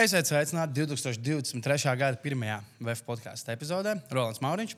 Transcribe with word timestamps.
Esiet 0.00 0.28
sveicināti 0.30 0.80
2023. 0.80 1.92
gada 2.00 2.16
pirmajā 2.22 2.60
VF 2.80 3.02
podkāstu 3.04 3.52
epizodē. 3.52 3.96
Rolands 4.14 4.40
Mauriņš. 4.40 4.72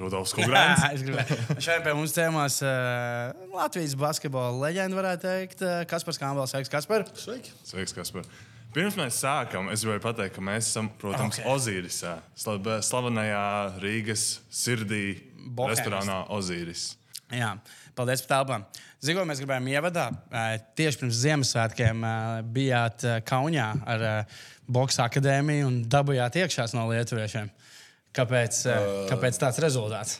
Rudolfs 0.00 0.32
Kungrāns. 0.36 0.80
Šodien 1.64 1.82
pie 1.84 1.92
mums 1.98 2.14
ciemos 2.14 2.60
uh, 2.62 3.34
Latvijas 3.52 3.96
basketbola 3.98 4.52
leģenda, 4.68 4.96
varētu 4.96 5.24
teikt, 5.26 5.64
uh, 5.66 5.80
Kaspars 5.90 6.20
Kāmbals. 6.22 6.54
Sveiks, 6.54 6.70
Kaspar! 6.72 7.04
Sveiki! 7.18 7.52
Sveiks, 7.66 7.92
Kaspar. 7.96 8.24
Pirms 8.72 8.94
mēs 8.96 9.18
sākam, 9.18 9.66
es 9.74 9.82
gribēju 9.82 10.04
pateikt, 10.04 10.36
ka 10.38 10.44
mēs 10.46 10.68
esam, 10.70 10.88
protams, 11.00 11.40
Ok. 11.40 11.42
okay. 11.42 11.50
Ozīrisā, 11.56 12.14
sla- 12.38 12.78
slavenajā 12.86 13.42
Rīgas 13.82 14.28
sirdī, 14.54 15.18
Bohēmas. 15.42 15.74
restorānā 15.74 16.20
Ozīris. 16.38 16.92
Jā, 17.34 17.56
paldies 17.96 18.22
par 18.24 18.30
telpām. 18.32 18.64
Zinu, 19.00 19.20
ko 19.20 19.26
mēs 19.28 19.42
gribējām 19.42 19.68
ievadā. 19.72 20.06
Uh, 20.30 20.54
tieši 20.78 21.02
pirms 21.02 21.20
Ziemassvētkiem 21.24 22.02
uh, 22.04 22.40
bijāt 22.56 23.04
uh, 23.06 23.18
Kaunijā 23.26 23.68
ar 23.94 24.06
uh, 24.06 24.40
Boxa 24.70 25.06
akadēmiju 25.08 25.68
un 25.68 25.78
dabūjāt 25.90 26.40
iekšās 26.42 26.76
no 26.76 26.86
lietuviešiem. 26.90 27.52
Kāpēc, 28.16 28.64
uh, 28.68 28.88
kāpēc 29.10 29.38
tāds 29.40 29.60
rezultāts? 29.62 30.18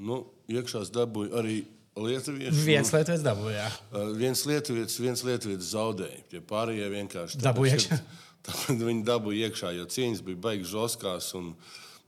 Nu, 0.00 0.22
iekšā 0.50 0.86
dabūju 0.94 1.36
arī 1.40 1.60
lietuviešu. 2.00 2.64
Viens 2.64 2.90
nu, 2.90 2.98
lietuvietis 2.98 3.26
dabūja. 3.26 3.68
uh, 3.92 4.10
viens 4.16 4.42
lietuvietis, 4.48 4.98
viens 5.02 5.22
lietuvietis 5.26 5.72
zaudēja. 5.74 6.24
Tie 6.32 6.42
pārējie 6.44 6.88
vienkārši 6.94 7.40
Dabūja 7.44 7.76
iekšā? 7.76 8.00
Tāpēc 8.46 8.84
viņi 8.88 9.04
dabūja 9.04 9.50
iekšā, 9.50 9.74
jo 9.76 9.86
cīņas 9.92 10.22
bija 10.24 10.42
beigas 10.48 10.70
žoskās. 10.72 11.28
Un, 11.36 11.52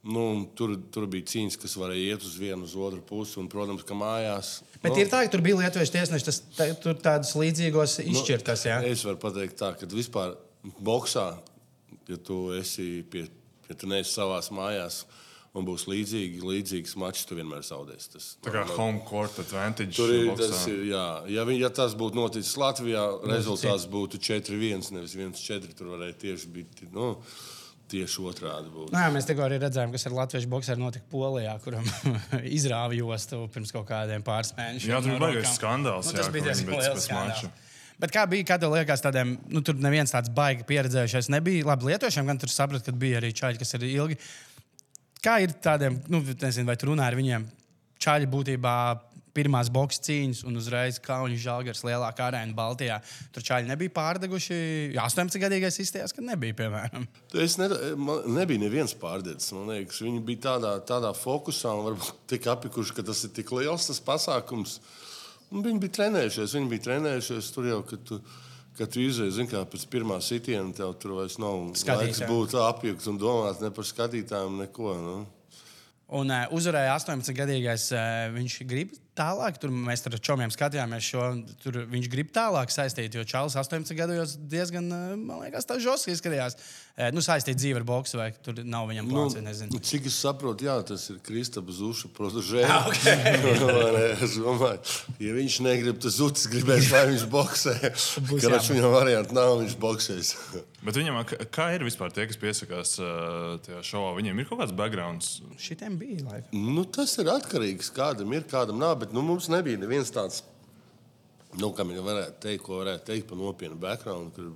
nu, 0.03 0.49
tur, 0.59 0.75
tur 0.95 1.07
bija 1.07 1.29
cīņas, 1.31 1.57
kas 1.63 1.77
varēja 1.79 2.15
iet 2.17 2.25
uz 2.27 2.35
vienu, 2.41 2.65
uz 2.67 2.75
otru 2.75 3.03
pusi. 3.07 3.37
Un, 3.39 3.49
protams, 3.53 3.85
ka 3.87 3.95
mājās. 3.95 4.57
Bet 4.83 4.91
nu, 4.97 4.99
ir 5.05 5.11
tā, 5.13 5.21
ka 5.27 5.31
tur 5.37 5.45
bija 5.45 5.61
lietuviešu 5.61 5.95
tiesneši, 5.95 6.27
tas 6.27 6.41
tā, 6.59 6.69
tur 6.83 6.97
tādus 6.99 7.35
līdzīgos 7.39 8.01
izšķirtas. 8.03 8.67
Jā. 8.67 8.81
Es 8.91 9.05
varu 9.07 9.21
pateikt, 9.23 9.59
tā, 9.63 9.73
ka 9.79 9.87
vispār 9.93 10.35
boxā, 10.83 11.29
ja 12.11 12.17
tu 12.19 12.49
esi 12.59 13.05
pie, 13.11 13.29
ja 13.71 13.75
tu 13.79 13.87
neesi 13.91 14.11
savās 14.17 14.51
mājās 14.55 15.05
un 15.55 15.67
būs 15.69 15.85
līdzīgi, 15.87 16.41
līdzīgs 16.49 16.95
mačs, 16.97 17.27
tu 17.29 17.37
vienmēr 17.37 17.61
zaudēsi. 17.67 18.11
Tas, 18.15 18.27
Tā 18.43 18.51
kā 18.55 18.63
home 18.73 19.03
court 19.05 19.37
advantage. 19.43 19.93
Tur 19.99 20.09
ir 20.17 20.31
boksā. 20.31 20.49
tas, 20.49 20.63
ir, 20.73 20.79
jā. 20.89 21.07
Ja, 21.29 21.45
vi- 21.45 21.59
ja 21.61 21.69
tas 21.69 21.93
būtu 21.95 22.17
noticis 22.17 22.57
Latvijā, 22.57 23.03
rezultāts 23.29 23.85
būtu 23.87 24.17
4-1, 24.19 24.91
nevis 24.97 25.15
1-4. 25.15 25.75
Tur 25.77 25.93
varēja 25.93 26.17
tieši 26.25 26.49
būt 26.57 26.87
nu, 26.97 27.11
tieši 27.93 28.25
otrādi. 28.29 28.71
Būt. 28.73 28.93
Nē, 28.95 29.07
mēs 29.15 29.29
tikko 29.29 29.45
arī 29.47 29.59
redzējām, 29.63 29.93
kas 29.95 30.09
ar 30.09 30.17
Latvijas 30.17 30.49
boxeru 30.51 30.83
notika 30.83 31.07
Polijā, 31.13 31.53
kuram 31.65 31.87
izrāva 32.59 32.97
jostu 32.97 33.45
pirms 33.55 33.75
kaut 33.75 33.87
kādiem 33.91 34.25
pāris 34.27 34.55
mēnešiem. 34.57 34.95
Jā, 34.95 35.03
tur 35.05 35.15
bija 35.15 35.23
baigais 35.27 35.59
skandāls, 35.59 36.09
Nu, 36.09 36.17
tas 36.19 36.29
jā, 36.29 36.35
bija 36.35 36.47
ka 36.47 36.49
viņi 36.49 36.65
diezgan 36.65 36.73
bija 36.73 36.89
liels 36.89 37.07
skandāls. 37.09 37.69
Bet 38.03 38.11
kā 38.11 38.25
bija, 38.27 38.47
kad 38.49 38.65
liekas, 38.67 39.03
tādiem, 39.05 39.37
nu, 39.53 39.61
tur 39.63 39.77
neviens 39.79 40.11
tāds 40.11 40.33
baigi 40.35 40.65
pieredzējušais 40.67 41.29
nebija. 41.31 41.69
Labi, 41.69 41.93
lietošiem 41.93 42.27
gan 42.27 42.41
tur 42.43 42.51
saprat, 42.51 42.83
ka 42.83 42.95
bija 42.99 43.21
arī 43.21 43.31
čaļi, 43.37 43.61
kas 43.61 43.77
ir 43.79 43.85
ilgi. 43.93 44.19
Kā 45.23 45.37
ir 45.45 45.55
tādiem, 45.63 46.01
nu, 46.11 46.19
nezinu, 46.25 46.67
vai 46.67 46.75
tur 46.81 46.91
runā 46.91 47.07
ar 47.07 47.15
viņiem? 47.15 47.47
Čaļi 48.03 48.27
būtībā 48.33 48.75
pirmās 49.37 49.71
boxe 49.73 50.01
cīņas 50.07 50.43
un 50.49 50.59
uzreiz 50.61 50.99
Kaunis 51.03 51.43
Žalgars 51.43 51.83
lielākā 51.87 52.29
arēna 52.31 52.57
Baltijā. 52.57 52.99
Tur 53.35 53.47
čaļi 53.47 53.71
nebija 53.71 53.95
pārdeguši. 53.97 54.59
Jā, 54.97 55.07
18 55.09 55.41
gadīgais 55.43 55.81
izstājās, 55.83 56.15
ka 56.17 56.25
nebija, 56.25 56.57
piemēram. 56.63 57.07
Es 57.43 57.57
ne, 57.61 57.71
man 57.97 58.27
nebija 58.37 58.65
neviens 58.65 58.95
pārdedzis. 58.99 59.55
Man 59.57 59.73
liekas, 59.73 60.03
viņi 60.05 60.23
bija 60.29 60.45
tādā, 60.51 60.77
tādā 60.89 61.15
fokusā 61.17 61.73
un 61.79 61.91
varbūt 61.91 62.23
tik 62.35 62.49
apikuši, 62.53 62.97
ka 62.99 63.07
tas 63.09 63.25
ir 63.27 63.35
tik 63.37 63.53
liels 63.57 63.89
tas 63.89 64.01
pasākums. 64.05 64.79
Un 65.53 65.65
viņi 65.65 65.83
bija 65.83 65.99
trenējušies, 65.99 66.57
viņi 66.57 66.71
bija 66.71 66.87
trenējušies 66.87 67.53
tur 67.53 67.69
jau, 67.69 67.83
tu, 68.09 68.21
kad 68.79 68.89
tu 68.93 69.03
izēji, 69.05 69.35
zini, 69.37 69.51
kā 69.51 69.61
pēc 69.69 69.85
pirmā 69.93 70.17
sitiena 70.25 70.73
tev 70.77 70.95
tur 71.01 71.19
vairs 71.19 71.37
nav 71.43 71.75
Skatītājiem. 71.77 72.09
laiks 72.09 72.23
būt 72.31 72.57
apjukts 72.63 73.11
un 73.13 73.21
domāt 73.21 73.61
ne 73.61 73.69
par 73.75 73.89
skatītājiem, 73.89 74.57
neko. 74.65 74.95
Nu. 75.03 75.17
Un 76.13 76.33
uh, 76.33 76.49
uzvarēja 76.57 76.97
18 76.99 77.37
gadīgais. 77.37 77.87
Uh, 77.93 78.33
viņš 78.35 78.57
grib 78.69 78.97
tālāk, 79.19 79.59
tur 79.61 79.73
mēs 79.75 80.05
ar 80.09 80.17
čomiem 80.25 80.53
skatījāmies 80.53 81.09
šo. 81.13 81.27
Tur 81.63 81.83
viņš 81.91 82.09
grib 82.13 82.33
tālāk 82.35 82.73
saistīt, 82.73 83.15
jo 83.17 83.25
Čālijs 83.29 83.59
18 83.61 83.97
gados 83.99 84.37
diezgan, 84.39 84.89
uh, 84.89 85.13
man 85.21 85.45
liekas, 85.45 85.69
tā 85.69 85.79
žoski 85.83 86.15
izskatījās. 86.15 86.57
Uh, 86.97 87.11
nu, 87.15 87.25
saistīt 87.25 87.61
dzīvi 87.61 87.81
ar 87.81 87.87
boksu, 87.89 88.19
vai 88.21 88.31
tur 88.45 88.63
nav 88.65 88.89
viņam 88.91 89.11
plāns, 89.13 89.37
vai 89.37 89.45
nezinu. 89.47 89.81
cik 89.93 90.09
es 90.11 90.17
saprotu, 90.25 90.69
jā, 90.69 90.79
tas 90.89 91.07
ir 91.13 91.21
Kristaps 91.25 91.81
Zuša 91.81 92.13
protožē. 92.17 92.65
Ah, 92.73 92.87
es 94.25 94.39
domāju, 94.41 94.79
ja 95.21 95.33
viņš 95.37 95.57
negrib, 95.67 95.99
tas 96.01 96.17
Zutis 96.17 96.47
gribēs, 96.51 96.89
lai 96.93 97.03
viņš 97.11 97.25
boxē. 97.33 97.75
Jābūt. 98.43 98.71
viņam 98.73 98.95
variantu 98.95 99.37
nav, 99.37 99.57
viņš 99.61 99.75
boxēs. 99.83 100.31
Bet 100.83 100.97
viņam, 100.99 101.21
kā 101.55 101.69
ir 101.77 101.85
vispār 101.87 102.15
tie, 102.15 102.25
kas 102.31 102.39
piesakās 102.41 102.95
uh, 103.03 103.59
tajā 103.63 103.83
šovā? 103.87 104.15
Viņiem 104.17 104.41
ir 104.41 104.49
kaut 104.49 104.63
kāds 104.63 104.75
backgrounds. 104.77 105.29
Šitiem 105.61 105.99
bija 106.01 106.25
laikam. 106.27 106.65
Nu, 106.75 106.83
tas 106.89 107.15
ir 107.23 107.31
atkarīgs. 107.31 107.93
Kādam 107.95 108.35
ir, 108.35 108.47
kādam 108.51 108.81
nav. 108.83 109.02
Bet 109.03 109.13
nu, 109.17 109.23
mums 109.27 109.49
nebija 109.51 109.81
neviens 109.83 110.13
tāds, 110.15 110.43
nu, 111.59 111.73
kam 111.77 111.91
jau 111.95 112.05
varētu 112.07 112.39
teikt, 112.45 112.63
ko 112.69 112.79
varētu 112.85 113.09
teikt 113.11 113.27
par 113.33 113.41
nopietnu 113.41 113.79
background, 113.83 114.31
kur 114.37 114.53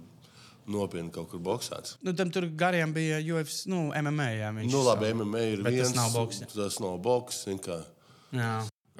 nopietni 0.70 1.10
kaut 1.14 1.28
kur 1.32 1.42
boxēts. 1.46 1.96
Nu, 2.06 2.14
tam 2.18 2.30
tur 2.34 2.46
gariem 2.58 2.94
bija 2.94 3.18
UFC, 3.34 3.66
nu, 3.70 3.88
MMA. 3.94 4.28
Jā, 4.38 4.52
viņš 4.56 4.72
Nu, 4.72 4.80
labi, 4.86 5.10
savu- 5.10 5.24
MMA 5.24 5.42
ir 5.52 5.62
Bet 5.62 5.76
tas 5.76 5.90
viens. 5.90 5.94
nav 5.98 6.14
boks. 6.14 6.40
Tas 6.54 6.78
nav 6.82 6.96
boks. 7.02 7.44
kā. 7.66 7.82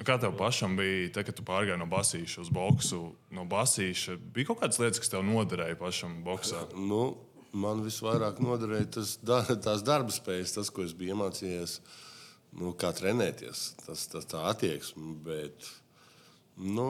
Tev 0.05 0.35
pašam 0.37 0.75
bija, 0.77 1.11
te, 1.13 1.23
kad 1.25 1.35
tu 1.35 1.41
pārgāji 1.43 1.79
no 1.81 1.87
basīša 1.89 2.41
uz 2.43 2.49
boksu? 2.53 2.99
No 3.33 3.45
basīša 3.49 4.17
bija 4.33 4.45
kaut 4.51 4.59
kādas 4.61 4.77
lietas, 4.79 4.99
kas 5.01 5.09
tev 5.09 5.23
noderēja 5.25 5.75
pašam 5.79 6.19
boxā. 6.23 6.67
Nu, 6.77 7.17
man 7.51 7.81
visvairāk 7.81 8.37
noderēja 8.39 8.91
tas, 8.99 9.15
tās 9.25 9.81
darba 9.83 10.13
spējas, 10.13 10.53
tas, 10.53 10.69
ko 10.69 10.83
es 10.85 10.93
biju 10.93 11.15
iemācījies, 11.15 11.79
nu, 12.55 12.71
kā 12.77 12.93
trenēties. 12.95 13.65
Tas, 13.83 14.07
tas 14.11 14.29
tā 14.29 14.45
attieksme. 14.49 15.15
Bet, 15.25 15.67
nu, 16.57 16.87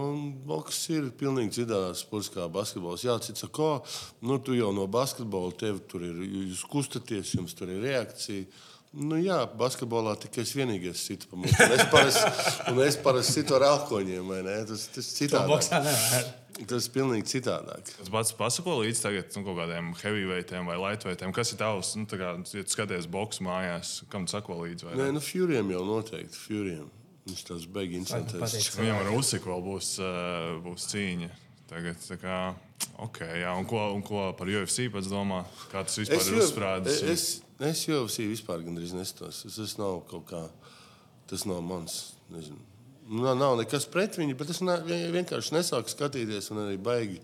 boks 0.47 0.83
ir 0.93 1.09
pilnīgi 1.17 1.61
citādāks 1.61 2.05
sports 2.05 2.31
kā 2.33 2.47
basketbols. 2.51 3.05
Jā, 3.07 3.17
cits 3.23 3.47
ko 3.53 3.77
nu, 4.21 4.39
tu 4.39 4.57
jau 4.57 4.71
no 4.75 4.87
basketbola 4.91 5.53
tev 5.57 5.81
tur 5.89 6.05
ir, 6.07 6.23
jūs 6.47 6.65
kustaties, 6.69 7.35
jums 7.37 7.57
tur 7.57 7.73
ir 7.73 7.83
reakcija. 7.85 8.47
Nu, 8.97 9.17
jā, 9.19 9.41
basketbolā 9.59 10.15
tikai 10.17 10.41
es 10.45 10.53
vienīgais 10.55 11.01
situ 11.09 11.27
pa 11.29 11.37
mums. 11.37 11.53
Un 12.71 12.79
es 12.85 12.95
parasti, 13.03 13.33
situ 13.35 13.57
ar 13.57 13.67
alkoņiem, 13.67 14.31
vai 14.31 14.39
ne? 14.47 14.55
Tas, 14.69 14.87
tas 14.95 15.09
ir 15.21 15.35
Tas 16.65 16.87
ir 16.87 16.93
pilnīgi 16.95 17.27
citādāk. 17.35 17.89
Es 18.01 18.09
pats 18.09 18.31
pasako 18.37 18.79
līdzi 18.81 19.03
tagad, 19.03 19.29
nu, 19.37 19.43
kaut 19.45 19.59
kādiem 19.59 19.91
heavyweightiem 19.99 20.69
vai 20.69 20.77
lightweightiem. 20.81 21.33
Kas 21.35 21.53
ir 21.53 21.59
tavs? 21.61 21.91
Nu, 21.99 22.07
tā 22.09 22.17
kā, 22.17 22.31
ja 22.33 22.63
tu 22.65 22.73
skaties 22.73 23.09
boxu 23.13 23.45
mājās, 23.45 23.99
kam 24.09 24.25
tu 24.25 24.33
sako 24.33 24.57
līdzi? 24.63 24.89
Nē, 24.97 25.11
nu, 25.13 25.21
Furijam 25.21 25.69
jau 25.75 25.83
noteikti. 25.85 26.39
Furijam. 26.47 26.87
Viņš 27.27 27.43
tas 27.49 27.67
beigas 27.75 28.13
interesants. 28.15 28.71
Viņam 28.79 29.01
ar 29.03 29.11
Usiku 29.17 29.51
vēl 29.51 29.65
būs, 29.67 29.91
uh, 30.01 30.55
būs 30.63 30.87
cīņa. 30.93 31.29
Tagad, 31.67 31.99
tā 31.99 32.15
kā, 32.21 32.35
ok, 33.03 33.19
jā, 33.41 33.51
un 33.59 33.67
ko, 33.67 33.81
un 33.91 34.03
ko 34.07 34.29
par 34.39 34.47
UFC 34.47 34.87
pats 34.93 35.09
domā? 35.11 35.41
Kā 35.67 35.83
tas 35.83 35.99
vispār 35.99 36.21
Es, 36.21 36.29
ir 36.31 36.39
uzsprādzis? 36.39 37.01
es, 37.03 37.25
es 37.59 37.83
esmu 37.83 38.29
vispār 38.31 38.63
gandrīz 38.63 38.95
nestos. 38.95 39.43
Es, 39.49 39.59
tas 39.59 39.75
nav 39.81 39.99
kaut 40.07 40.23
kā, 40.31 40.45
tas 41.27 41.43
nav 41.49 41.59
mans. 41.67 41.99
Nezinu. 42.31 42.59
Nav, 43.07 43.37
nav 43.39 43.55
nekas 43.61 43.85
pret 43.87 44.17
viņu, 44.19 44.35
bet 44.39 44.49
es 44.51 44.59
ne, 44.61 44.77
vien- 44.87 45.11
vienkārši 45.15 45.53
nesāku 45.55 45.87
skatīties 45.93 46.51
un 46.51 46.63
arī 46.65 46.77
baigi, 46.83 47.21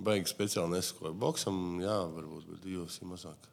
baigi 0.00 0.30
speciāli 0.32 0.78
nesakoju. 0.78 1.12
Boksam, 1.20 1.58
jā, 1.82 1.98
varbūt, 2.14 2.46
bet 2.54 2.68
UFC 2.72 3.02
mazāk. 3.04 3.50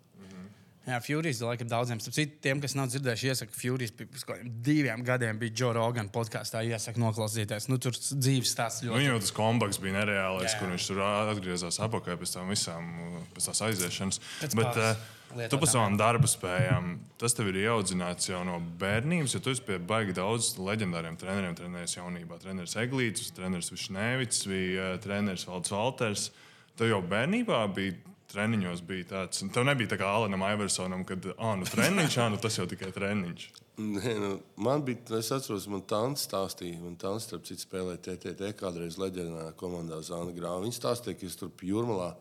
Jā, 0.88 1.02
Furijas 1.04 1.42
laikam 1.44 1.68
daudziem. 1.68 2.00
Citu, 2.00 2.38
tiem, 2.40 2.62
kas 2.64 2.72
nav 2.80 2.88
dzirdējuši, 2.88 3.28
iesaku 3.34 3.52
Furijas 3.60 3.92
pirms 3.92 4.24
diviem 4.64 5.02
gadiem 5.04 5.36
bija 5.42 5.52
Joe 5.60 5.74
Rogan 5.76 6.08
podkāstā. 6.08 6.62
Iesaka 6.64 7.02
noklausīties. 7.04 7.68
Nu, 7.68 7.76
tur 7.84 7.92
dzīves 7.92 8.54
stāsts 8.56 8.86
Nu, 8.86 8.94
ļoti. 8.94 9.02
Viņam 9.02 9.12
jau 9.18 9.20
tas 9.26 9.34
kombaks 9.36 9.82
bija 9.84 9.98
nereālais, 9.98 10.48
Jā. 10.54 10.62
kur 10.62 10.72
viņš 10.72 10.86
tur 10.88 11.02
atgriezās 11.04 11.82
atpakaļ 11.84 12.16
pēc 12.24 12.34
tam 12.38 12.48
visām, 12.56 12.88
pēc 13.36 13.50
tās 13.50 13.62
aiziešanas. 13.68 14.22
Pēc 14.40 14.56
Bet 14.56 14.70
pāris 14.72 15.04
lietotām, 15.34 15.52
tu 15.52 15.60
par 15.62 15.72
savām 15.72 15.98
darba 16.00 16.30
spējām, 16.30 16.92
tas 17.22 17.36
tev 17.38 17.52
ir 17.52 17.62
ieaudzināts 17.66 18.30
jau 18.30 18.42
no 18.48 18.58
bērnības, 18.82 19.36
jo 19.36 19.44
tu 19.44 19.54
esi 19.54 19.66
pie 19.68 19.80
baigi 19.80 20.16
daudz 20.18 20.54
leģendāriem 20.62 21.18
treneriem 21.20 21.58
trenējies 21.58 21.98
jaunībā. 22.00 22.40
Treneris 22.44 22.78
Eglīts, 22.80 23.32
treneris 23.38 23.72
Višnēvits, 23.74 24.46
bija 24.52 24.94
uh, 24.94 25.00
treneris 25.04 25.48
Valds 25.50 25.74
Valters. 25.74 26.30
Tev 26.78 26.94
jau 26.94 27.02
bērnībā 27.04 27.64
bija 27.74 27.98
treniņos 28.32 28.84
bija 28.88 29.08
tāds. 29.12 29.42
un 29.44 29.52
Tev 29.56 29.66
nebija 29.68 29.94
tā 29.94 30.00
kā 30.02 30.10
Alanam 30.12 30.44
Iversonam, 30.48 31.06
kad 31.08 31.26
ah, 31.38 31.56
nu, 31.60 31.68
treniņš, 31.68 32.18
ah, 32.22 32.30
nu, 32.34 32.40
tas 32.42 32.58
jau 32.60 32.68
tikai 32.70 32.92
treniņš. 32.96 33.48
Nē, 33.78 34.14
nu, 34.18 34.32
man 34.66 34.82
bija, 34.86 35.20
es 35.20 35.30
atceros, 35.36 35.68
man 35.72 35.84
tāds 35.88 36.26
stāstīja, 36.28 36.80
un 36.88 36.98
tāds, 37.00 37.28
starp 37.28 37.46
citu, 37.48 37.64
spēlēja 37.68 38.02
TTT 38.08 38.52
kādreiz 38.60 38.98
leģendārā 39.02 39.52
komandā 39.60 40.02
Zāna 40.06 40.34
Grāva. 40.36 40.64
Viņš 40.66 40.80
stāstīja, 40.82 41.20
ka 41.20 41.30
es 41.30 41.38
tur 41.40 41.54
pie 41.54 41.72
Jurmalā 41.72 42.16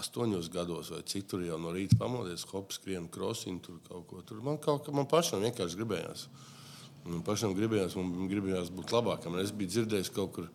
astoņos 0.00 0.50
gados 0.52 0.90
vai 0.92 1.02
cik 1.08 1.28
tur 1.28 1.44
jau 1.44 1.58
no 1.60 1.72
rīta 1.74 1.98
pamodies, 2.00 2.46
hops, 2.52 2.78
skrienu, 2.80 3.10
krosiņu, 3.12 3.62
tur 3.64 3.80
kaut 3.88 4.06
ko. 4.08 4.22
Tur 4.26 4.42
man 4.44 4.60
kaut 4.62 4.86
kā 4.86 4.94
man 4.94 5.08
pašam 5.10 5.44
vienkārši 5.44 5.80
gribējās. 5.80 6.28
Man 7.04 7.24
pašam 7.26 7.56
gribējās, 7.58 7.96
man 7.98 8.30
gribējās 8.30 8.70
būt 8.72 8.94
labākam. 8.94 9.36
Es 9.42 9.52
biju 9.52 9.72
dzirdējis 9.74 10.12
kaut 10.14 10.32
kur, 10.36 10.48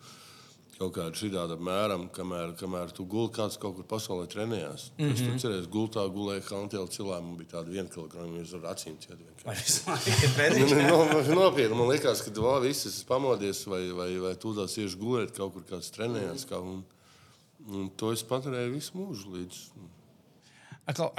kaut 0.77 0.93
kāda 0.95 1.19
šāda 1.19 1.57
apmēram, 1.57 2.07
kamēr, 2.15 2.55
kamēr 2.57 2.93
tu 2.95 3.05
guli 3.09 3.33
kāds 3.35 3.59
kaut 3.61 3.75
kur 3.77 3.87
pasaulē 3.89 4.27
trenējās. 4.31 4.89
Mm 4.95 5.05
-hmm. 5.05 5.13
Es 5.13 5.23
tur 5.25 5.39
cerēju, 5.43 5.69
gultā 5.73 6.07
gulēju 6.17 6.45
Hantēlu 6.49 6.87
cilvēku, 6.97 7.25
man 7.27 7.37
bija 7.37 7.53
tāda 7.57 7.73
viena 7.75 7.89
kilograma, 7.93 8.39
jūs 8.39 8.53
ar 8.57 8.69
acīm 8.73 8.97
ciet. 9.03 9.19
no, 10.89 10.99
nopietni, 11.41 11.75
man 11.75 11.89
liekas, 11.91 12.21
ka 12.21 12.31
vēl 12.31 12.61
viss 12.69 12.85
es 12.85 13.03
pamodies 13.03 13.65
vai, 13.67 13.91
vai, 13.91 14.11
vai 14.19 14.35
tūdās 14.35 14.77
iešu 14.77 14.97
gulēt 14.97 15.35
kaut 15.35 15.53
kur 15.53 15.63
kāds 15.63 15.91
trenējās. 15.91 16.47
Kā, 16.47 16.61
un, 16.61 16.85
un 17.67 17.91
to 17.99 18.13
es 18.15 18.23
paturēju 18.27 18.73
visu 18.77 18.97
mūžu 18.97 19.35
līdz. 19.35 19.61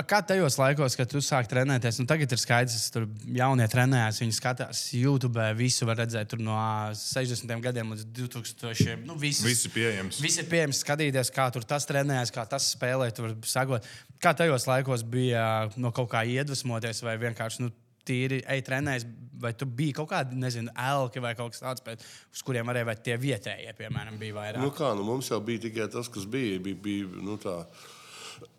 Kā 0.09 0.23
tajos 0.25 0.55
laikos, 0.57 0.95
kad 0.97 1.11
tu 1.13 1.21
sāki 1.21 1.51
trenēties, 1.51 1.99
nu 2.01 2.09
tagad 2.09 2.31
ir 2.33 2.41
skaidrs, 2.41 2.87
ka 2.89 2.95
tur 2.95 3.05
jaunie 3.37 3.67
trenējās, 3.69 4.23
viņi 4.23 4.37
skatās 4.39 4.81
YouTube, 4.97 5.45
visu 5.59 5.85
var 5.85 5.99
redzēt 6.01 6.33
no 6.41 6.57
60 6.97 7.53
gadiem 7.67 7.93
līdz 7.93 8.07
2000. 8.17 9.05
Nu, 9.05 9.19
visus, 9.21 9.45
viss 9.45 9.69
ir 9.69 9.75
pieejams. 9.75 10.23
Viss 10.25 10.41
ir 10.41 10.49
pieejams, 10.49 10.81
skatīties, 10.81 11.33
kā 11.37 11.51
tur 11.53 11.69
tas 11.69 11.85
trenējas, 11.91 12.33
kā 12.33 12.47
tas 12.49 12.71
spēlē, 12.73 13.11
tur 13.13 13.37
sagot. 13.45 13.85
Kā 14.25 14.33
tajos 14.33 14.65
laikos 14.71 15.05
bija 15.05 15.69
no 15.77 15.93
kaut 15.93 16.09
kā 16.17 16.25
iedvesmoties 16.25 17.05
vai 17.05 17.19
vienkārši. 17.21 17.67
Nu, 17.67 17.75
tīri 18.09 18.41
ej, 18.43 18.65
trenējies, 18.67 19.07
vai 19.39 19.53
tu 19.55 19.69
biji 19.79 19.95
kaut 20.01 20.11
kādi, 20.11 20.39
nezinu, 20.41 20.73
elki 20.89 21.23
vai 21.23 21.35
kaut 21.39 21.55
kas 21.55 21.63
tāds, 21.63 21.85
bet, 21.87 22.03
uz 22.35 22.43
kuriem 22.47 22.69
varēja, 22.69 22.89
vai 22.89 22.97
tie 23.09 23.17
vietējie, 23.21 23.75
piemēram, 23.79 24.19
bija 24.21 24.37
vairāk? 24.41 24.63
Nu 24.65 24.73
kā, 24.75 24.93
nu 24.99 25.07
mums 25.07 25.31
jau 25.31 25.41
bija 25.45 25.67
tikai 25.69 25.89
tas, 25.93 26.11
kas 26.13 26.27
bija. 26.27 26.59
bija, 26.65 26.81
bija 26.89 27.25
nu 27.25 27.39
tā, 27.43 27.61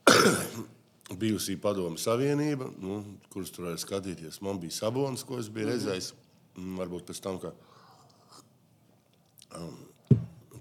bijusī 1.22 1.58
padomu 1.62 1.98
savienība, 2.00 2.70
nu, 2.84 3.02
kuras 3.34 3.52
tur 3.54 3.68
varēja 3.68 3.84
skatīties. 3.86 4.42
Man 4.46 4.62
bija 4.62 4.78
sabonis, 4.78 5.26
ko 5.26 5.40
es 5.42 5.50
biju 5.50 5.68
mm 5.68 5.72
-hmm. 5.72 5.78
redzējis. 5.78 6.14
Varbūt 6.80 7.06
pēc 7.08 7.22
tam, 7.24 7.40
kad 7.40 7.54
um, 9.56 9.89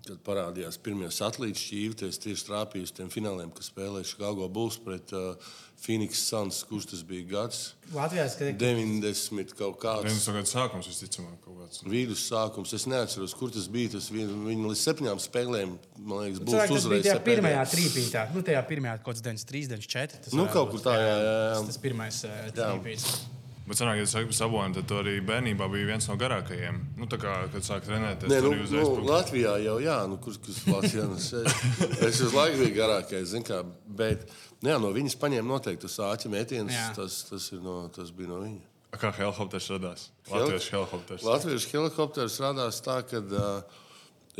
Kad 0.08 0.20
parādījās 0.24 0.78
pirmie 0.80 1.10
satelīti 1.12 1.60
šķīvi, 1.60 1.96
es 2.08 2.20
tieši 2.22 2.46
trāpīju 2.48 2.88
uz 2.88 2.92
tiem 2.96 3.10
fināliem, 3.12 3.50
kas 3.52 3.68
spēlēja 3.68 4.08
Chicago 4.08 4.48
Bulls 4.48 4.78
pret 4.80 5.12
uh, 5.12 5.50
Phoenix 5.82 6.22
Suns. 6.24 6.62
Kurš 6.68 6.88
tas 6.94 7.02
bija 7.06 7.26
gads? 7.28 7.60
Latvijā 7.92 8.24
skatījās. 8.32 8.58
90 8.62 9.54
kaut 9.58 9.78
kāds. 9.82 10.08
90 10.08 10.38
gadu 10.38 10.50
sākums, 10.50 10.90
visticamāk, 10.90 11.38
kaut 11.44 11.60
kāds. 11.60 11.84
Vidus 11.84 12.24
sākums. 12.30 12.74
Es 12.78 12.88
neatceros, 12.90 13.36
kur 13.36 13.52
tas 13.54 13.68
bija. 13.72 13.92
Tas 13.98 14.10
viņa, 14.14 14.42
viņa 14.48 14.72
līdz 14.72 14.84
septiņām 14.88 15.24
spēlēm, 15.28 15.78
man 16.00 16.24
liekas, 16.24 16.44
būs 16.48 16.76
uzvarējis. 16.78 17.10
Tā 17.12 17.24
pirmajā 17.28 17.64
trīpītā, 17.74 18.28
nu 18.34 18.44
tajā 18.48 18.62
pirmajā 18.72 18.98
kaut 19.02 19.12
kāds 19.12 19.26
93, 19.28 19.74
94. 19.76 20.36
Nu, 20.38 20.48
kaut 20.52 20.72
kur 20.72 20.84
tā, 20.88 20.96
jā, 20.98 21.16
jā. 21.16 21.34
jā. 21.36 21.50
Tas, 21.58 21.68
tas 21.72 21.82
pirmais 21.84 22.22
uh, 22.26 22.38
trīpīts. 22.56 23.37
Bet, 23.68 23.76
sanāk, 23.76 23.98
ja 24.00 24.06
tas 24.06 24.14
ir 24.16 24.30
sabojājis, 24.32 24.76
tad 24.78 24.86
tu 24.88 24.96
arī 24.96 25.18
bērnībā 25.28 25.66
bija 25.68 25.90
viens 25.90 26.06
no 26.08 26.14
garākajiem. 26.20 26.78
Nu, 26.96 27.08
kā, 27.12 27.34
kad 27.52 27.66
sāk 27.66 27.84
trenēties, 27.84 28.30
Nē, 28.32 28.38
nu, 28.46 28.52
nu, 28.56 28.68
nu, 28.72 29.02
Latvijā 29.10 29.58
jau, 29.60 29.74
jā, 29.84 29.98
nu, 30.08 30.16
kurš 30.24 30.38
kas 30.46 30.62
Latvijā 30.70 31.04
nu, 31.10 31.18
es 32.08 32.22
uz 32.24 32.36
laiku 32.36 32.62
biju 32.62 32.76
garākais, 32.78 33.28
zin 33.34 33.44
kā, 33.44 33.60
bet 34.00 34.24
nu, 34.62 34.70
jā, 34.72 34.78
no 34.80 34.94
viņas 34.94 35.18
paņēma 35.20 35.52
noteikti 35.52 35.84
tas 35.84 35.98
āķa 36.08 36.32
mētiens, 36.32 36.80
tas, 36.96 37.20
tas, 37.28 37.50
no, 37.60 37.82
tas 37.92 38.14
bija 38.16 38.32
no 38.32 38.40
viņa. 38.46 38.64
Kā 38.96 39.12
helikopters 39.12 39.68
radās? 39.74 40.08
Latviešu 40.32 40.72
helikopters. 40.78 41.28
Latviešu 41.28 41.72
helikopters 41.74 42.40
radās 42.40 42.80
tā, 42.80 43.02
ka 43.04 43.20
uh, 43.20 43.80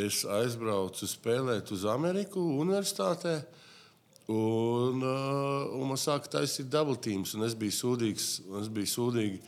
es 0.01 0.23
aizbraucu 0.25 1.09
spēlēt 1.11 1.75
uz 1.77 1.85
Ameriku 1.85 2.41
universitātē. 2.63 3.43
Un, 4.29 5.01
un 5.01 5.87
man 5.89 5.97
sāka 5.97 6.29
taisīt 6.35 6.69
dubultīmus, 6.69 7.33
un 7.39 7.47
es 7.47 7.55
biju 7.57 7.73
sūdīgs. 7.73 8.27
Es 8.61 8.69
biju 8.69 8.91
sūdīgi, 8.93 9.39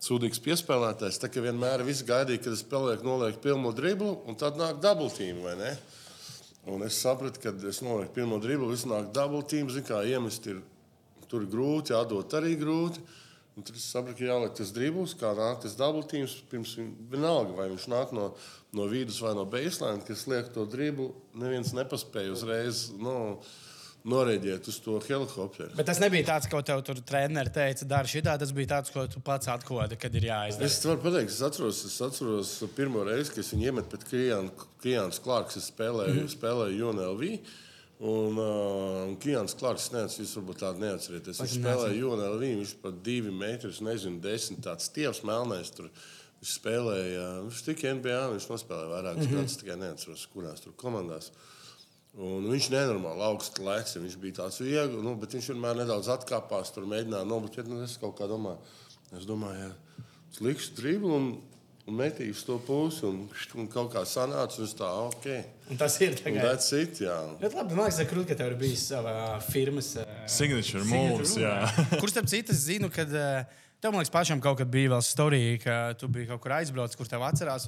sūdīgs 0.00 0.40
piespēlētājs. 0.46 1.18
Tā 1.20 1.28
kā 1.28 1.42
vienmēr 1.44 1.84
viss 1.84 2.06
gaidīja, 2.08 2.46
kad 2.46 2.56
es 2.56 2.62
spēlēju, 2.64 3.04
nolieku 3.04 3.42
pirmo 3.44 3.74
driblu, 3.76 4.14
un 4.24 4.40
tad 4.40 4.56
nāk 4.56 4.80
ne? 4.80 5.74
Un 6.72 6.84
es 6.84 6.96
sapratu, 7.00 7.40
ka 7.40 7.52
es 7.68 7.82
nolieku 7.84 8.16
pirmo 8.16 8.40
driblu, 8.40 8.72
viss 8.72 8.88
nāk 8.88 9.12
dubultīmu, 9.12 9.76
zinu, 9.76 9.88
kā 9.92 10.00
iemest 10.08 10.48
ir, 10.48 10.64
tur 11.28 11.44
ir 11.44 11.52
grūti, 11.52 11.92
atdot 11.96 12.32
arī 12.40 12.56
grūti. 12.56 13.04
Un 13.58 13.66
tad 13.66 13.76
es 13.76 13.92
sapratu, 13.92 14.22
ka 14.22 14.24
jāliek 14.24 14.56
tas 14.56 14.72
dribls, 14.72 15.18
kā 15.20 15.36
nāk 15.36 15.60
tas 15.66 15.76
dubultīms, 15.76 16.40
pirms 16.48 16.78
vienalga, 17.12 17.58
vai 17.60 17.68
viņš 17.74 17.90
nāk 17.92 18.16
no, 18.16 18.30
no 18.72 18.88
vidus 18.88 19.20
vai 19.20 19.36
no 19.36 19.44
baseline, 19.44 20.00
kas 20.06 20.24
liek 20.32 20.48
to 20.54 20.64
driblu, 20.64 21.12
neviens 21.36 21.74
nepaspēja 21.76 22.32
uzreiz. 22.32 22.86
Nu, 22.96 23.02
no, 23.04 23.68
norēģēt 24.08 24.68
uz 24.70 24.78
to 24.80 24.96
helikopteru. 25.04 25.74
Bet 25.76 25.88
tas 25.90 26.00
nebija 26.00 26.26
tāds, 26.32 26.48
ko 26.50 26.60
tev 26.64 26.82
tur 26.86 27.00
treniņš 27.06 27.50
teica, 27.54 27.88
dari 27.88 28.12
šitā. 28.12 28.36
Tas 28.40 28.52
bija 28.56 28.72
tāds, 28.74 28.92
ko 28.94 29.04
tu 29.10 29.20
pats 29.24 29.50
atkodi, 29.52 29.98
kad 30.00 30.14
ir 30.16 30.28
jāizdara. 30.30 30.68
Es 30.68 30.78
varu 30.86 31.02
pateikt, 31.04 31.34
es 31.34 31.40
atceros, 31.44 31.82
es 31.88 31.96
atceros 32.04 32.52
pirmo 32.76 33.04
reizi, 33.06 33.34
kad 33.34 33.50
viņi 33.52 33.68
iemet 33.70 33.90
pret 33.92 34.06
Kijānu 34.10 35.24
Klārku. 35.24 35.58
Es 35.60 35.68
spēlēju, 35.72 36.16
mm 36.22 36.32
spēlēju 36.36 36.88
UNLV. 36.92 37.26
Un, 38.00 38.38
uh, 38.40 39.02
un 39.10 39.18
Kijāns 39.20 39.52
Klārks, 39.60 39.90
nezinu, 39.92 40.24
jūs 40.24 40.38
varbūt 40.38 40.62
tādu 40.62 40.80
neatcerieties. 40.86 41.42
Viņš 41.44 41.58
spēlēja 41.58 42.08
UNLV, 42.08 42.46
viņš 42.62 42.74
pat 42.80 43.02
divi 43.04 43.34
metrus, 43.34 43.82
nezinu, 43.84 44.22
desmit 44.24 44.64
tāds 44.64 44.88
tievs 44.94 45.20
melnais. 45.28 45.68
Tur. 45.76 45.92
Viņš 46.40 46.56
spēlēja, 46.56 47.28
viņš 47.44 47.64
tika 47.66 47.92
NBA, 47.98 48.20
viņš 48.32 48.48
nospēlēja 48.48 48.92
vairākus 48.94 49.26
mm 49.26 49.28
-hmm. 49.28 49.42
gadus, 49.44 49.60
tikai 49.60 49.76
neatceros, 49.82 50.28
kurās 50.32 50.64
tur 50.64 50.72
komandās. 50.80 51.28
Uh, 51.28 51.59
Un 52.18 52.48
viņš 52.50 52.72
nenormāli 52.72 53.22
augsts 53.22 53.62
lēks, 53.62 53.94
viņš 54.00 54.16
bija 54.18 54.40
tāds 54.40 54.58
viegls, 54.58 54.98
nu, 55.04 55.14
bet 55.20 55.36
viņš 55.36 55.52
vienmēr 55.52 55.78
nedaudz 55.78 56.08
atkāpās, 56.10 56.72
tur 56.74 56.88
mēģināja 56.90 57.28
nobloķēt. 57.30 57.70
Nu, 57.70 57.78
es 57.86 57.94
kaut 58.02 58.16
kā 58.18 58.26
domāju, 58.30 58.58
es 59.14 59.28
domāju, 59.28 59.68
ja 59.68 60.06
es 60.32 60.42
likšu 60.42 60.74
driblu 60.78 61.14
un, 61.14 61.28
un 61.86 61.96
metīšu 62.00 62.48
to 62.48 62.58
pusi, 62.66 63.04
un, 63.06 63.22
un 63.62 63.70
kaut 63.70 63.92
kā 63.94 64.02
sanāca, 64.08 64.58
un 64.58 64.74
tā, 64.80 64.90
ok. 65.06 65.30
Un 65.70 65.80
tas 65.80 65.96
ir 66.02 66.18
tagad. 66.18 66.50
Tas 66.50 66.68
ir, 66.74 66.90
jā. 67.06 67.16
Bet 67.40 67.54
labi, 67.54 67.78
man 67.78 67.86
liekas, 67.86 68.02
krūt, 68.10 68.26
ka 68.30 68.38
tev 68.42 68.52
ir 68.52 68.58
bijis 68.58 68.88
sava 68.90 69.14
firmas. 69.46 69.94
Uh, 70.02 70.20
signature 70.30 70.82
moves, 70.90 71.38
jā. 71.38 71.56
Kurš 71.94 72.18
tam 72.18 72.30
citas 72.30 72.66
zinu, 72.66 72.90
kad. 72.94 73.10
Uh, 73.14 73.66
Tev, 73.80 73.94
man 73.94 74.02
liekas, 74.02 74.12
pašam 74.12 74.40
kaut 74.44 74.58
kad 74.60 74.68
bija 74.68 74.90
vēl 74.92 75.00
storija, 75.00 75.52
ka 75.62 75.74
tu 75.96 76.08
biji 76.12 76.28
kaut 76.28 76.42
kur 76.44 76.52
aizbraucis, 76.52 76.98
kur 77.00 77.08
tev 77.08 77.22
atcerās. 77.24 77.64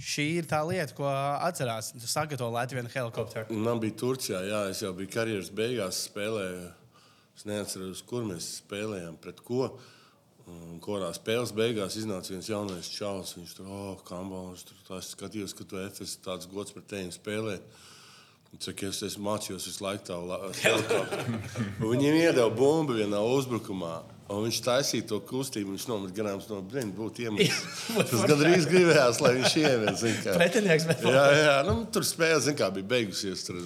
Šī 0.00 0.24
ir 0.38 0.46
tā 0.48 0.62
lieta, 0.64 0.94
ko 0.96 1.04
atcerās. 1.04 1.90
Tu 1.92 2.08
sagatavo 2.08 2.48
Latvijas 2.54 2.88
helikopteru. 2.94 3.58
Man 3.66 3.82
bija 3.82 3.98
Turcijā, 4.00 4.40
jā, 4.48 4.62
es 4.72 4.80
jau 4.80 4.94
biju 4.96 5.10
karjeras 5.12 5.50
beigās, 5.52 6.06
spēlēju. 6.08 6.70
Es 7.36 7.44
neatceros, 7.48 8.00
kur 8.08 8.24
mēs 8.24 8.48
spēlējām, 8.62 9.18
pret 9.20 9.44
ko. 9.44 9.68
Un 10.48 10.80
kurā 10.82 11.12
spēles 11.12 11.52
beigās 11.54 11.98
iznāca 12.00 12.32
viens 12.32 12.48
jaunais 12.48 12.88
čalis. 12.88 13.34
Viņš 13.36 13.54
tur, 13.58 13.68
oh, 13.68 14.00
kambals, 14.08 14.64
tur 14.64 15.04
skatījos, 15.04 15.52
ka 15.58 15.68
tu 15.68 15.82
esi 15.84 16.16
tāds 16.24 16.48
gods 16.48 16.72
pret 16.72 16.88
tevi 16.94 17.12
spēlēt. 17.12 17.68
Cik 18.60 18.86
es, 18.88 18.98
es 19.04 19.20
mācījos 19.20 19.68
visu 19.68 19.84
laiku 19.84 20.08
tādu 20.08 20.48
helikopteru. 20.64 21.44
Viņiem 21.84 22.18
iedeva 22.22 22.48
bumbu 22.56 22.96
vienā 22.96 23.20
uzbrukumā. 23.36 23.94
Un 24.32 24.46
viņš 24.46 24.58
taisīja 24.64 25.06
to 25.10 25.18
kustību, 25.28 25.74
viņš 25.74 25.86
nometa 25.90 26.16
garām 26.16 26.42
no 26.48 26.60
brīvības, 26.70 26.94
būtu 26.96 27.22
iemetis. 27.26 27.62
Tas 27.98 28.24
gandrīz 28.30 28.68
gribējās, 28.70 29.20
lai 29.24 29.32
viņš 29.38 29.56
iemet. 29.60 30.04
Pretinieks, 30.28 30.88
bet 30.88 31.04
jā, 31.06 31.26
jā, 31.36 31.56
nu, 31.68 31.76
tur 31.92 32.06
spēle, 32.08 32.40
zin, 32.44 32.56
kā 32.58 32.70
bija 32.74 32.88
beigusies. 32.94 33.44
Tur, 33.48 33.60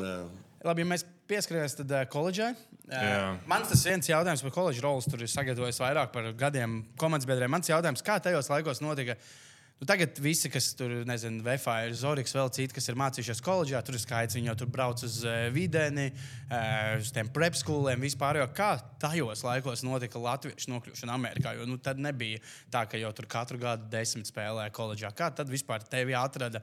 jā. 0.00 0.16
Labi, 0.64 0.84
ja 0.84 0.90
mēs 0.94 1.06
pieskaramies 1.30 1.76
tad 1.78 1.92
uh, 1.94 2.06
koledžai. 2.10 2.54
Uh, 2.90 3.36
man 3.50 3.62
tas 3.68 3.84
viens 3.86 4.08
jautājums 4.08 4.42
par 4.46 4.54
koledžu 4.56 4.82
rolas, 4.82 5.06
tur 5.06 5.22
ir 5.22 5.30
sagatavojis 5.30 5.78
vairāk 5.82 6.10
par 6.14 6.32
gadiem 6.38 6.80
komandas 7.00 7.28
biedriem. 7.28 7.52
Mans 7.52 7.70
jautājums, 7.70 8.02
kā 8.04 8.18
tajos 8.24 8.50
laikos 8.50 8.82
notika? 8.82 9.14
Uh, 9.14 9.49
Nu, 9.80 9.86
tagad 9.88 10.18
visi, 10.20 10.50
kas 10.52 10.66
tur, 10.76 10.92
nezinu, 11.08 11.40
VFā 11.40 11.74
ir 11.86 11.94
Zorigs, 11.96 12.34
vēl 12.36 12.50
citi, 12.52 12.74
kas 12.76 12.90
ir 12.90 12.98
mācījušies 13.00 13.38
koledžā, 13.40 13.78
tur 13.80 13.96
ir 13.96 14.02
skaits, 14.02 14.36
viņi 14.36 14.50
jau 14.50 14.54
tur 14.60 14.68
brauc 14.74 15.00
uz 15.06 15.14
uh, 15.24 15.46
videni, 15.54 16.10
uh, 16.12 16.98
uz 17.00 17.08
tiem 17.16 17.30
prep 17.32 17.56
skoliem, 17.56 18.04
vispār. 18.04 18.42
Jo 18.42 18.48
kā 18.52 18.74
tajos 19.00 19.40
laikos 19.46 19.80
notika 19.88 20.20
latviešu 20.20 20.74
nokļūšana 20.74 21.16
Amerikā? 21.16 21.54
Jo 21.56 21.64
nu, 21.64 21.78
tad 21.80 21.96
nebija 21.96 22.42
tā, 22.68 22.84
ka 22.92 23.00
jau 23.00 23.14
tur 23.16 23.30
katru 23.32 23.62
gadu 23.62 23.88
desmit 23.88 24.28
spēlēja 24.28 24.68
koledžā. 24.76 25.14
Kā 25.16 25.30
tad 25.32 25.48
vispār 25.48 25.88
tevi 25.88 26.12
atrada 26.12 26.60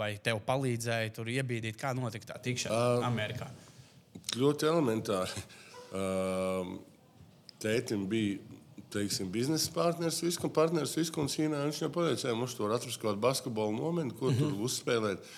vai 0.00 0.14
tev 0.24 0.40
palīdzēja 0.48 1.12
tur 1.20 1.28
iebīdīt, 1.36 1.76
kā 1.76 1.92
notika 1.92 2.32
tā 2.32 2.40
tikšana 2.48 2.80
uh, 2.80 3.04
Amerikā? 3.10 3.52
Ļoti 4.40 4.72
elementāri. 4.72 5.46
Uh, 5.92 6.76
tētim 7.64 8.08
bija 8.08 8.40
teiksim, 8.94 9.30
biznesa 9.34 9.72
partneris, 9.74 10.22
viskam 10.22 10.52
partneris, 10.54 10.94
viskam 10.98 11.28
cīnā. 11.30 11.64
Viņš 11.68 11.82
jau 11.82 11.90
pateica, 11.94 12.34
mums 12.38 12.54
tur 12.58 12.72
atrast 12.74 13.00
kaut 13.00 13.12
kādu 13.12 13.24
basketbolu 13.24 13.76
nometni, 13.76 14.14
ko 14.14 14.30
mm 14.30 14.36
-hmm. 14.36 14.54
tur 14.54 14.68
uzspēlēt. 14.68 15.32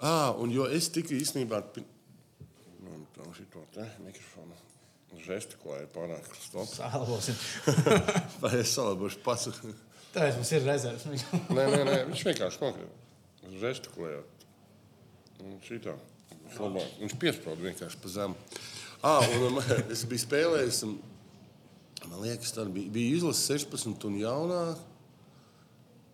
Ah, 0.00 0.34
un 0.38 0.52
jo 0.52 0.66
es 0.66 0.88
tikai 0.88 1.20
īstenībā 1.20 1.62
tā 1.74 1.84
šito 3.36 3.62
te 3.74 3.84
mikrofonu 4.04 4.56
žestikulēju 5.26 5.88
pārāk 5.94 6.26
stop. 6.40 6.68
Sālosim. 6.70 7.36
Vai 8.42 8.52
es 8.60 8.74
salabošu 8.74 9.20
pats? 9.24 9.50
Tā 10.14 10.26
es 10.30 10.38
mums 10.38 10.52
ir 10.56 10.64
rezerves. 10.66 11.06
nē, 11.50 11.64
nē, 11.74 11.82
nē, 11.86 11.98
viņš 12.10 12.24
vienkārši 12.30 12.62
nokrīt. 12.62 13.08
Žestikulējot. 13.60 14.46
Šitā. 15.66 15.96
Labāk. 16.58 16.96
Viņš 17.00 17.16
piesprāda 17.20 17.66
vienkārši 17.68 18.00
pa 18.02 18.12
zemu. 18.12 18.58
Ah, 19.06 19.24
un 19.40 19.60
es 19.94 20.04
biju 20.08 20.24
spēlējis. 20.24 20.82
Un, 20.88 20.96
Man 22.08 22.20
liekas, 22.24 22.52
tā 22.56 22.64
bija, 22.72 22.90
bija 22.90 23.16
izlase 23.16 23.58
16 23.58 24.04
un 24.08 24.16
jaunāk. 24.20 24.78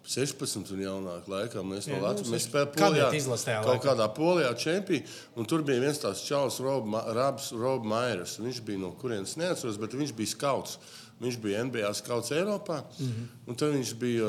16 0.07 0.71
un 0.71 0.81
jaunāk 0.85 1.27
laikā. 1.27 1.63
Mēs 1.67 1.89
no 1.91 1.97
Jā, 1.97 1.99
nu, 1.99 2.05
Latvijas 2.07 2.31
mēs 2.31 2.45
spēlējām 2.47 2.79
Polijā. 2.79 3.09
izlasē 3.19 3.57
Kaut 3.65 3.73
laikā? 3.73 3.85
kādā 3.89 4.07
polijā 4.15 4.53
čempionā. 4.55 5.15
Un 5.37 5.49
tur 5.51 5.63
bija 5.67 5.83
viens 5.83 5.99
tāds 5.99 6.23
čalis, 6.27 6.61
Rob 6.63 6.87
Ma- 6.87 7.03
Rabs, 7.13 7.51
Rob 7.53 7.85
Maiers. 7.85 8.39
Viņš 8.39 8.61
bija 8.63 8.79
no 8.79 8.93
kurienes 8.93 9.35
neatceros, 9.37 9.79
bet 9.83 9.91
viņš 9.99 10.15
bija 10.15 10.31
skauts. 10.31 10.79
Viņš 11.21 11.39
bija 11.43 11.65
NBA 11.65 11.93
skauts 11.95 12.31
Eiropā. 12.31 12.85
Mm 12.99 13.07
-hmm. 13.07 13.27
Un 13.47 13.55
tad 13.55 13.73
viņš 13.75 13.95
bija. 13.99 14.27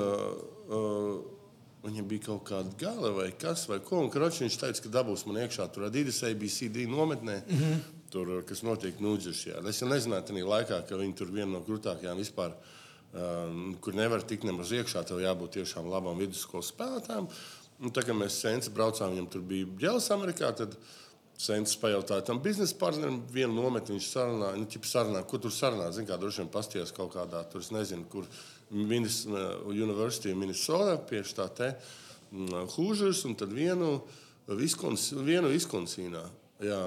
Uh, 0.70 1.34
Viņam 1.88 2.08
bija 2.08 2.20
kaut 2.26 2.44
kāda 2.50 2.72
gala 2.78 3.12
vai 3.12 3.32
kas, 3.32 3.68
vai 3.70 3.80
ko. 3.80 4.00
Un 4.02 4.10
kroči, 4.10 4.44
viņš 4.44 4.58
teica, 4.60 4.82
ka 4.84 4.90
dabūs 4.90 5.26
man 5.26 5.36
iekšā 5.36 5.72
tur 5.72 5.84
Adidas 5.84 6.24
ABCD 6.24 6.88
nometnē, 6.90 7.44
mm 7.48 7.58
-hmm. 7.58 7.78
Tur, 8.14 8.32
kas 8.48 8.64
notiek 8.66 9.00
Nūdžeršajā. 9.04 9.62
Es 9.70 9.82
jau 9.82 9.90
nezināju, 9.92 10.28
tajā 10.30 10.48
laikā, 10.48 10.82
ka 10.88 11.00
viņi 11.00 11.18
tur 11.18 11.32
viena 11.34 11.52
no 11.56 11.64
grūtākajām 11.66 12.20
vispār, 12.22 12.54
uh, 12.54 12.78
kur 13.82 13.98
nevar 13.98 14.24
tikt 14.28 14.48
nemaz 14.48 14.72
iekšā, 14.76 15.04
tev 15.08 15.22
jābūt 15.24 15.60
tiešām 15.60 15.90
labam 15.92 16.20
vidusskolas 16.20 16.72
spēlētājam. 16.74 17.30
Un 17.78 17.94
tā 17.94 18.02
kā 18.06 18.16
mēs 18.18 18.40
senci 18.42 18.74
braucām, 18.74 19.14
viņam 19.14 19.30
tur 19.32 19.44
bija 19.46 19.68
ģēlis 19.84 20.10
Amerikā, 20.16 20.50
senci 21.38 21.78
pajautāja 21.78 22.26
tam 22.26 22.40
biznesa 22.42 22.76
partnerim, 22.82 23.20
vienu 23.30 23.60
nometni 23.60 23.96
viņš 23.96 24.08
sarunāja, 24.10 24.58
nu, 24.58 24.66
ķip 24.74 24.88
sarunāja, 24.90 25.28
ko 25.30 25.38
tur 25.42 25.54
sarunāja, 25.54 25.94
zin 26.00 26.08
kā, 26.10 26.18
droši 26.18 26.42
vien 26.42 26.50
pasties 26.54 26.94
kaut 26.96 27.14
kādā, 27.14 27.44
tur 27.52 27.62
es 27.62 27.70
nezinu, 27.74 28.08
kur 28.10 28.26
Minis, 28.74 29.22
University 29.70 30.34
Minnesota, 30.36 30.98
pie 30.98 31.22
tā 31.38 31.46
te 31.56 31.70
Hūžers, 32.32 33.22
un 33.30 33.38
tad 33.40 33.54
vienu, 33.56 34.02
Viskons, 34.48 35.12
vienu 35.24 35.52
Viskonsīnā. 35.54 36.24
Jā, 36.66 36.82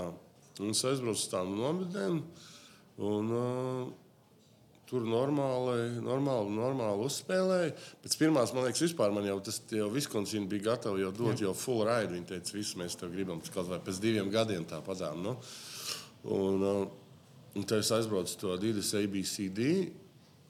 un 0.61 0.75
es 0.75 0.85
aizbraucu 0.87 1.19
uz 1.19 1.27
tām 1.33 1.53
nometnēm, 1.59 2.21
un 3.11 3.35
uh, 3.35 3.83
tur 4.91 5.07
normāli, 5.07 6.01
normāli, 6.03 6.51
normāli 6.57 7.07
uzspēlēja. 7.07 7.75
Pēc 8.03 8.17
pirmās, 8.19 8.53
man 8.57 8.67
liekas, 8.67 8.83
vispār 8.89 9.15
man 9.15 9.29
jau 9.29 9.39
tas 9.47 9.61
jau 9.71 9.87
Viskonsīna 9.95 10.51
bija 10.51 10.73
gatava 10.73 10.99
jau 10.99 11.13
dot 11.15 11.43
jau 11.45 11.55
full 11.55 11.85
ride. 11.87 12.11
Viņi 12.17 12.27
teica, 12.33 12.57
visu 12.57 12.81
mēs 12.81 12.99
tev 12.99 13.15
gribam, 13.15 13.43
kaut 13.55 13.71
vai 13.71 13.79
pēc 13.87 14.01
diviem 14.03 14.33
gadiem 14.35 14.67
tā 14.67 14.81
padām. 14.83 15.23
Nu? 15.23 15.37
Un, 16.27 16.67
uh, 16.67 16.87
un 17.55 17.67
tad 17.67 17.85
es 17.85 17.93
aizbraucu 17.95 18.39
to 18.41 18.55
Adidas 18.57 18.91
ABCD. 18.99 19.67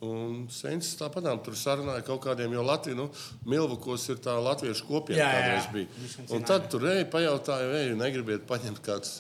Un 0.01 0.47
Sēnes 0.49 0.95
tāpat 0.97 1.27
tur 1.45 1.53
sarunāja 1.61 2.01
kaut 2.07 2.23
kādiem, 2.25 2.55
jo 2.57 2.63
Latvijas 2.65 2.97
nu, 2.97 3.11
milvakos 3.45 4.07
ir 4.09 4.23
tā 4.25 4.33
latviešu 4.41 4.87
kopiena 4.89 5.19
Jā, 5.21 5.27
jā, 5.29 5.35
jā. 5.35 5.43
kādreiz 5.43 5.67
bija. 5.75 6.31
Un 6.33 6.47
tad 6.49 6.71
tur 6.73 6.87
ej, 6.89 7.03
pajautāja, 7.13 7.69
vai 7.69 7.83
negribiet 8.01 8.49
paņemt 8.49 8.81
kāds 8.87 9.19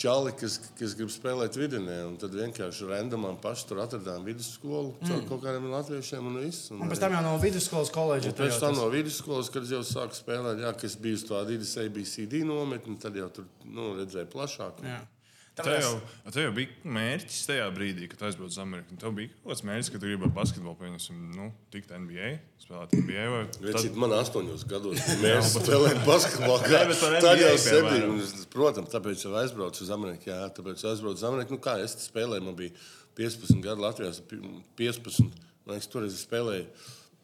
čali, 0.00 0.32
kas, 0.40 0.56
kas 0.78 0.94
grib 0.96 1.10
spēlēt 1.12 1.58
vidienē. 1.60 1.98
Un 2.08 2.16
tad 2.20 2.34
vienkārši 2.36 2.88
randomā 2.88 3.34
paši 3.42 3.68
tur 3.68 3.82
atradām 3.84 4.24
vidusskolu 4.26 4.94
mm. 4.94 5.10
caur 5.10 5.22
kaut 5.28 5.44
kādiem 5.44 5.68
latviešiem 5.72 6.30
un 6.30 6.40
viss. 6.40 6.70
Un 6.72 6.84
Un 6.86 6.92
pēc 6.92 7.02
tam 7.04 7.16
jau 7.18 7.22
no 7.26 7.36
vidusskolas 7.42 7.92
koledža. 7.94 8.32
Un 8.32 8.38
Pēc 8.40 8.60
tam 8.62 8.76
no 8.78 8.88
vidusskolas, 8.92 9.52
kad 9.52 9.68
jau 9.68 9.82
sāku 9.86 10.16
spēlēt, 10.16 10.64
jā, 10.64 10.74
kas 10.80 10.96
bija 11.00 11.20
uz 11.20 11.26
to 11.28 11.38
Adidas 11.40 11.76
ABCD 11.84 12.40
nometni, 12.48 12.96
tad 13.02 13.18
jau 13.20 13.28
tur 13.40 13.48
nu, 13.68 13.92
redzēju 14.00 14.30
plašāk. 14.32 14.84
Jā. 14.88 15.00
Tev 15.66 15.76
jau, 15.82 15.92
tev 16.34 16.44
jau 16.46 16.52
bija 16.56 16.90
mērķis 16.96 17.38
tajā 17.48 17.66
brīdī, 17.76 18.06
kad 18.12 18.22
aizbraucu 18.28 18.52
uz 18.54 18.58
Ameriku. 18.62 18.96
Tev 19.02 19.14
bija 19.16 19.30
kaut 19.34 19.50
kāds 19.52 19.62
mērķis, 19.68 19.90
ka 19.94 20.00
tu 20.00 20.06
gribi 20.08 20.26
ar 20.28 20.32
basketbolu, 20.36 20.76
pieņemsim, 20.80 21.18
nu, 21.36 21.48
tikt 21.74 21.92
NBA, 21.96 22.30
spēlēt 22.64 22.94
NBA. 23.00 23.24
Vai... 23.34 23.42
Tad... 23.76 23.98
Man 24.04 24.14
astoņos 24.18 24.64
gados 24.70 25.02
mēs 25.24 25.52
spēlējām 25.58 26.02
basketbolu. 26.08 26.60
Nē, 26.74 26.84
bet 26.92 27.02
par 27.04 27.18
Tad 27.26 27.42
jau 27.44 27.50
NBA, 27.54 27.64
septiņi. 27.66 28.14
es- 28.28 28.46
Protams, 28.54 28.92
tāpēc 28.94 29.26
jau 29.26 29.34
aizbraucu 29.42 29.84
uz 29.86 29.92
Ameriku. 29.94 30.30
Jā, 30.32 30.40
tāpēc 30.56 30.86
aizbraucu 30.92 31.20
uz 31.22 31.26
Ameriku. 31.28 31.56
Nu, 31.56 31.62
kā 31.64 31.76
es 31.84 31.94
te 31.98 32.06
spēlēju, 32.08 32.46
man 32.48 32.56
bija 32.58 32.74
15 33.20 33.60
gadi 33.64 33.84
Latvijā. 33.84 34.10
pi- 34.30 34.40
15. 34.80 35.28
Man 35.66 35.76
liekas, 35.76 35.90
tur 35.92 36.06
es 36.08 36.16
spēlēju 36.24 36.66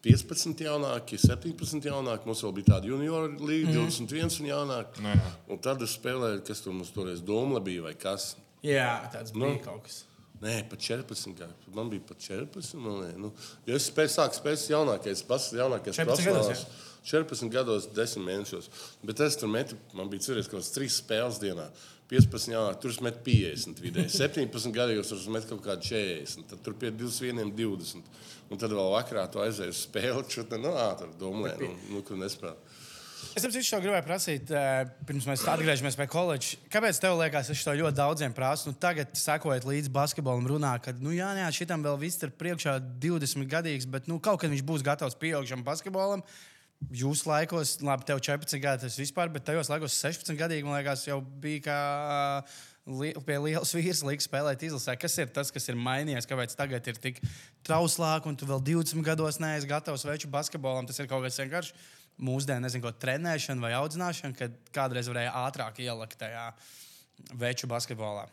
15 0.07 0.63
jaunāki, 0.65 1.17
17 1.21 1.87
jaunāki. 1.89 2.29
Mums 2.29 2.43
vēl 2.45 2.53
bija 2.59 2.69
tāda 2.73 2.89
junior 2.91 3.29
līnija, 3.35 3.83
mm. 3.83 4.07
21 4.07 4.41
un 4.43 4.49
jaunāki. 4.51 5.03
Nu, 5.03 5.13
jā. 5.15 5.31
Un 5.51 5.61
tad 5.63 5.81
es 5.83 5.95
spēlēju, 5.99 6.43
kas 6.47 6.63
tur 6.63 6.75
mums 6.77 6.93
toreiz 6.95 7.23
Doma 7.25 7.59
bija 7.63 7.83
vai 7.89 7.95
kas. 7.99 8.35
jā, 8.63 8.89
tāds 9.13 9.33
Nu. 9.35 9.45
bija 9.51 9.63
kaut 9.67 9.83
kas. 9.89 10.03
Nē, 10.41 10.69
pat 10.69 10.79
14. 10.85 11.33
Gadu. 11.37 11.71
Man 11.73 11.89
bija 11.89 12.03
pat 12.07 12.19
14. 12.21 12.75
Man 12.77 13.07
nu, 13.17 13.31
jo 13.65 13.75
es 13.75 13.87
spēju 13.89 14.11
sākt 14.13 14.37
spēlēt 14.37 14.67
jaunākais, 14.69 15.23
pats 15.25 15.47
jaunākais 15.57 15.97
14 15.97 16.05
gados, 16.05 16.21
profesionāls. 16.21 16.65
14 17.05 17.51
gados, 17.53 17.89
10 17.95 18.25
mēnešos. 18.25 18.71
Bet 19.05 19.21
es 19.25 19.37
tur 19.39 19.51
metu, 19.51 19.77
man 19.97 20.09
bija 20.11 20.29
cerējis, 20.29 20.49
ka 20.51 20.61
tas 20.61 20.73
3 20.75 20.95
spēles 20.97 21.41
dienā. 21.43 21.69
15 22.07 22.53
jaunāk, 22.53 22.79
tur 22.79 22.93
es 22.93 23.01
metu 23.03 23.19
50 23.25 23.81
vidēji. 23.83 24.13
17 24.15 24.71
gados 24.75 25.11
tur 25.11 25.19
es 25.19 25.27
metu 25.31 25.51
kaut 25.51 25.65
kādu 25.65 25.89
40. 25.89 26.47
Tad 26.53 26.63
tur 26.63 26.77
pie 26.79 26.93
21, 26.95 27.51
20. 27.57 28.11
Un 28.47 28.61
tad 28.61 28.71
vēl 28.71 28.93
vakarā 28.93 29.25
tu 29.31 29.43
aizēji 29.43 29.75
uz 29.75 29.85
spēli. 29.89 30.23
Nu, 30.57 30.71
tur 30.97 31.11
domāju, 31.19 31.67
nu, 31.67 31.97
nu, 31.97 32.03
kur 32.07 32.19
nespēlēju. 32.19 32.77
Es 33.37 33.43
tam 33.43 33.51
citu 33.53 33.77
gribēju 33.81 34.05
prasīt, 34.05 34.51
pirms 35.05 35.25
mēs 35.29 35.43
atgriežamies 35.49 35.97
pie 35.99 36.07
koledžas. 36.09 36.55
Kāpēc 36.73 36.99
tev 37.01 37.17
liekas, 37.19 37.51
es 37.53 37.63
to 37.65 37.73
ļoti 37.77 37.97
daudziem 37.97 38.33
prasu? 38.33 38.71
Nu, 38.71 38.77
tagad, 38.81 39.11
sekojot 39.17 39.65
līdzi 39.67 39.91
basketbolam, 39.93 40.47
runā, 40.49 40.71
ka, 40.81 40.93
nu, 41.01 41.13
jā, 41.13 41.29
jā, 41.37 41.49
šitam 41.59 41.85
vēl 41.85 41.99
viss 42.01 42.21
ir 42.25 42.33
priekšā 42.33 42.77
20 43.03 43.49
gadīgs, 43.51 43.89
bet 43.89 44.09
nu, 44.09 44.17
kaut 44.23 44.41
kad 44.41 44.53
viņš 44.53 44.63
būs 44.65 44.85
gatavs 44.85 45.17
pieaugušam 45.21 45.65
basketbolam. 45.65 46.23
Jūsu 46.93 47.25
laikos, 47.25 47.79
labi, 47.81 48.05
tev 48.05 48.19
14 48.21 48.61
gadi 48.61 48.85
tas 48.85 48.97
vispār, 48.99 49.31
bet 49.33 49.47
tajos 49.47 49.69
laikos 49.71 49.97
16 49.97 50.37
gadīgi, 50.37 50.65
man 50.67 50.77
liekas, 50.77 51.07
jau 51.07 51.17
bija 51.41 51.63
kā 51.65 51.77
li 52.87 53.11
pie 53.25 53.37
lielas 53.41 53.73
vīras 53.75 54.03
līnijas 54.05 54.27
spēlēt 54.29 54.63
izlasē. 54.69 54.95
Kas 54.99 55.17
ir 55.19 55.31
tas, 55.33 55.51
kas 55.51 55.67
ir 55.67 55.79
mainījies? 55.79 56.29
Kāpēc 56.29 56.53
tagad 56.55 56.87
ir 56.87 56.99
tik 57.01 57.19
trauslāk, 57.67 58.29
un 58.29 58.37
tu 58.39 58.47
vēl 58.47 58.61
20 58.69 59.03
gados 59.03 59.41
neesi 59.43 59.67
gatavs 59.67 60.05
veču 60.07 60.29
basketbolam? 60.31 60.87
Tas 60.87 61.01
ir 61.01 61.09
kaut 61.09 61.25
kas 61.25 61.41
vienkārši 61.41 61.73
mūsdienu, 62.23 62.63
nezinu, 62.65 62.85
ko 62.85 62.93
trenēšana 63.01 63.63
vai 63.63 63.73
audzināšana, 63.77 64.37
kad 64.37 64.55
kādreiz 64.75 65.09
varēja 65.11 65.35
ātrāk 65.43 65.81
ielikt 65.83 66.21
tajā 66.21 66.51
veču 67.41 67.69
basketbolā. 67.69 68.27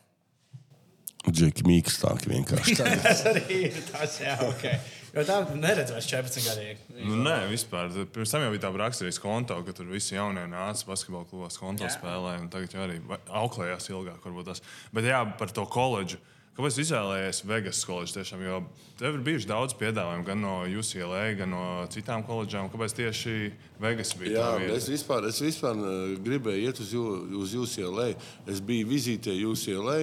Džeki 1.25 1.65
mīkstāk 1.65 2.27
vienkārši. 2.29 2.77
tas 3.05 3.25
arī 3.33 3.63
ir 3.71 3.81
tas, 3.89 4.21
jā, 4.21 4.37
ok. 4.45 4.69
Jo 5.15 5.23
tā 5.29 5.37
neredz 5.55 5.93
vairs 5.95 6.09
14 6.11 6.43
gadīgi. 6.49 6.77
Nu, 7.07 7.17
nē, 7.23 7.37
vispār. 7.53 7.93
Pirms 8.15 8.33
tam 8.35 8.43
jau 8.43 8.51
bija 8.51 8.65
tā 8.67 8.71
raksturīga 8.75 9.23
konta, 9.23 9.57
ka 9.63 9.75
tur 9.77 9.87
visi 9.93 10.17
jaunie 10.17 10.43
nāca 10.51 10.89
basketbola 10.89 11.29
klubos, 11.31 11.59
spēlēja. 11.59 12.41
un 12.43 12.49
Tagad 12.51 12.75
jau 12.75 12.83
arī 12.89 13.01
auklējās 13.31 13.91
ilgāk, 13.93 14.23
varbūt 14.27 14.51
tas. 14.51 14.63
Bet 14.93 15.07
jā, 15.07 15.21
par 15.39 15.55
to 15.55 15.67
koledžu. 15.71 16.19
Kāpēc 16.55 16.77
izvēlējies 16.85 17.41
Vegas 17.51 17.81
koledžu? 17.83 18.15
Tiešām, 18.15 18.43
jo 18.47 18.59
tev 18.99 19.17
ir 19.17 19.23
bijuši 19.27 19.49
daudz 19.51 19.75
piedāvājumu 19.75 20.27
gan 20.27 20.39
no 20.39 20.53
UCLA, 20.71 21.23
gan 21.39 21.51
no 21.51 21.63
citām 21.91 22.23
koledžām. 22.27 22.69
Kāpēc 22.71 22.95
tieši 22.95 23.33
Vegas 23.83 24.13
bija 24.19 24.37
Jā, 24.39 24.75
es 24.77 24.87
vispār, 24.87 25.27
es 25.31 25.41
vispār 25.43 25.75
uh, 25.75 26.13
gribēju 26.23 26.69
iet 26.69 26.79
uz, 26.79 26.93
uz 26.95 27.57
UCLA. 27.59 28.13
Es 28.47 28.63
biju 28.63 28.87
vizītē 28.93 29.35
UCLA. 29.51 29.99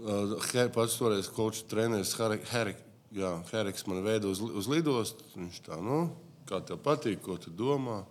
He- 0.00 0.68
pats 0.72 0.96
toreiz 0.96 1.28
kočs 1.28 1.66
treneris 1.68 2.16
Heriks 3.10 3.86
man 3.90 4.04
veda 4.04 4.28
uz, 4.30 4.40
uz 4.40 4.68
lidostu. 4.70 5.26
Viņš 5.34 5.62
tā, 5.66 5.78
nu, 5.82 6.04
kā 6.46 6.60
tev 6.66 6.78
patīk, 6.84 7.22
ko 7.24 7.38
tu 7.40 7.50
domā? 7.50 8.04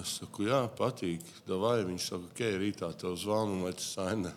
Es 0.00 0.18
saku, 0.20 0.46
jā, 0.48 0.64
patīk. 0.78 1.24
Davai. 1.46 1.80
Viņš 1.86 2.12
saka, 2.12 2.30
ok, 2.30 2.44
rītā 2.62 2.92
tev 2.98 3.18
zvanu, 3.18 3.64
vai 3.66 3.74
tu 3.74 3.86
saini 3.86 4.32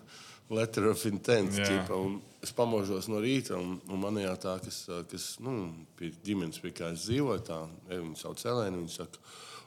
letter 0.49 0.89
of 0.89 1.05
intent. 1.05 1.53
Jā. 1.57 1.67
Ķipa, 1.67 1.99
es 2.45 2.53
pamožos 2.55 3.09
no 3.11 3.21
rīta, 3.21 3.57
un, 3.59 3.77
un 3.89 4.01
man 4.01 4.17
jā, 4.21 4.33
tā, 4.41 4.57
kas, 4.63 4.81
kas 5.11 5.29
nu, 5.43 5.69
pie 5.99 6.11
ģimenes, 6.25 6.61
pie 6.63 6.73
kā 6.73 6.89
es 6.95 7.05
dzīvoju, 7.05 7.45
tā, 7.45 7.61
viņa 7.91 8.17
sauc 8.17 8.41
Elēnu, 8.49 8.81
viņa 8.81 8.95
saka, 8.95 9.21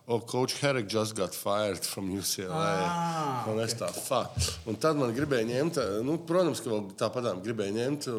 oh, 0.08 0.22
Coach 0.26 0.58
Herrick 0.62 0.90
just 0.90 1.14
got 1.14 1.36
fired 1.36 1.86
from 1.86 2.10
UCLA. 2.10 2.50
Ah, 2.82 3.46
un 3.52 3.62
es 3.62 3.76
tā, 3.78 3.92
fuck. 3.94 4.34
Un 4.66 4.78
tad 4.82 4.98
man 4.98 5.14
gribēja 5.14 5.46
ņemt, 5.52 5.82
nu, 6.06 6.18
protams, 6.26 6.62
ka 6.64 6.72
vēl 6.72 6.88
tāpatām 6.98 7.44
gribēja 7.46 7.76
ņemt 7.78 8.10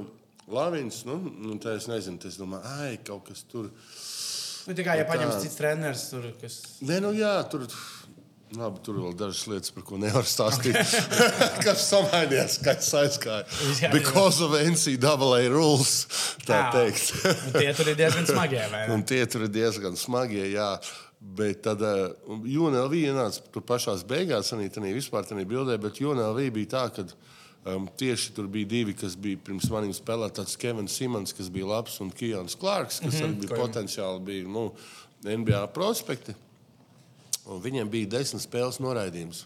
Lavins, 0.52 1.04
nu, 1.08 1.16
un 1.52 1.60
tā 1.62 1.78
es 1.80 1.88
nezinu, 1.88 2.20
tas 2.20 2.36
domāju, 2.40 2.68
ai, 2.82 2.98
kaut 3.06 3.30
kas 3.30 3.46
tur. 3.48 3.70
Nu, 4.68 4.76
tikai, 4.76 4.98
ja 5.00 5.06
Tā. 5.06 5.14
paņems 5.14 5.44
cits 5.44 5.60
treneris, 5.60 6.08
tur, 6.12 6.28
kas. 6.42 6.58
Nē, 6.84 7.00
nu 7.04 7.14
jā, 7.16 7.36
tur. 7.52 7.68
Labi, 8.54 8.84
tur 8.86 9.00
vēl 9.02 9.16
dažas 9.18 9.48
lietas, 9.50 9.72
par 9.74 9.86
ko 9.88 9.98
nevar 9.98 10.28
stāstīt. 10.30 10.76
Kas 11.66 11.88
samainījās, 11.88 12.60
kas 12.62 12.92
aizgāja? 13.00 13.48
Because 13.96 14.46
of 14.46 14.54
NCAA 14.54 15.48
rules, 15.50 15.94
tā 16.46 16.60
Jā. 16.60 16.68
teikt. 16.76 17.16
Tie 17.56 17.72
tur 17.74 17.90
ir 17.90 17.98
diezgan 17.98 18.30
smagi, 18.30 18.60
vai 18.70 18.84
ne? 18.84 18.94
Un 18.94 19.06
tie 19.10 19.24
tur 19.26 19.48
ir 19.48 19.54
diezgan 19.56 19.98
smagi. 19.98 20.44
Jā. 20.60 20.70
Bet 21.24 21.64
tad 21.66 21.82
uh, 21.88 22.12
UNLV 22.30 22.94
ienāca 23.00 23.62
pašā 23.64 23.96
beigās, 24.06 24.52
arī 24.54 24.68
tādā 24.70 24.92
vispār 24.94 25.26
tādā 25.26 25.48
bildē, 25.50 25.80
bet 25.82 26.02
UNLV 26.04 26.50
bija 26.54 26.74
tā, 26.76 26.82
ka 26.94 27.08
um, 27.66 27.88
tieši 27.98 28.34
tur 28.36 28.48
bija 28.52 28.70
divi, 28.70 28.94
kas 28.98 29.16
bija 29.20 29.40
pirms 29.46 29.70
maniem 29.72 29.94
spēlēt, 29.96 30.36
tāds 30.40 30.58
Kevins 30.60 30.96
Simons, 30.98 31.34
kas 31.34 31.50
bija 31.54 31.70
labs, 31.70 32.00
un 32.04 32.12
Kijans 32.12 32.58
Klārks, 32.60 33.00
kas 33.00 33.14
mm 33.14 33.20
-hmm, 33.20 33.24
arī 33.24 33.40
bija 33.40 33.50
ko 33.50 33.56
jau- 33.56 33.68
potenciāli 33.68 34.24
bija, 34.24 34.48
nu, 34.48 34.72
NBA 35.24 35.68
prospekti. 35.68 36.36
Un 37.46 37.62
viņiem 37.62 37.90
bija 37.90 38.08
desmit 38.08 38.42
spēles 38.42 38.80
noraidījums 38.80 39.46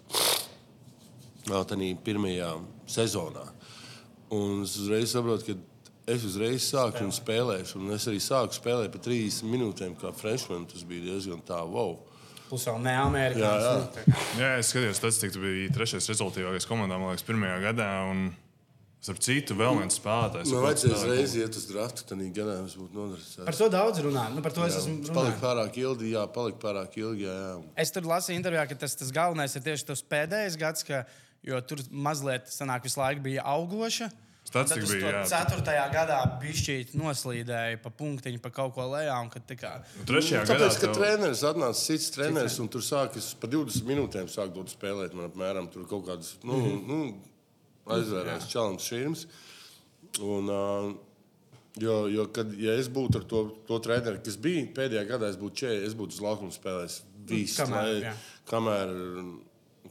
tādā 1.47 1.97
pirmajā 2.03 2.51
sezonā. 2.87 3.47
Un 4.29 4.63
es 4.63 4.75
uzreiz 4.77 5.11
saprotu, 5.11 5.45
ka 5.45 6.13
es 6.13 6.23
uzreiz 6.23 6.65
sāku 6.67 7.03
un 7.05 7.11
spēlēšu. 7.11 7.79
Un 7.79 7.91
es 7.95 8.07
arī 8.07 8.19
sāku 8.23 8.55
spēlēt 8.55 8.91
par 8.91 9.01
30 9.01 9.47
minūtēm, 9.47 9.95
kā 9.99 10.13
freshman. 10.15 10.65
Tas 10.67 10.83
bija 10.87 11.13
diezgan 11.13 11.41
tā, 11.47 11.61
wow. 11.63 11.97
Plus 12.47 12.63
vēl 12.69 12.81
ne 12.83 12.95
Amerikāņu. 13.01 13.43
Jā, 13.43 14.03
jā. 14.07 14.17
Jā, 14.39 14.51
es 14.61 14.71
skatījos, 14.71 15.03
tas 15.03 15.21
biji 15.35 15.71
trešais 15.75 16.07
rezultātīvākais 16.13 16.67
komandā, 16.69 16.99
man 16.99 17.11
liekas, 17.11 17.25
pirmajā 17.27 17.57
gadā. 17.65 17.89
Un, 18.07 18.29
starp 19.03 19.19
citu, 19.23 19.55
vēl 19.57 19.77
viens 19.81 19.97
spēlētājs. 19.99 20.51
Man 20.51 20.63
vajadzēja 20.65 20.97
uzreiz 20.97 21.35
iet 21.37 21.57
uz 21.59 21.65
draftu, 21.69 22.05
tad 22.09 22.21
gadā 22.35 22.57
es 22.65 22.75
būtu 22.79 22.97
nodarbojies. 22.97 23.35
Par 23.47 23.57
to 23.59 23.69
daudz 23.71 24.01
runā. 24.03 24.25
Nu, 24.33 24.43
par 24.45 24.55
to 24.55 24.65
es 24.65 24.77
esmu 24.81 25.13
palika 25.15 25.39
pārāk 25.43 25.77
ilgi, 25.79 26.11
jā, 26.15 26.23
palika 26.33 26.59
pārāk 26.63 26.97
ilgi. 26.99 27.27
Jā, 27.27 27.35
jā. 27.43 27.57
Es 27.83 27.93
tur 27.95 28.07
lasīju 28.09 28.39
intervijā, 28.41 28.65
ka 28.71 28.79
tas, 28.83 28.97
tas 28.99 29.13
galvenais 29.15 29.55
ir 29.55 29.63
tieši 29.67 29.87
tas 29.91 30.03
pēdējais 30.15 30.57
gads, 30.59 30.87
ka, 30.87 31.03
jo 31.45 31.61
tur 31.69 31.83
mazliet 31.91 32.49
sanāk, 32.51 32.87
visu 32.87 32.99
laiku 32.99 33.23
bija 33.29 33.45
augoša. 33.47 34.09
Statistika 34.47 34.87
bija, 34.87 35.09
jā. 35.11 35.23
Ceturtajā 35.27 35.85
gadā 35.91 36.17
bišķīt 36.41 36.93
noslīdēja 36.95 37.81
pa 37.83 37.89
punktiņu, 37.89 38.39
pa 38.41 38.49
kaut 38.49 38.73
ko 38.77 38.81
lejā. 38.93 39.17
un 39.21 39.29
kad 39.29 39.43
tā 39.47 39.57
kā- 39.59 39.83
Un 39.99 40.05
Trešajā 40.07 40.39
Nu, 40.39 40.53
gadā 40.53 40.67
Tāpēc, 40.69 40.79
ka 40.79 40.87
tev- 40.87 40.95
treneris 40.95 41.43
atnāca 41.43 41.75
cits 41.81 42.09
treneris, 42.15 42.59
un 42.59 42.67
tur 42.69 42.81
sākas 42.81 43.33
pa 43.39 43.47
20 43.47 43.83
minūtēm 43.83 44.29
sāk 44.31 44.53
dot 44.53 44.67
spēlēt. 44.71 45.13
Man 45.13 45.29
apmēram 45.29 45.67
tur 45.71 45.83
kaut 45.85 46.05
kādas 46.07 46.35
nu, 46.43 46.53
Mhm. 46.53 46.87
nu, 46.87 47.21
aizvērās 47.87 48.47
čalams 48.47 48.87
šīms. 48.87 49.25
Un, 50.21 50.49
uh, 50.49 50.93
jo, 51.77 52.07
jo, 52.07 52.25
kad 52.27 52.51
ja 52.57 52.71
es 52.79 52.87
būtu 52.87 53.15
ar 53.17 53.23
to, 53.23 53.43
to 53.67 53.79
treneru, 53.79 54.23
kas 54.23 54.37
bija 54.37 54.65
pēdējā 54.73 55.07
gadā, 55.07 55.29
es 55.29 55.35
būtu 55.35 55.53
čē, 55.53 55.85
es 55.85 55.93
būtu 55.93 56.13
uz 56.15 56.19
laukuma 56.21 56.51
spēlējis 56.55 57.01
visu, 57.27 57.61
kamēr, 57.61 57.83
lai- 57.83 58.01
jā. 58.01 58.13
kamēr, 58.47 59.39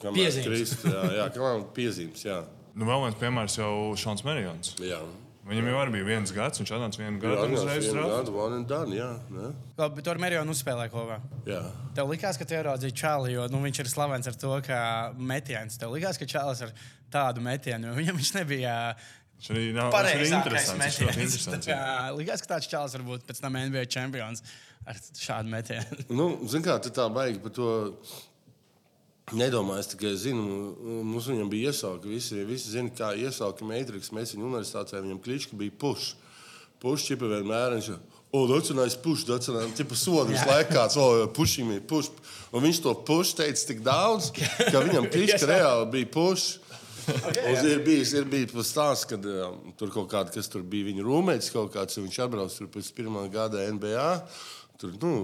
kamēr 0.00 0.44
krist, 0.44 0.82
jā, 0.82 1.02
jā, 1.20 1.28
kamēr 1.34 1.64
piezīmes. 1.74 2.24
Jā, 2.24 2.44
Nu, 2.76 2.84
vēl 2.88 3.06
viens 3.06 3.20
piemērs 3.20 3.56
jau 3.60 3.70
Šāns 3.98 4.24
Merijons. 4.26 4.74
jā. 4.84 5.00
Viņam 5.46 5.68
jau 5.70 5.82
bija 5.94 6.02
viens 6.08 6.32
gads, 6.34 6.58
viņš 6.58 6.70
atnāca 6.74 6.98
vienu 6.98 7.20
Jā, 7.20 7.20
gadu 7.22 7.36
atnāca 7.44 7.60
uzreiz 7.60 7.84
gadu, 7.94 8.32
one 8.34 8.56
and 8.56 8.66
done, 8.66 8.96
jā, 8.96 9.10
ne? 9.30 9.50
Labi, 9.78 9.94
bet 10.00 10.06
tur 10.08 10.18
Mērijā 10.18 10.40
uzspēlēja 10.42 10.90
kopā. 10.90 11.20
jā. 11.46 11.60
Tev 11.94 12.10
likās, 12.10 12.34
ka 12.40 12.44
tu 12.44 12.56
ieraudzīji 12.56 12.96
Čāli, 12.98 13.36
jo 13.36 13.44
nu, 13.52 13.60
viņš 13.62 13.78
ir 13.84 13.90
slavens 13.92 14.26
ar 14.26 14.34
to, 14.42 14.50
ka 14.66 14.80
metiens. 15.14 15.78
Tev 15.78 15.94
likās, 15.94 16.18
ka 16.18 16.26
Čālis 16.26 16.64
ar 16.66 16.74
tādu 17.14 17.44
metienu, 17.46 17.92
jo 17.92 17.94
viņam 18.00 18.18
viņš 18.18 18.32
nebija 18.40 18.74
Viņš 19.36 19.50
arī 19.52 19.64
nav 19.76 19.92
pareizākais 19.92 20.70
metiens. 20.80 20.98
interesants. 21.14 21.66
Tā 21.68 21.76
kā 21.76 22.10
Likās, 22.16 22.42
ka 22.42 22.54
tāds 22.56 22.70
Čālis 22.72 22.96
var 22.96 23.04
būt 23.06 23.26
pēc 23.28 23.42
tam 23.44 23.58
NBA 23.60 23.84
čempions 23.92 24.42
ar 24.88 24.98
šādu 24.98 25.52
metienu. 25.52 26.06
Nu, 26.10 26.30
Ziniet, 26.48 26.66
kā 26.66 26.76
tā 26.90 27.06
baigi 27.12 27.38
par 27.44 27.52
to 27.54 27.68
nedomā. 29.34 29.80
Es 29.82 29.90
tikai 29.90 30.12
zinu, 30.20 30.74
mums 31.06 31.30
viņam 31.30 31.50
bija 31.50 31.72
iesauka. 31.72 32.08
Visi, 32.10 32.42
visi 32.46 32.74
zina, 32.74 32.92
kā 32.94 33.14
iesauka 33.18 33.66
Matrix. 33.66 34.12
Mēs 34.14 34.36
viņu 34.36 34.50
universitātē 34.50 35.02
viņam 35.02 35.22
klička 35.24 35.58
bija 35.58 35.74
puš. 35.80 36.12
Puš 36.82 37.08
čipa 37.08 37.30
vienmēr. 37.32 37.78
Viņš, 37.78 37.96
O, 38.32 38.46
that's 38.46 38.70
a 38.70 38.74
nice 38.74 38.96
tipa 39.78 39.94
laiku 40.50 40.74
kāds, 40.74 40.96
o, 40.98 41.26
pushing 41.32 41.68
me, 41.68 41.78
push. 41.80 42.10
Un 42.52 42.60
viņš 42.66 42.82
to 42.82 42.92
push 43.06 43.32
teica 43.38 43.68
tik 43.70 43.80
daudz, 43.86 44.32
ka 44.34 44.82
viņam 44.82 45.06
klička 45.08 45.46
reāli 45.46 45.86
bija 45.94 46.10
push. 46.12 46.58
Okay, 47.06 47.54
ir 47.70 47.84
bijis, 47.86 48.12
ir 48.18 48.26
bijis 48.26 48.50
stāsts, 48.66 49.06
kad 49.06 49.22
um, 49.30 49.70
tur 49.78 49.92
kaut 49.94 50.10
kāda, 50.10 50.32
kas 50.34 50.50
tur 50.50 50.64
bija 50.66 50.88
viņa 50.88 51.06
rūmēts, 51.06 51.52
kaut 51.54 51.70
kāds, 51.76 52.00
viņš 52.02 52.18
atbrauc 52.26 52.56
tur 52.58 52.68
pēc 52.74 52.90
pirmā 52.98 53.22
gada 53.30 53.62
NBA. 53.70 54.08
Tur, 54.82 54.96
nu, 55.00 55.14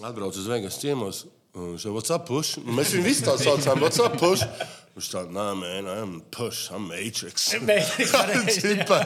atbrauc 0.00 0.40
uz 0.40 0.48
Vegas 0.48 0.80
ciemos. 0.80 1.26
Un 1.54 1.74
Viņš 1.74 1.84
jau 1.86 1.92
WhatsApp 1.94 2.26
push. 2.28 2.58
Un 2.60 2.74
Mēs 2.78 2.94
viņu 2.94 3.06
visi 3.06 3.24
tā 3.26 3.36
saucām, 3.40 3.82
WhatsApp 3.84 4.18
push. 4.20 4.42
Viņš 4.94 5.08
tā, 5.10 5.24
nā, 5.34 5.48
man, 5.58 5.88
I'm 5.90 6.12
push, 6.34 6.68
I'm 6.74 6.88
Matrix. 6.90 7.48
Matrix 7.68 8.12
jā. 8.14 8.98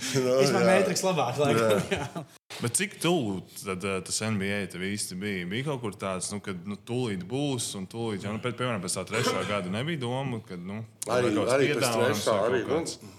Nu, 0.00 0.38
Vispār 0.40 0.62
jā. 0.64 0.66
Matrix 0.70 1.02
labāk. 1.04 1.36
laikam, 1.38 1.82
jā. 1.92 2.22
Bet 2.60 2.78
cik 2.78 2.96
tuvu 3.02 3.36
tad, 3.60 3.84
uh, 3.84 3.98
tas 4.06 4.20
NBA 4.24 4.62
tev 4.72 4.82
īsti 4.88 5.18
bija? 5.20 5.44
Bija 5.50 5.66
kaut 5.68 5.82
kur 5.84 5.94
tāds, 6.00 6.30
nu, 6.32 6.40
kad 6.44 6.64
nu, 6.66 6.78
tūlīt 6.88 7.22
būs, 7.28 7.68
un 7.78 7.84
tūlīt, 7.90 8.24
jau, 8.24 8.32
nu, 8.34 8.40
pēc, 8.42 8.56
piemēram, 8.58 8.82
pēc 8.82 8.96
tā 8.96 9.04
trešā 9.10 9.44
gada 9.48 9.70
nebija 9.72 10.00
doma, 10.02 10.40
ka, 10.46 10.56
nu, 10.56 10.80
Arī, 11.12 11.34
arī 11.44 11.70
pēc 11.76 11.86
trešā. 11.94 12.36
Arī, 12.48 12.62
kaut 12.66 12.78
kāds- 12.80 12.98
nu. 13.04 13.16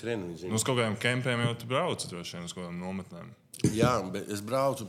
Nu, 0.00 0.54
uz 0.56 0.64
kaut 0.64 0.78
kādiem 0.78 0.94
kempiem 0.96 1.42
jau 1.44 1.52
tu 1.60 1.66
brauc, 1.68 2.04
droši 2.08 2.38
vien, 2.38 2.46
uz 2.48 2.54
kaut 2.56 2.64
kādām 2.64 2.78
nometnēm. 2.80 3.26
Jā, 3.76 3.98
bet 4.12 4.30
es 4.32 4.40
braucu. 4.40 4.86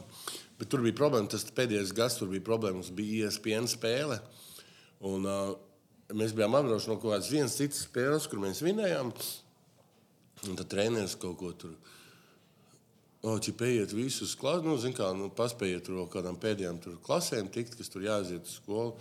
Bet 0.62 0.70
tur 0.70 0.84
bija 0.86 0.94
problēma. 1.00 1.30
Tas 1.34 1.48
pēdējais 1.58 1.94
gads 1.98 2.20
tur 2.20 2.30
bija 2.30 2.46
problēma. 2.46 2.78
Mums 2.78 2.94
bija 2.94 3.32
ESPN 3.32 3.70
spēle. 3.72 4.20
Un, 5.10 5.26
uh, 5.26 5.56
mēs 6.14 6.36
bijām 6.38 6.54
apbraukuši 6.60 6.92
no 6.92 7.00
kaut 7.00 7.16
kādas 7.16 7.32
vienas 7.34 7.58
citas 7.58 7.82
spēles, 7.88 8.28
kur 8.30 8.44
mēs 8.44 8.62
vinējām. 8.62 9.10
Un 10.50 10.60
tad 10.60 10.70
treneris 10.70 11.18
kaut 11.18 11.40
ko 11.40 11.50
tur. 11.58 11.74
O, 13.22 13.36
ķipējiet 13.42 13.92
visus 13.94 14.34
klases, 14.38 14.66
nu, 14.66 14.78
zin 14.82 14.96
kā, 14.98 15.12
nu, 15.14 15.28
paspējiet 15.38 15.84
tur 15.86 16.00
vēl 16.00 16.08
kādām 16.14 16.38
pēdējām 16.42 16.80
tur 16.82 16.96
klasēm 17.06 17.52
tikt, 17.54 17.76
kas 17.78 17.90
tur 17.94 18.06
jāaiziet 18.06 18.48
uz 18.50 18.56
skolu. 18.58 18.96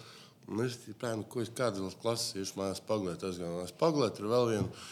Un 0.51 0.65
es 0.65 0.77
domāju, 0.83 1.25
ko 1.31 1.45
es 1.45 1.53
vēl 1.55 1.95
klases 2.03 2.41
iešu 2.41 2.59
mājās 2.59 2.83
pagulēt. 2.89 3.25
Es 3.25 3.39
gāju 3.41 3.61
mājās 3.61 3.77
pagulēt, 3.81 4.17
tur 4.17 4.33
vēl 4.33 4.49
vienu. 4.55 4.83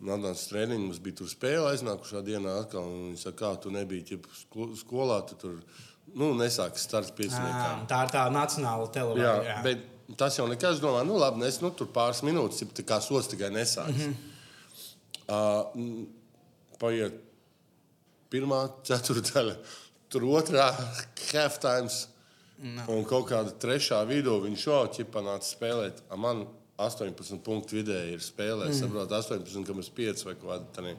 Nāc, 0.00 0.42
treniņš 0.46 0.78
mums 0.78 0.98
bija 1.02 1.16
tur 1.18 1.26
spēle 1.26 1.72
aiznākušā 1.72 2.22
dienā 2.22 2.52
atkal. 2.62 2.84
un 2.86 3.08
Viņi 3.10 3.18
saka, 3.18 3.38
kā 3.38 3.60
tu 3.62 3.70
nebija 3.70 4.18
sko- 4.30 4.76
skolā, 4.78 5.26
tu 5.26 5.34
tur 5.34 5.56
nu, 6.14 6.34
nesāki 6.38 6.78
starts 6.78 7.10
pieciniekām. 7.10 7.82
Ā, 7.82 7.86
Tā 7.90 8.04
ir 8.04 8.12
tā 8.14 8.30
nacionāla 8.30 8.86
Jā, 8.86 8.92
televīzija. 8.92 9.44
jā. 9.44 9.62
bet 9.62 9.78
tas 10.16 10.36
jau 10.38 10.46
nekas 10.48 10.78
domā, 10.80 11.04
nu 11.06 11.18
labi, 11.18 11.42
es 11.44 11.60
nu, 11.60 11.70
tur 11.70 11.86
pāris 11.86 12.22
minūtes, 12.22 12.60
ja 12.62 12.66
tā 12.66 12.84
kā 12.86 13.00
sots 13.02 13.26
tikai 13.28 13.50
nesāks. 13.50 14.06
Mm 14.06 14.14
-hmm. 14.14 14.14
uh, 15.28 16.06
paiet 16.78 17.12
pirmā 18.30 18.70
ceturdaļa, 18.84 19.56
tur 20.08 20.22
otrā 20.22 20.70
half 21.32 21.58
times. 21.58 22.08
No. 22.58 22.82
Un 22.88 23.04
kaut 23.04 23.28
kāda 23.30 23.52
trešā 23.52 24.00
vidū 24.08 24.40
viņš 24.42 24.64
jau 24.66 24.86
ķipanāca 24.90 25.46
spēlēt. 25.46 26.00
A 26.10 26.16
man 26.16 26.46
18 26.78 27.40
punktu 27.44 27.78
vidēji 27.80 28.14
ir 28.16 28.22
spēlē. 28.22 28.68
Es 28.70 28.82
saprotu, 28.82 29.14
18, 29.18 29.64
kam 29.66 29.80
ir 29.82 29.88
5 29.98 30.24
vai 30.28 30.34
kaut 30.38 30.50
kāda 30.52 30.66
tāda. 30.78 30.94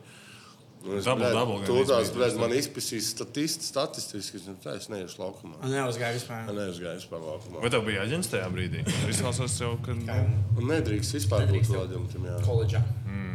Izbeidz, 0.80 2.12
bļed, 2.16 2.38
man 2.40 2.54
izpēsīs 2.56 3.10
statisti, 3.12 3.68
statistiski, 3.68 4.40
es 4.40 4.62
tā 4.64 4.78
es 4.80 4.88
neiešu 4.92 5.20
laukumā. 5.20 5.58
Un 5.60 5.74
neuzgāja 5.76 6.16
vispār. 6.16 6.46
Es 6.48 6.56
neuzgāju 6.56 7.02
vispār 7.02 7.26
laukumā. 7.26 7.60
Vai 7.66 7.72
tev 7.74 7.84
bija 7.88 8.06
aģents 8.06 8.32
tajā 8.32 8.48
brīdī? 8.54 8.86
Izklausās 9.12 9.58
jau, 9.60 9.74
ka. 9.84 9.96
Nu, 9.98 10.16
Un 10.56 10.70
nedrīkst 10.72 11.18
vispār 11.18 11.44
būt 11.44 11.52
Nedrīkst 11.52 11.76
jau. 11.76 11.84
tādam 11.84 12.08
tam 12.14 12.30
jā. 12.30 12.38
Koledžā. 12.48 12.84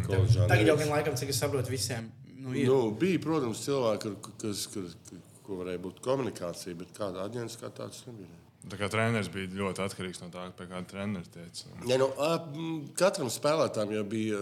Koledžā 0.08 0.48
Tagad 0.48 0.72
jau 0.72 0.78
gan 0.80 0.94
laikam, 0.94 1.18
cik 1.20 1.34
es 1.34 1.42
saprotu, 1.44 1.72
visiem 1.74 2.08
nu, 2.38 2.54
ir. 2.56 2.68
Nu, 2.68 2.78
bija, 3.00 3.20
protams, 3.20 3.60
cilvēki, 3.66 4.14
ar- 4.14 4.32
kas, 4.40 4.64
kas, 4.72 4.96
ko 5.44 5.60
varēja 5.60 5.84
būt 5.84 6.00
komunikācija, 6.04 6.76
bet 6.80 6.96
kāda 6.96 7.28
aģents 7.28 7.60
kā 7.60 7.68
tāds 7.76 8.06
nebija. 8.08 8.40
Tā 8.70 8.78
kā 8.80 8.88
treneris 8.92 9.30
bija 9.32 9.50
ļoti 9.58 9.82
atkarīgs 9.84 10.22
no 10.22 10.30
tā, 10.32 10.44
pie 10.56 10.66
kāda 10.70 10.86
treneris 10.90 11.32
teica. 11.32 11.72
Ja, 11.90 11.98
nu, 12.00 12.08
katram 12.98 13.30
spēlētājam 13.32 13.94
jau 13.96 14.04
bija, 14.08 14.40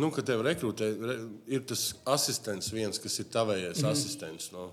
nu, 0.00 0.10
kad 0.14 0.28
tev 0.28 0.44
rekrutē, 0.46 0.90
re, 1.10 1.16
ir 1.56 1.64
tas 1.68 1.90
asistents 2.14 2.72
viens, 2.74 3.00
kas 3.02 3.18
ir 3.20 3.30
tavējais 3.34 3.80
mm 3.80 3.86
-hmm. 3.86 3.92
asistents. 3.92 4.52
No. 4.52 4.70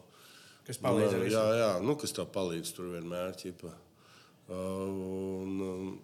Kas 0.67 0.78
palīdz 0.78 1.15
ar 1.15 1.20
Nu, 1.20 1.32
jā, 1.34 1.46
jā, 1.58 1.72
nu, 1.84 1.96
kas 2.00 2.13
tev 2.15 2.30
palīdz 2.32 2.76
tur 2.76 2.94
vienmēr. 2.94 3.34
Ķipa. 3.36 3.74
Uh, 4.52 4.56
un, 5.41 5.62
um, 5.67 6.02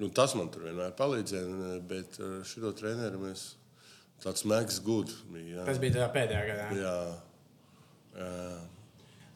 un 0.00 0.10
tas 0.10 0.34
man 0.34 0.48
tur 0.50 0.62
vienmēr 0.68 0.94
palīdzēja, 0.96 1.80
bet 1.88 2.18
šo 2.44 2.72
treneru 2.72 3.18
mēs 3.18 3.56
tāds 4.22 4.44
Max 4.44 4.80
Good 4.80 5.12
bija. 5.32 5.64
Tas 5.66 5.76
Jā, 5.76 5.80
bija 5.80 5.92
tajā 5.98 6.08
pēdējā 6.14 6.46
gadā. 6.50 6.70
jā, 6.80 6.96
jā. 8.16 8.32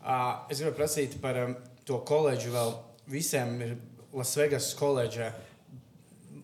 Uh, 0.01 0.47
es 0.49 0.57
gribēju 0.57 0.77
prasīt 0.79 1.19
par 1.21 1.37
um, 1.43 1.55
to 1.89 2.01
koledžu. 2.07 2.53
Vēl 2.55 2.75
visiem 3.11 3.57
ir 3.65 3.77
Lasvegas 4.17 4.73
koledža. 4.79 5.31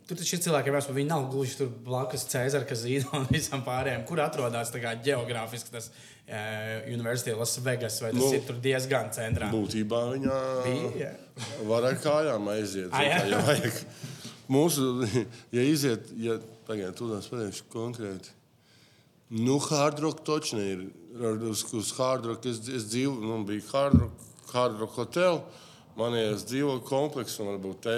Tur 0.06 0.18
taču 0.20 0.36
ir 0.36 0.42
cilvēki, 0.44 0.70
kas 0.70 0.86
viņi 0.94 1.10
nav 1.10 1.24
gluži 1.32 1.56
tur 1.58 1.70
blakus 1.86 2.28
Cēzara 2.30 2.66
kazīna 2.68 3.10
un 3.18 3.24
visam 3.30 3.64
pārējiem. 3.66 4.04
Kur 4.06 4.22
atrodas 4.22 4.70
geogrāfiski 5.02 5.72
tas 5.74 5.88
uh, 5.90 6.84
Universitāte 6.94 7.34
Lasvegas, 7.38 7.98
vai 8.04 8.12
tas 8.14 8.22
Nu, 8.22 8.28
ir 8.38 8.44
tur 8.46 8.60
diezgan 8.62 9.10
centrā? 9.14 9.50
Būtībā 9.50 10.04
viņā 10.12 10.36
Bija, 10.68 10.92
jā. 11.00 11.10
var 11.66 11.88
ar 11.90 11.98
kājām 12.02 12.52
aiziet. 12.54 12.92
Ah, 12.94 13.02
jā? 13.02 13.18
ja 13.32 13.42
vajag. 13.48 13.82
Mūsu, 14.46 14.92
ja 15.56 15.66
iziet, 15.66 16.12
ja 16.22 16.38
pagaidiet, 16.68 16.94
tu 16.98 17.10
tās 17.10 17.26
pateikšu 17.32 17.66
konkrēti. 17.72 18.30
Nu, 19.34 19.58
hard 19.58 19.98
rock 20.04 20.22
točni 20.26 20.62
ir. 20.70 20.86
Uz, 21.48 21.64
uz 21.74 21.90
hard 21.96 22.28
rock 22.30 22.46
es, 22.46 22.60
es 22.70 22.86
dzīvoju, 22.92 23.26
nu, 23.26 23.40
bija 23.48 23.64
hard 23.72 23.98
rock, 24.04 24.26
hard 24.54 24.80
rock 24.80 24.96
hotel. 25.00 25.42
Man 25.96 26.14
ir 26.14 26.34
es 26.34 26.44
dzīvoju 26.44 26.82
komplekss 26.84 27.40
un 27.40 27.54
varbūt 27.54 27.80
te. 27.86 27.96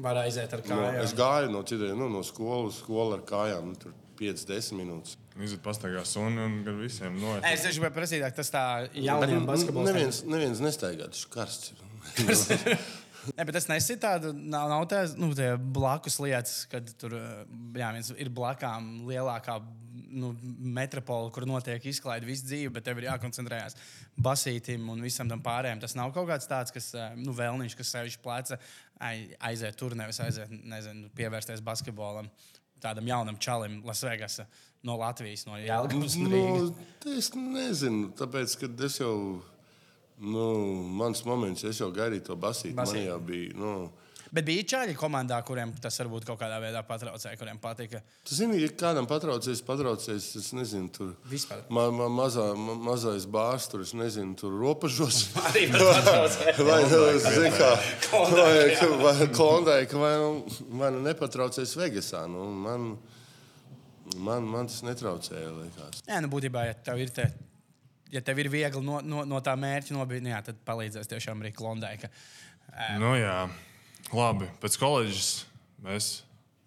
Var 0.00 0.16
aiziet 0.22 0.52
ar 0.56 0.62
No, 0.64 0.76
kājām. 0.76 1.00
es 1.04 1.12
gāju 1.18 1.50
no 1.52 1.62
citiem, 1.68 1.98
nu, 1.98 2.08
no 2.08 2.22
skolas 2.24 2.72
uz 2.74 2.78
skolu 2.80 3.18
ar 3.18 3.24
kājām. 3.28 3.72
Nu, 3.72 3.76
tur 3.76 3.92
5-10 4.20 4.76
minūtes. 4.78 5.16
Iziet 5.40 5.62
pastaigā 5.64 6.02
sunu 6.04 6.42
un 6.44 6.58
gar 6.64 6.74
visiem 6.76 7.14
noiet. 7.20 7.44
Es 7.48 7.62
tieši 7.64 7.80
gribēju 7.80 7.96
prasīt, 7.96 8.24
tas 8.36 8.50
tā 8.52 8.64
nu, 8.92 9.46
basketbolistiem. 9.48 9.96
neviens, 9.96 10.22
neviens 10.28 10.60
nestaigā, 10.64 11.08
tas 11.12 11.22
ir 11.24 11.30
karsts. 11.32 11.72
ir. 12.20 12.78
Ne, 13.36 13.44
bet 13.44 13.54
tas 13.56 13.68
nesita 13.68 14.14
tādu, 14.14 14.32
nav, 14.32 14.70
nav 14.72 14.86
tās 14.90 15.12
nu, 15.18 15.30
blakus 15.74 16.18
lietas, 16.22 16.64
kad 16.70 16.88
tur 17.00 17.16
jā, 17.16 17.92
viens 17.92 18.12
ir 18.16 18.32
blakām 18.32 18.92
lielākā 19.08 19.58
nu, 20.10 20.32
metropola, 20.58 21.30
kur 21.34 21.46
notiek 21.48 21.84
izklaide 21.86 22.26
visu 22.28 22.48
dzīvi, 22.48 22.70
bet 22.74 22.86
tev 22.86 23.00
ir 23.00 23.08
jākoncentrējas 23.08 23.76
basītim 24.20 24.88
un 24.92 25.02
visam 25.04 25.30
tam 25.30 25.42
pārējiem. 25.44 25.82
Tas 25.82 25.96
nav 25.98 26.14
kaut 26.16 26.28
kāds 26.30 26.48
tāds, 26.50 26.74
kas 26.74 26.90
nu, 27.18 27.34
vēlniņš, 27.36 27.76
kas 27.78 27.92
sevišķi 27.94 28.22
pleca, 28.24 28.58
aiziet 29.00 29.78
tur, 29.80 29.94
nevis 29.98 30.20
aiziet, 30.24 30.50
nezinu, 30.50 31.12
pievērsties 31.16 31.62
basketbolam. 31.64 32.30
Tādam 32.80 33.08
jaunam 33.08 33.36
čalim, 33.36 33.80
Lasvegasam, 33.84 34.48
no 34.88 34.96
Latvijas, 34.96 35.44
no 35.46 35.58
Jālgavas. 35.60 36.16
Nu, 36.16 36.44
es 37.12 37.28
nezinu, 37.36 38.08
tāpēc, 38.16 38.56
ka 38.62 38.70
es 38.86 38.96
jau 39.02 39.14
Nu, 40.20 40.44
mans 41.00 41.24
moments, 41.24 41.64
es 41.64 41.80
jau 41.80 41.88
gaidīju 41.94 42.26
to 42.28 42.36
basīti. 42.36 42.76
Man 42.76 42.92
jau 43.00 43.18
bija. 43.24 43.56
Nu, 43.56 43.74
Bet 44.30 44.46
bija 44.46 44.62
čāļi 44.72 44.92
komandā, 44.94 45.40
kuriem 45.42 45.72
tas 45.82 45.96
varbūt 45.98 46.22
kaut 46.28 46.38
kādā 46.38 46.60
veidā 46.62 46.84
patraucēja, 46.86 47.34
kuriem 47.38 47.58
patika. 47.58 47.98
Tu 48.26 48.36
zini, 48.38 48.60
ja 48.62 48.68
kādam 48.78 49.08
patraucēs, 49.10 49.62
patraucēs, 49.66 50.28
es 50.38 50.52
nezinu, 50.54 50.86
tur 50.94 51.16
vispār. 51.26 51.64
Ma, 51.74 51.88
ma, 51.94 52.06
mazā, 52.14 52.44
ma, 52.54 52.76
mazais 52.92 53.26
bārs, 53.26 53.66
tur 53.72 53.82
es 53.82 53.90
nezinu, 53.98 54.36
tur 54.38 54.54
robežos. 54.54 55.24
Arī 55.48 55.66
vai, 55.74 57.10
zini, 57.26 57.50
kā, 57.58 57.72
vai, 58.30 58.54
vai 59.02 59.82
vai, 59.98 60.14
nu, 60.22 60.88
nu 60.94 61.04
nepatraucēs 61.10 61.74
Vegasā. 61.82 62.22
Nu, 62.30 62.46
man, 62.54 62.92
man, 64.14 64.46
man 64.46 64.70
tas 64.70 64.84
netraucēja, 64.86 65.50
liekas. 65.58 66.06
Jā, 66.06 66.22
nu 66.22 66.30
būtībā, 66.30 66.68
ja 66.70 66.78
tev 66.86 67.02
ir 67.02 67.10
te 67.18 67.32
ja 68.12 68.22
tev 68.24 68.42
ir 68.42 68.50
viegli 68.52 68.82
no, 68.84 69.00
no, 69.04 69.24
no 69.28 69.40
tā 69.44 69.54
mērķa 69.60 69.96
nobīdīt, 69.96 70.26
nu, 70.26 70.32
jā, 70.34 70.40
tad 70.50 70.60
palīdzēs 70.68 71.10
tiešām 71.10 71.44
arī 71.44 71.52
Klondai. 71.56 71.94
Ka, 72.02 72.10
um, 72.70 72.98
nu, 73.02 73.14
jā, 73.18 73.38
labi. 74.14 74.50
Pēc 74.62 74.80
koledžas 74.80 75.30
mēs 75.84 76.12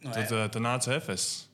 nu, 0.04 0.14
tad, 0.14 0.34
tad 0.54 0.64
nāca 0.64 0.98
FS. 1.00 1.46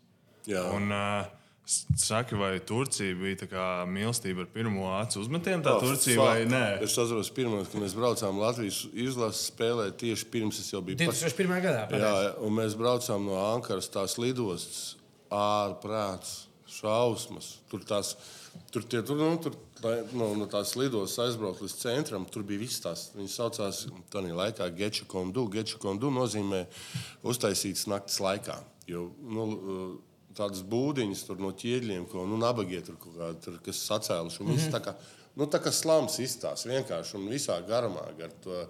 Jā. 0.50 0.66
Un, 0.76 0.90
uh, 0.94 1.36
Saki, 1.70 2.34
vai 2.34 2.56
Turcija 2.66 3.14
bija 3.14 3.44
tā 3.44 3.64
mīlestība 3.86 4.42
ar 4.42 4.48
pirmo 4.50 4.88
acu 4.98 5.20
uzmetienu? 5.22 5.62
Tā 5.62 5.76
oh, 5.76 5.84
Turcija 5.84 6.18
fakt. 6.18 6.26
vai 6.26 6.48
nē? 6.50 6.62
Es 6.82 6.96
atceros, 6.98 7.30
pirmā, 7.36 7.60
kad 7.62 7.84
mēs 7.84 7.94
braucām 7.94 8.40
Latvijas 8.42 8.80
izlases 8.90 9.52
spēlē, 9.52 9.92
tieši 10.02 10.26
pirms 10.34 10.58
es 10.64 10.72
jau 10.74 10.82
biju 10.82 10.98
2001. 11.04 11.54
gadā. 11.62 11.84
Pareiz. 11.92 12.08
Jā, 12.08 12.32
un 12.42 12.58
mēs 12.58 12.74
braucām 12.80 13.30
no 13.30 13.38
Ankaras 13.44 13.92
tās 13.94 14.18
lidostas 14.18 14.96
ārprāts, 15.30 16.48
šausmas. 16.74 17.52
Tur 17.70 17.86
tās, 17.86 18.16
tur 18.74 18.90
tie, 18.90 19.04
tur, 19.06 19.22
nu, 19.22 19.36
tur 19.44 19.54
Lai, 19.84 19.96
no, 20.12 20.34
no 20.36 20.46
tās 20.52 20.74
lidostas 20.76 21.30
aizbraukt 21.30 21.62
līdz 21.64 21.76
centram, 21.80 22.26
tur 22.28 22.44
bija 22.48 22.60
viss 22.60 22.82
tās. 22.84 23.08
Viņas 23.16 23.38
saucās 23.40 23.86
tādā 24.12 24.34
laikā 24.36 24.68
Geča 24.76 25.08
kondu. 25.08 25.46
Geča 25.54 25.80
kondu 25.80 26.12
nozīmē 26.12 26.66
uztaisīts 27.24 27.88
naktas 27.92 28.20
laikā. 28.24 28.58
Jo, 28.90 29.08
nu, 29.24 29.48
tādas 30.36 30.64
būdiņas 30.68 31.26
no 31.40 31.54
ķieģeļiem, 31.64 32.08
ko 32.12 32.26
nu, 32.28 32.38
nabagie 32.42 32.82
tur 32.86 33.00
kaut 33.00 33.16
kādi, 33.18 33.42
tur, 33.46 33.60
kas 33.66 33.82
sacēluši. 33.88 34.44
Mm 34.44 34.56
-hmm. 34.56 34.76
tā, 34.76 34.84
kā, 34.84 34.96
nu, 35.40 35.48
tā 35.48 35.64
kā 35.64 35.72
slams 35.72 36.20
izstāsta 36.20 36.72
vienkārši 36.72 37.16
un 37.18 37.30
visā 37.32 37.60
garumā. 37.68 38.06
Gar 38.18 38.36
to, 38.44 38.66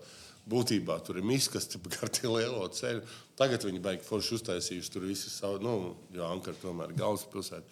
būtībā 0.50 1.00
tur 1.06 1.19
ir 1.19 1.28
miskasti 1.28 1.80
gar 1.95 2.10
tie 2.10 2.30
lielo 2.30 2.67
ceļu. 2.67 3.02
Tagad 3.39 3.63
viņi 3.65 3.82
beigās 3.84 4.08
forši 4.08 4.36
uztaisījuši 4.39 4.91
tur 4.91 5.06
visu 5.10 5.30
savu, 5.30 5.60
nu, 5.63 5.95
jo 6.13 6.26
Ankara 6.26 6.58
tomēr 6.62 6.93
ir 6.93 7.02
galvaspilsēta. 7.02 7.65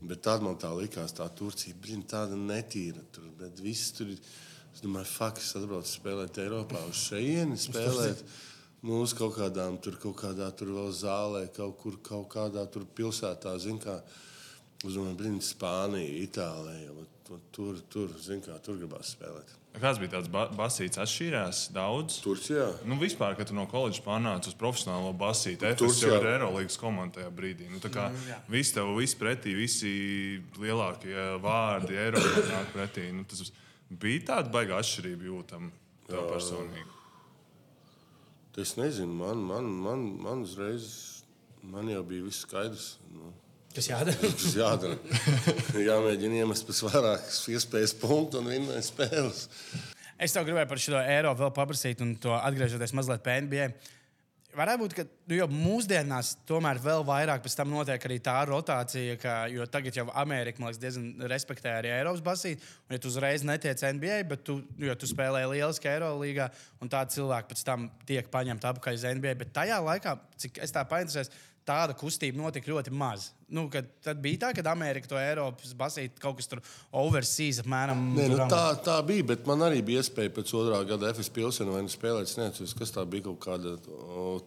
Bet 0.00 0.22
tad 0.26 0.42
man 0.42 0.56
tā 0.58 0.70
likās, 0.74 1.14
tā 1.14 1.28
Turcija 1.36 1.76
bija 1.82 2.00
tāda 2.14 2.38
netīra. 2.38 3.04
Tur, 3.14 3.28
bet 3.38 3.60
viss 3.62 3.92
tur 3.96 4.14
ir. 4.14 4.32
Es 4.72 4.80
domāju, 4.80 5.04
fuck, 5.04 5.36
es 5.36 5.52
atbraucu 5.58 5.90
spēlēt 5.90 6.38
Eiropā 6.40 6.80
uz 6.88 6.96
šejieni, 7.10 7.58
spēlēt. 7.60 8.22
Nu, 8.82 9.02
uz 9.04 9.12
kaut 9.14 9.36
kādām 9.36 9.76
tur, 9.84 9.98
kaut 10.00 10.16
kādā 10.22 10.48
tur 10.56 10.72
vēl 10.72 10.88
zālē, 10.96 11.42
kaut 11.54 11.76
kur, 11.82 11.98
kaut 12.02 12.30
kādā 12.32 12.64
tur 12.72 12.88
pilsētā, 12.96 13.52
zin 13.60 13.76
kā, 13.82 13.98
uz 14.82 14.96
domāju, 14.96 15.36
Spānija, 15.44 16.16
Itālija. 16.24 17.04
Tur, 17.52 17.84
tur, 17.92 18.16
zin 18.20 18.40
kā, 18.44 18.56
tur 18.64 18.80
gribās 18.80 19.12
spēlēt. 19.12 19.61
Kāds 19.72 19.98
bija 20.02 20.12
tāds 20.18 20.28
ba 20.32 20.44
basīts? 20.52 21.00
Atšķīrās 21.00 21.62
daudz. 21.72 22.18
Turcijā. 22.24 22.66
Nu, 22.88 22.98
vispār, 23.00 23.36
kad 23.38 23.48
tu 23.48 23.56
no 23.56 23.64
koledžas 23.70 24.02
pārnāci 24.04 24.52
uz 24.52 24.56
profesionālo 24.60 25.14
basīti, 25.16 25.64
tas 25.64 26.02
jau 26.02 26.18
ir 26.18 26.28
Eirolandes 26.34 26.76
komanda 26.80 27.20
tajā 27.20 27.30
brīdī. 27.32 27.70
Nu, 27.72 27.80
kā, 27.80 28.10
mm, 28.12 28.50
visi 28.52 28.76
tev 28.76 28.92
viss 28.98 29.16
pretī, 29.16 29.54
visi 29.56 29.92
lielākie 30.60 31.16
vārdi 31.42 31.96
Eirolandā 31.96 32.44
nāk 32.50 32.74
pretī. 32.76 33.08
Nu, 33.16 33.24
tas 33.28 33.48
bija 33.88 34.26
tāda 34.34 34.52
baigā 34.52 34.82
atšķirība 34.82 35.30
jūtama 35.30 35.72
tev 36.10 36.28
personīgi. 36.34 36.88
Es 38.60 38.76
nezinu, 38.76 39.16
man, 39.16 39.40
man, 39.48 39.72
man, 39.86 40.04
man 40.20 40.44
uzreiz 40.44 40.90
man 41.62 41.88
jau 41.88 42.02
bija 42.04 42.26
viss 42.26 42.44
skaidrs. 42.44 42.96
Nu. 43.14 43.32
Kas 43.72 43.88
jādara? 43.88 44.16
Tas 44.36 44.52
jādara. 44.56 44.98
Jāmēģina 45.88 46.42
iemest 46.42 46.68
pēc 46.68 46.82
vairākas 46.90 47.40
iespējas 47.54 47.96
punktu 47.96 48.42
un 48.42 48.52
vinnēt 48.52 48.84
spēles. 48.84 49.46
Es 50.22 50.34
tev 50.34 50.44
gribēju 50.46 50.68
par 50.70 50.82
šo 50.82 51.00
eiro 51.00 51.32
vēl 51.38 51.50
paprasīt, 51.56 52.04
un 52.04 52.14
to 52.20 52.36
atgriežoties 52.36 52.92
mazliet 52.94 53.24
pie 53.24 53.40
NBA. 53.46 53.72
Varētu 54.52 54.82
būt, 54.82 54.94
ka 54.98 55.04
nu, 55.08 55.36
jau 55.38 55.46
mūsdienās 55.48 56.34
tomēr 56.44 56.76
vēl 56.84 57.00
vairāk 57.08 57.46
notiek 57.64 58.04
arī 58.04 58.18
tā 58.20 58.34
rotācija, 58.44 59.16
ka, 59.16 59.36
jo 59.48 59.64
tagad 59.64 59.96
jau 59.96 60.04
Amerika 60.12 60.60
liekas, 60.60 60.78
diezgan 60.78 61.24
respektē 61.32 61.72
arī 61.78 61.88
Eiropas 61.94 62.20
basīti. 62.20 62.60
Un, 62.84 62.92
ja 62.92 63.00
tu 63.00 63.08
uzreiz 63.08 63.42
netiec 63.48 63.80
NBA, 63.80 64.18
bet 64.28 64.44
tu, 64.44 64.58
jo 64.76 64.94
tu 64.94 65.08
spēlē 65.08 65.46
lieliski 65.48 65.88
Eirolandā, 65.88 66.50
un 66.84 66.92
tādi 66.92 67.16
cilvēki 67.16 67.48
pēc 67.54 67.64
tam 67.64 67.88
tiek 68.04 68.28
paņemti 68.28 68.68
apakaļ 68.68 69.00
uz 69.00 69.08
NBA. 69.08 69.34
Bet 69.40 69.56
tajā 69.56 69.80
laikā, 69.80 70.18
cik 70.44 70.60
es 70.60 70.76
tā 70.76 70.84
painteresējos, 70.84 71.32
tāda 71.68 71.94
kustība 71.98 72.40
notika 72.40 72.70
ļoti 72.70 72.92
maz. 72.94 73.30
Nu, 73.52 73.66
tad 74.02 74.20
bija 74.22 74.46
tā, 74.46 74.50
ka 74.56 74.64
Amerika 74.72 75.10
to 75.10 75.18
Eiropas 75.20 75.74
basīti 75.76 76.22
kaut 76.22 76.38
kas 76.38 76.48
tur 76.48 76.62
overseas 77.02 77.60
apmēram. 77.62 78.00
Nē, 78.16 78.28
nu, 78.32 78.38
tā, 78.50 78.62
tā 78.84 78.96
bija, 79.06 79.26
bet 79.32 79.44
man 79.48 79.66
arī 79.66 79.82
bija 79.84 80.02
iespēja 80.02 80.32
pēc 80.38 80.54
otrā 80.58 80.80
gada 80.88 81.12
FS 81.12 81.30
pilsēnā 81.36 81.74
vai 81.74 81.82
nu 81.84 81.92
spēlēt, 81.92 82.30
es 82.30 82.38
nezinu, 82.40 82.70
kas 82.78 82.94
tā 82.94 83.04
bija 83.08 83.28
kaut 83.28 83.42
kāda 83.44 83.76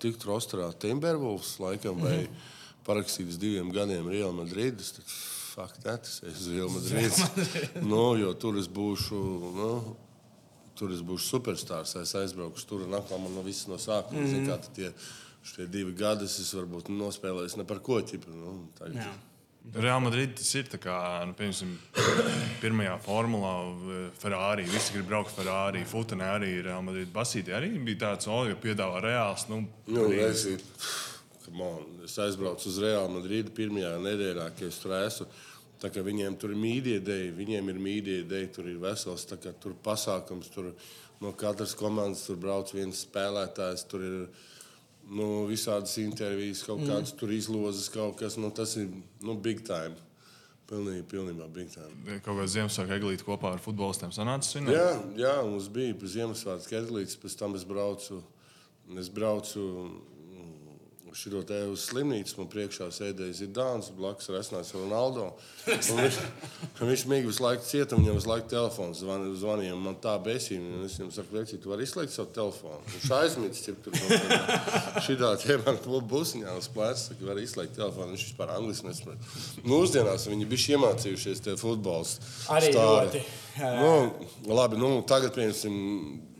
tiktu 0.01 0.32
rosterā 0.32 0.71
Timberwolves 0.82 1.56
laikam 1.62 2.01
vai 2.01 2.15
mm 2.15 2.25
-hmm. 2.25 2.49
parakstīts 2.88 3.39
diviem 3.41 3.71
gadiem 3.71 4.10
Real 4.10 4.34
Madrid. 4.34 4.82
Fakt, 5.56 5.84
tas 5.84 6.21
ir 6.23 6.56
Real 6.56 6.69
Madrid. 6.69 7.13
nu, 7.91 8.17
jo 8.17 8.34
tur 8.34 8.58
es 8.58 8.67
būšu. 8.67 9.21
Nu, 9.62 9.95
Tur 10.75 10.91
es 10.91 10.99
būšu 10.99 11.23
superstarps. 11.30 11.95
Es 11.95 12.15
aizbraukšu 12.15 12.65
tur 12.67 12.82
un 12.82 12.93
atkal 12.93 13.17
man 13.17 13.34
no 13.34 13.41
viss 13.41 13.67
no 13.67 13.75
sākuma. 13.75 14.19
Mm 14.19 14.25
-hmm. 14.25 14.30
Zin, 14.30 14.45
mhm 14.51 14.93
šie 15.45 15.69
divi 15.71 15.93
gadi 15.97 16.25
es 16.25 16.51
varbūt 16.58 16.91
nospēlēju 16.93 17.62
ne 17.62 17.65
par 17.69 17.81
ko 17.86 18.01
ķipu. 18.01 18.34
Nu, 18.36 18.55
Real 19.73 19.99
Madrid 19.99 20.36
tas 20.38 20.51
ir 20.60 20.67
kā, 20.81 20.95
nu, 21.25 21.34
piemēram, 21.38 21.71
pirmajā 22.62 22.99
formulā 23.05 23.53
Ferrari. 24.21 24.67
Visi 24.69 24.93
grib 24.93 25.10
braukt 25.10 25.34
Ferrari, 25.34 25.81
Futenē 25.89 26.27
arī 26.36 26.51
ir 26.60 26.67
Real 26.69 26.86
Madrid. 26.86 27.10
Basītī 27.13 27.55
arī 27.55 27.71
bija 27.79 28.03
tāds, 28.05 28.29
oh, 28.29 28.43
ja 28.45 28.58
piedāvā 28.62 29.01
reāls. 29.05 29.47
Nu, 29.49 29.63
nu, 29.89 30.05
es, 30.13 30.45
es 32.05 32.17
aizbraucu 32.21 32.69
uz 32.69 32.79
Real 32.84 33.10
Madrid 33.13 33.49
pirmajā 33.58 33.95
nedēļā, 34.05 34.47
kad 34.53 34.69
es 34.69 34.79
tur 34.84 34.95
esmu. 34.99 35.29
Tā 35.81 35.91
kā 35.91 36.01
viņiem 36.05 36.38
tur 36.39 36.53
ir 36.53 36.62
mīdija 36.62 37.01
ideja, 37.01 37.34
viņiem 37.36 37.73
ir 37.73 37.79
mīdija 37.89 38.23
ideja, 38.23 38.51
tur 38.55 38.69
ir 38.69 38.77
vesels 38.81 39.25
kā, 39.34 39.51
tur 39.62 39.75
pasākums. 39.86 40.47
Tur 40.53 40.71
no 41.21 41.34
katras 41.38 41.73
komandas 41.77 42.23
tur 42.29 42.38
brauc 42.41 42.71
viens 42.73 43.01
spēlētājs. 43.05 43.84
Tur 43.89 44.05
ir 44.05 44.19
nu, 45.10 45.46
visādas 45.50 45.96
intervijas, 46.02 46.63
kaut 46.65 46.82
mm. 46.82 46.89
kādas 46.89 47.13
tur 47.20 47.34
izlozes, 47.36 47.89
kaut 47.94 48.18
kas 48.20 48.39
nu, 48.41 48.50
tas 48.56 48.76
ir 48.82 48.89
nu, 49.26 49.38
big 49.38 49.63
time. 49.68 49.98
Pilnīgi, 50.65 51.04
pilnībā 51.06 51.46
big 51.54 51.70
time. 51.70 52.18
Kaut 52.26 52.39
kā 52.39 52.48
Ziemassvētku 52.50 52.96
eglīte 52.96 53.26
kopā 53.28 53.52
ar 53.54 53.62
futbolistiem 53.62 54.10
sanāca? 54.15 54.63
Jā, 54.65 54.88
jā, 55.13 55.36
mums 55.46 55.68
bija 55.70 55.94
Ziemassvētku 55.94 56.80
eglītes, 56.80 57.20
pēc 57.22 57.36
tam 57.38 57.54
es 57.60 57.68
braucu. 57.70 58.24
Es 58.98 59.10
braucu 59.13 59.62
šo 61.15 61.41
te 61.47 61.58
uz 61.71 61.86
slimnīcu, 61.88 62.36
man 62.39 62.49
priekšā 62.51 62.89
sēdēja 62.93 63.38
Zidāns, 63.39 63.88
blakus 63.95 64.28
resnās 64.34 64.73
Ronaldo. 64.75 65.30
Un 65.65 66.01
viņš, 66.01 66.17
viņš 66.82 67.06
mīgi 67.12 67.30
visu 67.30 67.45
laiku 67.45 67.65
cieta, 67.67 67.97
viņam 67.99 68.17
visu 68.19 68.30
laiku 68.32 68.49
telefons 68.51 68.99
zvan, 69.04 69.25
zvanīja, 69.39 69.78
man 69.80 69.95
tā 70.04 70.17
besīja. 70.25 70.84
Es 70.86 70.97
viņam 70.99 71.13
saku, 71.15 71.38
vecīt, 71.38 71.62
tu 71.63 71.71
vari 71.71 71.88
izslēgt 71.88 72.15
savu 72.15 72.34
telefonu. 72.36 72.82
Viņš 72.91 73.15
aizmīts, 73.19 73.63
cip 73.65 73.80
tur 73.86 73.95
šitā 75.08 75.32
ķēmēr 75.45 75.82
busiņā 76.12 76.58
uz 76.60 76.69
plēs, 76.75 77.08
saka, 77.10 77.30
var 77.32 77.41
izslēgt 77.41 77.78
telefonu. 77.80 78.12
Viņš 78.13 78.28
vispār 78.30 78.54
angliski 78.58 78.91
nespēj. 78.91 79.17
Mūsdienās 79.65 80.30
viņi 80.32 80.51
bišķi 80.51 80.78
iemācījušies 80.78 81.43
tie 81.47 81.58
futbols. 81.60 82.17
Arī 82.51 82.75
stāri. 82.75 83.23
ļoti. 83.23 83.25
Nu, 83.80 84.51
labi, 84.51 84.80
nu, 84.80 84.95
tagad, 85.08 85.32
piemēram, 85.38 86.35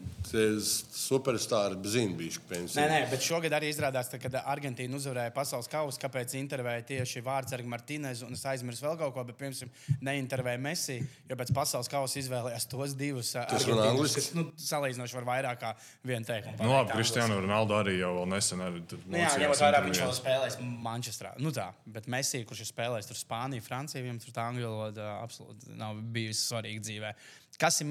superstarri 0.96 1.80
zina, 1.90 2.16
bijuši 2.18 2.42
Nē, 2.50 2.86
nē, 2.90 3.00
bet 3.12 3.24
šogad 3.26 3.54
arī 3.58 3.70
izrādās, 3.72 4.10
ka, 4.12 4.20
kad 4.22 4.38
Argentīna 4.42 4.98
uzvarēja 5.00 5.34
pasaules 5.36 5.70
kausu, 5.72 6.00
kāpēc 6.02 6.36
intervēja 6.40 6.86
tieši 6.92 7.24
Vārtsargu 7.26 7.70
Martīnezu, 7.72 8.28
un 8.28 8.38
es 8.38 8.46
aizmirsu 8.50 8.86
vēl 8.86 8.98
kaut 9.00 9.16
ko, 9.16 9.26
bet, 9.28 9.38
piemēram, 9.40 9.72
neintervēja 10.06 10.62
Messi, 10.62 10.98
jo 11.30 11.38
pēc 11.40 11.54
pasaules 11.56 11.92
kausa 11.92 12.20
izvēlējās 12.22 12.68
tos 12.72 12.96
divus. 12.98 13.34
Kas 13.50 13.68
runā 13.70 13.90
angliski? 13.92 14.22
kas, 14.22 14.32
nu, 14.38 14.48
salīdzinoši 14.66 15.20
var 15.20 15.30
vairāk 15.32 15.62
kā 15.62 15.74
vienu 16.06 16.28
teikumu. 16.28 16.58
Nu, 16.62 16.74
labi, 16.74 16.92
pateikt 16.92 17.02
Kristiānu 17.02 17.40
Ronaldu 17.44 17.78
arī 17.78 17.98
jau 18.00 18.12
vēl 18.20 18.30
nesen 18.36 18.64
arī 18.66 18.84
tur 18.90 19.04
Nu, 19.06 19.20
jā, 19.20 19.32
ņemot 19.42 19.62
vērā, 19.62 19.82
viņš 19.86 20.02
intervijās. 20.02 20.22
spēlēs 20.22 20.60
Manchesterā. 20.86 21.34
Nu 21.42 21.54
tā, 21.56 21.70
bet 21.98 22.10
Messi, 22.12 22.44
kurš 22.48 22.66
ir 22.66 22.72
spēlējis 22.72 23.10
tur 23.12 23.20
Spāniju, 23.20 23.66
Franciju, 23.66 24.06
viņam 24.06 24.22
tur 24.24 24.36
tā 24.36 24.48
angļu 24.52 24.72
valoda 24.72 25.10
absolūti 25.22 25.76
nav 25.78 26.00
bijusi 26.16 26.42
svarīga 26.42 26.86
dzīvē. 26.86 27.14
Kas 27.62 27.80
ir 27.82 27.90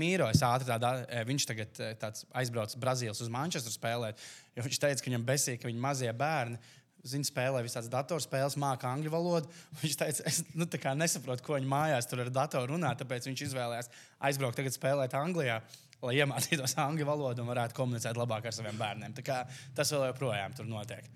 eh, 1.08 1.26
viņš 1.28 1.46
tagad 1.50 1.82
tāds 2.00 2.26
aizbraucis 2.36 2.80
Brazīlijas 2.80 3.22
uz 3.24 3.30
Manchesteru 3.32 3.74
spēlēt, 3.74 4.24
viņš 4.58 4.80
teica, 4.80 5.00
ka 5.00 5.10
viņam 5.10 5.28
besīk, 5.28 5.60
ka 5.62 5.70
viņa 5.70 5.84
mazie 5.86 6.10
bērni. 6.16 6.60
Zini, 7.04 7.26
spēlē 7.28 7.60
visādas 7.60 7.90
datorspēles, 7.92 8.54
māca 8.56 8.88
angļu 8.88 9.10
valodu. 9.12 9.50
Viņš 9.82 9.96
teica, 10.00 10.24
es 10.24 10.38
nu, 10.56 10.64
nesaprotu, 10.96 11.44
ko 11.44 11.58
viņi 11.58 11.68
mājās 11.68 12.08
tur 12.08 12.22
ar 12.22 12.30
datoru 12.32 12.72
runā, 12.72 12.94
tāpēc 12.96 13.28
viņš 13.28 13.42
izvēlējās 13.44 13.90
aizbraukt 14.24 14.56
tagad 14.56 14.72
spēlēt 14.72 15.16
Anglijā, 15.20 15.58
lai 16.00 16.16
iemācītos 16.22 16.78
angļu 16.86 17.10
valodu 17.10 17.44
un 17.44 17.52
varētu 17.52 17.76
komunicēt 17.76 18.16
labāk 18.16 18.48
ar 18.48 18.56
saviem 18.56 18.80
bērniem. 18.80 19.20
Tas 19.20 19.92
vēl 19.92 20.08
joprojām 20.14 20.56
tur 20.56 20.70
notiek. 20.70 21.12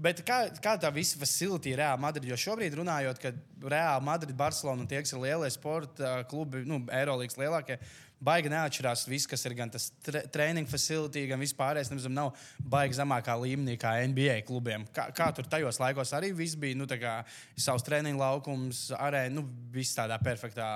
Bet 0.00 0.22
kā, 0.24 0.46
kā 0.64 0.76
tā 0.80 0.88
visa 0.94 1.18
facility 1.20 1.74
ir 1.74 1.80
Reāla 1.82 2.00
Madrid? 2.00 2.30
Jo 2.30 2.38
šobrīd 2.40 2.76
runājot, 2.78 3.18
ka 3.20 3.34
Reāla 3.60 4.00
Madrid, 4.04 4.36
Barcelona 4.36 4.80
un 4.80 4.88
tie, 4.88 5.02
kas 5.04 5.12
ir 5.12 5.20
lielie 5.20 5.50
sporta 5.52 6.20
klubi, 6.30 6.62
nu, 6.68 6.78
Eirolandes 6.88 7.36
lielākie, 7.36 7.76
baigi 8.24 8.52
neatšķirās. 8.52 9.02
Viss, 9.10 9.28
kas 9.28 9.44
ir 9.44 9.54
gan 9.58 9.72
tas 9.72 9.90
tre 10.04 10.22
training 10.32 10.68
facility, 10.70 11.26
gan 11.28 11.40
vispārējais, 11.42 11.90
nemaz 11.92 12.06
nav 12.12 12.30
baigi 12.72 12.96
zemākā 12.96 13.34
līmenī 13.42 13.74
kā 13.80 13.92
NBA 14.08 14.38
klubiem. 14.48 14.86
Kā, 14.96 15.10
kā 15.16 15.28
tur 15.36 15.48
tajos 15.52 15.80
laikos 15.82 16.14
arī 16.16 16.32
viss 16.36 16.56
bija, 16.60 16.78
nu, 16.80 16.88
tā 16.88 16.96
kā 17.00 17.18
savs 17.60 17.84
treniņu 17.84 18.22
laukums, 18.22 18.86
arēna, 18.96 19.34
nu, 19.36 19.44
viss 19.74 19.98
tādā 19.98 20.16
perfektā. 20.24 20.70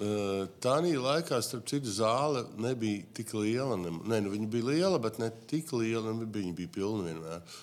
Tā 0.00 0.78
laikā, 0.80 1.42
starp 1.44 1.68
citu, 1.68 1.92
zāle 1.92 2.46
nebija 2.56 3.04
tik 3.20 3.36
liela. 3.36 3.76
Ne, 3.76 4.24
nu, 4.24 4.32
viņa 4.32 4.50
bija 4.56 4.70
liela, 4.72 4.98
bet 5.02 5.20
ne 5.20 5.28
tik 5.52 5.76
liela. 5.76 6.16
Viņa 6.24 6.56
bija 6.56 6.72
pilna 6.80 7.12
vienmēr. 7.12 7.62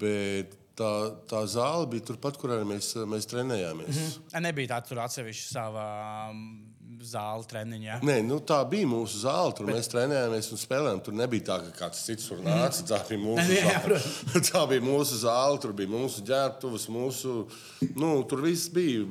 Bet 0.00 0.56
tā, 0.78 0.92
tā 1.30 1.42
zāle 1.50 1.88
bija 1.90 2.06
turpat, 2.10 2.38
kur 2.40 2.54
arī 2.54 2.66
mēs, 2.68 2.92
mēs 3.08 3.28
trenējāmies. 3.30 3.94
Mm 3.94 4.08
-hmm. 4.08 4.40
Nebija 4.46 4.76
tāda 4.76 5.04
atsevišķa 5.04 5.48
sava 5.52 5.86
um, 6.98 7.06
zāle 7.06 7.46
treniņa. 7.48 7.98
Nē, 8.06 8.18
nu, 8.26 8.38
tā 8.44 8.58
bija 8.68 8.88
mūsu 8.90 9.22
zāle. 9.22 9.52
Tur 9.56 9.68
bet... 9.68 9.78
mēs 9.78 9.90
trenējāmies 9.92 10.50
un 10.54 10.60
spēlējām. 10.60 11.00
Tur 11.06 11.16
nebija 11.18 11.46
tā, 11.48 11.58
ka 11.66 11.74
kāds 11.84 12.02
cits 12.06 12.28
tur 12.30 12.42
nāca. 12.44 12.84
Tā 12.88 13.00
bija 13.08 13.22
mūsu 13.22 13.46
Jā, 13.58 13.62
jā, 13.64 13.82
zāle. 13.84 14.42
tā 14.50 14.64
bija 14.70 14.84
mūsu 14.84 15.20
zāle, 15.22 15.60
tur 15.62 15.74
bija 15.78 15.92
mūsu 15.92 16.24
ģērbtuves, 16.28 16.88
mūsu. 16.94 17.34
Nu, 17.98 18.10
tur 18.28 18.44
viss 18.44 18.70
bija. 18.74 19.06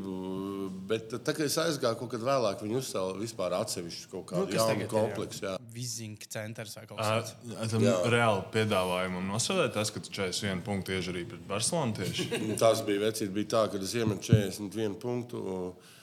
Bet 0.90 1.18
tā 1.26 1.36
kā 1.36 1.48
es 1.48 1.58
aizgāju, 1.62 2.00
kaut 2.02 2.14
kad 2.16 2.26
vēlāk 2.28 2.64
viņi 2.66 2.80
uzcēla 2.82 3.18
vispār 3.22 3.58
atsevišķu 3.62 4.14
kaut 4.14 4.30
kādu 4.32 4.46
Nu, 4.46 4.52
nu, 4.52 4.60
jaunu 4.60 4.90
kompleksu. 4.92 5.44
Jā. 5.48 5.58
Vizink 5.78 6.26
centrs 6.32 6.78
vai 6.78 6.88
kaut 6.90 7.02
kas 7.02 7.34
tāds. 7.38 7.74
Tam 7.74 7.84
Jā. 7.86 7.98
reāli 8.10 8.46
piedāvājumam 8.56 9.28
nosodīt 9.30 9.76
tas, 9.76 9.92
ka 9.94 10.02
tu 10.02 10.14
41 10.16 10.64
punktu 10.66 10.94
tieši 10.94 11.14
arī 11.14 11.26
pret 11.30 11.44
Barcelonu 11.50 12.00
tieši. 12.00 12.30
Un 12.40 12.56
Tas 12.62 12.82
bija 12.88 13.04
vecīt, 13.06 13.30
bija 13.36 13.52
tā, 13.54 13.68
ka 13.72 13.82
es 13.82 13.94
iemetu 13.98 14.34
41 14.34 14.98
punktu. 15.02 15.44
uh, 15.44 15.94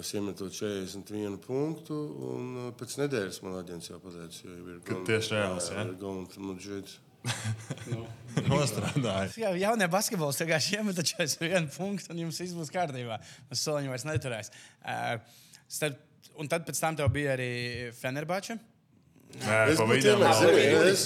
Es 0.00 0.12
iemetu 0.14 0.48
41 0.52 1.36
punktu, 1.42 1.96
un 2.30 2.70
pēc 2.78 2.94
nedēļas 3.02 3.40
man 3.44 3.58
aģents 3.60 3.90
jau 3.90 3.98
pateica, 4.02 4.54
ka 4.86 4.94
ir 4.94 5.02
tieši 5.08 5.34
reāls, 5.34 5.68
jā? 5.74 5.84
Gauns 6.00 6.38
Madžids. 6.40 7.00
Nostrādāja. 8.46 9.32
Jā, 9.40 9.50
jaunie 9.58 9.88
basketbolisti 9.90 10.46
vienkārši 10.46 10.78
iemet 10.78 11.00
41 11.02 11.68
punktu, 11.74 12.12
un 12.14 12.22
jums 12.22 12.38
viss 12.42 12.54
būs 12.56 12.70
kārtībā. 12.74 13.18
Uz 13.50 13.64
soliņa 13.64 13.92
vairs 13.92 14.06
neturēs. 14.06 14.52
Uh, 14.84 15.16
starp, 15.66 15.98
un 16.38 16.50
tad 16.52 16.66
pēc 16.68 16.80
tam 16.82 16.98
tev 16.98 17.10
bija 17.16 17.34
arī 17.34 17.50
Fenerbača. 17.98 18.58
Nē, 19.36 19.56
Es 19.72 19.80
būtu 19.80 20.08
iemetis, 20.08 20.40
es, 20.88 21.02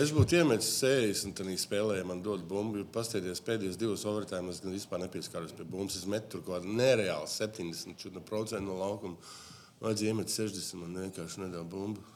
es 0.00 0.12
būtu 0.14 0.38
iemetis 0.38 0.70
60, 0.80 1.26
un 1.26 1.34
tā 1.36 1.56
spēlē 1.60 1.98
man 2.06 2.22
dod 2.24 2.46
bumbu. 2.48 2.84
Pastāties 2.94 3.42
pēdējos 3.44 3.76
divos 3.80 4.06
overtājumos, 4.08 4.62
gan 4.64 4.72
vispār 4.72 5.02
nepieskāros 5.02 5.52
pie 5.56 5.66
bumbas. 5.68 5.98
Es 6.00 6.08
metu 6.08 6.36
tur 6.36 6.44
kaut 6.46 6.62
kādu 6.62 6.76
nereālu 6.78 7.28
70% 7.28 8.64
no 8.64 8.78
laukuma. 8.80 9.34
Vajadzēja 9.82 10.14
iemet 10.14 10.32
60, 10.32 10.80
man 10.80 10.96
vienkārši 11.02 11.44
nedēļa 11.44 11.68
bumbu. 11.74 12.13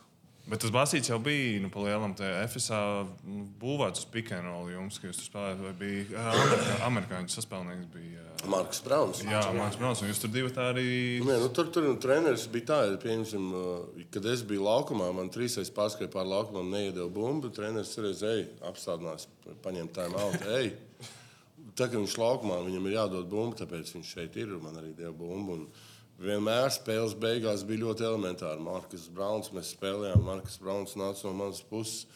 Bet 0.48 0.62
tas 0.64 0.72
basīts 0.72 1.10
jau 1.10 1.18
bija 1.20 1.60
nu, 1.60 1.68
pa 1.72 1.82
lielam 1.84 2.14
FSA 2.16 2.80
nu, 3.28 3.42
būvēts 3.60 4.04
uz 4.04 4.08
pikēnolu 4.14 4.72
jums, 4.72 4.96
ka 4.96 5.10
jūs 5.10 5.20
tur 5.20 5.28
spēlējāt. 5.28 5.60
Vai 5.66 5.72
bija 5.76 6.22
Amerikā, 6.32 6.78
amerikāņu 6.86 7.34
saspēlnieks? 7.34 7.90
Bija, 7.92 8.24
Marks 8.46 8.80
Brauns. 8.84 9.20
jā, 9.26 9.42
Mārcis 9.52 9.80
Brauns, 9.80 10.00
un 10.00 10.08
jūs 10.08 10.22
tur 10.22 10.30
divi 10.32 10.52
tā 10.54 10.70
arī. 10.72 10.86
Nē, 11.26 11.36
nu, 11.42 11.50
tur 11.52 11.68
tur 11.74 11.84
nu, 11.84 11.96
treneris 12.00 12.46
bija 12.52 12.68
tā, 12.70 12.78
uh, 12.94 14.06
kad 14.14 14.28
es 14.32 14.44
biju 14.46 14.64
laukumā, 14.64 15.10
man 15.16 15.28
trīsreiz 15.34 15.72
pārskrēja 15.74 16.12
pāri 16.14 16.32
laukumam, 16.32 16.70
neiedeva 16.72 17.10
bumbu. 17.12 17.50
Treneris 17.52 17.96
reiz 18.00 18.22
ej, 18.24 18.46
apstādinās, 18.70 19.26
paņem 19.64 19.90
tā 19.92 20.08
māte, 20.14 20.46
ej. 20.60 20.72
Tā 21.78 21.90
kā 21.90 21.98
viņš 21.98 22.16
laukumā, 22.18 22.62
viņam 22.64 22.88
ir 22.88 22.96
jādod 22.96 23.28
bumba, 23.30 23.58
tāpēc 23.60 23.92
viņš 23.98 24.16
šeit 24.16 24.40
ir 24.40 24.56
un 24.56 24.64
man 24.64 24.80
arī 24.80 24.94
deva 24.96 25.12
bumbu. 25.18 25.58
Un 25.58 25.66
vienmēr 26.18 26.70
spēles 26.74 27.14
beigās 27.18 27.64
bija 27.66 27.86
ļoti 27.86 28.06
elementāri. 28.08 28.62
Markus 28.62 29.08
Brauns, 29.14 29.52
mēs 29.54 29.74
spēlējām, 29.76 30.24
Markus 30.26 30.58
Brauns 30.62 30.96
nāca 30.98 31.28
no 31.28 31.36
manas 31.38 31.62
puses. 31.62 32.06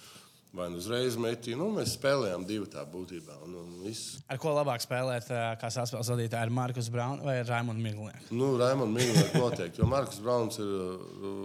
Vai 0.52 0.66
nu 0.68 0.76
uzreiz 0.76 1.14
metīja, 1.16 1.56
nu 1.56 1.70
mēs 1.72 1.94
spēlējām 1.96 2.42
divu 2.44 2.66
tā 2.68 2.82
būtībā. 2.84 3.38
Un, 3.46 3.54
un 3.56 3.68
viss. 3.86 4.18
Ar 4.28 4.36
ko 4.36 4.50
labāk 4.52 4.82
spēlēt, 4.84 5.30
kā 5.56 5.70
saspēles 5.72 6.10
vadītāji, 6.12 6.44
ar 6.44 6.52
Markus 6.52 6.90
Braunu 6.92 7.24
vai 7.24 7.38
Raimonu 7.48 7.80
Miglnieku? 7.80 8.28
Nu, 8.36 8.50
Raimons 8.60 8.92
Mīlnieks 8.92 9.32
noteikti, 9.40 9.80
jo 9.80 9.88
Markus 9.88 10.20
Brauns 10.20 10.60
ir 10.60 10.74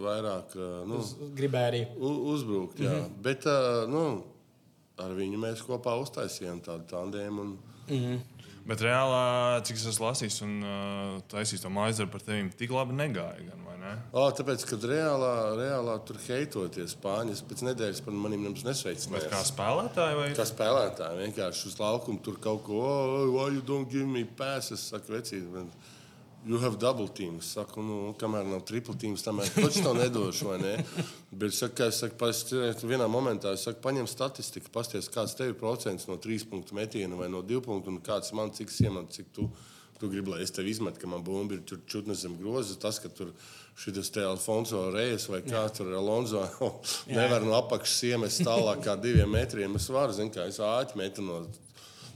vairāk 0.04 0.58
nu, 0.92 1.00
Gribēju 1.40 1.70
arī. 1.72 1.82
U- 1.96 2.34
uzbrukt, 2.34 2.82
jā. 2.84 2.92
Mm 2.92 3.06
-hmm. 3.06 3.22
Bet 3.24 3.48
nu, 3.94 4.04
ar 5.00 5.16
viņu 5.16 5.40
mēs 5.40 5.64
kopā 5.64 5.96
uztaisījām 6.04 6.60
tādu 6.68 6.84
tandēmu. 6.92 7.48
Un... 7.48 7.58
Bet 8.68 8.82
reālā, 8.84 9.62
cik 9.64 9.78
es 9.80 9.86
esmu 9.94 10.10
lasījis 10.10 10.42
un 10.44 10.56
uh, 10.60 11.14
taisījis 11.32 11.62
to 11.64 11.70
mājas 11.72 12.02
darbu 12.02 12.18
par 12.18 12.26
tevi, 12.28 12.50
tik 12.60 12.74
labi 12.76 12.98
negāja. 13.00 13.46
Gan, 13.48 13.62
ne? 13.80 13.94
O, 14.12 14.26
tāpēc, 14.36 14.66
kad 14.68 14.84
reālā, 14.90 15.32
reālā 15.56 15.94
tur 16.04 16.18
heitoties 16.26 16.98
spāņus, 16.98 17.46
pēc 17.48 17.64
nedēļas 17.70 18.02
par 18.04 18.18
maniem 18.18 18.44
nemaz 18.44 18.66
Bet 18.66 18.68
kā 18.68 18.74
nesveicinājās. 18.74 19.52
spēlētāji 19.54 20.18
vai 20.20 20.26
Kā 20.36 20.48
spēlētāji 20.50 21.22
vienkārši 21.24 21.70
uz 21.70 21.78
laukuma 21.80 22.20
tur 22.26 22.40
kaut 22.44 22.66
ko, 22.68 22.82
oh, 22.84 23.30
why 23.38 23.48
you 23.56 23.64
don't 23.64 23.88
give 23.88 24.08
me 24.10 24.26
passes, 24.26 24.84
saka 24.92 25.16
vecīt. 25.16 25.48
bet 25.54 25.96
You 26.48 26.58
have 26.60 26.80
double 26.80 27.10
teams. 27.12 27.50
Saku, 27.58 27.82
nu, 27.84 27.96
kamēr 28.16 28.46
nav 28.48 28.62
triple 28.70 28.96
teams, 28.96 29.24
tamēr 29.26 29.50
taču 29.52 29.82
to 29.84 29.92
nedošu. 29.98 30.54
Ne? 30.62 30.78
Bet 31.36 31.52
saka, 31.58 31.90
es 31.92 32.00
saku, 32.00 32.16
pasties, 32.22 32.86
vienā 32.88 33.10
momentā 33.12 33.52
es 33.58 33.66
saku, 33.68 33.82
paņem 33.84 34.08
statistiku, 34.08 34.72
pasties, 34.72 35.10
kāds 35.12 35.36
tev 35.36 35.52
ir 35.52 35.58
procents 35.60 36.08
no 36.08 36.16
trīs 36.24 36.48
punktu 36.48 36.78
metiena 36.78 37.20
vai 37.20 37.28
no 37.34 37.44
divu 37.44 37.66
punktu, 37.66 37.92
un 37.92 38.00
kāds 38.06 38.32
man, 38.38 38.54
cik 38.56 38.72
es 38.72 38.80
iemetu, 38.86 39.20
cik 39.20 39.34
tu. 39.36 39.50
Tu 39.98 40.06
gribi, 40.12 40.30
lai 40.30 40.44
es 40.46 40.52
tevi 40.54 40.70
izmetu, 40.70 41.02
ka 41.02 41.08
man 41.10 41.24
bumba 41.26 41.56
ir 41.58 41.64
tur 41.66 41.80
čutne 41.90 42.14
zem 42.14 42.36
groza. 42.38 42.76
Tas, 42.78 43.00
ka 43.02 43.10
tur 43.10 43.32
šis 43.82 44.12
te 44.14 44.22
Alfonso 44.22 44.84
Reis 44.94 45.26
vai 45.26 45.42
kā 45.42 45.64
tur 45.74 45.90
Alonso 45.98 46.44
nevar 47.18 47.42
no 47.42 47.58
apakšas 47.58 48.04
iemest 48.12 48.46
tālāk 48.46 48.86
kā 48.86 48.94
diviem 49.02 49.34
metriem. 49.34 49.76
Es 49.82 49.90
varu, 49.90 50.14
zinu, 50.14 50.30
kā 50.38 50.46
es 50.48 50.62
āķi 50.62 51.02
metu 51.02 51.26
no 51.26 51.42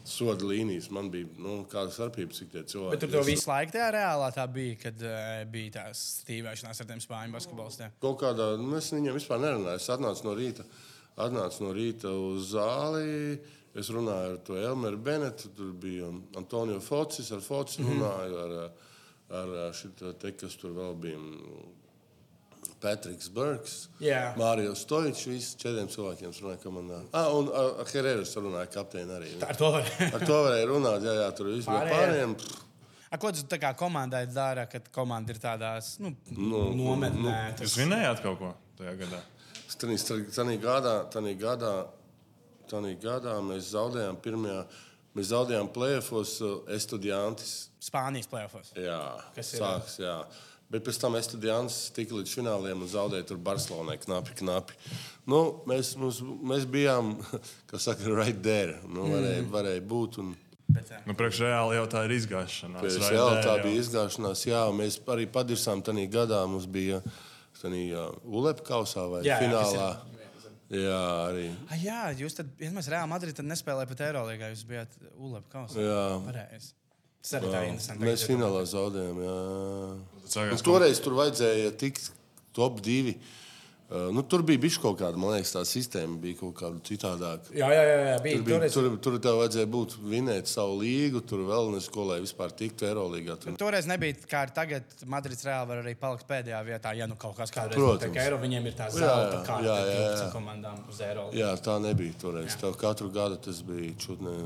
soda 0.05 0.45
līnijas. 0.45 0.89
Man 0.91 1.09
bija 1.13 1.27
nu, 1.37 1.65
kāda 1.71 1.91
starpība, 1.93 2.33
cik 2.33 2.51
tie 2.51 2.63
cilvēki. 2.63 2.91
Bet 2.95 3.03
tur 3.05 3.11
tev 3.13 3.25
visu 3.27 3.49
laiku 3.49 3.71
tajā 3.75 3.89
reālā 3.95 4.29
tā 4.35 4.45
bija, 4.51 4.75
kad 4.83 5.01
uh, 5.05 5.43
bija 5.51 5.71
tās 5.79 6.01
stīvēšanās 6.23 6.81
ar 6.83 6.89
tiem 6.89 7.01
spāņu 7.03 7.35
basketbolistiem. 7.37 7.95
Kaut 8.01 8.19
kādā, 8.23 8.51
nu, 8.61 8.75
es 8.79 8.91
viņam 8.93 9.17
vispār 9.19 9.41
nerunāju. 9.43 9.79
Es 9.81 9.89
atnācu 9.93 10.27
no 10.27 10.35
rīta, 10.37 10.65
atnācu 11.17 11.65
no 11.65 11.73
rīta 11.77 12.13
uz 12.31 12.53
zāli. 12.53 13.39
Es 13.77 13.87
runāju 13.87 14.33
ar 14.33 14.39
to 14.43 14.57
Elmeru 14.59 14.97
Benetu, 14.99 15.47
tur 15.55 15.69
bija 15.79 16.09
Antonio 16.35 16.79
Focis, 16.83 17.29
ar 17.31 17.39
Foci 17.39 17.81
Mhm. 17.81 17.91
runāju, 17.93 18.41
ar, 18.45 18.71
ar, 19.31 19.53
ar 19.67 19.73
šito 19.73 20.11
te, 20.19 20.31
kas 20.35 20.57
tur 20.59 20.71
vēl 20.75 20.97
bija. 20.99 21.19
Patriks 22.81 23.29
Burks, 23.29 23.75
Jā. 24.01 24.31
Mārijas 24.39 24.81
Stoičs, 24.85 25.27
visi 25.29 25.53
četriem 25.61 25.89
cilvēkiem 25.91 26.31
runāja 26.33 26.59
komandā. 26.63 26.99
Ah, 27.13 27.29
un 27.37 27.49
ar, 27.53 27.75
ar 27.83 27.89
Herēras 27.91 28.33
runāja 28.39 28.69
kapteini 28.73 29.13
arī. 29.17 29.31
Ar 29.45 29.57
to 29.59 29.69
var. 29.75 29.85
Ar 30.17 30.25
to 30.25 30.37
varēja 30.47 30.67
runāt, 30.69 31.05
jā, 31.05 31.13
jā 31.21 31.27
tur 31.37 31.51
vispār 31.53 31.77
Pārējie. 31.77 31.99
pārējiem. 31.99 32.35
A, 33.11 33.17
ko 33.21 33.31
tu 33.35 33.43
tā 33.51 33.57
kā 33.61 33.73
komandai 33.77 34.23
dara, 34.31 34.65
kad 34.71 34.85
komanda 34.95 35.33
ir 35.33 35.39
tādās 35.43 35.93
nu, 36.01 36.13
nometnē? 36.31 37.35
Jūs 37.59 37.77
vinējāt 37.81 38.21
kaut 38.23 38.39
ko 38.39 38.53
tajā 38.79 38.95
gadā? 39.03 39.19
Tanī 39.81 40.55
gadā, 40.61 40.93
tanī 41.13 41.33
gadā, 41.39 41.73
tanī 42.71 42.95
gadā 43.01 43.35
mēs 43.45 43.69
zaudējām 43.75 44.17
pirmajā, 44.23 44.63
mēs 45.17 45.29
zaudējām 45.31 45.69
plēfos 45.75 46.37
Estudiantis. 46.75 47.53
Spānijas 47.83 48.29
plēfos. 48.31 48.71
Jā, 48.79 49.01
Kas 49.35 49.53
ir? 49.55 49.63
sāks, 49.63 49.97
jā. 50.01 50.15
Bet 50.71 50.85
pēc 50.87 51.01
tam 51.01 51.17
Estudijāns 51.19 51.89
tika 51.95 52.15
līdz 52.15 52.31
fināliem 52.37 52.85
un 52.85 52.87
zaudēja 52.87 53.25
tur 53.27 53.39
Barcelonai 53.43 53.97
knapi, 53.99 54.37
knapi. 54.39 54.77
Nu, 55.27 55.41
mēs, 55.67 55.97
mums, 55.99 56.21
mēs 56.23 56.63
bijām, 56.71 57.17
kā 57.69 57.81
saka, 57.81 58.07
right 58.15 58.39
there. 58.45 58.77
Nu, 58.87 59.09
varēja, 59.11 59.43
varēja 59.51 59.83
būt. 59.91 60.21
Un, 60.23 60.31
jā. 60.71 61.01
Nu, 61.09 61.17
priekš 61.19 61.43
reāli 61.43 61.75
jau 61.75 61.83
tā 61.91 62.05
ir 62.07 62.15
izgāšanās. 62.15 62.85
Pēc 62.85 62.97
right 63.01 63.17
jā, 63.17 63.27
there 63.27 63.43
tā 63.43 63.57
jau. 63.57 63.65
bija 63.67 63.83
izgāšanās. 63.83 64.45
Jā, 64.47 64.63
mēs 64.79 65.01
arī 65.11 65.27
padirsām 65.35 65.83
tajā 65.83 66.07
gadā. 66.13 66.39
Mums 66.47 66.69
bija 66.71 67.03
ULEP 67.67 68.63
kausā 68.65 69.09
vai 69.11 69.25
Jā, 69.27 69.35
jā, 69.35 69.41
finālā. 69.43 69.91
Jā, 70.71 70.99
arī. 71.27 71.49
Ah, 71.67 71.79
jā, 71.83 72.03
jūs 72.23 72.37
tad, 72.37 72.51
ja 72.63 72.71
mēs 72.71 72.87
Reāli 72.87 73.11
Madrid 73.11 73.43
nespēlējāt 73.43 73.91
pat 73.91 74.03
Eirolandā, 74.07 74.53
jūs 74.53 74.63
bijāt 74.69 74.95
ULEP 75.19 75.51
kausā. 75.51 75.83
Jā. 75.83 76.05
Pareizi. 76.23 76.71
Tas 77.21 77.37
arī 77.37 77.51
tā 77.53 77.61
interesanti. 77.69 78.07
Mēs 78.07 78.25
finālā 78.25 78.63
zaudējām. 78.69 79.21
Jā. 79.21 79.37
Sākās 80.25 80.57
Un 80.57 80.65
toreiz 80.65 81.03
tur 81.03 81.19
vajadzēja 81.19 81.75
tikt 81.77 82.09
top 82.57 82.81
divi. 82.85 83.17
Uh, 83.91 84.07
nu, 84.15 84.21
tur 84.23 84.39
bija 84.47 84.55
bijis 84.63 84.77
kaut 84.79 84.95
kāda, 85.01 85.19
man 85.19 85.33
liekas, 85.33 85.49
tā 85.51 85.65
sistēma 85.67 86.15
bija 86.23 86.37
kaut 86.39 86.53
kāda 86.55 86.79
citādāka. 86.87 87.51
Jā, 87.51 87.67
jā, 87.75 87.81
jā, 87.83 87.97
jā 88.07 88.13
bija. 88.23 88.37
Tur, 88.37 88.45
bija, 88.47 88.59
Toreiz, 88.61 88.77
tur, 88.77 88.87
tur 89.03 89.17
tev 89.25 89.39
vajadzēja 89.41 89.67
būt 89.73 89.95
vinēt 90.13 90.47
savu 90.47 90.77
līgu, 90.79 91.19
tur 91.27 91.43
vēl 91.49 91.73
nesko, 91.73 92.05
lai 92.07 92.21
vispār 92.23 92.55
tiktu 92.55 92.87
Eirolandā. 92.87 93.35
Tur... 93.43 93.57
toreiz 93.59 93.89
nebija 93.91 94.15
kā 94.31 94.45
ar 94.47 94.55
tagad. 94.55 94.95
Madrids 95.11 95.43
Reāli 95.43 95.73
var 95.73 95.83
arī 95.83 95.97
palikt 95.99 96.23
pēdējā 96.31 96.63
vietā, 96.71 96.95
ja 96.95 97.09
nu 97.11 97.19
kaut 97.19 97.35
kas 97.41 97.51
kādreiz 97.51 97.75
Protams. 97.75 98.07
notiek. 98.07 98.23
Eiro 98.23 98.39
viņiem 98.39 98.71
ir 98.71 98.79
tā 98.79 98.87
Jā, 98.87 98.95
zelta 98.95 99.35
jā, 99.35 99.45
kārta, 99.49 99.67
jā, 99.67 99.77
jā, 99.83 99.99
jā. 99.99 100.17
jā. 100.23 100.33
komandām 100.39 100.83
uz 100.87 101.05
Eiro. 101.09 101.29
Jā, 101.35 101.53
tā 101.67 101.79
nebija 101.83 102.15
toreiz. 102.23 102.55
Tev 102.63 102.79
katru 102.79 103.11
gadu 103.11 103.43
tas 103.43 103.59
bija 103.67 103.91
čudni. 103.99 104.37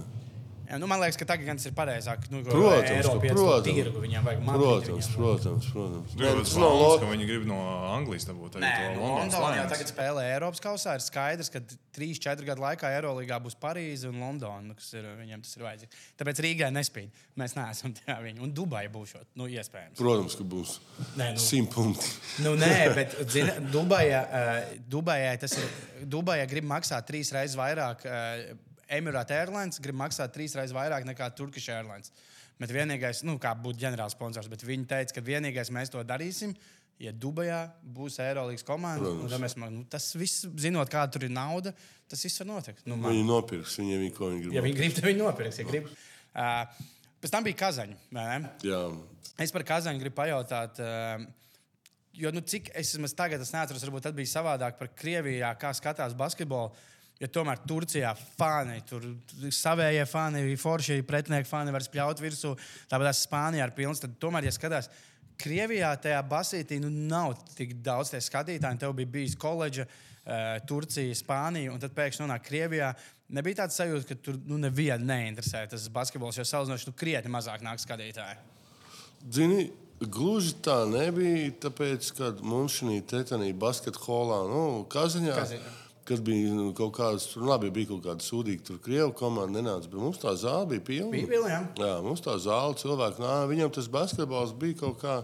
Jā, 0.66 0.80
nu, 0.82 0.88
man 0.90 1.00
liekas, 1.04 1.18
ka 1.22 1.26
tagad 1.30 1.48
tas 1.52 1.66
ir 1.70 1.74
pareizāk. 1.78 2.26
Nu, 2.34 2.42
Protams, 2.46 3.10
protams. 3.22 3.68
tirgu 3.68 4.02
viņiem 4.04 4.26
vajag 4.26 4.42
Madridi 4.46 4.90
Protams, 4.90 5.10
protams, 5.16 5.68
protams. 5.72 6.16
Nu, 6.16 6.24
Nē, 6.26 6.32
tas 6.42 6.56
nav 6.62 6.74
lo- 6.80 6.98
ka 7.00 7.10
viņi 7.12 7.28
grib 7.30 7.46
no 7.50 7.60
Anglijas 7.94 8.26
dabūt 8.30 8.58
arī 8.58 8.66
Nē, 8.66 8.74
to 8.76 8.96
nu, 8.96 9.06
Londonas 9.06 9.58
jau 9.60 9.68
tagad 9.74 9.92
spēlē 9.94 10.24
Eiropas 10.36 10.64
kausā. 10.64 10.96
Ir 10.98 11.06
skaidrs, 11.06 11.52
ka 11.54 11.62
3-4 11.96 12.46
gadu 12.50 12.62
laikā 12.66 12.92
Eirolandā 12.98 13.40
būs 13.46 13.56
Parīze 13.62 14.10
un 14.10 14.20
Londona, 14.20 14.74
kas 14.76 14.92
ir 14.98 15.06
viņiem 15.22 15.44
tas 15.46 15.56
ir 15.56 15.64
vajadzīgs. 15.68 16.04
Tāpēc 16.20 16.42
Rīgai 16.46 16.72
nespīd. 16.76 17.10
Mēs 17.40 17.56
neesam 17.56 17.94
tajā 18.02 18.18
viņa. 18.26 18.42
Un 18.42 18.54
Dubai 18.58 18.86
būs 18.92 19.14
šot, 19.16 19.28
nu, 19.40 19.48
iespējams. 19.48 19.98
Protams, 20.02 20.36
ka 20.36 20.44
būs 20.44 20.78
Nē, 21.16 21.32
nu, 21.36 21.40
simt 21.46 21.72
punkti. 21.76 22.10
Nu, 22.44 22.56
nē, 22.60 22.74
bet 22.98 23.16
zini, 23.32 23.54
Dubajā, 23.72 24.22
uh, 24.26 24.78
Dubajā 24.90 25.36
tas 25.46 25.58
ir. 25.62 25.70
Dubajā 26.06 26.46
grib 26.50 26.68
maksāt 26.68 27.06
trīs 27.08 27.32
reizes 27.36 27.56
vairāk. 27.60 28.04
Uh, 28.06 28.74
Emirāta 28.90 29.36
Airlines 29.40 29.80
grib 29.82 29.98
maksāt 29.98 30.34
trīs 30.36 30.56
reizes 30.58 30.76
vairāk 30.76 31.06
nekā 31.08 31.30
Turkish 31.38 31.70
Airlines. 31.74 32.12
Bet 32.62 32.72
vienīgais, 32.72 33.24
nu, 33.28 33.36
kā 33.42 33.52
būt 33.60 33.80
ģenerāls 33.82 34.14
sponsors, 34.16 34.48
bet 34.52 34.64
viņi 34.64 34.86
teica, 34.88 35.18
ka 35.18 35.24
vienīgais 35.26 35.72
mēs 35.76 35.92
to 35.92 36.04
darīsim, 36.08 36.54
ja 37.04 37.12
Dubajā 37.12 37.66
būs 37.98 38.20
Eirolandes 38.24 38.64
komanda. 38.64 39.10
un 39.12 39.28
tad 39.28 39.42
Mēs, 39.44 39.58
nu, 39.60 39.84
tas 39.92 40.06
viss, 40.16 40.46
zinot, 40.64 40.88
kāda 40.94 41.12
tur 41.18 41.26
ir 41.28 41.34
nauda, 41.36 41.74
tas 42.08 42.24
viss 42.24 42.40
var 42.40 42.48
notikt. 42.54 42.86
Nu, 42.88 42.96
man, 42.96 43.12
Viņi 43.12 43.26
nopirks, 43.28 43.76
viņiem 43.82 44.06
ir 44.08 44.14
ko 44.16 44.30
viņi 44.32 44.44
grib. 44.46 44.54
ja 44.56 44.64
viņi 44.64 44.78
grib, 44.80 44.96
tad 44.96 45.10
viņi 45.10 45.20
nopirks. 45.20 45.60
Ja 45.60 45.68
grib. 45.68 45.90
uh, 45.92 46.86
pēc 47.26 47.34
tam 47.36 47.44
bija 47.50 47.60
Kazaņa. 47.66 47.98
Es 49.44 49.52
par 49.52 49.66
Kazaņu 49.68 50.00
gribu 50.00 50.16
pajautāt, 50.22 50.80
uh, 50.80 51.26
jo 52.16 52.32
nu, 52.32 52.40
cik 52.40 52.72
es 52.72 52.94
esmu 52.96 53.10
tagad, 53.12 53.44
es 53.44 53.52
neatceros, 53.52 53.84
varbūt 53.84 54.08
tad 54.08 54.16
bija 54.16 54.32
savādāk 54.32 54.80
par 54.80 54.94
Krievijā, 54.96 55.52
kā 55.60 55.74
skatās 55.76 56.16
basketbolu. 56.16 56.72
Ja 57.22 57.30
tomēr 57.32 57.62
Turcijā 57.64 58.10
fani, 58.36 58.82
tur 58.90 59.06
savējie 59.56 60.04
fani, 60.10 60.42
forši 60.60 61.00
pretinieki 61.08 61.48
fani 61.48 61.72
var 61.72 61.84
spļaut 61.86 62.20
virsū, 62.20 62.52
tāpat 62.92 63.16
Spānijā 63.16 63.70
ir 63.70 63.76
pilns. 63.78 64.02
Tad 64.04 64.18
tomēr, 64.20 64.50
ja 64.50 64.56
skatās, 64.56 64.90
Krievijā 65.40 65.90
tajā 66.00 66.22
basītī 66.28 66.80
nu, 66.80 66.90
nav 66.92 67.34
tik 67.56 67.78
daudz 67.84 68.14
tie 68.14 68.22
skatītāji. 68.24 68.80
Tev 68.80 68.94
bija 68.96 69.12
bijis 69.18 69.36
koledža, 69.40 69.84
uh, 69.88 70.58
Turcija, 70.68 71.16
Spānija, 71.16 71.74
un 71.74 71.80
tad 71.84 71.96
pēkšņi 71.96 72.24
nonāk 72.24 72.46
Krievijā. 72.48 72.94
Nebija 73.36 73.64
tāds 73.64 73.80
sajūta, 73.80 74.12
ka 74.12 74.20
tur 74.28 74.38
nu, 74.48 74.60
nevienu 74.62 75.08
neinteresē 75.08 75.66
tas 75.72 75.88
basketbols, 75.92 76.38
jo 76.40 76.46
salīdzinoši 76.48 76.92
nu, 76.92 76.96
krietni 77.00 77.32
mazāk 77.34 77.64
nāk 77.66 77.82
skatītāji. 77.84 78.38
Zini, 79.34 79.70
gluži 80.00 80.54
tā 80.64 80.84
nebija. 80.92 81.50
Tāpēc, 81.66 82.12
kad 82.20 82.44
mums 82.46 82.80
šī 82.80 83.00
tetanī 83.10 83.50
basketbolā, 83.58 84.44
nu, 84.52 84.68
Kazaņā, 84.92 85.40
Kazaņā. 85.40 85.74
Kad 86.06 86.22
bija 86.26 86.54
nu, 86.54 86.68
kaut 86.78 86.94
kādas, 87.00 87.26
tur 87.32 87.48
labi 87.50 87.72
bija 87.74 87.90
kaut 87.94 88.04
kāda 88.06 88.26
sūdīga, 88.26 88.66
tur 88.68 88.78
krievu 88.86 89.10
komanda 89.18 89.58
nenāca, 89.58 89.90
bet 89.90 89.98
mums 90.02 90.22
tā 90.22 90.36
zāle 90.38 90.68
bija 90.76 90.86
pilna. 90.92 91.12
Bija 91.16 91.32
pilna, 91.32 91.50
jā. 91.50 91.64
Jā, 91.82 91.96
mums 92.06 92.22
tā 92.26 92.38
zāle 92.44 92.78
cilvēki, 92.78 93.24
nā, 93.26 93.34
viņam 93.50 93.74
tas 93.80 93.90
basketbols 93.92 94.54
bija 94.62 94.82
kaut 94.86 95.02
kā. 95.02 95.20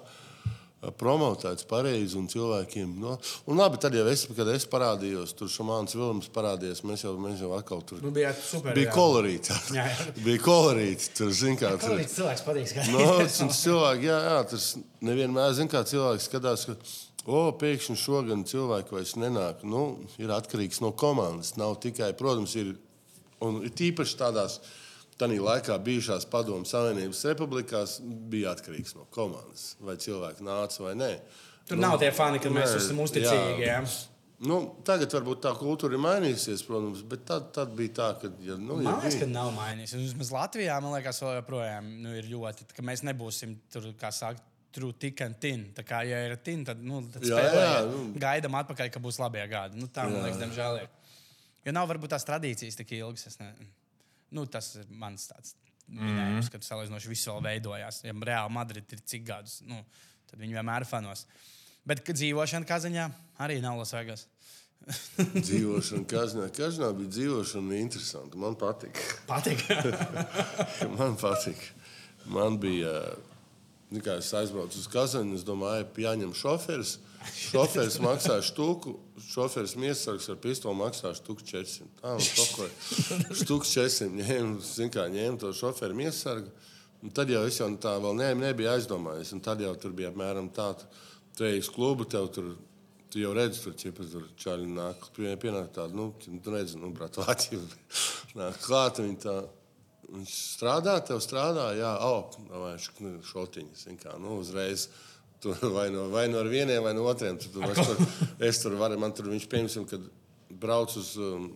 Promotēts 0.98 1.68
pareizi 1.70 2.16
un 2.18 2.24
cilvēkiem. 2.26 2.96
No, 2.98 3.12
un 3.46 3.60
labi, 3.62 3.78
tad 3.78 3.94
jau 3.94 4.02
es, 4.10 4.24
kad 4.34 4.48
es 4.50 4.64
parādījos, 4.66 5.36
tur 5.38 5.46
šāds 5.54 5.94
vilnis 5.94 6.30
parādījās. 6.34 6.82
Mēs 6.90 7.04
jau, 7.06 7.12
mēs 7.22 7.44
jau 7.44 7.52
atkal 7.54 7.84
tur 7.86 8.00
Nu, 8.02 8.10
bija 8.16 8.32
super. 8.34 8.74
bija 8.74 8.90
kolorīts. 8.96 9.52
Jā, 9.76 9.86
jā. 9.86 10.08
bija 10.26 10.42
kolorīts. 10.42 11.12
Tur, 11.20 11.30
zin, 11.38 11.54
kā, 11.62 11.76
tur, 11.76 11.92
Kolorīts 11.92 12.18
cilvēks 12.18 12.46
patīk. 12.48 12.74
No, 12.96 13.06
tas 13.22 13.62
cilvēki, 13.68 14.10
jā, 14.10 14.18
jā, 14.26 14.40
tas 14.56 14.66
nevienmēr 15.06 15.54
zina, 15.60 15.70
kā 15.70 15.84
cilvēks 15.86 16.26
skatās, 16.32 16.66
ka, 16.72 16.80
o, 17.26 17.42
pēkšņi 17.62 17.98
šogad 18.02 18.46
cilvēki 18.50 18.96
vairs 18.96 19.16
nenāk. 19.20 19.66
Nu, 19.68 19.84
ir 20.22 20.34
atkarīgs 20.34 20.82
no 20.82 20.92
komandas. 20.98 21.56
Nav 21.60 21.78
tikai, 21.84 22.14
protams, 22.18 22.56
ir, 22.60 22.76
ir 23.42 23.76
tīpaši 23.78 24.18
tādās. 24.22 24.62
Tanī 25.22 25.36
laikā 25.38 25.76
bijušās 25.86 26.24
Padomu 26.32 26.66
Savienības 26.66 27.20
republikās 27.30 28.00
bija 28.02 28.56
atkarīgs 28.56 28.96
no 28.98 29.04
komandas. 29.14 29.76
Vai 29.86 29.94
cilvēki 30.02 30.42
nāca 30.48 30.82
vai 30.82 30.96
nē. 30.98 31.12
Tur 31.70 31.78
nav 31.78 32.00
tie 32.02 32.10
fani, 32.16 32.40
ka 32.42 32.50
mēs 32.50 32.74
esam 32.80 33.04
uzticīgi. 33.04 33.62
Jā. 33.62 33.84
Nu, 34.42 34.56
tagad 34.88 35.14
varbūt 35.14 35.44
tā 35.44 35.52
kultūra 35.54 35.94
ir 35.94 36.02
mainījusies, 36.02 36.64
protams, 36.66 37.04
bet 37.06 37.28
tad, 37.30 37.52
tad 37.54 37.76
bija 37.78 37.94
tā, 38.00 38.08
ka. 38.24 38.32
Ja, 38.42 38.56
nu, 38.58 38.80
ja 38.82 38.88
Man 38.88 38.98
liekas, 38.98 39.14
bija- 39.20 39.28
ka 39.28 39.30
nav 39.30 39.52
mainījies. 39.54 39.94
Un 39.94 40.02
Vismaz 40.08 40.32
Latvijā, 40.34 40.80
man 40.82 40.96
liekas, 40.96 41.20
joprojām 41.22 41.92
nu, 42.02 42.16
ir 42.18 42.26
ļoti, 42.32 42.66
ka 42.74 42.82
mēs 42.82 43.06
nebūsim 43.06 43.54
tur, 43.70 43.92
kā 44.02 44.10
saka, 44.10 44.42
true 44.74 44.94
tick 44.94 45.22
and 45.26 45.38
tin. 45.44 45.66
Tā 45.76 45.84
kā, 45.88 46.02
ja 46.08 46.20
ir 46.30 46.36
tin, 46.44 46.64
tad, 46.68 46.80
nu, 46.84 47.02
tad 47.12 47.24
Jā, 47.28 47.36
spēlējiet. 47.38 47.68
jā, 47.68 47.86
nu. 47.92 48.04
gaidām 48.24 48.56
atpakaļ, 48.62 48.92
ka 48.94 49.00
būs 49.04 49.20
labie 49.22 49.44
gadi. 49.52 49.80
Nu, 49.82 49.88
tā, 49.92 50.06
man 50.08 50.20
Jā. 50.20 50.24
liekas, 50.28 50.40
diemžēl 50.44 50.82
ir. 50.84 50.90
Jo 51.66 51.74
nav 51.78 51.90
varbūt 51.92 52.14
tās 52.16 52.26
tradīcijas 52.26 52.78
tik 52.80 52.92
ilgas. 52.98 53.38
ne- 53.40 53.54
Nu, 54.32 54.46
tas 54.48 54.76
ir 54.80 54.86
mans 54.90 55.28
tāds 55.28 55.56
minējums, 55.92 56.50
ka 56.50 56.58
salīdzinoši 56.64 57.10
viss 57.12 57.28
vēl 57.28 57.42
veidojās. 57.44 58.04
Ja 58.08 58.14
reāli 58.14 58.52
Madrid 58.56 58.86
ir 58.96 59.00
cik 59.06 59.26
gadus, 59.28 59.62
nu, 59.68 59.84
tad 60.30 60.40
viņi 60.40 60.56
vienmēr 60.56 60.86
fanos. 60.88 61.26
Bet 61.86 62.06
dzīvošana 62.06 62.66
Kazaņā 62.66 63.12
arī 63.40 63.60
nav 63.62 63.78
Lasvegas. 63.78 64.28
Dzīvošana, 65.18 66.06
Kaznā. 66.10 66.48
Kaznā 66.56 66.88
bija 66.98 67.10
dzīvošana 67.14 67.76
interesanta. 67.82 68.38
Man 68.42 68.56
patika. 68.56 69.04
Patīk. 69.30 69.62
Man 70.98 71.18
patīk. 71.22 71.60
Man 72.32 72.58
bija, 72.62 72.94
nu, 73.18 73.31
kā 74.00 74.16
es 74.22 74.30
aizbraucu 74.38 74.80
uz 74.80 74.88
Kazanu, 74.92 75.36
es 75.36 75.44
domāju, 75.48 75.90
jāņem 76.00 76.32
šoferis. 76.38 77.00
Šoferis 77.52 78.00
maksā 78.02 78.40
štuku, 78.42 78.96
šoferis 79.30 79.76
miesargs 79.78 80.30
ar 80.32 80.40
pistoli 80.42 80.80
maksā 80.80 81.12
štuku 81.20 81.44
400. 81.46 81.90
Tā, 82.00 82.16
un 82.16 82.24
šokoja. 82.26 82.72
Štuks 83.44 83.76
400 83.76 84.10
ņēma, 84.22 84.56
zin 84.66 84.90
kā, 84.94 85.06
ņēma 85.12 85.44
to 85.44 85.52
šoferu 85.54 86.00
miesargu. 86.00 86.50
Un 87.02 87.14
tad 87.14 87.30
jau 87.34 87.44
es 87.50 87.60
jau 87.60 87.68
tā 87.82 87.98
vēl 88.02 88.18
ne, 88.18 88.32
nebiju 88.48 88.72
aizdomājies. 88.72 89.36
Un 89.36 89.44
tad 89.44 89.62
jau 89.62 89.76
tur 89.78 89.94
bija 89.98 90.10
apmēram 90.14 90.50
tā, 90.56 90.72
tu 91.38 91.46
ej 91.46 91.62
uz 91.62 91.70
klubu, 91.74 92.08
tur 92.10 92.56
Tu 93.12 93.20
jau 93.20 93.34
redzi, 93.36 93.60
tur 93.60 93.74
ķipa, 93.76 94.06
tur 94.08 94.28
čāļi 94.40 94.70
nāk, 94.72 95.10
pie- 95.12 95.34
pienāk 95.36 95.74
tāda, 95.76 95.92
nu, 95.92 96.14
tu 96.16 96.52
redzi, 96.54 96.78
nu, 96.80 96.94
brat, 96.96 97.18
vāķi, 97.20 97.60
nāk 98.40 98.60
klāt, 98.64 99.02
viņi 99.04 99.18
tā, 99.20 99.34
viņš 100.12 100.34
strādā, 100.58 100.98
tev 101.08 101.22
strādā, 101.24 101.72
jā, 101.78 101.92
o, 102.08 102.28
vai 102.52 102.76
šotiņas, 102.80 103.86
zin 103.88 104.00
kā, 104.02 104.18
nu, 104.22 104.40
uzreiz, 104.42 104.90
tur 105.42 105.58
vai 105.74 105.90
no, 105.94 106.10
vai 106.14 106.28
no 106.32 106.42
ar 106.44 106.50
vieniem, 106.52 106.82
vai 106.84 106.94
no 106.98 107.08
otriem, 107.10 107.40
tur, 107.42 107.54
tur, 107.56 107.70
es 107.72 107.88
tur, 107.88 108.26
es 108.52 108.64
tur 108.64 108.78
varu, 108.80 109.00
man 109.02 109.16
tur 109.18 109.32
viņš, 109.32 109.48
piemēram, 109.52 109.88
kad 109.90 110.10
brauc 110.62 110.98
uz, 111.00 111.14
um, 111.22 111.48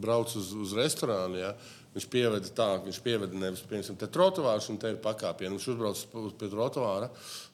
brauc 0.00 0.32
uz, 0.38 0.54
uz 0.56 0.72
restorānu, 0.78 1.38
jā, 1.42 1.52
viņš 1.94 2.06
pieveda 2.10 2.50
tā, 2.54 2.70
ka 2.78 2.86
viņš 2.88 2.98
pieveda 3.04 3.38
nevis, 3.38 3.62
piemēram, 3.66 3.98
te 4.00 4.08
trotovārs 4.14 4.68
un 4.70 4.78
te 4.80 4.92
ir 4.94 4.98
pakāpienu, 5.02 5.58
viņš 5.58 5.68
uzbrauc 5.74 6.02
uz- 6.22 6.34
pie 6.38 6.50
trotovāra, 6.52 7.10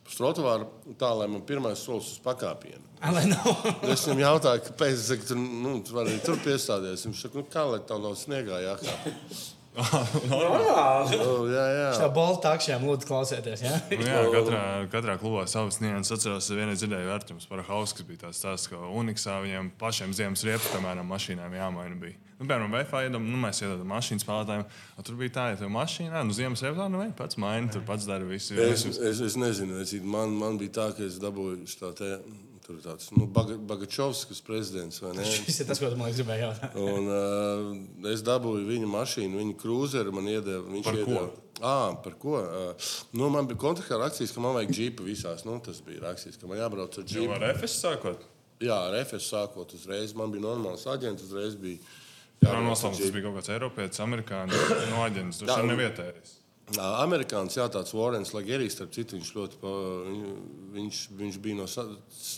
uz 0.07 0.17
trotovāru 0.19 0.69
tā, 1.01 1.11
lai 1.17 1.29
man 1.33 1.45
pirmais 1.49 1.81
solis 1.83 2.13
uz 2.15 2.23
pakāpienu. 2.25 2.85
Es 3.93 4.05
viņam 4.07 4.23
jautāju, 4.23 4.65
kāpēc 4.71 5.07
tur, 5.27 5.41
nu, 5.41 5.79
tu 5.85 5.97
vari 5.97 6.17
tur 6.25 6.39
piestāties. 6.45 7.05
Viņš 7.09 7.27
saka, 7.27 7.41
nu, 7.41 7.49
kā 7.53 7.65
lai 7.69 7.81
tev 7.89 8.01
nav 8.05 8.17
sniegā 8.21 8.61
jākāp. 8.65 9.09
Normāli. 10.33 11.19
Nu, 11.21 11.33
jā, 11.53 11.65
jā. 11.77 11.89
Tā 12.01 12.09
balta 12.15 12.53
takšiem 12.53 12.85
lūdzu 12.87 13.09
klausieties. 13.09 13.65
Ja? 13.65 13.77
Nu, 13.91 14.07
jā, 14.09 14.23
katrā, 14.33 14.63
katrā 14.93 15.17
klubā 15.21 15.45
savas 15.51 15.81
nianses. 15.83 16.09
Es 16.09 16.21
atceros, 16.21 16.49
vienā 16.57 16.77
dzirdēju 16.79 17.11
vērtības 17.11 17.49
par 17.51 17.65
Hauskas 17.69 18.07
bija 18.09 18.27
tāds 18.27 18.41
stāsts, 18.41 18.71
ka 18.73 18.81
Uniksā 18.81 19.37
viņiem 19.45 19.75
pašiem 19.81 20.15
ziemas 20.17 20.47
riepas, 20.49 20.71
piemēram, 20.73 21.09
mašīnām 21.13 21.59
jāmaina. 21.59 21.99
Bija. 22.01 22.17
Nu, 22.37 22.45
piemēram, 22.45 22.73
Wi-Fi 22.73 23.07
iedam, 23.09 23.29
nu, 23.29 23.39
mēs 23.41 23.63
iedodam 23.63 23.93
mašīnu 23.93 24.25
spēlētājiem. 24.25 24.67
a 24.97 25.05
Tur 25.05 25.21
bija 25.21 25.35
tā, 25.37 25.47
ja 25.53 25.61
tev 25.61 25.73
mašīnā, 25.73 26.25
nu, 26.25 26.37
ziemas 26.37 26.65
riepas, 26.65 26.91
nu, 26.93 27.01
vei, 27.01 27.13
pats 27.17 27.39
maini, 27.41 27.71
tur 27.73 27.85
pats 27.89 28.09
dara 28.09 28.29
visu. 28.29 28.57
Es, 28.61 28.85
visu. 28.85 29.01
es, 29.09 29.23
es 29.25 29.39
nezinu, 29.41 29.81
es, 29.81 29.95
man, 30.05 30.37
man 30.37 30.61
bija 30.61 30.75
tā, 30.81 30.91
ka 30.97 31.05
es 31.07 31.17
dabūju 31.23 31.65
tā 31.81 31.95
te, 31.97 32.11
tur 32.67 32.77
tāds, 32.83 33.09
nu, 33.17 33.27
Baga- 33.31 33.57
Bagačovskis 33.71 34.41
prezidents, 34.45 34.99
vai 35.01 35.13
ne? 35.17 35.23
Tas 35.47 35.61
ir 35.63 35.67
tas, 35.71 35.79
ko 35.81 35.91
man 35.97 36.13
gribēji 36.13 36.43
jautāt. 36.45 36.77
Un, 36.77 37.11
uh, 37.11 38.13
es 38.13 38.23
dabūju 38.27 38.67
viņa 38.67 38.89
mašīnu, 38.91 39.39
viņa 39.41 39.57
krūzeru. 39.63 40.13
Man 40.17 40.27
iedeva, 40.33 40.65
viņš 40.69 40.85
Par 40.91 40.99
ko? 40.99 41.11
iedeva, 41.17 41.43
À, 41.65 41.77
par 42.05 42.13
ko? 42.21 42.35
Uh, 42.37 42.89
nu, 43.17 43.31
man 43.33 43.47
bija 43.49 43.57
kontraktā 43.63 43.97
rakstīts, 44.03 44.35
ka 44.37 44.43
man 44.45 44.53
vajag 44.59 44.75
džipu 44.77 45.07
visās. 45.07 45.47
Nu, 45.49 45.55
tas 45.65 45.79
bija 45.87 46.03
rakstīts, 46.11 46.37
ka 46.43 46.51
man 46.51 46.59
jābrauc 46.61 46.93
ar 46.99 47.05
Jau 47.07 47.23
džipu. 47.23 47.33
ar 47.39 47.47
FS 47.55 47.79
sākot. 47.81 48.27
Jā, 48.61 48.77
ar 48.91 48.99
FS 49.05 49.31
sākot 49.33 49.73
uzreiz. 49.79 50.13
Man 50.17 50.31
bija 50.35 50.45
normāls 50.45 50.85
aģents, 50.89 51.25
uzreiz 51.25 51.57
bija. 51.57 51.79
Jā, 52.45 52.53
noslēpums 52.61 53.13
bija 53.15 53.23
kaut 53.25 53.39
kāds 53.39 53.49
Eiropietis, 53.55 54.01
Amerikāņu 54.05 54.59
no 54.91 55.01
aģents. 55.07 55.39
Tur 55.41 55.49
jau 55.49 55.63
nu- 55.65 55.73
nevietējais. 55.73 56.35
Amerikānis, 56.75 57.55
jā, 57.55 57.69
tāds 57.71 57.93
Warrens 57.95 58.33
Lagerijs, 58.35 58.75
starp 58.75 58.91
citu, 58.91 59.15
viņš 59.21 59.29
ļoti, 59.37 59.59
pa, 59.61 59.71
viņ- 60.11 60.39
viņš, 60.75 61.03
viņš 61.15 61.37
bija 61.45 61.59
no, 61.61 61.67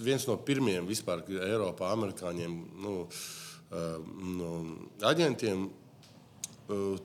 viens 0.05 0.26
no 0.29 0.37
pirmajiem 0.37 0.87
vispār 0.87 1.22
Eiropā 1.24 1.89
amerikāņiem, 1.95 2.59
nu, 2.85 3.09
no 4.37 4.51
aģentiem. 5.09 5.70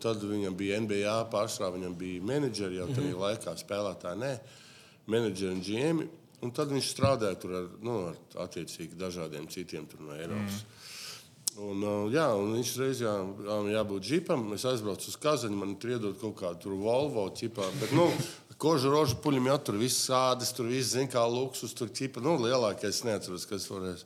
Tad 0.04 0.20
viņam 0.28 0.58
bija 0.60 0.82
NBA 0.84 1.14
pārstāvja, 1.32 1.78
viņam 1.78 1.96
bija 1.96 2.22
menedžeri 2.28 2.82
jau 2.82 2.90
tajā 2.92 3.16
laikā, 3.16 3.54
spēlētāji, 3.62 4.20
ne, 4.20 4.34
menedžeri 5.08 5.54
un 5.56 5.62
GM. 5.64 6.04
Un 6.44 6.52
tad 6.52 6.68
viņš 6.68 6.90
strādāja 6.92 7.40
tur 7.40 7.54
ar, 7.56 7.68
nu, 7.80 7.94
ar 8.10 8.18
attiecīgi 8.44 8.98
dažādiem 9.00 9.48
citiem 9.48 9.88
no 10.04 10.12
Eiropas. 10.12 10.66
Mm. 10.66 10.83
Un, 11.62 11.84
jā, 12.10 12.26
un 12.34 12.56
viņš 12.56 12.70
reiz 12.82 13.02
jā, 13.04 13.12
jā, 13.46 13.58
jābūt 13.76 14.08
džipam. 14.08 14.48
Es 14.56 14.64
aizbraucu 14.66 15.12
uz 15.12 15.18
Kazaņu, 15.22 15.58
man 15.60 15.76
tur 15.78 15.94
iedod 15.94 16.16
kaut 16.18 16.40
kādu 16.40 16.78
Volvo 16.82 17.28
ķipā. 17.38 17.68
Bet, 17.78 17.94
nu, 17.94 18.08
kožu 18.58 18.90
rožu 18.94 19.20
puļiem 19.22 19.52
jau 19.52 19.58
tur 19.68 19.78
viss 19.82 20.06
sādas, 20.08 20.54
tur 20.56 20.72
viss 20.72 20.96
zina, 20.96 21.12
kā 21.12 21.26
luksus, 21.30 21.76
tur 21.78 21.92
ķipa. 21.94 22.24
Nu, 22.26 22.40
lielākais 22.42 23.04
neatceros, 23.06 23.46
kas 23.50 23.68
varēs. 23.70 24.06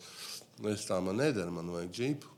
Nu, 0.59 0.73
es 0.73 0.83
tā 0.89 0.99
man 1.03 1.21
nedara, 1.21 1.53
man 1.53 1.71
vajag 1.71 1.93
džipu. 1.95 2.33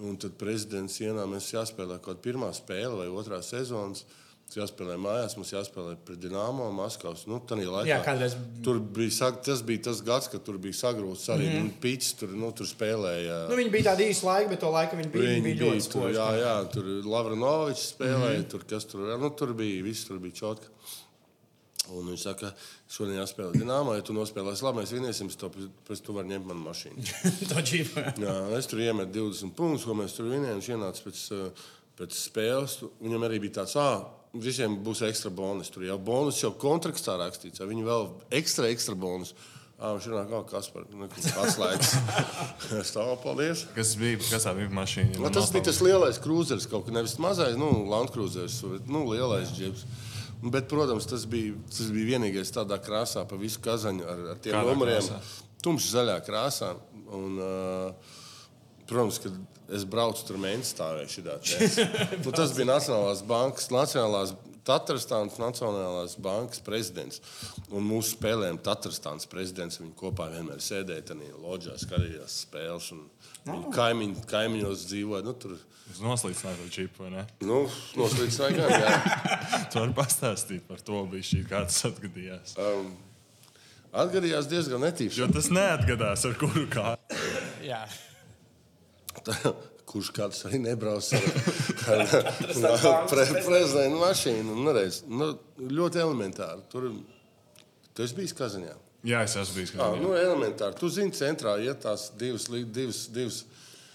Un 0.00 0.16
tad 0.16 0.38
prezidents 0.40 0.96
ienāk, 1.02 1.28
mēs 1.28 1.50
jāspēlē 1.52 1.98
kaut 1.98 2.14
kāda 2.14 2.24
pirmā 2.24 2.48
spēle 2.56 3.02
vai 3.02 3.10
otrā 3.12 3.42
sezonas. 3.44 4.06
Mums 4.52 4.68
jāspēlē 4.68 4.98
mājās, 5.00 5.34
mums 5.38 5.50
jāspēlē 5.54 5.94
pret 6.04 6.18
Dienāmo 6.20 6.66
Maskavas. 6.76 7.22
Nu, 7.24 7.38
laikā 7.40 7.86
Jā, 7.88 8.02
kādreiz- 8.04 8.36
tur 8.62 8.80
bija, 8.80 9.08
sag- 9.08 9.42
tas 9.42 9.62
bija 9.62 9.84
tas 9.84 10.02
gads, 10.02 10.28
kad 10.28 10.44
tur 10.44 10.58
bija 10.58 10.76
sagrūsts 10.76 11.32
arī 11.32 11.46
mm 11.48 11.56
-hmm. 11.56 11.80
pīcis. 11.80 12.18
Tur, 12.18 12.28
nu, 12.28 12.52
tur 12.52 12.66
spēlēja. 12.66 13.48
Nu, 13.48 13.56
viņi 13.56 13.70
bija 13.70 13.94
tādi 13.94 14.10
īsi 14.10 14.24
laiki, 14.24 14.50
bet 14.50 14.60
to 14.60 14.68
laiku 14.68 14.96
viņi 14.96 15.10
bija, 15.10 15.30
viņi 15.30 15.42
bija 15.42 15.56
ļoti 15.62 15.88
tur, 15.88 16.02
spoži. 16.02 16.18
jā, 16.18 16.28
jā, 16.36 16.70
tur 16.70 16.84
Lavranovičs 16.84 17.94
spēlēja, 17.94 18.38
mm. 18.38 18.44
-hmm. 18.44 18.50
tur 18.50 18.64
kas 18.68 18.84
tur, 18.84 19.18
nu, 19.18 19.30
tur 19.30 19.54
bija, 19.54 19.82
viss 19.82 20.04
tur 20.04 20.18
bija 20.18 20.34
čotka. 20.34 20.66
Un 21.90 22.06
viņš 22.06 22.22
saka, 22.22 22.52
šodien 22.88 23.16
jāspēlē 23.22 23.52
Dienāmā, 23.56 23.96
ja 23.96 24.02
tu 24.02 24.12
nospēlēsi 24.12 24.62
labi, 24.62 24.82
mēs 24.82 24.92
vieniesim, 24.92 25.30
to 25.36 25.50
pēc 25.88 26.04
tam 26.04 26.14
var 26.14 26.24
ņemt 26.24 26.46
manu 26.46 26.60
mašīnu. 26.68 27.02
Jā, 28.26 28.58
es 28.58 28.66
tur 28.66 28.78
iemetu 28.78 29.12
20 29.18 29.50
punktus, 29.56 29.84
ko 29.84 29.94
mēs 29.94 30.14
tur 30.14 30.28
vinējām. 30.30 30.60
Viņš 30.60 30.68
ienāca 30.68 31.02
pēc, 31.02 31.24
uh, 31.32 31.50
pēc 31.98 32.16
spēles. 32.16 32.80
Viņam 33.02 33.26
arī 33.26 33.40
bija 33.42 33.60
tāds, 33.60 33.76
ah, 33.80 34.04
visiem 34.32 34.78
būs 34.84 35.04
ekstra 35.08 35.32
bonus. 35.34 35.70
Tur 35.72 35.86
jau 35.86 35.98
bonus 36.00 36.40
jau 36.42 36.52
kontraktā 36.58 37.18
rakstīts, 37.20 37.62
ja 37.62 37.68
viņi 37.68 37.88
vēl 37.88 38.08
ekstra, 38.40 38.70
ekstra 38.72 38.96
bonus. 38.98 39.34
Ah, 39.82 39.96
viņš 39.96 40.04
ir 40.06 40.14
kā 40.30 40.40
kas 40.46 40.68
par 40.70 40.84
atslēgas. 41.42 41.94
es 42.78 42.92
tā, 42.94 43.02
paldies. 43.24 43.64
Kas 43.74 43.96
bija, 43.98 44.20
kas 44.28 44.46
tā 44.46 44.52
bija 44.54 44.70
mašīna? 44.70 45.18
Nu, 45.18 45.30
tas 45.34 45.50
bija 45.50 45.66
tas 45.72 45.80
lielais 45.82 46.20
krūzers, 46.22 46.68
kaut 46.70 46.86
kā 46.86 46.94
nevis 46.94 47.16
mazais, 47.22 47.58
nu, 47.58 47.72
Landkrūzers, 47.90 48.60
bet 48.76 48.92
nu, 48.92 49.02
lielais 49.10 49.50
džips. 49.56 49.82
Bet, 50.42 50.68
protams, 50.70 51.06
tas 51.10 51.26
bija, 51.30 51.56
tas 51.70 51.90
bija 51.94 52.14
vienīgais 52.14 52.54
tādā 52.54 52.78
krāsā, 52.82 53.24
pa 53.26 53.38
visu 53.38 53.58
kazaņu 53.62 54.06
ar, 54.06 54.22
ar 54.34 54.38
tiem 54.42 54.54
Kādā 54.54 54.70
numuriem. 54.70 55.10
Tumšs 55.62 55.90
zaļā 55.96 56.16
krāsā. 56.26 56.72
Un, 57.12 57.36
uh, 57.42 58.14
protams, 58.86 59.18
kad 59.22 59.34
es 59.72 59.84
braucu 59.88 60.24
tur 60.28 60.40
mēnesi 60.42 60.74
stāvēju 60.76 61.12
nu, 62.24 62.32
tas 62.34 62.54
bija 62.56 62.68
Nacionālās 62.74 63.22
bankas, 63.26 63.70
Nacionālās 63.74 64.34
Tatrastānas 64.62 65.40
Nacionālās 65.42 66.14
bankas 66.22 66.62
prezidents. 66.62 67.18
Un 67.74 67.82
mūsu 67.88 68.14
spēlēm 68.14 68.60
Tatrastānas 68.62 69.26
prezidents 69.30 69.80
viņi 69.80 69.96
kopā 69.98 70.28
vienmēr 70.30 70.62
sēdēja 70.62 71.08
tajā 71.10 71.34
loģā, 71.42 71.74
skatījās 71.82 72.42
spēles. 72.44 72.92
un 72.94 73.08
Viņi 73.42 73.72
kaimiņ, 73.74 74.12
kaimiņos 74.30 74.84
dzīvoja. 74.86 75.26
Nu, 75.26 75.34
tur 75.34 75.56
Uz 75.92 75.98
noslīdinātu 76.00 76.68
čipu, 76.72 77.02
vai 77.04 77.10
ne? 77.10 77.22
nu, 77.44 77.64
noslīdināja 77.98 78.54
gan. 78.54 78.70
Jā. 78.70 78.92
Tu 79.72 79.80
vari 79.80 79.96
pastāstīt 79.96 80.62
par 80.68 80.80
to, 80.84 81.02
bija 81.10 81.26
šī 81.26 81.42
kā 81.48 81.64
tas 81.66 81.82
atgadījās. 81.90 82.54
Um, 82.62 82.94
atgadījās 83.90 84.48
diezgan 84.48 84.86
netīši. 84.86 85.20
Jo 85.24 85.28
tas 85.32 85.50
neatgadās 85.52 86.24
ar 86.28 86.38
kuru 86.40 86.64
kā. 86.72 86.94
Jā. 89.28 89.52
Kurš 89.92 90.12
kāds 90.14 90.44
arī 90.48 90.60
nebrauc 90.62 91.08
ar, 91.12 91.24
ar, 91.92 92.12
ar 92.70 93.08
pre, 93.10 93.24
prezidenta 93.44 93.98
mašīnu? 93.98 94.54
Nu, 94.62 94.72
redz, 94.72 95.02
nu, 95.10 95.32
ļoti 95.58 96.00
elementāri. 96.00 96.62
Tur 96.72 96.86
tu 97.92 98.04
esi 98.06 98.16
bijis 98.16 98.32
Kazaņā. 98.38 98.76
Jā, 99.04 99.24
es 99.26 99.34
esmu 99.36 99.58
bijis. 99.58 99.74
Kad, 99.74 99.98
nu, 100.00 100.14
elementāri. 100.16 100.78
Tu 100.78 100.88
zini, 100.94 101.12
centrā 101.18 101.56
ir 101.60 101.74
tās 101.82 102.12
divas, 102.16 102.46
divas, 102.48 103.02
divas 103.12 103.42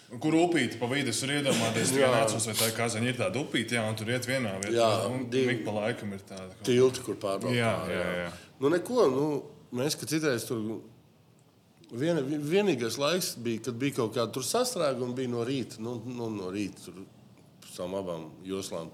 Kur 0.07 0.35
upīte 0.39 0.77
pa 0.79 0.87
vidu 0.87 1.11
ir 1.11 1.31
iedomājies, 1.41 1.89
Jā. 1.91 2.07
ka 2.07 2.21
nācos, 2.21 2.45
vai 2.47 2.53
tā 2.55 2.67
kazaņa 2.77 3.09
ir 3.11 3.17
tāda 3.17 3.41
upīte, 3.41 3.75
jā, 3.75 3.81
un 3.83 3.95
tur 3.99 4.07
iet 4.13 4.23
vienā 4.29 4.53
vietā. 4.61 4.77
Jā, 4.77 4.91
un 5.11 5.25
divi. 5.31 5.57
ik 5.57 5.65
pa 5.65 5.73
laikam 5.75 6.13
ir 6.15 6.21
tāda. 6.29 6.55
tilti, 6.63 7.01
kur 7.03 7.17
pārbraukt. 7.19 7.57
Jā, 7.57 7.73
jā, 7.91 8.05
jā. 8.21 8.29
Nu, 8.61 8.71
neko, 8.71 9.07
nu, 9.11 9.25
mēs, 9.75 9.97
kad 9.99 10.07
citreiz 10.07 10.47
tur. 10.47 10.61
Viena, 11.91 12.21
vienīgais 12.21 12.97
laiks 12.99 13.35
bija, 13.39 13.61
kad 13.69 13.77
bija 13.79 13.95
kaut 14.01 14.15
kāda 14.17 14.41
sastrēguma, 14.43 15.15
bija 15.15 15.29
no 15.31 15.43
rīta, 15.47 15.79
nu, 15.79 16.01
nu, 16.05 16.27
no 16.33 16.49
rīta 16.51 16.83
tur 16.83 16.97
savām 17.71 17.93
abām 18.01 18.25
joslām. 18.43 18.89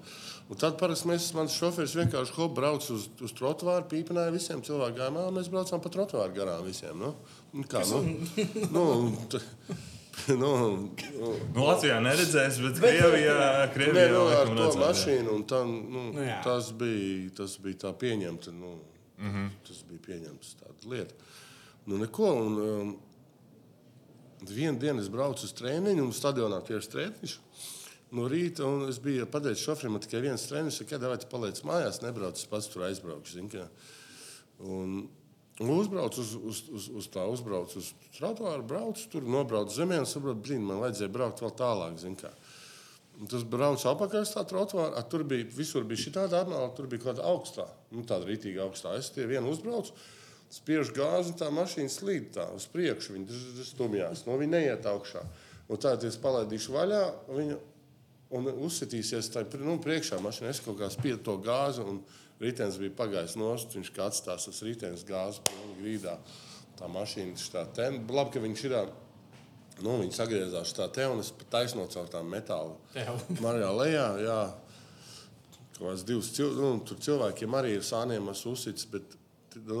Un 0.52 0.56
tad 0.60 0.76
parasti 0.78 1.08
mēs, 1.08 1.30
mans 1.34 1.54
šoferis 1.56 1.94
vienkārši 1.96 2.34
hop, 2.36 2.52
brauc 2.54 2.84
uz, 2.92 3.08
uz 3.24 3.32
trotuāru, 3.32 3.86
pīpināja 3.90 4.30
visiem 4.34 4.60
cilvēkiem. 4.62 5.16
"Ā, 5.16 5.30
mēs 5.32 5.48
braucām 5.50 5.80
pa 5.82 5.88
trotuāru 5.88 6.34
garām 6.36 6.64
visiem. 6.64 6.98
Nu, 7.00 7.14
Un 7.54 7.64
kā, 7.64 7.80
nu, 7.88 8.02
nu, 8.74 8.84
nu, 10.28 10.36
nu, 10.38 10.88
Nu, 11.54 11.64
Latvijā 11.64 11.98
neredzēs, 12.02 12.60
bet 12.62 12.78
Krievijā, 12.82 13.34
Nē, 13.40 13.68
Krievijā 13.74 14.08
nu, 14.12 14.24
ar 14.28 14.46
to 14.46 14.54
redzēs, 14.54 14.74
jā. 14.76 14.86
mašīnu. 14.86 15.34
un 15.34 15.44
Tā, 15.50 15.62
nu, 15.66 16.04
Nu, 16.12 16.26
tas, 16.44 16.70
bija, 16.78 17.30
tas 17.40 17.56
bija 17.62 17.88
tā 17.88 17.92
pieņemta. 17.98 18.52
Nu, 18.52 18.74
mm 18.76 19.24
Mhm. 19.24 19.30
-hmm. 19.36 19.50
Tas 19.66 19.82
bija 19.88 20.00
pieņemts 20.06 20.54
tāda 20.60 20.90
lieta. 20.90 21.14
Nu, 21.86 21.98
neko, 22.00 22.30
un, 22.40 22.60
um, 22.64 22.92
vienu 24.48 24.78
dienu 24.80 25.02
es 25.02 25.10
braucu 25.12 25.44
uz 25.44 25.52
treniņu, 25.56 26.06
un 26.06 26.14
stadionā 26.16 26.62
tieši 26.64 26.92
treniņš. 26.94 27.34
No 28.14 28.28
rīta 28.30 28.68
es 28.88 29.00
biju 29.02 29.26
pateicis 29.26 29.64
šoferim, 29.66 29.96
man 29.96 30.04
tikai 30.04 30.22
viens 30.22 30.46
treniņš, 30.48 30.84
ka, 30.88 31.00
vai 31.02 31.18
tu 31.20 31.28
paliec 31.30 31.60
mājās, 31.66 32.00
nebrauc, 32.04 32.38
es 32.38 32.48
pats 32.48 32.70
tur 32.70 32.86
aizbraukšu. 32.86 33.36
zini, 33.36 33.50
kā. 33.52 33.66
Un, 34.64 35.08
uzbraucu 35.60 36.22
uz, 36.22 36.34
uz, 36.34 36.60
uz, 36.70 36.88
uz 37.02 37.08
tā, 37.10 37.24
uzbraucu 37.30 37.80
uz 37.82 37.92
trotuāru, 38.16 38.66
braucu 38.70 39.08
tur, 39.10 39.26
nobraucu 39.26 39.74
zemē 39.74 40.00
un 40.04 40.08
saprotu, 40.08 40.44
blīn, 40.46 40.62
man 40.66 40.82
vajadzēja 40.84 41.12
braukt 41.16 41.42
vēl 41.42 41.56
tālāk. 41.58 41.98
zini 41.98 42.20
kā. 42.22 42.30
Tas 43.30 43.44
brauc 43.46 43.82
apakaļ 43.86 44.24
uz 44.26 44.32
tā 44.34 44.42
trotuāra. 44.50 45.02
Tur 45.10 45.22
bija 45.30 45.46
visur 45.54 45.84
bija 45.86 46.02
šī 46.02 46.14
tāda 46.16 46.40
apmēra, 46.42 46.72
tur 46.74 46.88
bija 46.90 47.04
kaut 47.04 47.12
kāda 47.12 47.28
augstā, 47.30 47.66
nu, 47.94 48.02
tāda 48.02 48.26
rītīga 48.26 48.64
augstā. 48.66 48.96
Es 48.98 49.12
tie 49.14 49.26
vienu 49.30 49.52
uzbraucu, 49.54 49.94
spiežu 50.54 50.94
gāzi, 50.96 51.34
tā 51.38 51.50
mašīna 51.54 51.92
slīd 51.92 52.32
tā 52.36 52.46
uz 52.54 52.66
priekšu. 52.70 53.16
Viņa 53.16 53.68
stumjās, 53.68 54.24
no 54.28 54.38
viņa 54.40 54.56
neiet 54.56 54.88
augšā. 54.90 55.24
Un 55.70 55.80
tā 55.80 55.94
es 56.04 56.18
palaidīšu 56.20 56.74
vaļā, 56.74 57.04
viņa 57.32 57.60
un 58.34 58.50
uzsitīsies 58.66 59.30
tā 59.32 59.44
nu, 59.62 59.78
priekšā 59.82 60.18
mašīnā. 60.22 60.52
Es 60.52 60.62
kaut 60.64 60.78
kā 60.80 60.90
spiedu 60.92 61.22
to 61.26 61.36
gāzi, 61.44 61.84
un 61.84 62.02
ritenis 62.42 62.78
bija 62.80 62.96
pagājis 62.98 63.38
nost. 63.40 63.76
Viņš 63.76 63.92
kā 63.94 64.08
atstās 64.10 64.48
tas 64.48 64.62
ritenis 64.66 65.06
gāzi 65.08 65.42
grīdā. 65.78 66.18
Tā 66.78 66.90
mašīna 66.90 67.38
tā 67.52 67.64
ten. 67.76 68.02
Labi, 68.10 68.34
ka 68.34 68.44
viņš 68.44 68.66
ir. 68.68 68.78
Nu, 69.82 69.96
viņi 69.98 70.14
sagriezās 70.14 70.70
tā 70.76 70.86
te, 70.94 71.02
un 71.10 71.18
es 71.18 71.32
taisno 71.50 71.88
caur 71.90 72.06
tām 72.06 72.28
metāla 72.30 72.76
Tev. 72.92 73.16
Marijā 73.42 73.72
lejā. 73.74 74.04
Jā. 74.22 74.40
Kaut 75.74 75.88
kāds 75.88 76.04
divs 76.06 76.28
cil, 76.36 76.52
nu, 76.54 76.76
tur 76.86 77.00
cilvēkiem 77.02 77.56
arī 77.58 77.72
ir 77.74 77.82
sāniem 77.82 78.28
uzsits, 78.30 78.86
bet 78.86 79.16
nu, 79.66 79.80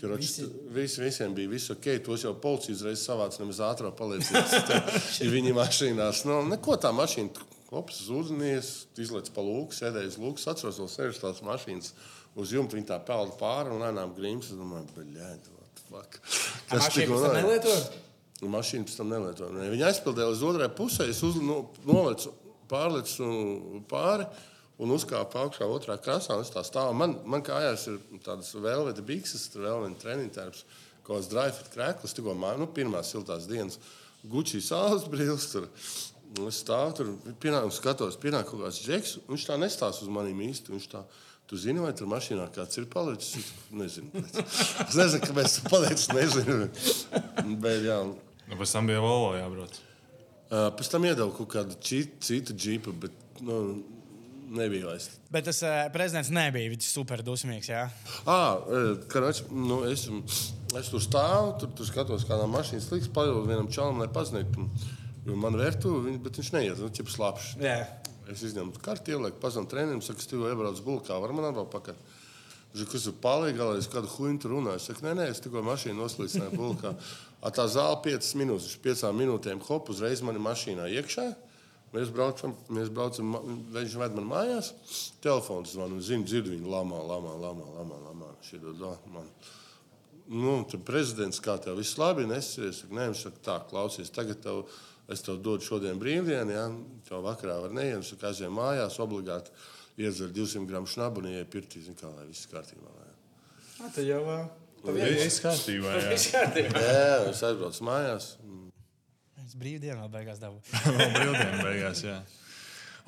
Karoči, 0.00 0.26
Visi- 0.26 0.48
visi, 0.74 1.00
visiem 1.04 1.34
bija 1.36 1.50
viss 1.52 1.70
ok. 1.74 1.86
Tos 2.06 2.24
jau 2.24 2.32
policija 2.40 2.74
uzreiz 2.76 3.02
savāca, 3.04 3.40
nemaz 3.42 3.60
ātrāk 3.66 3.96
paliecināts. 3.98 5.20
Ir 5.20 5.32
viņi 5.36 5.52
mašīnās. 5.56 6.24
Nu, 6.28 6.40
neko 6.48 6.78
tā 6.80 6.92
mašīna 6.96 7.48
Hops, 7.70 8.00
uznies, 8.10 8.68
izlaiž 8.98 9.28
pa 9.30 9.44
lūku, 9.46 9.70
sēdēju 9.76 10.10
uz 10.10 10.16
lūku, 10.18 10.42
atceros 10.50 10.80
vēl 10.82 10.88
sēžas 10.90 11.20
tās 11.22 11.38
mašīnas 11.46 11.92
uz 12.42 12.50
jumta, 12.56 12.74
viņi 12.74 12.88
tā 12.88 12.96
pelda 13.06 13.36
pāri 13.38 13.70
un 13.70 13.84
lēnām 13.84 14.10
grīmas. 14.16 14.48
Es 14.50 14.58
domāju, 14.58 14.88
beļķēd, 14.96 15.50
what 15.54 15.82
fuck. 15.86 16.18
Kas 16.72 16.88
tam 16.96 17.12
notiek? 17.14 17.36
nelietot? 17.36 18.00
Mašīna 18.56 18.88
pēc 18.88 18.96
tam 18.98 19.12
nelietoja. 19.14 19.52
Ne, 19.54 19.68
Viņa 19.70 19.86
aizpildīja 19.92 20.32
uz 20.32 20.42
otrā 20.50 20.66
pusē, 20.72 21.06
es 21.12 21.20
uz, 21.26 21.38
nu, 21.44 21.60
nolicu, 21.86 22.32
pārlicu 22.72 23.30
pāri 23.90 24.26
un 24.80 24.94
uzkāpu 24.94 25.40
augšā 25.42 25.68
otrā 25.68 25.96
krāsā. 26.00 26.38
es 26.40 26.52
tā 26.52 26.62
stāvu. 26.66 26.94
Man, 26.96 27.16
man 27.28 27.44
kājās 27.46 27.86
ir 27.92 27.98
tādas 28.24 28.52
velveta 28.54 29.04
bikses, 29.04 29.48
tur 29.52 29.66
vēl 29.66 29.82
viena 29.84 30.00
treniņa 30.00 30.36
tērps, 30.36 30.62
kaut 31.04 31.16
kāds 31.16 31.30
drive 31.32 31.66
krēklis, 31.74 32.14
tikko 32.16 32.34
man, 32.34 32.62
nu, 32.62 32.68
pirmās 32.76 33.12
siltās 33.12 33.48
dienas. 33.50 33.80
Gucci 34.24 34.60
saules 34.64 35.06
brīvs 35.10 35.50
tur. 35.52 35.68
Es 36.46 36.62
stāvu 36.62 36.94
tur, 36.96 37.12
pienāk, 37.42 37.66
skatos, 37.74 38.16
pienāk 38.20 38.48
kaut 38.48 38.64
kāds 38.64 38.80
džeks, 38.84 39.18
un 39.24 39.34
viņš 39.34 39.46
tā 39.48 39.58
nestāsta 39.58 40.06
uz 40.06 40.12
maniem 40.12 40.40
īsti. 40.46 40.72
Viņš 40.76 40.88
tā, 40.92 41.04
tu 41.50 41.58
zini, 41.58 41.82
vai 41.82 41.92
tur 41.96 42.10
mašīnā 42.12 42.46
kāds 42.54 42.78
ir 42.78 42.86
palicis? 42.92 43.36
Es 43.50 43.52
nezinu. 43.74 44.24
Es 44.88 44.96
nezinu, 44.96 45.24
kāpēc 45.26 45.56
tu 45.56 45.70
paliec, 45.72 46.08
nezinu. 46.14 46.68
Bet, 47.60 47.82
jā, 47.88 48.02
Nu, 48.50 48.58
pēc 48.58 48.72
tam 48.74 48.88
bija 48.90 48.98
Volvo 49.02 49.30
jābrauc. 49.38 49.76
Uh, 50.50 50.66
Pēc 50.74 50.88
tam 50.90 51.04
iedevu 51.06 51.30
kaut 51.36 51.52
kādu 51.52 51.76
citu, 51.86 52.18
citu 52.26 52.56
džipu, 52.58 52.94
bet 53.04 53.42
nu, 53.46 53.58
nebija 54.50 54.90
vairs. 54.90 55.08
Bet 55.32 55.46
tas 55.48 55.62
uh, 55.64 55.86
prezidents 55.94 56.30
nebija. 56.34 56.72
Viņš 56.72 56.90
super 56.90 57.22
dusmīgs. 57.26 57.70
Jā. 57.70 57.86
Ah, 58.28 58.58
karač, 59.12 59.44
nu, 59.50 59.82
es, 59.88 60.06
es 60.76 60.90
tur 60.92 61.04
stāvu, 61.04 61.54
tur, 61.62 61.74
tur 61.78 61.88
skatos, 61.88 62.26
kādā 62.28 62.48
mašīnā 62.50 62.82
slīgs, 62.84 63.10
pajūtu 63.14 63.46
vienam 63.48 63.70
čalam, 63.72 64.02
lai. 64.02 64.10
Jo 65.26 65.36
man 65.36 65.56
vērtu, 65.58 65.90
viņ, 66.06 66.14
bet 66.24 66.38
viņš 66.40 66.48
neiet, 66.54 66.78
viņš 66.80 67.02
ir 67.02 67.10
slapjš. 67.12 67.50
Jā. 67.60 67.76
Es 68.30 68.40
izņemu 68.46 68.80
karti, 68.80 69.12
ielieku, 69.12 69.40
pazinu 69.42 69.68
treniņu, 69.68 70.04
saku, 70.06 70.22
es 70.22 70.30
tikko 70.30 70.48
iebraucu 70.48 70.84
bulkā, 70.86 71.18
var 71.20 71.34
man 71.36 71.50
atvēl 71.50 71.66
pakaļ. 71.72 71.98
Viņš 72.70 72.84
ir 72.84 72.88
kas 72.92 73.06
lai 73.42 73.78
es 73.80 73.88
kādu 73.90 74.08
huņu 74.14 74.40
tur 74.40 74.54
runāju. 74.54 74.78
Es 74.78 74.86
saku, 74.88 75.04
nē, 75.04 75.14
nē, 75.18 75.26
es 75.32 75.42
tikko 75.42 75.64
mašīnu 75.66 75.98
noslīdināju 75.98 76.56
bulkā. 76.56 76.94
A 77.42 77.50
tā 77.50 77.66
zāle 77.68 77.98
5 78.04 78.30
minūtes, 78.38 78.68
viņš 78.70 78.84
5 79.02 79.12
minūtēm 79.18 79.62
hop 79.66 79.90
uzreiz 79.90 80.22
manī 80.22 80.40
mašīnā 80.44 80.86
iekšā. 81.00 81.26
Mēs 81.90 82.10
braucam, 82.14 82.52
mēs 82.70 82.90
braucam, 82.94 83.32
viņš 83.74 83.96
ved 83.98 84.12
man 84.14 84.28
mājās, 84.30 84.68
telefons 85.24 85.72
zvanu, 85.74 85.98
zinu, 86.06 86.22
dzirdu 86.28 86.52
viņu 86.52 86.70
lamā, 86.70 87.00
lamā, 87.08 87.32
lamā, 87.42 87.66
lamā, 87.80 87.98
lamā. 88.04 88.28
Šī 88.46 88.60
do, 88.62 88.92
man. 89.10 89.26
Nu, 90.30 90.60
tur 90.70 90.78
prezidents, 90.86 91.40
kā 91.42 91.56
tev 91.58 91.80
viss 91.80 91.96
labi, 91.98 92.28
nesies, 92.30 92.84
nē, 92.86 93.08
viņš 93.10 93.24
saka, 93.26 93.42
tā, 93.48 93.56
klausies, 93.72 94.12
tagad 94.14 94.38
tev, 94.44 94.60
es 95.10 95.24
tev 95.26 95.40
dodu 95.42 95.66
šodien 95.66 95.98
brīvdienu, 95.98 96.54
jā, 96.54 96.68
tev 97.08 97.24
vakarā 97.26 97.58
var 97.64 97.74
neiet, 97.74 97.96
viņš 97.98 98.12
saka, 98.14 98.30
aizjām 98.30 98.54
mājās, 98.54 99.00
obligāti 99.02 99.50
iedzer 99.98 100.30
200 100.30 100.70
gramu 100.70 100.86
šnabu 100.86 101.24
un 101.24 101.32
ieiet 101.32 101.50
pirtī, 101.50 101.82
zin 101.82 101.98
kā, 101.98 102.06
lai 102.14 102.28
viss 102.30 102.46
kārtībā. 102.52 102.94
Jā, 103.02 103.10
Tā 103.80 103.90
tad 103.96 104.06
jau. 104.06 104.22
Uh, 104.28 104.94
Viss 104.94 105.42
kārtībā. 105.42 105.98
jā. 105.98 106.08
Viss 106.14 106.30
kārtībā. 106.32 106.80
jā 106.86 107.18
es 107.32 107.42
aizbraucu 107.50 107.84
mājās. 107.84 108.30
Es 109.50 109.56
brīvdienā 109.58 110.04
beigās 110.12 110.38
dabūju. 110.38 110.62
Vēl 111.00 111.14
brīvdienu 111.16 111.62
beigās. 111.66 112.04
Jā. 112.06 112.20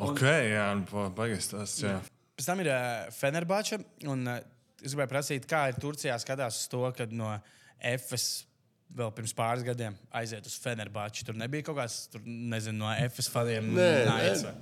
Ok, 0.02 0.22
jā, 0.26 0.64
nu, 0.80 1.04
baigās 1.14 1.46
tas. 1.52 1.76
Jā. 1.78 2.00
Pēc 2.34 2.48
tam 2.48 2.62
ir 2.64 2.70
uh, 2.72 3.04
Fenerbāča. 3.14 3.78
Un, 4.10 4.24
uh, 4.26 4.40
es 4.82 4.90
gribēju 4.96 5.12
prasīt, 5.12 5.46
kā 5.46 5.68
ir 5.70 5.78
Turcijā 5.78 6.16
skatās 6.18 6.58
uz 6.64 6.70
to, 6.72 6.80
kad 6.98 7.14
no 7.14 7.28
FS 7.78 8.24
vēl 8.98 9.12
pirms 9.14 9.32
pāris 9.38 9.62
gadiem 9.64 9.94
aiziet 10.18 10.50
uz 10.50 10.58
Fenerbāču. 10.64 11.22
Tur 11.28 11.38
nebija 11.38 11.68
kaut 11.70 11.78
kāds, 11.78 12.02
tur, 12.10 12.26
nezinu, 12.26 12.82
no 12.82 12.90
FS 13.06 13.30
faniem. 13.32 13.70
Nē, 13.78 13.88
nē, 14.10 14.18
vai- 14.42 14.54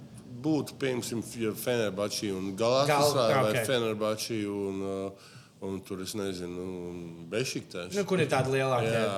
būtu, 0.44 0.76
piemēram, 0.80 1.24
ja 1.40 1.50
Fenerbahčī 1.64 2.30
un 2.36 2.52
Gal- 2.60 2.84
Galatasaray 2.92 3.42
vai 3.46 3.54
ok. 3.56 3.66
Fenerbahčī 3.72 4.42
un, 4.52 4.84
uh, 4.84 5.30
un 5.66 5.80
tur, 5.84 6.04
es 6.04 6.12
nezinu, 6.18 6.68
Bešiktaš. 7.32 7.96
Nu, 7.96 8.04
kur 8.08 8.20
ir 8.22 8.28
tāda 8.30 8.52
lielāka? 8.52 8.92
Jā. 8.92 9.16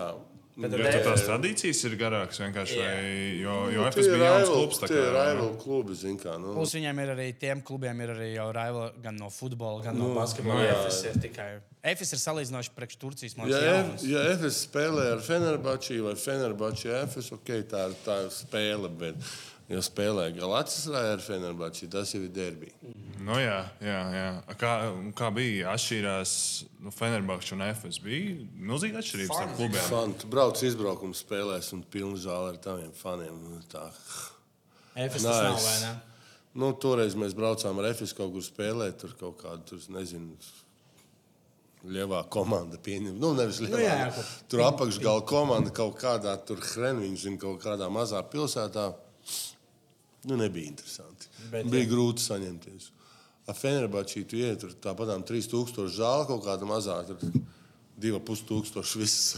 Bet 0.54 0.70
Jo 0.76 0.82
tad 0.84 0.92
tur 0.92 1.04
tās 1.14 1.22
tradīcijas 1.24 1.78
ir 1.88 1.94
garākas 1.96 2.38
vienkārši. 2.42 2.74
Jā. 2.76 2.88
Vai, 2.92 3.40
jo 3.40 3.54
jo 3.72 3.84
Nu, 3.84 3.90
FS 3.90 4.08
bija 4.12 4.26
jauns 4.28 4.48
klubs. 4.52 4.78
tā 4.82 4.86
Tie 4.90 4.96
ir 5.00 5.14
kā- 5.14 5.22
rival 5.32 5.54
klubi, 5.62 5.94
zin 5.96 6.18
kā. 6.20 6.34
Nu. 6.38 6.52
Plus 6.52 6.74
viņiem 6.76 6.98
ir 7.02 7.12
arī 7.14 7.28
tiem 7.40 7.62
klubiem, 7.62 8.02
ir 8.04 8.08
arī 8.12 8.34
jau 8.34 8.50
rival 8.52 8.92
gan 9.02 9.16
no 9.16 9.30
futbola, 9.30 9.82
gan 9.82 9.96
no 9.96 10.08
Nu, 10.08 10.14
basketbola. 10.14 10.54
nu 10.60 10.66
jā. 10.68 10.76
FS 10.86 11.04
ir 11.04 11.16
tikai. 11.24 11.48
FS 11.82 12.12
ir 12.12 12.18
salīdzinoši 12.18 12.70
priekš 12.76 12.96
Turcijas 13.00 13.34
Ja, 13.34 13.42
monētas. 13.42 13.62
F, 13.62 14.02
jauns. 14.02 14.04
ja 14.12 14.18
FS 14.36 14.66
spēlē 14.68 15.12
ar 15.12 15.18
Fenerbahčī 15.24 16.02
vai 16.04 16.12
Fenerbahčī 16.20 16.92
FS, 17.08 17.32
ok, 17.32 17.48
tā 17.72 17.88
ir, 17.88 17.96
tā 18.04 18.24
ir 18.26 18.30
spēle, 18.30 18.88
bet 18.98 19.14
ja 19.72 19.80
spēlē 19.82 20.28
Galatasaray 20.36 21.14
ar 21.16 21.22
Fenerbahčī, 21.24 21.88
tas 21.90 22.12
jau 22.14 22.20
ir 22.26 22.30
derbija. 22.34 22.74
Nu, 23.22 23.36
jā, 23.38 23.58
jā, 23.80 23.98
jā. 24.16 24.26
Kā, 24.60 24.72
kā 25.16 25.28
bija 25.34 25.72
atšķirās 25.72 26.32
nu, 26.82 26.90
Fenerbahčs 26.94 27.52
un 27.56 27.62
FS? 27.68 28.00
Bija 28.04 28.36
milzīga 28.68 29.00
atšķirība 29.02 29.36
starp 29.38 29.52
klubiem. 29.58 29.84
Fani, 29.88 30.16
tu 30.22 30.30
brauc 30.32 30.62
izbraukuma 30.66 31.14
spēlēs 31.16 31.70
un 31.76 31.84
pilnu 31.94 32.18
zāli 32.20 32.52
ar 32.54 32.58
taviem 32.64 32.90
faniem. 32.98 33.36
nu, 33.48 33.60
Tā. 33.72 33.86
FS 34.96 35.22
tas 35.22 35.28
nav, 35.28 35.60
vai 35.64 35.76
ne? 35.86 35.92
Nu, 36.60 36.72
toreiz 36.76 37.14
mēs 37.16 37.32
braucām 37.32 37.78
ar 37.80 37.92
FS 37.94 38.12
kaut 38.18 38.34
kur 38.34 38.42
spēlēt, 38.44 38.98
tur 39.00 39.14
kaut 39.20 39.38
kādu, 39.40 39.62
tur, 39.70 39.86
nezinu, 39.94 40.34
lielā 41.88 42.20
komanda 42.30 42.76
pieņem. 42.78 43.14
Nu, 43.18 43.32
nevis 43.38 43.58
lielā. 43.62 43.78
jā, 43.82 43.94
jā, 44.02 44.10
ko- 44.14 44.24
tur 44.52 44.60
apakšgala 44.66 45.24
komanda 45.26 45.72
kaut 45.74 45.96
kādā, 45.98 46.34
tur 46.46 46.60
Hrenvīns, 46.62 47.24
zin, 47.24 47.38
kaut 47.38 47.62
kādā 47.64 47.88
mazā 47.90 48.20
pilsētā. 48.22 48.90
Nu, 50.28 50.36
nebija 50.38 50.70
interesanti. 50.70 51.30
Bet, 51.50 51.66
bija 51.70 51.88
grūti 51.90 52.22
saņemties. 52.22 52.90
Ar 53.50 53.56
Fenerbahčī 53.58 54.22
tu 54.28 54.38
iet, 54.38 54.60
tur 54.62 54.74
tāpatām 54.84 55.24
3000 55.26 55.88
zāle 55.96 56.28
kaut 56.28 56.44
kāda 56.46 56.68
mazā. 56.68 57.00
Tur, 57.08 57.42
Divi 58.02 58.18
pustūkstoši 58.24 58.98
viss 58.98 59.34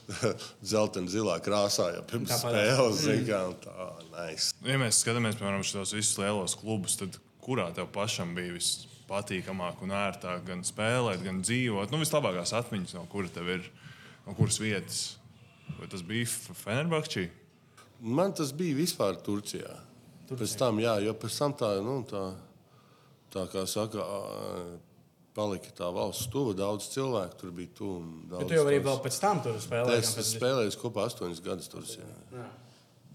zeltaini 0.72 1.10
zilā 1.12 1.36
krāsā, 1.44 1.90
jau 1.94 2.04
pirms 2.08 2.30
Tāpat. 2.32 2.56
spēles. 2.56 3.02
un 3.12 3.58
Tā, 3.62 3.88
nice. 4.14 4.54
Ja 4.66 4.78
mēs 4.80 5.02
skatāmies, 5.04 5.36
piemēram, 5.38 5.62
šos 5.66 5.92
visus 5.94 6.16
lielos 6.18 6.56
klubus, 6.58 6.96
tad 6.98 7.18
kurā 7.44 7.68
tev 7.76 7.90
pašam 7.94 8.32
bija 8.34 8.56
vispatīkamāk 8.56 9.84
un 9.84 9.94
ērtāk 9.94 10.42
gan 10.48 10.64
spēlēt, 10.66 11.22
gan 11.26 11.42
dzīvot? 11.44 11.92
Nu, 11.92 12.00
vislabākās 12.02 12.54
atmiņas, 12.56 12.96
no 12.98 13.04
kuras 13.12 13.36
tev 13.36 13.52
ir, 13.58 13.68
no 14.26 14.34
kuras 14.38 14.58
vietas. 14.62 15.04
Vai 15.76 15.86
tas 15.92 16.02
bija 16.06 16.26
Fenerbahčī? 16.64 17.28
Man 18.00 18.32
tas 18.34 18.50
bija 18.56 18.80
vispār 18.80 19.20
Turcijā. 19.22 19.76
Pēc 20.30 20.54
tam, 20.60 20.78
jā, 20.82 20.94
jo 21.02 21.16
pēc 21.18 21.40
tam 21.42 21.56
tā, 21.58 21.72
nu, 21.82 21.96
tā, 22.06 22.22
tā 23.34 23.46
kā 23.50 23.64
saka, 23.66 24.06
palika 25.34 25.74
tā 25.76 25.90
valsts 25.94 26.30
tuva. 26.30 26.54
Daudz 26.58 26.88
cilvēku 26.94 27.38
tur 27.40 27.52
bija 27.54 27.74
tuvu. 27.76 28.00
Bet 28.30 28.48
tu 28.50 28.58
jau 28.58 28.64
arī 28.66 28.80
vēl 28.84 29.02
pēc 29.04 29.20
tam 29.22 29.42
tur 29.44 29.58
spēlēji. 29.62 30.02
Es 30.02 30.14
esmu 30.14 30.26
spēlējis 30.34 30.80
kopā 30.80 31.06
astoņus 31.10 31.44
gadus 31.44 31.70
Turcijā. 31.72 32.08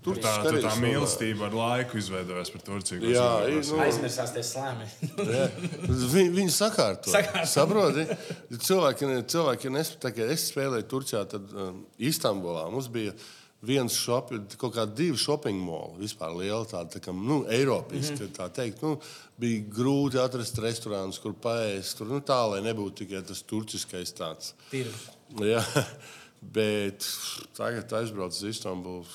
Tur 0.05 0.19
tā, 0.21 0.31
tur 0.45 0.59
tā 0.61 0.71
mīlestība 0.77 1.47
ar 1.47 1.55
laiku 1.57 1.97
izveidojās 1.97 2.51
par 2.53 2.61
Turciju. 2.67 2.99
Jā, 3.09 3.29
ir, 3.49 3.63
nu, 3.65 3.79
Aizmirsās 3.81 4.35
tie 4.35 4.43
slēmi. 4.45 4.85
Jā. 5.17 5.47
Viņi, 5.89 6.27
viņi 6.35 6.53
sakārto. 6.53 7.09
Saproti? 7.49 8.05
Cilvēki, 8.53 9.09
cilvēki 9.33 9.71
nes, 9.73 9.95
tā, 10.03 10.11
kā 10.13 10.27
es 10.29 10.45
spēlēju 10.51 10.85
Turcijā, 10.91 11.23
tad 11.31 11.49
um, 11.57 11.81
Istanbulā 11.97 12.67
mums 12.69 12.91
bija 12.93 13.15
viens 13.65 13.97
shopping, 13.97 14.55
kaut 14.59 14.75
kādi 14.75 14.95
divi 15.01 15.19
shopping 15.19 15.59
mall, 15.61 15.95
vispār 15.99 16.33
liela 16.37 16.63
tāda, 16.69 16.95
tā 16.95 17.01
kā, 17.03 17.13
nu, 17.15 17.43
Eiropiska, 17.51 18.17
mm 18.19 18.27
-hmm. 18.27 18.35
tā 18.37 18.49
teikt. 18.49 18.81
Nu, 18.81 18.99
bija 19.37 19.63
grūti 19.77 20.21
atrast 20.21 20.57
restorānus, 20.57 21.19
kur 21.21 21.33
paēst, 21.33 21.97
tur, 21.97 22.07
nu, 22.07 22.19
tā, 22.19 22.39
lai 22.51 22.61
nebūtu 22.61 23.05
tikai 23.05 23.21
tas 23.21 23.41
turciskais 23.41 24.13
tāds. 24.13 24.53
Tirgus. 24.71 25.09
Jā, 25.39 25.63
bet 26.57 27.05
tagad 27.57 27.93
aizbraucu 27.93 28.35
uz 28.35 28.43
Istanbulu. 28.43 29.05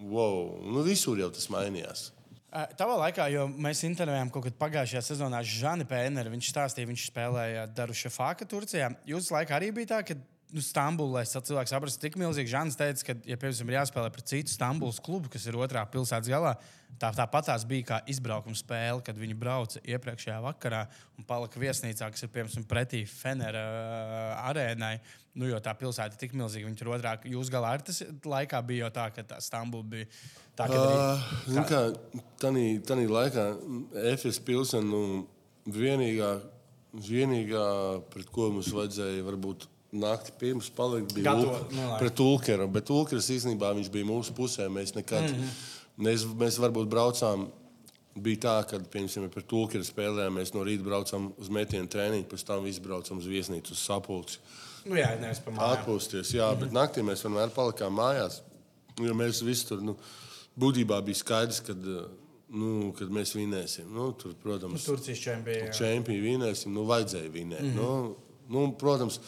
Wow, 0.00 0.62
nu, 0.64 0.82
visur 0.82 1.18
jau 1.18 1.30
tas 1.30 1.48
mainījās. 1.48 2.10
Ā, 2.50 2.64
Tavā 2.74 2.96
laikā, 2.98 3.28
jo 3.30 3.44
mēs 3.62 3.84
intervējām 3.86 4.30
kaut 4.34 4.48
kad 4.48 4.56
pagājušajā 4.58 5.02
sezonā 5.06 5.42
Žani 5.46 5.84
Pēneru, 5.86 6.32
viņš 6.32 6.48
stāstīja, 6.50 6.88
viņš 6.88 7.04
spēlēja 7.12 7.66
Daruša 7.76 8.10
Fāka 8.10 8.48
Turcijā. 8.48 8.88
Jūsu 9.06 9.36
laikā 9.36 9.54
arī 9.54 9.70
bija 9.76 9.92
tā, 9.92 10.00
ka 10.08 10.16
nu, 10.54 10.62
Stambulā 10.64 11.22
es 11.24 11.32
cilvēks 11.34 11.72
saprastu, 11.74 12.00
tik 12.02 12.16
milzīgi 12.20 12.50
Žans 12.52 12.76
teica, 12.78 13.04
ka, 13.06 13.14
ja, 13.28 13.38
piemēram, 13.40 13.70
ir 13.70 13.76
jāspēlē 13.78 14.10
pret 14.14 14.28
citu 14.30 14.52
Stambulas 14.52 15.00
klubu, 15.02 15.30
kas 15.32 15.46
ir 15.48 15.58
otrā 15.58 15.82
pilsētas 15.90 16.30
galā, 16.30 16.52
tā 17.00 17.10
tāpatās 17.16 17.64
bija 17.68 17.86
kā 17.92 18.00
izbraukuma 18.10 18.58
spēle, 18.58 19.04
kad 19.06 19.18
viņi 19.18 19.36
brauca 19.38 19.82
iepriekšējā 19.84 20.36
vakarā 20.44 20.82
un 21.18 21.26
palika 21.28 21.62
viesnīcā, 21.62 22.10
kas 22.12 22.26
ir 22.26 22.32
piemēram 22.34 22.66
pretī 22.70 23.02
Fenera 23.08 23.64
ā, 23.64 24.20
arēnai. 24.50 24.94
Nu, 25.38 25.46
jo 25.46 25.60
tā 25.62 25.76
pilsēta 25.78 26.16
ir 26.16 26.20
tik 26.24 26.32
milzīga, 26.34 26.66
viņi 26.66 26.80
tur 26.80 26.92
otrā, 26.96 27.14
jūs 27.30 27.52
galā 27.54 27.76
ar 27.76 27.84
tas 27.86 28.02
laikā 28.26 28.60
bija 28.66 28.88
jau 28.88 28.94
tā, 28.96 29.08
ka 29.14 29.26
tā 29.30 29.38
Stambula 29.44 29.86
bija 29.86 30.08
tā, 30.58 30.66
ka. 30.66 30.78
Uh, 30.78 31.28
zini 31.46 31.66
kā, 31.70 31.82
tanī, 32.42 32.64
tanī 32.86 33.06
laikā 33.10 33.46
FS 34.16 34.42
pilsēta 34.46 34.86
nu, 34.88 35.28
vienīgā, 35.70 36.32
vienīgā, 37.06 37.66
pret 38.10 38.32
ko 38.34 38.50
mums 38.56 38.72
vajadzēja 38.74 39.22
varbūt 39.28 39.68
naktī 39.92 40.34
pirms 40.38 40.70
palikt, 40.74 41.14
bija 41.14 41.32
Gatavo, 41.32 41.58
nu, 41.74 41.86
pret 41.98 42.20
Ulkeru. 42.22 42.68
Bet 42.70 42.90
Ulkers 42.94 43.30
īstenībā 43.34 43.72
viņš 43.76 43.90
bija 43.92 44.08
mūsu 44.08 44.34
pusē. 44.36 44.68
Mēs 44.70 44.94
nekad, 44.94 45.26
mm. 45.26 45.40
-hmm. 45.40 46.04
mēs, 46.06 46.26
mēs 46.42 46.60
varbūt 46.62 46.90
braucām 46.90 47.48
bija 48.18 48.40
tā, 48.44 48.56
ka, 48.70 48.80
piemēram, 48.92 49.30
par 49.32 49.44
tulkiem 49.46 49.84
spēlēm 49.86 50.40
mēs 50.40 50.54
no 50.54 50.64
rīta 50.66 50.84
braucam 50.86 51.30
uz 51.38 51.50
metienu 51.52 51.88
treniņu, 51.90 52.26
pēc 52.30 52.46
tam 52.46 52.64
visi 52.66 52.82
braucam 52.82 53.18
uz 53.18 53.28
viesnīcu, 53.30 53.72
uz 53.72 53.84
sapulci. 53.84 54.40
Nu, 54.84 54.96
jā, 54.96 55.12
nevis 55.20 55.42
pa 55.44 55.52
mājām. 55.54 55.76
Atpūsties, 55.76 56.32
jā, 56.34 56.48
bet 56.58 56.72
naktī 56.72 57.04
mēs 57.06 57.22
vienmēr 57.26 57.52
palikām 57.54 57.94
mājās. 57.94 58.40
Jo 59.00 59.14
mēs 59.16 59.42
visi 59.44 59.68
tur 59.68 59.82
nu, 59.84 59.96
būtībā 60.60 60.98
bija 61.04 61.20
skaidrs, 61.20 61.60
ka 61.64 61.76
nu, 61.76 62.90
kad 62.98 63.12
mēs 63.12 63.34
vinēsim. 63.36 63.90
Nu, 63.94 64.10
tur, 64.18 64.34
protams, 64.42 64.84
Turcijas 64.88 65.22
čempions. 65.22 65.76
čempionu 65.78 66.24
vinēsim, 66.24 66.74
nu, 66.74 66.86
vajadzēja 66.88 67.30
vinēt. 67.30 67.62
Mm 67.62 67.70
-hmm. 67.70 67.76
nu, 67.76 68.16
nu, 68.48 68.72
protams, 68.80 69.20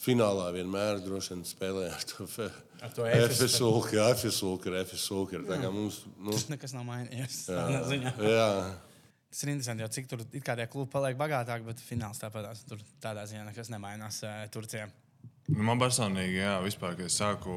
finālā 0.00 0.46
vienmēr 0.54 1.00
droši 1.04 1.34
vien 1.34 1.42
spēlēja 1.48 1.94
ar 1.96 2.04
to. 2.08 2.26
Fe, 2.30 2.46
Ar 2.80 2.94
to 2.96 3.04
Efes, 3.04 3.40
FS 3.44 3.58
Ulka, 3.66 3.90
jā, 3.98 4.06
FS 4.16 4.38
Ulka, 4.48 4.70
FS 4.80 5.02
Ulka. 5.12 5.40
Tā 5.44 5.58
kā 5.60 5.68
mums, 5.74 5.98
nu, 6.16 6.32
Tas 6.32 6.46
nekas 6.48 6.72
nav 6.76 6.86
mainījies. 6.88 7.42
tādā 7.50 7.82
ziņā. 7.90 8.14
jā, 8.24 8.46
Tas 9.30 9.44
ir 9.44 9.50
interesanti, 9.52 9.84
jo 9.84 9.88
cik 9.94 10.08
tur 10.10 10.22
it 10.24 10.42
kā 10.42 10.56
tie 10.58 10.64
klubi 10.66 10.90
paliek 10.90 11.18
bagātāki, 11.20 11.62
bet 11.68 11.78
fināls 11.84 12.18
tāpat 12.18 12.48
tur 12.66 12.80
tādā 13.04 13.22
ziņā 13.30 13.44
nekas 13.46 13.68
nemainās 13.70 14.22
uh, 14.26 14.40
Turcijā. 14.50 14.88
Nu, 15.50 15.60
man 15.68 15.78
personīgi, 15.78 16.40
jā, 16.40 16.56
vispār, 16.64 16.96
kad 16.98 17.06
es 17.06 17.18
sāku 17.20 17.52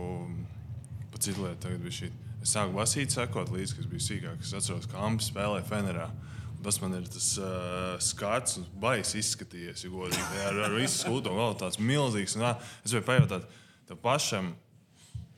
pa 1.13 1.17
citu 1.23 1.45
lietu, 1.47 1.63
tagad 1.65 1.81
bija 1.81 1.95
šī. 2.03 2.11
Es 2.43 2.53
sāku 2.57 2.75
basīt, 2.75 3.13
sekot 3.15 3.49
līdzi, 3.55 3.77
kas 3.79 3.87
bija 3.89 4.03
sīkāk. 4.05 4.43
Es 4.43 4.53
atceros, 4.59 4.85
ka 4.91 4.99
Amps 5.07 5.31
spēlēja 5.31 5.65
Fenerā. 5.69 6.09
Un 6.11 6.32
Tas 6.63 6.79
man 6.79 6.93
ir 6.95 7.07
tas 7.11 7.29
uh, 7.41 7.93
skats, 7.99 8.57
un 8.61 8.67
baisa 8.79 9.17
izskatījies. 9.19 9.83
ja 9.83 9.91
godīgi. 9.91 10.41
Ar, 10.47 10.59
ar 10.69 10.75
visu 10.77 11.01
skūtu, 11.03 11.31
un 11.31 11.41
vēl 11.41 11.57
tāds 11.59 11.79
milzīgs. 11.81 12.37
Un, 12.37 12.45
tā, 12.47 12.53
es 12.85 12.93
gribēju 12.93 13.07
pajautāt, 13.09 13.49
tev 13.89 13.99
pašam 14.03 14.53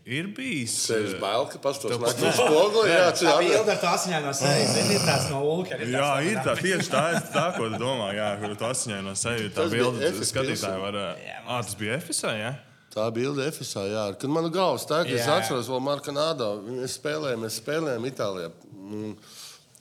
ir 0.05 0.27
bijis. 0.37 0.75
sevis 0.85 1.15
bail, 1.21 1.47
ka 1.49 1.57
pastos 1.63 1.95
naktas 1.97 2.27
uz 2.29 2.37
spoguli. 2.37 2.91
Jā, 2.91 3.07
Tā 3.09 3.37
tā 3.41 3.71
ar 3.73 3.79
to 3.81 3.89
asiņaino 3.89 4.33
seju, 4.37 4.67
zini, 4.75 4.97
ir 4.99 5.07
tāds 5.07 5.31
no 5.33 5.41
Ulka. 5.49 5.79
Jā, 5.81 6.09
ir 6.21 6.37
tā 6.45 6.53
tieši 6.59 6.91
tā, 6.93 7.03
es 7.17 7.31
tā 7.33 7.47
ko 7.57 7.71
tu 7.73 7.79
domā, 7.81 8.11
jā, 8.13 8.29
kur 8.43 8.53
tu 8.59 8.67
asiņaino 8.69 9.15
seju. 9.17 9.49
Tā 9.49 9.63
Tas 9.63 9.73
bija 9.73 9.89
bilde, 9.89 10.11
skatītāji 10.29 10.83
var. 10.83 10.99
Jā, 11.25 11.39
tas 11.49 11.77
bija 11.79 11.97
Efesā, 11.97 12.35
jā? 12.37 12.53
Tā 12.93 13.07
bilde 13.11 13.49
Efesā, 13.49 13.87
jā. 13.89 14.03
Kad 14.21 14.31
man 14.31 14.45
galvas 14.53 14.85
tā, 14.87 15.01
ka 15.07 15.17
es 15.17 15.25
atceros 15.27 15.67
vēl 15.73 15.81
Marka 15.83 16.13
Nādā, 16.15 16.51
mēs 16.69 16.99
spēlējām, 17.01 17.41
mēs 17.43 17.57
spēlējām 17.63 18.05
Itālijā. 18.11 18.53
Mm, 18.85 19.17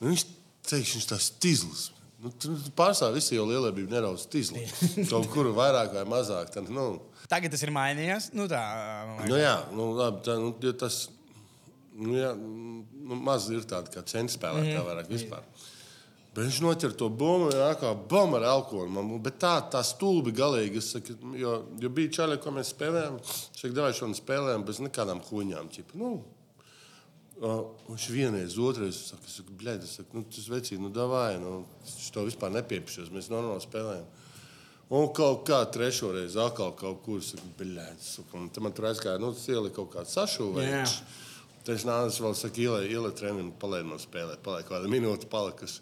Viņš 0.04 0.24
viņš 0.70 1.08
tas 1.10 1.28
tīzlis. 1.42 1.90
Nu, 2.24 2.30
pārsvarā 2.76 3.12
visi 3.18 3.36
jau 3.36 3.44
lielie 3.48 3.72
bija 3.76 3.98
nedaudz 3.98 4.24
tīzli. 4.32 4.62
Kaut 5.10 5.28
kur 5.32 5.50
vairāk 5.56 5.92
vai 5.92 6.06
mazāk. 6.08 6.54
Tad, 6.54 6.70
nu, 6.72 6.94
Tagad 7.28 7.52
tas 7.52 7.64
ir 7.64 7.72
mainījies. 7.74 8.30
Nu, 8.36 8.48
tā, 8.48 8.62
nu, 9.28 9.36
jā, 9.40 9.58
nu, 9.76 9.90
labi, 9.98 10.22
tā, 10.24 10.38
nu, 10.40 10.54
jo 10.60 10.72
tas 10.80 11.04
nu, 11.94 12.16
jā, 12.16 12.32
nu, 12.36 13.20
maz 13.20 13.48
ir 13.52 13.64
tāda 13.68 13.92
kā 13.92 14.02
centspēlētāja 14.08 14.80
mm. 14.80 14.88
vairāk 14.88 15.12
vispār. 15.12 15.46
Bet 16.34 16.48
viņš 16.48 16.56
noķer 16.64 16.94
to 16.98 17.06
bumbu, 17.14 17.52
jau 17.54 17.68
kā 17.78 17.92
bomba 18.10 18.40
ar 18.40 18.48
alkoholu. 18.56 19.20
Bet 19.22 19.36
tā, 19.42 19.52
tā 19.70 19.84
stulbi 19.86 20.32
galīgi. 20.34 20.80
es 20.82 20.90
Saku, 20.96 21.14
jo, 21.38 21.52
jo 21.78 21.90
bija 21.94 22.10
čaļi, 22.16 22.40
ko 22.42 22.50
mēs 22.56 22.72
spēlējām. 22.74 23.20
Šeit 23.54 23.76
devās 23.76 24.00
šodien 24.00 24.18
spēlējām 24.18 24.64
bez 24.66 24.80
nekādām 24.82 25.22
huņām. 25.28 25.70
Ķipa, 25.76 26.00
nu, 26.00 26.16
viņš 27.40 28.08
vienreiz, 28.14 28.58
otrreiz 28.62 29.00
saka, 29.10 29.46
bļaigi, 29.58 29.88
es 29.88 29.96
saku, 29.98 30.20
nu, 30.20 30.26
tas 30.30 30.46
vecīt, 30.50 30.78
nu, 30.80 30.90
davai, 30.94 31.34
nu, 31.42 31.64
viņš 31.82 32.10
to 32.14 32.26
vispār 32.28 32.52
nepiepišķos, 32.54 33.10
mēs 33.14 33.30
normāli 33.32 33.64
spēlējam. 33.64 34.06
Un 34.94 35.08
kaut 35.16 35.46
kā 35.48 35.58
trešo 35.74 36.12
reizi 36.14 36.38
atkal 36.38 36.74
kaut 36.78 37.00
kur, 37.06 37.22
saka, 37.24 37.46
bļaigi, 37.58 38.06
saka, 38.06 38.38
un 38.38 38.50
tad 38.54 38.66
man 38.66 38.76
tur 38.76 38.90
aizgāja, 38.90 39.22
nu, 39.22 39.32
tas 39.34 39.48
ielika 39.50 39.80
kaut 39.80 39.92
kāds 39.96 40.14
sašuvējies. 40.18 40.98
Tad 41.64 41.78
es 41.78 41.86
nācu 41.88 42.26
vēl, 42.26 42.36
saka, 42.36 42.60
ielai, 42.60 42.84
ielai 42.92 43.10
treniņu, 43.16 43.56
palaid 43.60 43.88
no 43.88 43.96
spēlēt, 43.98 44.42
palaid 44.44 44.68
kāda 44.68 44.90
minūte 44.92 45.30
palikas. 45.32 45.80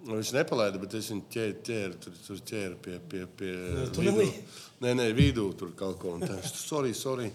Nu, 0.00 0.16
Viņš 0.16 0.32
nepalaida, 0.32 0.80
bet 0.80 0.94
es 0.96 1.10
viņu 1.12 1.26
ķēru, 1.34 1.56
ķēru, 1.66 1.96
tur, 2.00 2.14
tur 2.24 2.38
ķēru 2.50 2.78
pie, 2.80 2.94
pie, 3.04 3.26
pie 3.36 3.50
tunelī? 3.92 4.30
vidū. 4.30 4.60
Nē, 4.80 4.94
nē, 4.96 5.10
vidū 5.12 5.44
tur 5.60 5.74
kaut 5.76 5.98
ko. 6.00 6.14
Un 6.16 6.24
tā, 6.24 6.38
sorry, 6.48 6.94
sorry. 6.96 7.28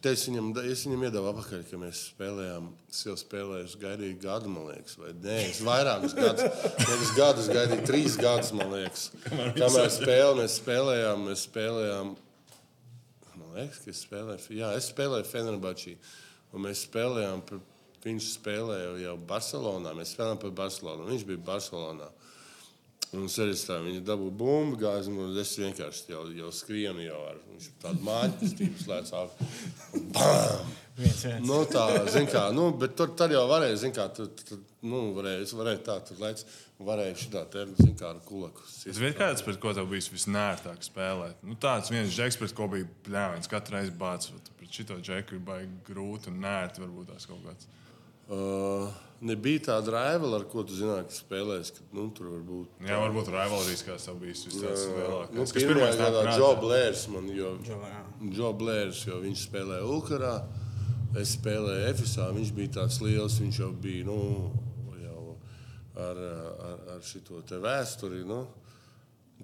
Te 0.00 0.14
es 0.16 0.22
viņam, 0.24 0.46
es 0.64 0.86
viņam 0.86 1.02
iedevu 1.04 1.28
apakaļ, 1.28 1.64
ka 1.68 1.78
mēs 1.80 1.98
spēlējām. 2.14 2.70
Es 2.88 3.02
jau 3.04 3.16
spēlēju, 3.20 3.66
es 3.68 3.74
gaidīju 3.82 4.16
gadu, 4.22 4.48
man 4.48 4.70
liekas, 4.70 4.94
vai 4.96 5.10
nē, 5.12 5.34
es 5.50 5.60
vairākus 5.66 6.14
gadus. 6.16 6.62
Nevis 6.86 7.10
gadus, 7.18 7.50
gaidīju 7.52 7.84
trīs 7.90 8.16
gadus, 8.20 8.54
man 8.56 8.72
liekas. 8.72 9.10
Kamēr 9.28 9.90
spēlē, 9.92 10.38
mēs 10.40 10.56
spēlējām, 10.62 11.26
mēs 11.28 11.44
spēlējām. 11.50 12.14
Man 13.34 13.52
liekas, 13.58 13.82
ka 13.84 13.92
es 13.92 14.00
spēlēju, 14.06 14.56
jā, 14.56 14.72
es 14.80 14.88
spēlēju 14.88 15.28
Fenerbačī. 15.28 15.94
Un 16.56 16.64
mēs 16.64 16.86
spēlējām, 16.88 17.44
par, 17.50 17.60
viņš 18.06 18.32
spēlēja 18.38 18.96
jau 19.04 19.18
Barcelonā. 19.28 19.92
Mēs 20.00 20.14
spēlējām 20.16 20.40
par 20.46 20.56
Barcelonu. 20.64 21.10
Viņš 21.12 21.28
bija 21.28 21.44
Barcelonā. 21.52 22.08
Un 23.10 23.26
es 23.26 23.64
tā 23.66 23.80
viņa 23.82 24.04
dabūju 24.06 24.32
bumbu, 24.38 24.76
gāzi, 24.78 25.10
un 25.10 25.38
es 25.42 25.56
vienkārši 25.58 26.12
jau, 26.12 26.28
jau 26.36 26.52
skrienu 26.54 27.02
jau 27.02 27.24
ar 27.32 27.40
viņš 27.48 27.72
tādu 27.82 28.06
māju 28.06 28.36
kustību 28.38 28.84
slēdz 28.84 29.16
ap. 29.18 29.42
Bam! 30.14 30.70
viens, 31.00 31.24
viens. 31.24 31.46
Nu, 31.46 31.60
tā, 31.70 31.86
kā, 32.30 32.44
nu, 32.54 32.68
bet 32.78 32.94
tur 32.98 33.12
tad 33.18 33.34
jau 33.34 33.42
varēja, 33.50 33.80
zin 33.82 33.94
kā, 33.96 34.06
tur, 34.14 34.30
tur, 34.46 34.60
nu, 34.86 35.02
varēja, 35.16 35.42
es 35.46 35.54
varēju 35.56 35.82
tā, 35.86 35.96
tur 36.06 36.22
lēc, 36.22 36.44
varēja 36.86 37.18
šitā 37.24 37.44
te, 37.52 37.66
zin 37.80 37.92
kā, 37.98 38.12
ar 38.14 38.22
kulaku. 38.26 38.64
Tas 38.84 39.02
bija 39.02 39.16
kāds, 39.18 39.44
pret 39.46 39.60
ko 39.62 39.74
tev 39.76 39.90
bija 39.90 40.14
visnērtāk 40.14 40.86
spēlēt. 40.86 41.42
Nu, 41.46 41.58
tāds 41.60 41.92
viens 41.92 42.14
džeks, 42.14 42.38
pret 42.40 42.56
ko 42.56 42.70
bija 42.72 42.88
pļāvins. 43.06 43.50
Katru 43.50 43.78
reizi 43.78 43.94
bācis. 44.00 44.50
Pret 44.60 44.80
šito 44.80 44.98
džeku 45.02 45.36
ir 45.36 45.44
baigi 45.44 45.84
grūti 45.88 46.30
un 46.32 46.42
nērti 46.44 46.84
varbūt 46.84 47.10
tās 47.14 47.28
kaut 47.30 47.42
kāds. 47.46 47.70
Uh, 48.30 48.90
nebija 49.20 49.60
tāda 49.68 49.94
raivala, 49.94 50.40
ar 50.40 50.46
ko 50.50 50.62
tu 50.66 50.76
zināji, 50.76 51.06
ka 51.10 51.16
spēlēs, 51.16 51.72
ka, 51.76 51.84
nu, 51.96 52.06
tur 52.16 52.30
var 52.32 52.40
būt. 52.46 52.78
Jā, 52.88 52.98
varbūt 53.02 53.30
rivalrīs 53.32 53.84
kāds 53.86 54.06
tev 54.08 54.18
bijis 54.22 54.46
vis 54.48 54.56
tāds 54.62 54.86
Nu, 54.88 54.96
lielākais. 54.96 55.54
Kas 55.56 55.66
gadā 56.00 56.24
prātā? 56.24 56.36
Džo 56.38 56.50
Blērs 56.62 57.04
man, 57.12 57.28
jo 57.34 57.52
Džo, 57.66 58.52
Blērs, 58.60 59.04
jo 59.08 59.20
viņš 59.24 59.44
spēlēja 59.48 59.86
Ulkarā, 59.88 60.34
es 61.20 61.34
spēlēju 61.36 61.86
Efesā, 61.90 62.30
viņš 62.36 62.52
bija 62.56 62.74
tāds 62.80 63.00
liels, 63.04 63.38
viņš 63.42 63.62
jau 63.62 63.70
bija, 63.86 64.06
nu, 64.08 64.18
jau 65.02 65.24
ar, 66.08 66.24
ar, 66.70 66.84
ar 66.96 67.04
šito 67.06 67.42
te 67.48 67.60
vēsturi, 67.60 68.24
nu. 68.28 68.44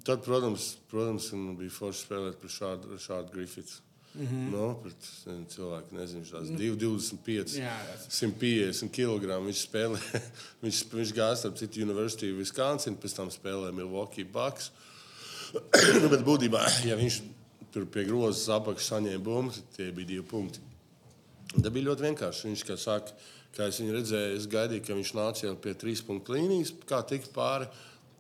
Tad, 0.05 0.21
protams, 0.25 0.75
protams 0.91 1.31
bija 1.57 1.73
forši 1.73 2.05
spēlēt 2.05 2.41
par 2.41 2.53
šādu, 2.53 2.99
šādu 3.01 3.33
Griffiths. 3.33 3.81
Mm 4.17 4.27
-hmm. 4.27 4.51
no, 4.51 4.67
pret 4.83 5.09
nezinu, 5.27 5.47
cilvēku, 5.53 5.95
nezinu, 5.95 6.25
tās 6.25 6.49
225, 6.49 7.59
Jā, 7.61 7.75
150 8.09 8.89
kg. 8.89 9.37
Viņš 9.45 9.63
spēlēja, 9.69 10.21
viņš, 10.65 10.83
viņš 10.93 11.13
gāja 11.13 11.37
starp 11.37 11.59
citu 11.61 11.83
University 11.85 12.33
of 12.33 12.39
Wisconsin, 12.39 12.97
pēc 12.97 13.17
tam 13.17 13.31
spēlēja 13.31 13.77
Milwaukee 13.77 14.25
Bucks. 14.25 14.71
nu, 16.03 16.09
bet 16.09 16.25
būtībā, 16.25 16.65
ja 16.89 16.97
viņš 16.97 17.21
tur 17.73 17.85
pie 17.93 18.07
grozas 18.09 18.49
apakšas 18.49 18.89
saņēma 18.95 19.23
bumbu, 19.25 19.53
tad 19.53 19.65
tie 19.77 19.91
bija 19.93 20.09
divi 20.15 20.25
punkti. 20.25 20.63
Un 21.57 21.63
Tas 21.63 21.73
bija 21.73 21.91
ļoti 21.91 22.07
vienkārši. 22.09 22.49
Viņš, 22.49 22.63
kā, 22.69 22.77
saka, 22.81 23.13
kā 23.57 23.69
es 23.69 23.81
viņu 23.81 23.93
redzēju, 23.99 24.39
es 24.39 24.49
gaidīju, 24.53 24.85
ka 24.87 24.97
viņš 24.97 25.13
nāca 25.17 25.47
jau 25.47 25.57
pie 25.61 25.75
trīs 25.75 26.03
punktu 26.05 26.37
līnijas, 26.37 26.73
kā 26.89 27.03
tika 27.09 27.29
pāri. 27.37 27.69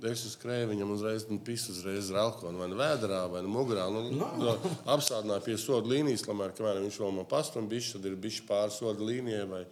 Es 0.05 0.27
uzskrēju 0.29 0.69
viņam 0.69 0.91
uzreiz, 0.93 1.25
nu, 1.31 1.39
pisu 1.41 1.71
uzreiz 1.73 2.11
alkoholu, 2.13 2.59
vai 2.61 2.67
nu 2.69 2.77
vēdā, 2.77 3.23
vai 3.33 3.41
nu 3.45 3.49
mugurā. 3.49 3.87
Nu, 3.89 4.03
no. 4.13 4.57
Apstādināju 4.93 5.45
pie 5.47 5.55
soda 5.61 5.89
līnijas, 5.89 6.27
lamēr, 6.29 6.53
kamēr 6.59 6.83
viņš 6.85 6.99
vēl 7.01 7.15
man 7.17 7.29
pastāv, 7.31 7.65
bijis, 7.71 7.95
tad 7.95 8.05
ir 8.05 8.19
bijis 8.21 8.43
pāri 8.45 8.75
soda 8.75 9.07
līnijai, 9.07 9.47
vai 9.49 9.63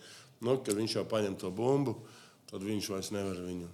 nu, 0.40 0.56
kad 0.64 0.78
viņš 0.78 0.96
jau 0.96 1.04
paņem 1.10 1.36
to 1.42 1.50
bumbu, 1.52 1.98
tad 2.48 2.64
viņš 2.64 2.88
vairs 2.94 3.12
nevar 3.12 3.42
viņu. 3.44 3.68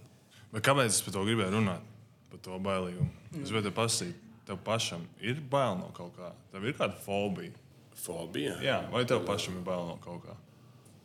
Bet 0.50 0.66
kāpēc 0.66 0.90
es 0.90 1.04
par 1.06 1.14
to 1.14 1.22
gribēju 1.28 1.54
runāt? 1.54 1.86
Par 2.32 2.42
to 2.42 2.58
bailīgumu. 2.66 3.10
Es 3.44 3.54
gribēju 3.54 3.76
pasīt, 3.76 4.26
tev 4.50 4.58
pašam 4.66 5.06
ir 5.22 5.38
bail 5.54 5.78
no 5.78 5.92
kaut 5.94 6.18
kā. 6.18 6.32
Tev 6.50 6.66
ir 6.66 6.74
kāda 6.78 6.98
fobija. 7.06 7.54
Fobija. 8.00 8.58
Jā, 8.64 8.80
vai 8.90 9.06
tev 9.06 9.22
pašam 9.28 9.60
ir 9.60 9.66
bail 9.70 9.86
no 9.92 10.00
kaut 10.02 10.26
kā? 10.26 10.34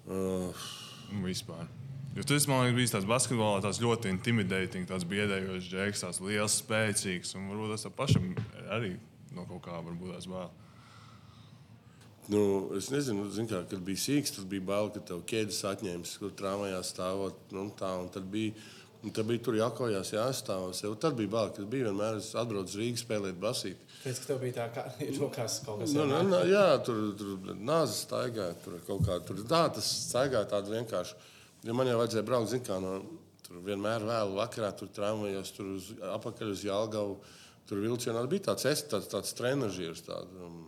Uh, 0.09 0.65
Nu, 1.11 1.25
vispār. 1.25 1.67
Jo 2.15 2.23
tas, 2.23 2.45
man 2.47 2.61
liekas, 2.63 2.77
bija 2.77 2.91
tāds 2.93 3.07
basketbolā, 3.09 3.63
tāds 3.65 3.81
ļoti 3.83 4.07
intimidējošs, 4.13 4.87
tāds 4.87 5.07
biedējošs, 5.11 5.65
džeks, 5.67 6.03
tāds 6.05 6.21
liels, 6.23 6.61
spēcīgs. 6.61 7.33
Un 7.35 7.49
varbūt 7.51 7.75
tas 7.75 7.91
pašam 7.97 8.29
arī 8.71 8.93
no 9.35 9.43
kaut 9.49 9.65
kā 9.65 9.81
varbūt 9.83 10.13
tās 10.15 10.29
bail. 10.31 10.53
Nu, 12.31 12.39
es 12.77 12.87
nezinu, 12.89 13.27
zin 13.35 13.49
kā, 13.49 13.59
kad 13.69 13.83
bija 13.85 14.01
sīgs, 14.01 14.31
tad 14.33 14.47
bija 14.49 14.63
bail, 14.65 14.87
ka 14.95 15.03
tev 15.11 15.21
ķēdes 15.29 15.59
atņems, 15.73 16.15
kur 16.21 16.31
trāmajā 16.39 16.79
stāvot. 16.87 17.43
Nu, 17.53 17.67
tā, 17.77 17.91
un 18.01 18.07
tad 18.15 18.31
bija, 18.31 18.55
un 19.03 19.13
tad 19.13 19.27
bija 19.29 19.43
tur 19.45 19.59
jākojās, 19.59 20.15
jāstāv. 20.15 20.71
Tad 21.03 21.19
bija 21.19 21.33
bail, 21.35 21.51
kad 21.59 21.69
bija 21.69 21.91
vienmēr 21.91 22.23
es 22.23 22.31
atbraucu 22.31 22.71
uz 22.71 22.79
Rīgas 22.79 23.05
spēlēt 23.05 23.37
basīt. 23.43 23.85
Pēc 24.07 24.23
tam, 24.23 24.41
bija 24.41 24.61
tā 24.63 24.71
kā 24.73 24.87
rokās 25.19 25.59
kaut 25.67 25.83
kas 25.83 25.93
Nu, 25.93 26.07
nu, 26.09 26.23
nu, 26.31 26.41
jā, 26.49 26.65
tur, 26.87 27.05
tur 27.19 27.53
nāzes 27.59 28.07
staigāja, 28.07 28.57
tur 28.63 28.79
kaut 28.87 29.05
kā 29.05 29.19
tur 29.27 29.45
tā, 29.45 29.65
tas 29.75 29.95
staigāja 30.07 30.47
tādu 30.55 30.79
vienkārši. 30.79 31.33
Ja 31.65 31.73
man 31.73 31.89
jau 31.89 31.97
vajadzēja 32.01 32.25
braukt, 32.27 32.51
zin 32.51 32.61
kā, 32.65 32.77
no, 32.83 32.99
tur 33.45 33.61
vienmēr 33.65 34.05
vēlu 34.05 34.37
vakarā, 34.37 34.69
tur 34.77 34.91
tramvajos, 34.93 35.51
tur 35.57 35.71
uz, 35.79 35.89
apakaļ 36.13 36.53
uz 36.53 36.63
Jālgavu, 36.67 37.17
tur 37.69 37.81
vilcienā 37.81 38.21
bija 38.29 38.51
tāds, 38.51 38.67
es, 38.69 38.85
tāds, 38.91 39.09
tāds 39.09 39.33
trenažieris. 39.37 40.05
Tād, 40.05 40.31
um, 40.45 40.63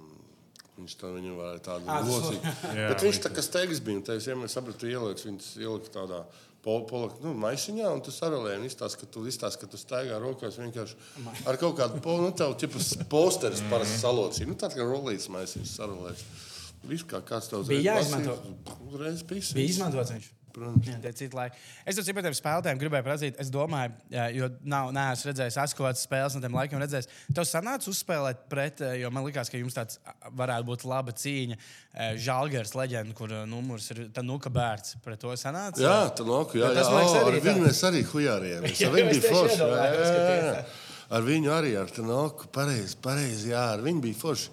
Viņš 0.78 0.94
tam 1.02 1.16
viņu 1.18 1.32
varēja 1.34 1.62
tādu. 1.66 1.88
Jā, 1.90 2.90
Bet 2.92 3.02
viņš 3.02 3.16
viņš- 3.16 3.22
tā 3.24 3.30
kā 3.34 3.42
steigas 3.42 3.80
bija. 3.82 4.04
Tā 4.06 4.18
es 4.20 4.28
vienmēr 4.30 4.52
sapratu, 4.54 4.86
ielikt 4.86 5.24
viņus 5.26 5.48
ielikt 5.58 5.90
tādā 5.96 6.20
polaka 6.62 7.18
nu, 7.24 7.32
maisiņā, 7.34 7.88
un 7.96 8.02
tu 8.06 8.12
sarolēji, 8.14 8.60
un 8.62 8.68
izstāst, 8.68 9.00
ka 9.02 9.08
tu, 9.10 9.24
izstāst, 9.26 9.58
ka 9.58 9.66
tu 9.72 9.80
staigā 9.82 10.20
rokās 10.22 10.60
vienkārši 10.62 10.94
ar 11.50 11.58
kaut 11.58 11.78
kādu 11.80 12.02
po, 12.04 12.18
nu, 12.22 12.30
tev, 12.30 12.54
ķipas, 12.62 12.92
posteris 13.10 13.64
parasti 13.72 13.98
salocīja. 14.04 14.50
Nu, 14.52 14.58
tāds 14.60 14.78
kā 14.78 14.86
rolīts 14.86 15.30
maisiņš 15.34 15.74
sarolēts. 15.80 16.26
Viss 16.88 17.08
kā 17.10 17.24
kāds 17.26 17.50
tev 17.50 17.66
Bija 17.66 17.96
jāizmanto. 17.98 18.38
Uzreiz 18.92 19.24
pīs. 19.26 19.54
Bija 19.58 19.74
izmantots 19.74 20.14
viņš. 20.14 20.30
Protams. 20.58 20.88
Jā, 20.90 20.96
tie 21.04 21.12
citi 21.14 21.38
laiki. 21.38 21.60
Es 21.86 21.98
tam 22.00 22.06
citiem 22.08 22.34
spēlētājiem 22.34 22.80
gribēju 22.82 23.06
prasīt, 23.06 23.36
es 23.44 23.52
domāju, 23.54 23.92
jā, 24.10 24.24
jo 24.34 24.48
nav, 24.66 24.90
neesmu 24.96 25.30
redzējis 25.30 25.58
atskaites 25.62 26.02
spēles 26.08 26.34
no 26.34 26.42
tiem 26.42 26.56
laikiem. 26.58 26.82
Redzējis. 26.82 27.10
Tev 27.38 27.46
sanāca 27.46 27.92
uzspēlēt 27.92 28.42
pret, 28.50 28.82
eh, 28.82 28.96
jo 29.04 29.12
man 29.14 29.28
liekas, 29.28 29.52
ka 29.54 29.62
jums 29.62 29.78
tāds 29.78 30.00
varētu 30.34 30.66
būt 30.72 30.86
laba 30.90 31.14
cīņa. 31.14 31.58
eh, 31.94 32.16
Žalgers 32.18 32.74
leģenda, 32.78 33.14
kur 33.18 33.32
eh, 33.32 33.46
numurs 33.46 33.92
ir 33.94 34.08
Tanuka 34.14 34.50
bērns. 34.50 34.96
Pret 35.06 35.20
to 35.22 35.30
sanāca. 35.38 35.78
Jā, 35.82 36.10
tā 36.18 36.26
noku, 36.26 36.58
jā, 36.58 36.72
jā, 36.74 36.82
tas, 36.82 36.90
liekas, 36.94 37.14
jā, 37.14 37.22
arī 37.28 37.38
ar 37.38 37.42
tā- 37.42 37.48
viņu 37.54 37.66
mēs 37.68 37.84
arī 37.92 38.02
hujārījām. 38.12 38.68
Jā, 38.74 38.90
es 38.98 39.18
bija 39.18 39.32
forši. 39.34 39.60
jā, 39.62 39.86
jā, 39.94 40.42
jā. 40.42 40.66
Ar 41.10 41.22
viņu 41.24 41.54
arī 41.54 41.76
ar 41.80 41.88
Tanoku. 41.94 42.50
Pareizi, 42.52 42.98
pareizi, 43.02 43.54
jā, 43.54 43.62
ar 43.78 43.80
viņu 43.86 44.02
bija 44.04 44.18
forši. 44.26 44.50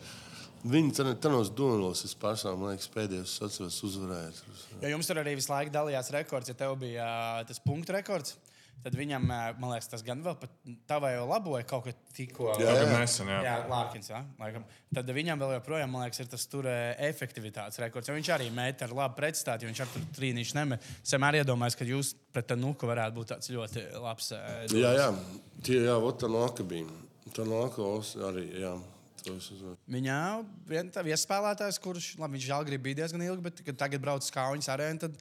Viņi 0.65 0.95
tanos 1.21 1.51
duelos, 1.53 2.01
es 2.09 2.15
pašām, 2.17 2.57
man 2.57 2.73
liekas, 2.73 2.89
pēdējos 2.95 3.35
atceros 3.45 3.77
uzvarēju. 3.85 4.57
Jo 4.81 4.95
jums 4.95 5.11
tur 5.11 5.19
arī 5.21 5.35
visu 5.37 5.53
laiku 5.53 5.73
dalījās 5.75 6.09
rekords. 6.15 6.49
Ja 6.49 6.57
tev 6.57 6.79
bija 6.81 7.09
tas 7.45 7.61
punktu 7.61 7.93
rekords, 7.93 8.39
tad 8.81 8.97
viņam, 8.97 9.27
man 9.29 9.67
liekas, 9.75 9.91
tas 9.93 10.03
gan 10.07 10.23
vēl 10.25 10.39
pat 10.41 10.55
tavai 10.89 11.11
jau 11.19 11.27
laboja 11.29 11.67
kaut 11.69 11.85
ko 11.85 11.93
tikko. 12.17 12.55
Jā, 12.57 12.79
Tagad 12.79 12.95
nesen, 12.97 13.29
jā. 13.35 13.43
Jā, 13.45 13.59
Lārkins. 13.69 14.09
Jā, 14.09 14.23
laikam. 14.41 14.65
Tad 14.97 15.12
viņam 15.19 15.45
vēl 15.45 15.53
joprojām, 15.59 15.93
man 15.93 16.07
liekas, 16.07 16.23
ir 16.25 16.33
tas 16.33 16.49
tur 16.49 16.71
efektivitātes 16.71 17.83
rekords. 17.85 18.09
Jo 18.09 18.17
viņš 18.17 18.33
arī 18.39 18.49
met 18.57 18.87
ar 18.89 18.97
labu 18.97 19.21
pretstātu, 19.21 19.69
jo 19.69 19.73
viņš 19.75 19.85
ar 19.85 19.93
tur 19.93 20.09
trīnīšu 20.17 20.59
nemet. 20.62 20.89
Es 21.05 21.12
vienmēr 21.12 21.43
iedomājos, 21.43 21.77
ka 21.77 21.89
jūs 21.93 22.15
pret 22.33 22.49
tā 22.49 22.57
nuku 22.57 22.89
varētu 22.89 23.21
būt 23.21 23.35
tāds 23.35 23.53
ļoti 23.53 23.85
labs. 24.01 24.33
eh, 24.33 24.65
Jā, 24.81 24.97
jā, 24.97 25.12
tie, 25.61 25.83
jā, 25.91 26.01
ot, 26.01 26.23
tā 26.25 26.33
nāka 26.33 26.65
bija. 26.65 26.89
Tā 27.37 27.45
nāka 27.49 27.85
arī, 28.33 28.49
jā. 28.65 28.75
Viņā 29.91 30.18
viens 30.68 31.01
viespēlētājs, 31.09 31.81
kurš, 31.83 32.12
labi, 32.20 32.39
viņš 32.39 32.49
žēl 32.51 32.70
bija 32.77 33.01
diezgan 33.03 33.25
ilgi, 33.27 33.45
bet 33.49 33.62
kad 33.66 33.81
tagad 33.87 34.05
brauc 34.05 34.25
uz 34.25 34.33
Kaunas 34.35 34.70
arēnu, 34.72 35.07
tad 35.07 35.18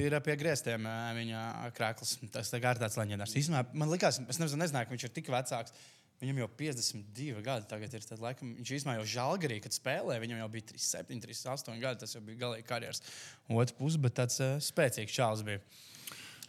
ir 0.00 0.16
pie 0.26 0.36
griestiem 0.40 0.86
eh, 0.90 1.10
viņa 1.20 1.42
krāklis. 1.76 2.16
Tas 2.34 2.52
tā 2.52 2.62
kā 2.62 2.74
ir 2.74 2.82
tāds 2.82 2.98
leģendārs. 3.00 3.36
Īsumā 3.38 3.64
man 3.76 3.92
liekas, 3.92 4.20
es 4.28 4.40
nezināju, 4.40 4.88
ka 4.88 4.96
viņš 4.96 5.08
ir 5.08 5.14
tik 5.18 5.30
vecāks. 5.34 5.76
Viņam 6.22 6.38
jau 6.44 6.46
52 6.56 7.42
gadi 7.44 7.66
tagad 7.68 7.94
ir. 7.96 8.04
Tad, 8.06 8.20
laikam, 8.22 8.52
viņš 8.60 8.70
īstenībā 8.76 9.00
jau 9.00 9.08
žēlgarī, 9.16 9.58
kad 9.64 9.74
spēlēja. 9.74 10.22
Viņam 10.22 10.38
jau 10.40 10.50
bija 10.52 10.68
37, 10.70 11.18
38 11.26 11.82
gadi. 11.82 12.00
Tas 12.04 12.14
jau 12.14 12.22
bija 12.24 12.40
galīgi 12.44 12.68
karjeras 12.68 13.02
otrs 13.50 13.74
puses, 13.76 13.98
bet 14.00 14.14
tāds 14.20 14.38
uh, 14.40 14.54
spēcīgs 14.62 15.16
čāls 15.16 15.42
bija. 15.44 15.60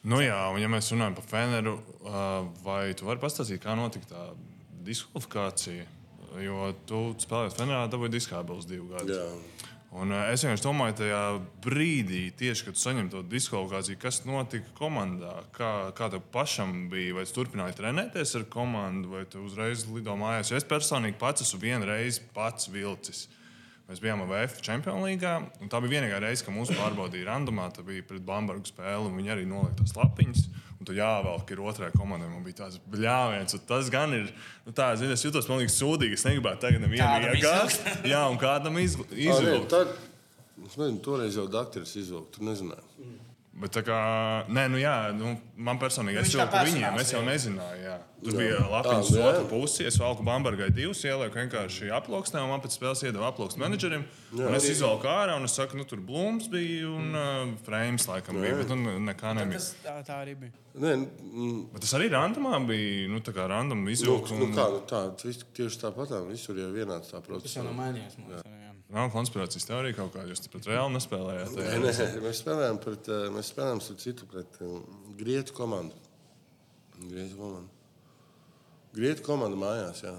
Nu, 0.06 0.22
jā, 0.22 0.38
un 0.54 0.62
ja 0.62 0.70
mēs 0.70 0.92
runājam 0.94 1.18
par 1.18 1.26
Feneru, 1.28 1.80
uh, 2.06 2.46
vai 2.64 2.94
tu 2.98 3.08
vari 3.10 3.24
pastāstīt, 3.24 3.64
kā 3.64 3.74
notika 3.76 4.12
tā 4.12 4.26
diskvalifikācija? 4.86 5.88
Jo 6.44 6.72
tu 6.90 7.08
spēlējot 7.22 7.60
Fenerā, 7.60 7.86
dabūji 7.92 8.16
diskābels 8.18 8.68
divu 8.70 8.92
gadu. 8.96 9.16
Jā. 9.16 9.66
Un, 9.96 10.12
uh, 10.12 10.26
es 10.34 10.44
vienkārši 10.44 10.66
domāju, 10.66 10.98
tajā 11.00 11.20
brīdī, 11.64 12.26
tieši 12.36 12.66
kad 12.68 12.80
saņem 12.82 13.08
to 13.14 13.22
diskvalifikāciju, 13.32 14.00
kas 14.02 14.20
notika 14.28 14.74
komandā, 14.76 15.38
kā, 15.56 15.70
kā 15.96 16.10
tev 16.12 16.26
pašam 16.34 16.90
bija, 16.92 17.14
vai 17.16 17.24
tu 17.30 17.38
turpināji 17.38 17.78
trenēties 17.78 18.36
ar 18.42 18.44
komandu, 18.52 19.14
vai 19.14 19.24
tu 19.32 19.46
uzreiz 19.46 19.86
lido 19.88 20.18
mājās. 20.20 20.52
Jo 20.52 20.60
es 20.60 20.68
personīgi 20.68 21.16
pats 21.22 21.46
esmu 21.46 21.62
vienu 21.64 21.88
reizi 21.88 22.26
pats 22.36 22.68
vilcis. 22.74 23.30
Mēs 23.86 24.02
bijām 24.02 24.24
VF 24.26 24.64
Champions 24.66 25.06
League. 25.06 25.32
Tā 25.70 25.80
bija 25.84 26.00
vienīgā 26.00 26.20
reize, 26.24 26.42
kad 26.44 26.56
mūsu 26.56 26.74
pārbaudīja 26.74 27.30
randomā. 27.30 27.68
Tā 27.72 27.84
bija 27.86 28.04
pret 28.10 28.24
Bambergu 28.26 28.66
spēli. 28.66 29.12
un 29.12 29.20
Viņi 29.20 29.34
arī 29.36 29.44
nolika 29.46 29.84
tās 29.84 29.94
lapiņas. 29.94 30.48
Un 30.86 30.90
tur 30.92 30.98
jāvelk 31.00 31.50
ir 31.50 31.62
otrajai 31.66 31.96
komandai. 31.98 32.28
Man 32.30 32.44
bija 32.46 32.60
tāds 32.60 32.76
bļāviens. 32.94 33.56
un 33.58 33.62
Tas 33.66 33.88
gan 33.90 34.12
ir. 34.14 34.28
Nu, 34.68 34.72
tā, 34.78 34.92
zini, 35.02 35.16
es 35.18 35.24
jutos 35.26 35.48
pilnīgi 35.50 35.74
sūdīgi. 35.74 36.14
Es 36.14 36.26
negribētu 36.28 36.62
tagad 36.62 36.84
nevienu 36.84 37.32
iegāzt. 37.34 37.88
Jā, 38.12 38.20
un 38.30 38.38
kādam 38.38 38.78
iz- 38.78 38.94
nē, 39.02 39.10
izvilkt. 39.18 39.66
tad, 39.74 39.96
es 40.68 40.78
nezinu, 40.78 41.02
toreiz 41.02 41.34
jau 41.40 41.48
dakteris 41.50 41.96
izvilka, 42.04 42.36
tu 42.38 42.46
nezināji. 42.46 42.86
Bet 43.56 43.72
tā 43.72 43.86
kā, 43.88 43.98
nē, 44.52 44.66
nu 44.68 44.76
jā, 44.82 45.14
nu, 45.16 45.30
man 45.56 45.78
personīgi, 45.80 46.20
es 46.20 46.28
viņš 46.28 46.34
jau 46.42 46.46
par 46.52 46.66
viņiem, 46.68 46.98
es 47.00 47.12
jau 47.14 47.22
jā. 47.22 47.28
nezināju. 47.30 47.84
Jā. 47.86 47.94
Tur 48.26 48.34
Jā. 48.34 48.40
bija 48.42 48.58
lapiņas 48.68 49.12
uz 49.14 49.16
jā. 49.16 49.28
otru 49.30 49.46
pusi. 49.48 49.86
Es 49.88 49.96
valku 50.02 50.26
Bambergai 50.28 50.68
divus, 50.76 51.04
ielieku 51.08 51.40
vienkārši 51.40 51.88
aploksnē, 51.96 52.42
un 52.44 52.52
man 52.52 52.60
pēc 52.64 52.76
spēles 52.76 53.04
iedeva 53.06 53.30
aploksni 53.30 53.64
menedžerim. 53.64 54.04
Jā. 54.36 54.50
Un 54.50 54.58
es 54.58 54.68
izvelku 54.74 55.08
ārā, 55.08 55.38
un 55.40 55.48
es 55.48 55.56
saku, 55.56 55.80
nu 55.80 55.86
tur 55.88 56.02
blūms 56.04 56.50
bija, 56.52 56.90
un 56.90 57.16
uh, 57.16 57.54
frames 57.64 58.10
laikam 58.12 58.42
bija, 58.44 58.58
bet 58.60 58.76
nu, 58.76 58.98
nekā 59.08 59.32
nebija. 59.40 59.62
Tas 59.64 59.72
tā, 59.86 59.96
tā 60.10 60.20
arī 60.26 60.36
bija. 60.42 60.52
Nē, 60.76 60.92
mm, 61.00 61.56
Bet 61.72 61.86
tas 61.88 61.96
arī 61.96 62.10
randumā 62.12 62.60
bija, 62.68 63.08
nu 63.14 63.24
tā 63.24 63.32
kā 63.38 63.48
random 63.48 63.86
nu, 63.88 63.94
izvilks. 63.96 64.36
nu, 64.36 64.50
un- 64.50 64.58
kā, 64.58 64.68
nu, 64.74 64.84
tā, 64.90 65.06
tas 65.16 65.40
tieši 65.56 65.80
tāpat, 65.86 66.12
tā, 66.12 66.20
visur 66.28 66.60
jau 66.60 66.74
vienāds 66.76 67.08
tā 67.14 67.22
Tas 67.22 67.28
process. 67.30 67.56
jau 67.56 67.64
nav 67.70 67.78
mainījies. 67.80 68.20
Nav 68.94 69.10
konspirācijas 69.14 69.66
teorija 69.66 69.96
kaut 69.98 70.14
kāda, 70.14 70.30
jūs 70.30 70.46
pret 70.52 70.68
reāli 70.70 70.94
nespēlējāt. 70.94 71.56
Nē, 71.58 71.78
nē, 71.82 71.94
mēs 72.22 72.42
spēlējām 72.44 72.78
pret, 72.84 73.08
eh, 73.10 73.24
mēs 73.34 73.50
spēlējām 73.50 73.82
ar 73.82 73.98
citu, 74.04 74.28
pret 74.30 74.60
uh, 74.62 74.76
Grieķu 75.18 75.56
komandu. 75.58 75.98
Grieķu 77.02 77.40
komandu. 77.40 77.72
Grieķu 78.96 79.26
komandu 79.26 79.58
mājās, 79.60 80.04
jā. 80.06 80.14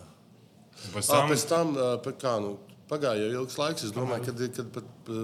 Pēc 0.92 1.06
Ah, 1.06 1.12
tam, 1.22 1.30
pēc 1.30 1.44
tam, 1.48 1.70
pēc 2.04 2.18
kā, 2.20 2.34
nu, 2.42 2.56
pagāja 2.90 3.22
jau 3.30 3.40
ilgs 3.44 3.56
laiks. 3.60 3.86
Es 3.86 3.94
domāju, 3.96 4.26
ka 4.26 4.34
kad, 4.58 4.72
pat, 4.74 4.90
ā, 5.08 5.22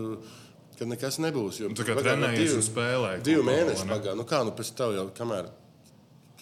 kad 0.79 0.89
nekas 0.95 1.19
nebūs. 1.21 1.59
Jo 1.61 1.69
Nu, 1.69 1.75
tā 1.77 1.85
kā 1.85 1.99
divi- 1.99 2.55
un 2.57 2.65
spēlēji 2.71 3.23
Divi 3.27 3.43
mēneši 3.51 3.91
pagāja. 3.91 4.17
Nu, 4.17 4.25
kā, 4.25 4.41
nu, 4.47 4.55
pēc 4.57 4.71
tam 4.79 4.95
jau, 4.97 5.11
kamēr 5.19 5.51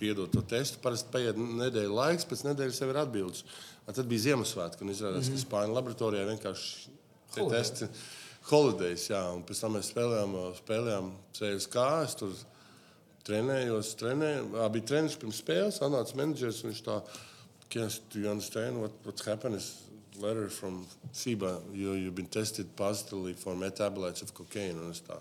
iedod 0.01 0.30
to 0.32 0.40
testu, 0.48 0.78
parasti 0.80 1.11
paiet 1.12 1.36
nedēļa 1.36 1.92
laiks, 1.92 2.24
pēc 2.24 2.44
nedēļas 2.46 2.78
jau 2.80 2.88
ir 2.92 3.01
atbildes. 3.03 3.42
A, 3.91 3.95
tad 3.97 4.07
bija 4.11 4.28
Ziemassvētki, 4.28 4.86
un 4.86 4.95
izrādās, 4.95 5.26
mm 5.26 5.34
-hmm. 5.34 5.41
ka 5.41 5.47
Spāņu 5.49 5.74
laboratorijā 5.74 6.28
vienkārši 6.28 6.95
tie 7.34 7.49
testi 7.51 7.88
holidays, 8.51 9.09
jā, 9.11 9.24
un 9.34 9.43
pēc 9.43 9.61
tam 9.61 9.74
mēs 9.74 9.91
spēlējām, 9.91 10.36
spēlējām 10.62 11.11
ceļus 11.38 11.68
kājas. 11.74 12.14
Tur 12.22 12.36
trenējos, 13.26 13.95
trenēju. 14.01 14.47
Bija 14.72 14.86
treniņš 14.93 15.18
pirms 15.18 15.43
spēles, 15.43 15.82
atnāca 15.82 16.16
menedžers. 16.16 16.62
un 16.64 16.70
Viņš 16.70 16.82
tā, 16.86 17.03
Yes, 17.72 18.01
do 18.11 18.18
you 18.18 18.28
understand 18.28 18.80
what, 18.80 18.91
what's 19.05 19.24
happened? 19.24 19.55
Is 19.55 19.76
letter 20.18 20.49
from 20.49 20.86
FIBA. 21.12 21.61
You, 21.72 21.93
you've 21.93 22.14
been 22.14 22.26
tested 22.26 22.74
positively 22.76 23.32
for 23.32 23.55
metabolites 23.55 24.22
of 24.22 24.34
cocaine. 24.34 24.76
Un 24.76 24.91
es 24.91 25.01
tā, 25.01 25.16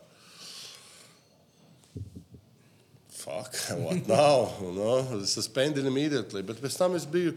fuck, 3.09 3.53
what 3.77 4.07
now? 4.07 4.49
No? 4.61 5.23
Suspended 5.25 5.85
immediately. 5.85 6.41
Bet 6.41 6.61
pēc 6.61 6.77
tam 6.77 6.95
es 6.95 7.05
biju, 7.05 7.35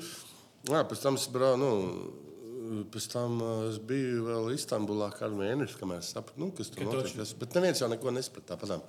jā, 0.70 0.82
pēc 0.90 1.04
tam 1.04 1.18
es 1.20 1.28
braucu, 1.32 1.62
nu, 1.62 2.82
pēc 2.92 3.08
tam 3.12 3.38
uh, 3.42 3.54
es 3.70 3.78
biju 3.82 4.26
vēl 4.28 4.52
Istanbulā 4.56 5.10
kādu 5.16 5.40
mēnesi, 5.40 5.78
kamēr 5.80 6.02
es 6.02 6.12
sapratu, 6.14 6.40
nu, 6.42 6.50
kas 6.56 6.72
tur 6.72 6.84
Ka 6.84 6.90
notiek. 6.90 7.16
Kas, 7.22 7.34
bet 7.38 7.56
neviens 7.58 7.82
jau 7.82 7.90
neko 7.92 8.14
nesaprata 8.14 8.54
tāpatām. 8.54 8.84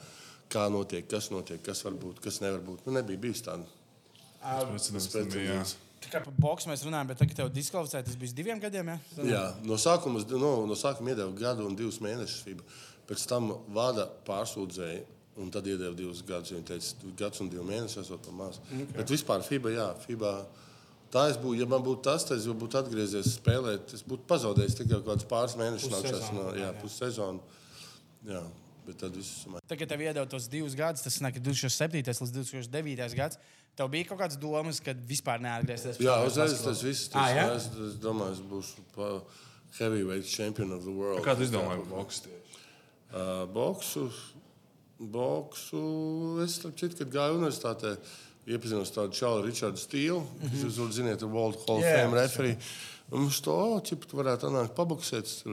Kā 0.53 0.67
notiek, 0.69 1.07
kas 1.09 1.31
notiek, 1.33 1.61
kas 1.65 1.81
var 1.85 1.95
būt, 1.97 2.19
kas 2.21 2.41
nevar 2.43 2.61
būt. 2.61 2.83
Nu, 2.85 2.93
nebija 2.97 3.21
bijis 3.21 3.41
tāda 3.45 3.65
tam 4.43 5.29
bija. 5.31 5.63
Tā 6.03 6.11
kā 6.11 6.19
par 6.25 6.35
boksu 6.35 6.67
mēs 6.67 6.83
runājam, 6.83 7.13
bet 7.13 7.21
tagad 7.21 7.37
tev 7.37 7.49
diskvalificēja, 7.55 8.05
tas 8.09 8.17
bija 8.19 8.35
diviem 8.35 8.59
gadiem. 8.59 8.91
Ja? 8.91 8.97
Jā, 9.23 9.43
no 9.63 9.77
sākuma, 9.79 10.19
no, 10.35 10.51
no 10.67 10.75
sākuma 10.75 11.13
iedeva 11.13 11.31
gadu 11.37 11.63
un 11.69 11.77
divus 11.79 12.01
mēnešus 12.03 12.43
FIBA. 12.43 12.65
Pēc 13.07 13.23
tam 13.29 13.53
vada 13.75 14.09
pārsūdzēja, 14.27 15.05
un 15.39 15.51
tad 15.53 15.67
iedeva 15.71 15.95
divus 15.95 16.19
gadus. 16.27 16.51
Viņa 16.51 16.67
teica, 16.73 17.13
gads 17.23 17.43
un 17.43 17.51
divi 17.53 17.63
mēneši 17.69 18.01
esot 18.03 18.27
par 18.27 18.35
maz. 18.35 18.59
Okay. 18.67 18.89
Bet 18.97 19.15
vispār 19.15 19.47
FIBA, 19.47 19.73
jā, 19.77 19.87
FIBA. 20.03 20.33
Tā 21.13 21.27
es 21.29 21.37
būtu, 21.37 21.59
ja 21.61 21.67
man 21.69 21.83
būtu 21.85 22.01
tas, 22.07 22.23
tad 22.25 22.39
es 22.41 22.47
būtu 22.49 22.79
atgriezies 22.79 23.35
spēlēt. 23.37 23.91
Es 23.93 24.01
būtu 24.07 24.25
pazaudējis 24.29 24.79
tikai 24.79 24.95
kaut 24.97 25.05
kādus 25.11 25.27
pāris 25.29 25.53
mēnešus. 25.59 25.91
No, 26.33 26.47
jā, 26.57 26.63
jā. 26.63 26.69
pussezonu. 26.81 27.43
Jā, 28.25 28.41
bet 28.87 28.97
tad 29.03 29.13
viss 29.19 29.43
ir. 29.45 29.59
Tagad 29.69 29.91
tev 29.93 30.01
iedod 30.01 30.31
tos 30.31 30.47
divus 30.49 30.73
gadus, 30.79 31.03
tas 31.05 31.19
nāk 31.21 31.37
2007. 31.37 32.01
līdz 32.01 32.33
2009. 32.39 33.13
gads. 33.19 33.37
Tev 33.77 33.89
bija 33.93 34.05
kaut 34.09 34.19
kādas 34.21 34.37
domas, 34.41 34.79
ka 34.81 34.93
vispār 34.93 35.41
neatgriezties 35.41 35.97
pie 35.97 36.05
Jā, 36.05 36.19
uzreiz 36.25 36.59
tas 36.61 36.81
viss. 36.85 37.07
Ah, 37.13 37.25
Tas, 37.25 37.31
jā? 37.37 37.45
es, 37.57 37.69
es 37.89 37.95
domāju, 38.01 38.35
es 38.37 38.41
būšu 38.49 38.83
pa- 38.93 39.21
heavyweight 39.79 40.25
champion 40.29 40.71
of 40.73 40.83
the 40.85 40.93
world. 40.93 41.23
Kā 41.25 41.33
tu 41.37 41.45
izdomāji 41.45 41.81
par 41.81 41.89
boksu? 41.89 42.29
Uh, 43.13 43.45
boksu, 43.53 44.03
boksu. 44.99 45.81
Es 46.45 46.59
starp 46.59 46.77
citu, 46.77 46.99
kad 47.01 47.09
gāju 47.13 47.39
universitātē, 47.41 47.95
iepazinos 48.47 48.91
tādu 48.91 49.15
čalu 49.15 49.45
Richardu 49.45 49.79
Stīlu, 49.79 50.19
mm 50.19 50.49
-hmm. 50.49 50.63
kas, 50.63 50.77
jūs 50.77 50.91
zināt, 50.97 51.21
ir 51.21 51.31
World 51.31 51.59
Hall 51.67 51.77
of 51.77 51.83
Jā, 51.83 52.09
Fame. 52.29 52.57
Un 53.11 53.27
viņš 53.27 53.41
to, 53.43 53.53
oh, 53.53 53.81
tu 53.81 54.17
varētu 54.17 54.47
atnākt 54.47 54.75
paboksēt. 54.75 55.25
Es 55.25 55.43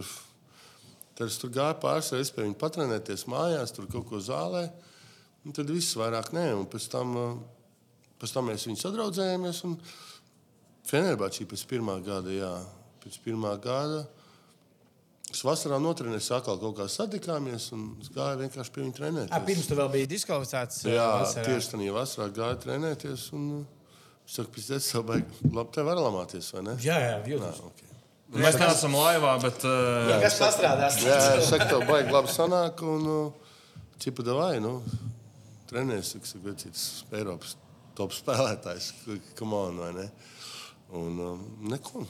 Tur, 1.20 1.26
es 1.26 1.36
tur 1.36 1.50
gāju 1.50 1.76
pāris 1.82 2.12
reizes 2.14 2.30
pie 2.32 2.46
viņa 2.46 2.56
patrenēties 2.56 3.26
mājās, 3.28 3.74
tur 3.76 3.86
kaut 3.86 4.06
ko 4.08 4.16
zālē. 4.16 4.70
Un 5.44 5.52
tad 5.52 5.68
viss 5.68 5.92
vairāk 5.92 6.32
nē. 6.32 6.54
Un 6.56 6.64
pēc 6.64 6.88
tam, 6.88 7.16
uh, 7.16 7.34
pēc 8.18 8.32
tam 8.32 8.48
mēs 8.48 8.64
viņu 8.64 8.80
sadraudzējāmies. 8.80 9.64
Un 9.64 9.76
Fenerbahčī 10.88 11.44
pēc 11.44 11.66
pirmā 11.68 11.98
gada, 12.00 12.32
jā, 12.32 12.64
pēc 13.04 13.20
pirmā 13.20 13.52
gada 13.60 14.06
Es 15.30 15.44
vasarā 15.46 15.78
notrenēju, 15.78 16.22
atkal 16.34 16.58
kaut 16.58 16.78
kā 16.80 16.86
satikāmies 16.90 17.68
un 17.76 17.84
gāju 18.14 18.40
vienkārši 18.40 18.72
pie 18.74 18.82
viņa 18.82 18.96
trenēties. 18.96 19.34
A, 19.36 19.38
pirms 19.46 19.68
tu 19.70 19.76
vēl 19.78 19.90
biji 19.92 20.08
diskvalificēts. 20.10 20.80
Jā, 20.90 21.04
vasarā. 21.20 21.44
tieši 21.46 21.70
tādā 21.74 21.92
vasarā 21.94 22.26
gāju 22.34 22.58
trenēties. 22.64 23.28
Un, 23.38 23.44
uh, 23.60 23.92
es 24.26 24.40
saku, 24.40 24.50
pēc 24.56 24.66
tam 24.72 24.82
jau 24.88 25.04
baigi. 25.12 25.52
Labi, 25.54 25.74
tev 25.76 25.86
var 25.86 26.02
lamāties, 26.02 26.50
vai 26.56 26.64
ne? 26.66 26.74
jā, 26.82 26.98
jā 27.04 27.14
jūtas. 27.30 27.62
Jā, 27.62 27.70
okay. 27.70 27.86
Mēs 28.40 28.58
neesam 28.58 28.94
laivā, 28.98 29.36
bet 29.42 29.64
uh, 29.66 30.10
Kas 30.22 30.40
pastrādās? 30.42 30.98
Jā, 31.06 31.20
es 31.38 31.48
saku, 31.50 31.70
tev 31.70 31.86
baigi 31.86 32.14
labi 32.14 32.34
sanāk. 32.34 32.82
Un, 32.86 33.06
uh, 33.10 33.86
cipa 34.02 34.26
davai, 34.26 34.56
nu, 34.62 34.80
trenēs, 35.70 36.16
es 36.18 36.34
saku, 36.34 36.42
vecīts 36.48 36.88
Eiropas 37.14 37.54
top 37.98 38.14
spēlētājs. 38.16 38.92
Come 39.38 39.62
on, 39.62 39.78
vai 39.82 39.92
ne? 39.94 40.10
Un 40.98 41.22
um, 41.22 41.42
neko. 41.70 42.02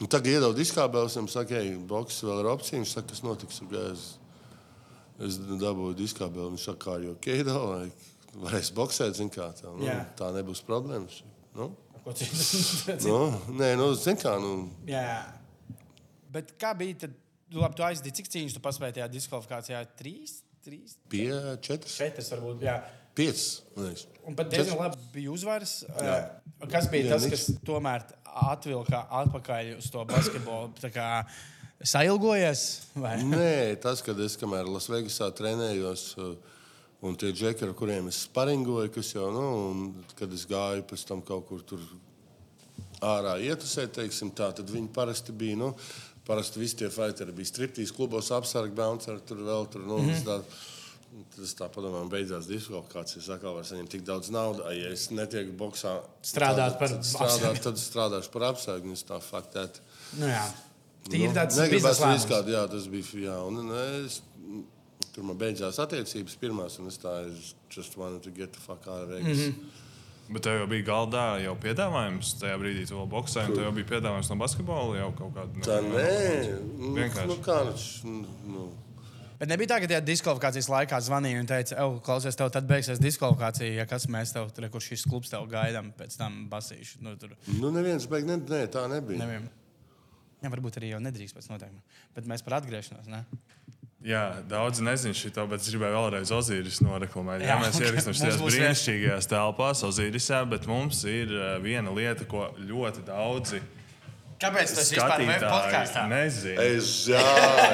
Un 0.00 0.10
tagad 0.10 0.32
iedod 0.32 0.56
diskābēlis, 0.56 1.18
un 1.20 1.28
saka, 1.30 1.60
ej, 1.60 1.76
boks 1.88 2.22
vēl 2.24 2.42
ir 2.42 2.50
opcija. 2.50 2.80
Viņš 2.80 2.96
saka, 2.96 3.10
kas 3.12 3.22
notiks. 3.26 3.60
Es, 3.84 4.06
es 5.28 5.38
dabūju 5.38 5.96
diskābeli, 5.98 6.50
viņš 6.54 6.66
saka, 6.70 6.80
kā 6.86 6.98
jau 7.04 7.14
keido, 7.22 7.58
vai 7.70 7.88
varēs 8.42 8.72
boksēt, 8.74 9.16
zin 9.18 9.30
kā 9.32 9.50
tā. 9.58 9.70
Nu, 9.70 9.86
Jā. 9.86 10.00
tā 10.18 10.30
nebūs 10.34 10.64
problēmas. 10.66 11.22
Nu, 11.54 11.70
Ko 12.04 12.12
citu? 12.12 12.36
nu, 13.08 13.18
nē, 13.56 13.74
nu, 13.80 13.92
zin 13.96 14.18
kā, 14.20 14.34
nu, 14.42 14.66
Jā. 14.88 15.22
Bet 16.34 16.56
kā 16.60 16.74
bija 16.76 17.04
tad? 17.06 17.14
Nu, 17.52 17.60
labi, 17.62 17.76
tu 17.78 17.84
aizdīji, 17.86 18.16
cik 18.18 18.28
cīņas 18.32 18.56
tu 18.56 18.60
paspēji 18.64 18.96
tajā 18.98 19.06
diskvalifikācijā? 19.12 19.80
Trīs, 20.00 20.40
trīs, 20.64 20.96
pie 21.12 21.28
četras, 21.62 21.94
četras 22.00 22.32
varbūt. 22.34 22.64
Jā. 22.66 22.80
piecas. 23.14 23.44
man 23.76 23.86
liekas. 23.86 24.06
Un 24.26 24.36
pat 24.38 24.50
diezgan 24.50 24.80
labi 24.80 24.98
bija 25.14 25.30
uzvaras. 25.30 25.76
Uh, 25.86 26.66
Kas 26.70 26.88
bija 26.90 27.06
Jā, 27.06 27.14
tas, 27.14 27.26
kas 27.30 27.44
tomēr 27.66 28.04
atvilka 28.34 29.04
atpakaļ 29.22 29.76
uz 29.78 29.90
to 29.92 30.04
basketbolu? 30.08 30.72
Sailgojies? 31.84 32.64
Vai? 32.96 33.18
Nē, 33.28 33.76
tas, 33.82 34.00
kad 34.04 34.18
es 34.24 34.38
kamēr 34.40 34.68
Lasvegasā 34.70 35.28
trenējos, 35.36 36.04
uh, 36.22 36.54
un 37.04 37.18
tie 37.20 37.32
džekari, 37.34 37.68
ar 37.70 37.76
kuriem 37.76 38.08
es 38.08 38.22
sparingoju, 38.24 38.92
kas 38.94 39.12
jau, 39.12 39.28
nu, 39.34 39.44
un 39.68 40.14
kad 40.16 40.32
es 40.32 40.46
gāju 40.48 40.86
pēc 40.88 41.04
tam 41.08 41.20
kaut 41.26 41.48
kur 41.50 41.64
tur 41.66 41.82
ārā 43.04 43.36
ietusēt, 43.44 43.92
teiksim, 43.98 44.32
tā, 44.32 44.48
tad 44.56 44.70
viņi 44.72 44.88
parasti 44.94 45.34
bija, 45.36 45.58
nu, 45.60 45.74
parasti 46.24 46.62
visi 46.62 46.80
tie 46.80 46.88
fighteri 46.92 47.34
bija 47.36 47.50
striptīs 47.50 47.92
klubos, 47.92 48.32
apsargi, 48.32 48.72
bouncer, 48.78 49.20
tur 49.28 49.44
vēl 49.44 49.68
tur, 49.72 49.84
nu, 49.84 49.98
mm 50.00 50.14
-hmm. 50.14 50.42
Tas 51.36 51.52
tā 51.54 51.68
padomā, 51.70 52.00
beidzās 52.10 52.48
diskvalifikācija. 52.50 53.20
Es 53.22 53.30
atkal 53.30 53.54
varu 53.54 53.68
saņemt 53.68 53.92
tik 53.92 54.02
daudz 54.06 54.32
naudas. 54.34 54.66
Ja 54.74 54.90
es 54.90 55.06
netieku 55.14 55.54
boxā, 55.58 55.92
Strādāt 56.26 56.78
par 56.80 56.90
strādāt, 57.06 57.60
tad 57.62 57.78
strādāšu 57.78 58.32
par 58.34 58.48
apsargu. 58.48 58.94
Es 58.96 59.06
tā 59.06 59.20
faktēt. 59.22 59.78
Nu, 60.18 60.26
jā. 60.26 60.42
Tīri 61.06 61.28
Nu, 61.30 61.36
tāds 61.36 61.60
negribas 61.60 62.00
riskēt, 62.02 62.50
jā, 62.50 62.64
tas 62.72 62.88
bija. 62.90 63.22
Jā, 63.28 63.38
un, 63.46 63.60
un 63.62 63.70
es, 63.76 64.22
tur 65.14 65.28
man 65.28 65.38
beidzās 65.38 65.78
attiecības 65.84 66.36
pirmās, 66.40 66.80
un 66.82 66.90
es 66.90 66.98
tā 66.98 67.14
es 67.28 67.54
just 67.70 67.98
wanted 68.00 68.24
to 68.24 68.34
get 68.34 68.52
the 68.56 68.62
fuck 68.64 68.88
out 68.88 69.04
of 69.04 69.14
Vegas. 69.14 69.38
Mm 69.38 69.52
-hmm. 69.52 69.82
Bet 70.28 70.42
tev 70.42 70.62
jau 70.62 70.66
bija 70.66 70.84
galdā 70.86 71.24
jau 71.44 71.52
piedāvājums. 71.60 72.30
Tajā 72.40 72.56
brīdī 72.60 72.86
tu 72.88 72.96
vēl 72.96 73.08
boxēji, 73.12 73.50
un 73.50 73.56
tev 73.58 73.64
jau 73.66 73.72
bija 73.72 73.90
piedāvājums 73.90 74.30
no 74.30 74.36
basketbola 74.36 74.96
jau 74.96 75.12
kaut 75.18 75.34
kāda. 75.34 75.64
Tā 75.66 75.80
nē, 75.84 76.60
nu, 76.78 76.94
Vienkārši. 76.96 77.26
nu, 77.28 77.36
kā 77.44 77.58
nu, 78.04 78.26
nu, 78.54 78.68
Bet 79.44 79.50
nebija 79.52 79.74
tā, 79.74 79.76
ka 79.82 79.88
tajā 79.90 80.00
diskvalifikācijas 80.00 80.70
laikā 80.72 80.98
zvanīja 81.04 81.40
un 81.42 81.48
teica, 81.50 81.74
ej, 81.76 81.98
klausies, 82.06 82.36
tev 82.40 82.48
tad 82.54 82.64
beigsies 82.64 82.96
diskvalifikācija, 82.96 83.74
ja 83.76 83.84
kas 83.84 84.06
mēs 84.08 84.30
tev 84.32 84.46
tur, 84.56 84.64
kur 84.72 84.80
šis 84.80 85.04
klubs 85.04 85.28
tev 85.28 85.44
gaidām, 85.50 85.90
pēc 85.98 86.16
tam 86.16 86.46
basīšu. 86.48 87.02
Nu, 87.04 87.12
tur 87.20 87.34
nu 87.58 87.68
neviens 87.74 88.06
beig, 88.08 88.24
ne, 88.24 88.38
nē, 88.40 88.62
tā 88.72 88.86
nebija. 88.88 89.20
nevienam. 89.20 89.50
Jā, 90.40 90.48
varbūt 90.48 90.80
arī 90.80 90.94
jau 90.94 91.02
nedrīkst 91.04 91.36
pēc 91.36 91.50
noteikumiem. 91.52 92.00
Bet 92.16 92.30
mēs 92.32 92.46
par 92.46 92.56
atgriešanos. 92.62 93.12
Ne? 93.12 93.20
Jā, 94.08 94.24
daudz 94.48 94.80
nezinu 94.84 95.20
šo, 95.20 95.44
bet 95.52 95.60
es 95.60 95.68
gribēju 95.74 95.98
vēlreiz 95.98 96.32
Ozīris 96.38 96.80
noreklamēt. 96.80 97.44
Jā, 97.44 97.52
Jā, 97.52 97.60
mēs 97.66 97.82
ierakstām 97.84 98.14
mums 98.14 98.24
šajās 98.24 98.40
būs 98.46 98.58
brīnišķīgajās 98.62 99.28
telpās, 99.28 99.84
Ozīrisā, 99.92 100.40
bet 100.48 100.64
mums 100.72 101.04
ir 101.04 101.36
uh, 101.36 101.46
viena 101.60 101.92
lieta, 101.92 102.24
ko 102.32 102.48
ļoti 102.64 103.04
daudzi 103.12 103.60
Kāpēc 104.42 104.72
tas 104.74 104.90
vispār 104.90 105.12
skatītāji 105.12 105.50
podkāstā? 105.50 106.04
nezina. 106.10 106.64
Es, 106.74 106.88
jā, 107.08 107.22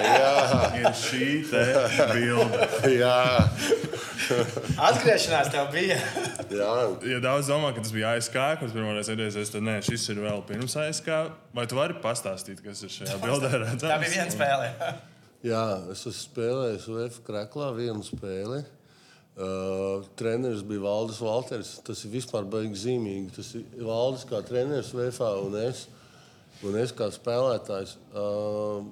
jā, 0.05 0.33
Ir 0.81 0.89
šī 1.01 1.29
te 1.51 1.65
bilde. 2.13 2.69
jā, 3.03 3.17
Atgriešanās 4.91 5.51
tev 5.53 5.71
bija. 5.75 5.97
jā. 6.61 6.73
Ja 7.09 7.21
daudz 7.25 7.51
domā, 7.51 7.73
ka 7.75 7.85
tas 7.85 7.95
bija 7.95 8.15
ASK, 8.17 8.37
kurš 8.61 8.75
pirmo 8.77 8.93
reizi 8.95 9.17
redzējis, 9.19 9.55
tad 9.55 9.67
nē, 9.67 9.79
šis 9.87 10.09
ir 10.13 10.21
vēl 10.25 10.43
pirms 10.49 10.77
ASK. 10.85 11.09
Vai 11.57 11.67
tu 11.71 11.79
vari 11.79 11.97
pastāstīt, 12.03 12.61
kas 12.65 12.85
ir 12.87 12.93
šajā 12.95 13.17
bildē 13.23 13.53
redzams? 13.57 13.87
Tā 13.87 13.97
bija 14.03 14.19
viena 14.19 14.35
spēle. 14.35 14.71
Jā, 15.47 15.65
es 15.89 16.05
esmu 16.05 16.19
spēlējis 16.19 16.91
UF 16.93 17.23
Kraklā 17.27 17.71
vienu 17.77 18.05
spēli. 18.05 18.61
Uh, 19.41 20.05
treneris 20.19 20.61
bija 20.67 20.83
Valdis 20.85 21.21
Valters. 21.25 21.79
Tas 21.87 22.03
ir 22.05 22.13
vispār 22.13 22.45
baigi 22.51 22.77
zīmīgi. 22.83 23.33
Tas 23.39 23.55
ir 23.57 23.87
Valdis 23.87 24.27
kā 24.29 24.43
treneris 24.45 24.93
VFā 24.93 25.31
un 25.47 25.57
es, 25.63 25.87
un 26.67 26.77
es 26.83 26.93
kā 26.97 27.09
spēlētājs. 27.15 27.97
Uh, 28.13 28.85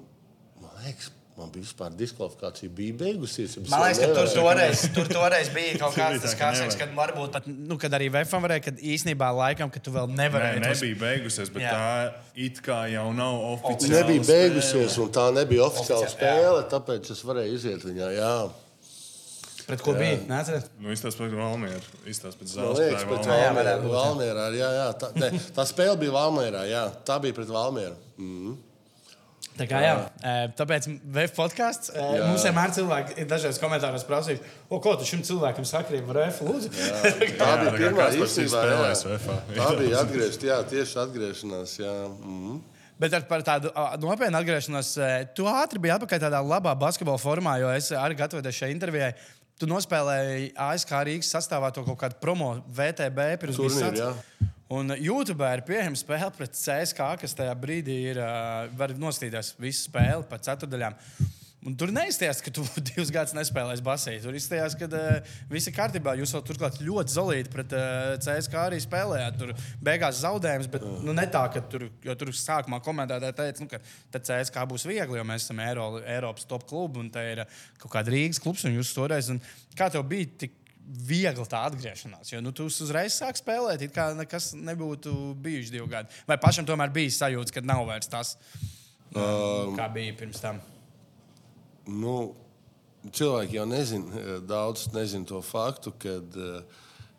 man 0.62 0.74
liekas, 0.84 1.10
man 1.38 1.50
bija 1.54 1.62
vispār 1.66 1.92
diskvalifikācija. 1.94 2.70
Bija 2.74 2.96
beigusies. 2.98 3.56
Man 3.70 3.84
liekas, 3.84 4.00
ka 4.02 4.08
tur 4.16 4.30
toreiz, 4.34 4.84
tur 4.96 5.10
toreiz 5.12 5.50
bija 5.54 5.76
kaut 5.82 5.94
kāds 5.98 6.16
bija 6.16 6.22
tas 6.24 6.34
tā, 6.34 6.38
ka 6.40 6.52
kāds, 6.64 6.78
kad 6.80 6.94
varbūt 6.98 7.36
pat, 7.36 7.46
nu, 7.46 7.76
kad 7.78 7.94
arī 7.98 8.08
VFM 8.14 8.42
varēja, 8.48 8.64
kad 8.70 8.80
īsnībā 8.94 9.28
laikam, 9.38 9.70
ka 9.70 9.82
tu 9.84 9.94
vēl 9.94 10.08
Nē, 10.10 10.16
nevarēji. 10.24 10.62
tos- 10.64 10.82
nebija 10.82 11.00
beigusies, 11.04 11.52
bet 11.54 11.62
Jā. 11.66 11.74
tā 11.74 12.40
it 12.48 12.62
kā 12.66 12.80
jau 12.92 13.06
nav 13.14 13.38
oficiāli. 13.54 13.92
Nebija 14.00 14.26
beigusies, 14.32 14.98
un 15.04 15.12
tā 15.14 15.28
nebija 15.36 15.68
oficiāla 15.68 16.06
Oficiāli, 16.08 16.16
spēle. 16.16 16.64
Tāpēc 16.74 17.12
es 17.14 17.22
varēju 17.30 17.60
iziet 17.60 17.86
viņā. 17.86 18.10
Jā. 18.18 18.32
Pret 19.68 19.82
ko 19.84 19.92
bija? 19.98 20.16
Nāciet. 20.30 20.70
Nu, 20.80 20.88
izstāst 20.94 21.18
par 21.20 21.28
Valmieru. 21.28 21.82
Izstāst 22.08 22.40
pēc 22.40 22.54
zāles. 22.56 22.78
liekas, 22.80 23.04
pēc. 23.04 23.26
Jā, 23.28 23.50
Valmierā. 23.52 23.74
jā. 23.74 23.90
Valmierā 23.92 24.46
jā, 24.56 24.70
jā, 24.78 24.86
tā, 25.02 25.10
ne, 25.20 25.28
tā 25.56 25.66
spēle 25.68 25.98
bija 26.00 26.14
Valmierā. 26.14 26.62
Jā, 26.70 26.86
tā 27.04 27.18
bija 27.20 27.36
pret 27.36 27.52
Valmieru. 27.52 27.98
Mm. 28.16 28.56
Tā 29.58 29.66
kā, 29.66 29.80
jā. 29.82 29.92
Jā. 30.22 30.34
Tāpēc 30.54 30.86
VF 31.02 31.32
podkāsts 31.34 31.90
Jā. 31.90 32.28
mums 32.28 32.44
vienmēr 32.46 32.70
cilvēki 32.76 33.16
ir 33.18 33.26
dažos 33.26 33.58
komentāros 33.58 34.04
prasījuši, 34.06 34.52
o, 34.70 34.78
ko 34.84 34.92
tu 35.00 35.06
šim 35.08 35.24
cilvēkam 35.26 35.66
saki, 35.66 35.98
VF 36.06 36.40
lūdzu. 36.46 36.70
Tā 37.40 37.48
Jā, 37.50 37.56
bija 37.58 37.66
tā 37.66 37.72
kā 37.72 37.72
pirmā 37.80 38.06
īstenībā. 38.14 38.62
spēlējis 38.62 39.02
jā. 39.04 39.16
VFā. 39.16 39.38
Tā 39.56 39.68
bija 39.80 40.02
atgriezt, 40.04 40.46
jā, 40.46 40.58
tieši 40.70 41.00
atgriešanās. 41.02 41.74
Jā. 41.82 41.94
Mm. 42.22 42.60
Bet 42.98 43.14
ar 43.14 43.26
par 43.30 43.42
tādu 43.46 43.70
nopietnu 44.02 44.38
atgriešanos, 44.40 44.92
tu 45.38 45.46
ātri 45.50 45.82
biji 45.82 45.94
atpakaļ 45.94 46.22
tādā 46.24 46.40
labā 46.42 46.72
basketbola 46.78 47.18
formā, 47.22 47.58
jo 47.62 47.68
es 47.74 47.92
arī 47.94 48.16
gatavoties 48.18 48.58
šai 48.62 48.72
intervijai. 48.74 49.12
Tu 49.59 49.66
nospēlēji 49.66 50.52
ASK 50.54 50.92
Rīgas 51.09 51.32
sastāvā 51.34 51.72
to 51.74 51.82
kaut 51.86 51.98
kādu 51.98 52.18
promo 52.22 52.52
VTB 52.70 53.32
pirms 53.42 53.59
jā. 53.98 54.12
Un 54.68 54.92
YouTube 55.00 55.48
ir 55.48 55.62
pieejama 55.64 55.96
spēle 55.96 56.28
pret 56.36 56.52
CSK, 56.54 57.06
kas 57.22 57.34
tajā 57.34 57.54
brīdī 57.59 57.96
ir. 58.12 58.20
Var 58.78 58.94
nostīties 59.00 59.54
visu 59.59 59.88
spēli 59.88 60.26
pa 60.28 60.38
ceturdaļām. 60.44 60.98
Un 61.66 61.74
tur 61.74 61.90
neizstājās, 61.90 62.38
ka 62.44 62.52
tu 62.54 62.62
divus 62.88 63.11
gadus 63.11 63.34
nespēlēsi 63.34 63.82
basīti. 63.82 64.22
Tur 64.22 64.36
izstājās, 64.38 64.76
ka 64.78 64.86
uh, 64.86 65.32
viss 65.50 65.66
ir 65.66 65.74
kārtībā. 65.74 66.14
Jūs 66.20 66.36
jau 66.36 66.42
turklāt 66.46 66.78
ļoti 66.84 67.14
zelīti 67.16 67.50
pret 67.50 67.74
uh, 67.74 68.12
CSK 68.22 68.61
arī 68.61 68.78
spēlējāt. 68.84 69.40
Tur 69.40 69.50
beigās 69.84 70.20
zaudējums, 70.22 70.70
bet 70.70 70.86
nu, 70.86 71.16
ne 71.16 71.26
tā, 71.32 71.42
ka 71.50 71.64
tur, 71.72 71.88
tur 72.06 72.30
sākumā 72.30 72.78
komentētāji 72.86 73.38
teica, 73.40 73.66
nu, 73.66 73.72
ka 73.74 74.22
CSK 74.22 74.68
būs 74.70 74.86
viegli, 74.86 75.18
jo 75.18 75.26
mēs 75.26 75.48
esam 75.48 75.64
Eiro, 75.66 75.88
Eiropas 76.04 76.46
top 76.46 76.68
klubi 76.70 77.02
un 77.02 77.11
te 77.14 77.26
ir 77.32 77.42
uh, 77.42 77.59
kaut 77.82 77.96
kāda 77.96 78.14
Rīgas 78.14 78.42
klubs 78.44 78.62
un 78.68 78.78
jūs 78.78 78.94
toreiz. 78.94 79.34
Un 79.34 79.42
kā 79.74 79.90
tev 79.90 80.06
bija 80.06 80.30
tik 80.46 80.54
viegli 80.88 81.50
tā 81.50 81.66
atgriešanās? 81.66 82.30
Jo 82.36 82.40
nu, 82.44 82.54
tu 82.54 82.70
uzreiz 82.70 83.18
sāki 83.18 83.42
spēlēt, 83.42 83.82
it 83.82 83.98
kā 83.98 84.12
nekas 84.14 84.52
nebūtu 84.54 85.34
bijuši 85.42 85.74
divi 85.74 85.90
gadi. 85.90 86.22
Vai 86.30 86.38
pašam 86.38 86.70
tomēr 86.70 86.94
bija 86.94 87.18
sajūta, 87.18 87.59
ka 87.59 87.66
nav 87.66 87.82
vairs 87.90 88.14
tas, 88.14 88.36
um, 89.11 89.74
kā 89.74 89.90
bija 89.90 90.14
pirms 90.22 90.46
tam? 90.46 90.62
Nu, 91.89 92.34
cilvēki 93.14 93.59
jau 93.59 93.66
nezina, 93.68 94.12
eh, 94.20 94.39
daudz 94.45 94.89
nezina 94.93 95.26
to 95.26 95.43
faktu, 95.43 95.93
kad, 95.99 96.36
eh, 96.36 96.62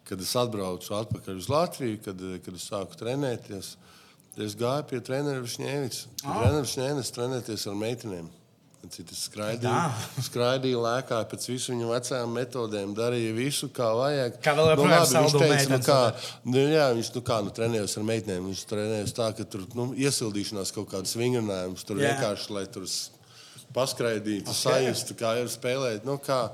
kad 0.04 0.22
es 0.22 0.34
atbraucu 0.36 0.94
atpakaļ 0.94 1.38
uz 1.38 1.48
Latviju, 1.50 2.04
kad, 2.04 2.22
eh, 2.22 2.40
kad 2.46 2.54
es 2.54 2.70
sāku 2.70 2.98
trenēties. 2.98 3.76
Es 4.38 4.56
gāju 4.56 4.88
pie 4.88 5.00
treneru 5.00 5.44
Šņēvics. 5.44 6.06
Ah. 6.24 6.44
Treneris 6.44 6.76
Šņēvis 6.76 7.12
trenēties 7.12 7.68
ar 7.68 7.74
meitenēm. 7.74 8.30
Es 8.88 9.28
skraidīju, 9.28 9.68
Tā. 9.68 9.92
skraidīju 10.24 10.80
lēkāju 10.80 11.28
pēc 11.28 11.48
visu 11.52 11.74
viņu 11.74 11.90
vecajām 11.92 12.32
metodēm, 12.32 12.96
darīju 12.96 13.36
visu, 13.36 13.68
kā 13.76 13.90
vajag. 13.92 14.40
Kā 14.42 14.54
vēl 14.56 14.72
joprojām 14.72 15.04
labi, 15.04 15.26
viņš 15.26 15.36
teica, 15.36 15.44
nu, 15.44 15.50
meitenes, 15.52 15.86
kā, 15.86 15.98
nu, 16.46 16.64
jā, 16.72 16.86
viņš 16.96 17.10
nu, 17.16 17.22
kā, 17.28 17.44
nu, 17.44 17.52
trenējas 17.52 17.98
ar 18.00 18.06
meitenēm. 18.08 18.48
Viņš 18.48 18.64
trenējas 18.72 19.16
tā, 19.18 19.28
ka 19.36 19.44
tur 19.44 19.66
nu, 19.76 19.90
iesildīšanās 20.00 20.72
kaut 20.78 20.88
kādas 20.94 21.18
vingrinājumus, 21.20 21.84
tur 21.84 22.00
Jā. 22.00 22.14
vienkārši, 22.14 22.50
lai 22.56 22.66
tur 22.72 22.88
paskraidītu, 23.76 24.50
Ok. 24.50 24.56
sajustu, 24.56 25.16
kā 25.20 25.36
jau 25.40 25.48
spēlēt. 25.52 26.06
Nu, 26.08 26.18
kā, 26.18 26.50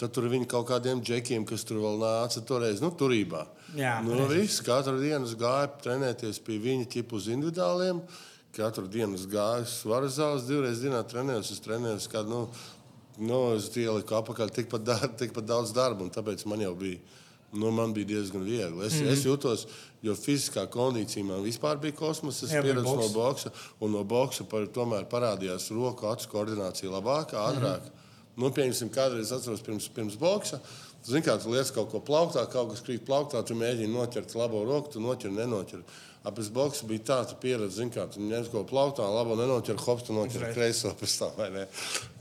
tad 0.00 0.12
tur 0.16 0.28
viņi 0.32 0.48
kaut 0.48 0.68
kādiem 0.70 1.02
džekiem, 1.04 1.44
kas 1.48 1.64
tur 1.64 1.82
vēl 1.82 2.00
nāca, 2.00 2.40
toreiz 2.46 2.80
nu, 2.80 2.90
turībā. 2.90 3.46
Jā, 3.76 4.00
nu, 4.02 4.26
viss, 4.30 4.62
katru 4.64 4.98
dienu 4.98 5.28
es 5.28 5.36
gāju 5.38 5.70
trenēties 5.84 6.40
pie 6.42 6.58
viņa 6.58 6.88
ķipu 6.90 7.20
uz 7.20 7.28
individuāliem. 7.28 8.02
katru 8.56 8.88
dienu 8.90 9.16
gāju 9.30 9.66
svaru 9.70 10.08
zāles, 10.10 10.48
divreiz 10.48 10.80
dienā 10.82 11.04
trenējos. 11.06 11.52
Es 11.52 11.60
trenējos, 11.62 12.08
kad 12.10 12.26
nu, 12.26 12.48
nu, 13.18 13.54
es 13.54 13.68
ieliku 13.76 14.16
apakaļ 14.18 14.50
tikpat, 14.50 14.84
dar, 14.84 15.06
tikpat 15.20 15.46
daudz 15.46 15.72
darba, 15.72 16.02
un 16.02 16.10
tāpēc 16.10 16.46
man 16.46 16.60
jau 16.60 16.74
bija. 16.74 16.98
Nu, 17.52 17.70
man 17.74 17.94
bija 17.94 18.06
diezgan 18.06 18.44
viegli. 18.46 18.86
Es, 18.86 18.94
mm 18.94 19.06
-hmm. 19.06 19.12
es 19.12 19.24
jutos, 19.24 19.66
jo 20.02 20.14
fiziskā 20.14 20.66
kondīcija 20.70 21.24
man 21.24 21.42
vispār 21.42 21.80
bija 21.80 21.92
kosmosa. 21.92 22.46
Es 22.46 22.52
pieredzu 22.52 22.96
no 22.96 23.08
boksa, 23.08 23.50
un 23.80 23.92
no 23.92 24.04
boksa 24.04 24.44
par, 24.44 24.66
tomēr 24.66 25.08
parādījās 25.10 25.70
roku 25.70 26.06
acu 26.06 26.28
koordinācija 26.28 26.90
labāka, 26.90 27.36
ātrāk. 27.36 27.80
Mm 27.80 27.86
-hmm. 27.86 27.98
Nu, 28.36 28.50
pieņemsim, 28.50 28.90
kādreiz 28.94 29.32
atceros 29.34 29.60
pirms, 29.60 29.88
pirms 29.88 30.16
boksa. 30.16 30.60
Zini, 31.04 31.22
kā 31.24 31.42
tu 31.42 31.50
lietas 31.50 31.72
kaut 31.72 31.90
ko 31.90 32.00
plauktā, 32.04 32.44
kaut 32.52 32.70
kas 32.70 32.82
krīt 32.84 33.06
plauktā, 33.08 33.40
tu 33.46 33.54
mēģini 33.54 33.92
noķert 33.92 34.34
labo 34.36 34.64
roku, 34.64 34.92
tu 34.92 35.00
noķer, 35.00 35.30
nenoķer. 35.30 35.82
Apēc 36.28 36.50
boksa 36.52 36.86
bija 36.86 37.00
tā, 37.08 37.18
tu 37.28 37.38
pieredzi, 37.40 37.76
zini, 37.78 37.90
kā 37.94 38.04
tu 38.12 38.20
ņem 38.20 38.44
kaut 38.44 38.52
ko 38.52 38.64
plauktā, 38.68 39.06
labo 39.08 39.36
nenoķer, 39.38 39.78
hops, 39.80 40.02
tu 40.02 40.12
noķer 40.12 40.52
kreiso 40.52 40.92
pēc 41.00 41.18
tam, 41.18 41.30
vai 41.38 41.50
ne? 41.54 41.66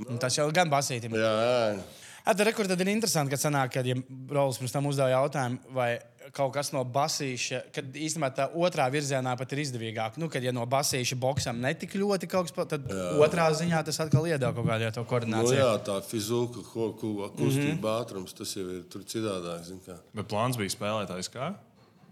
Un 0.08 0.18
Tas 0.24 0.38
jau 0.40 0.48
gan 0.56 0.72
basītim. 0.72 1.18
Jā, 1.20 1.34
jā. 1.44 1.82
Tad 2.30 2.44
rekur, 2.46 2.68
tad 2.70 2.82
ir 2.84 2.92
interesanti, 2.92 3.34
kad 3.34 3.42
sanāk, 3.42 3.72
kad 3.74 3.88
ja 3.90 3.96
Rolex 4.30 4.60
pirms 4.62 4.74
tam 4.76 4.86
uzdeva 4.86 5.10
jautājumu, 5.10 5.72
vai 5.74 5.96
kaut 6.36 6.52
kas 6.54 6.70
no 6.76 6.84
basīša, 6.86 7.62
kad 7.74 7.96
īstenībā 7.98 8.30
tā 8.38 8.46
otrā 8.54 8.86
virzienā 8.94 9.34
pat 9.40 9.56
ir 9.56 9.64
izdevīgāk. 9.64 10.20
Nu, 10.22 10.28
kad 10.30 10.46
ja 10.46 10.54
no 10.54 10.68
basīša 10.70 11.18
boxam 11.18 11.58
netik 11.64 11.96
ļoti 11.98 12.30
kaut 12.30 12.52
kas, 12.52 12.70
tad 12.76 12.86
jā. 12.86 13.08
otrā 13.26 13.48
ziņā 13.58 13.82
tas 13.88 13.98
atkal 14.06 14.30
iedod 14.30 14.60
kaut 14.60 14.70
kādu 14.70 14.92
to 14.94 15.06
Nu, 15.06 15.10
koordināciju. 15.10 15.58
jā, 15.58 15.72
tā 15.88 15.98
fizika, 16.06 16.62
ko, 16.70 16.92
kustība, 17.34 17.74
mm 17.74 17.82
-hmm. 17.82 17.98
ātrums, 17.98 18.38
tas 18.38 18.54
jau 18.56 18.68
ir 18.78 18.84
tur 18.94 19.02
citādāk. 19.02 19.66
kā. 19.88 19.98
Bet 20.14 20.28
plāns 20.28 20.58
bija 20.58 20.70
spēlēt 20.70 21.10
ASK. 21.18 21.36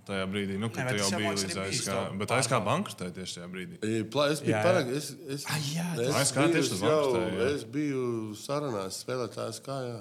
Tajā 0.08 0.28
brīdī, 0.32 0.55
nu, 0.62 0.70
kad 0.72 0.88
tas 0.88 1.10
jau 1.12 1.20
liekas, 1.20 1.43
līdz 1.51 1.88
to 1.89 2.01
Bet 2.22 2.32
ASK 2.38 2.53
bankrotēja 2.64 3.16
tieši 3.18 3.39
tajā 3.39 3.47
brīdī. 3.51 3.80
Es 4.32 4.43
biju 4.43 4.60
parag... 4.64 4.91
Es, 4.95 5.10
es, 5.28 5.47
Ah, 5.51 5.58
jā, 5.60 5.88
es, 5.99 6.14
ASK 6.22 6.39
biju 6.39 6.53
tieši 6.53 6.72
tas 6.74 6.84
jau, 6.88 6.99
jā. 7.18 7.49
es 7.49 7.66
biju 7.74 8.05
sarunās 8.39 9.01
spēlētājs, 9.03 9.60
kā 9.66 9.82
jā. 9.84 9.97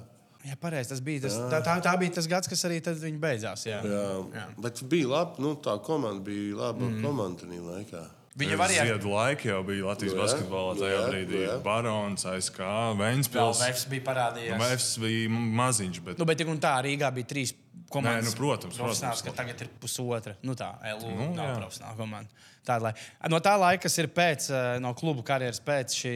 Jā, 0.46 0.54
pareizi. 0.62 0.92
Tas 0.92 1.00
bija 1.02 1.24
tas, 1.24 1.36
tā, 1.50 1.58
tā, 1.64 1.74
tā 1.82 1.92
bija 1.98 2.14
tas 2.20 2.28
gads, 2.30 2.50
kas 2.50 2.62
arī 2.68 2.78
tad 2.84 3.00
viņi 3.02 3.18
beidzās. 3.22 3.66
Jā. 3.66 3.80
Jā. 3.82 4.04
jā. 4.36 4.44
Bet 4.62 4.82
bija 4.90 5.10
labi, 5.10 5.42
nu, 5.42 5.56
tā 5.62 5.74
komanda 5.82 6.22
bija 6.26 6.60
laba 6.60 6.86
mm. 6.86 7.02
komanda 7.02 7.42
tajā 7.42 7.64
laikā. 7.66 8.02
Viņa 8.36 8.56
arī 8.60 8.74
ar 8.82 8.88
Ziedu 8.90 9.12
laiki 9.14 9.48
jau 9.48 9.62
bija 9.64 9.86
Latvijas 9.86 10.12
Nu 10.12 10.18
jā, 10.18 10.24
basketbolā 10.26 10.72
nu 10.74 10.80
tajā 10.82 10.96
jā, 10.96 11.04
brīdī. 11.08 11.38
nu 11.38 11.44
jā. 11.46 11.54
Barons, 11.64 12.24
ASK, 12.28 12.58
Vēnspils. 12.98 13.62
Vēfs 13.64 13.86
bija 13.88 14.04
parādījies. 14.10 14.58
Vēfs 14.60 14.88
bija 15.00 15.30
maziņš, 15.62 16.00
bet 16.04 16.20
Nu, 16.20 16.26
bet 16.28 16.42
un 16.44 16.60
tā 16.60 16.74
Rīgā 16.84 17.08
bija 17.16 17.30
trīs 17.32 17.54
komandas. 17.88 18.26
Nē, 18.26 18.34
nu, 18.34 18.36
protams, 18.36 18.76
protams. 18.76 19.22
ka 19.24 19.32
tagad 19.40 19.64
ir 19.64 19.70
pusotra. 19.80 20.36
Nu, 20.44 20.52
tā 20.58 20.68
LU 20.98 21.14
Nu, 21.16 21.30
nav 21.38 21.48
jā. 21.48 21.56
profesionāla 21.62 21.96
komanda. 21.96 22.44
Tāda, 22.66 22.82
lai, 22.90 22.92
no 23.30 23.38
tā 23.40 23.54
laika, 23.56 23.86
kas 23.86 23.96
ir 24.02 24.08
pēc, 24.12 24.50
eh, 24.50 24.78
no 24.82 24.92
klubu 24.98 25.22
karjeras, 25.24 25.60
pēc 25.62 25.94
šī 25.96 26.14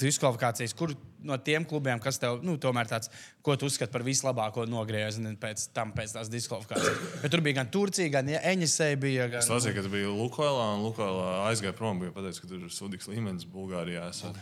diskvalifikācijas, 0.00 0.74
kur 0.78 0.94
no 1.26 1.38
tiem 1.42 1.66
klubiem, 1.68 2.00
kas 2.02 2.20
tev, 2.22 2.40
nu, 2.46 2.56
tomēr 2.60 2.90
tāds, 2.90 3.10
ko 3.44 3.56
tu 3.58 3.68
uzskati 3.70 3.92
par 3.94 4.04
vislabāko 4.06 4.66
nogriezienu 4.70 5.34
pēc 5.42 5.68
tam, 5.76 5.94
pēc 5.96 6.16
tās 6.18 6.30
diskvalifikācijas. 6.32 7.20
Bet 7.24 7.34
tur 7.34 7.44
bija 7.44 7.60
gan 7.62 7.70
Turcija, 7.74 8.12
gan 8.12 8.30
Eņģisei 8.38 8.96
bija. 9.02 9.28
Gan, 9.32 9.44
es 9.44 9.50
lasīju, 9.52 9.76
ka 9.78 9.86
tu 9.86 9.92
biji 9.92 10.10
Lukoilā, 10.10 10.72
un 10.76 10.86
Lukoilā 10.86 11.28
aizgāja 11.50 11.76
prom, 11.78 12.02
bija 12.02 12.14
pateicis, 12.14 12.42
ka 12.42 12.50
tur 12.50 12.62
ir 12.62 12.74
sudīgs 12.74 13.10
līmenis 13.12 13.48
Bulgārijā. 13.48 14.08
esot. 14.10 14.40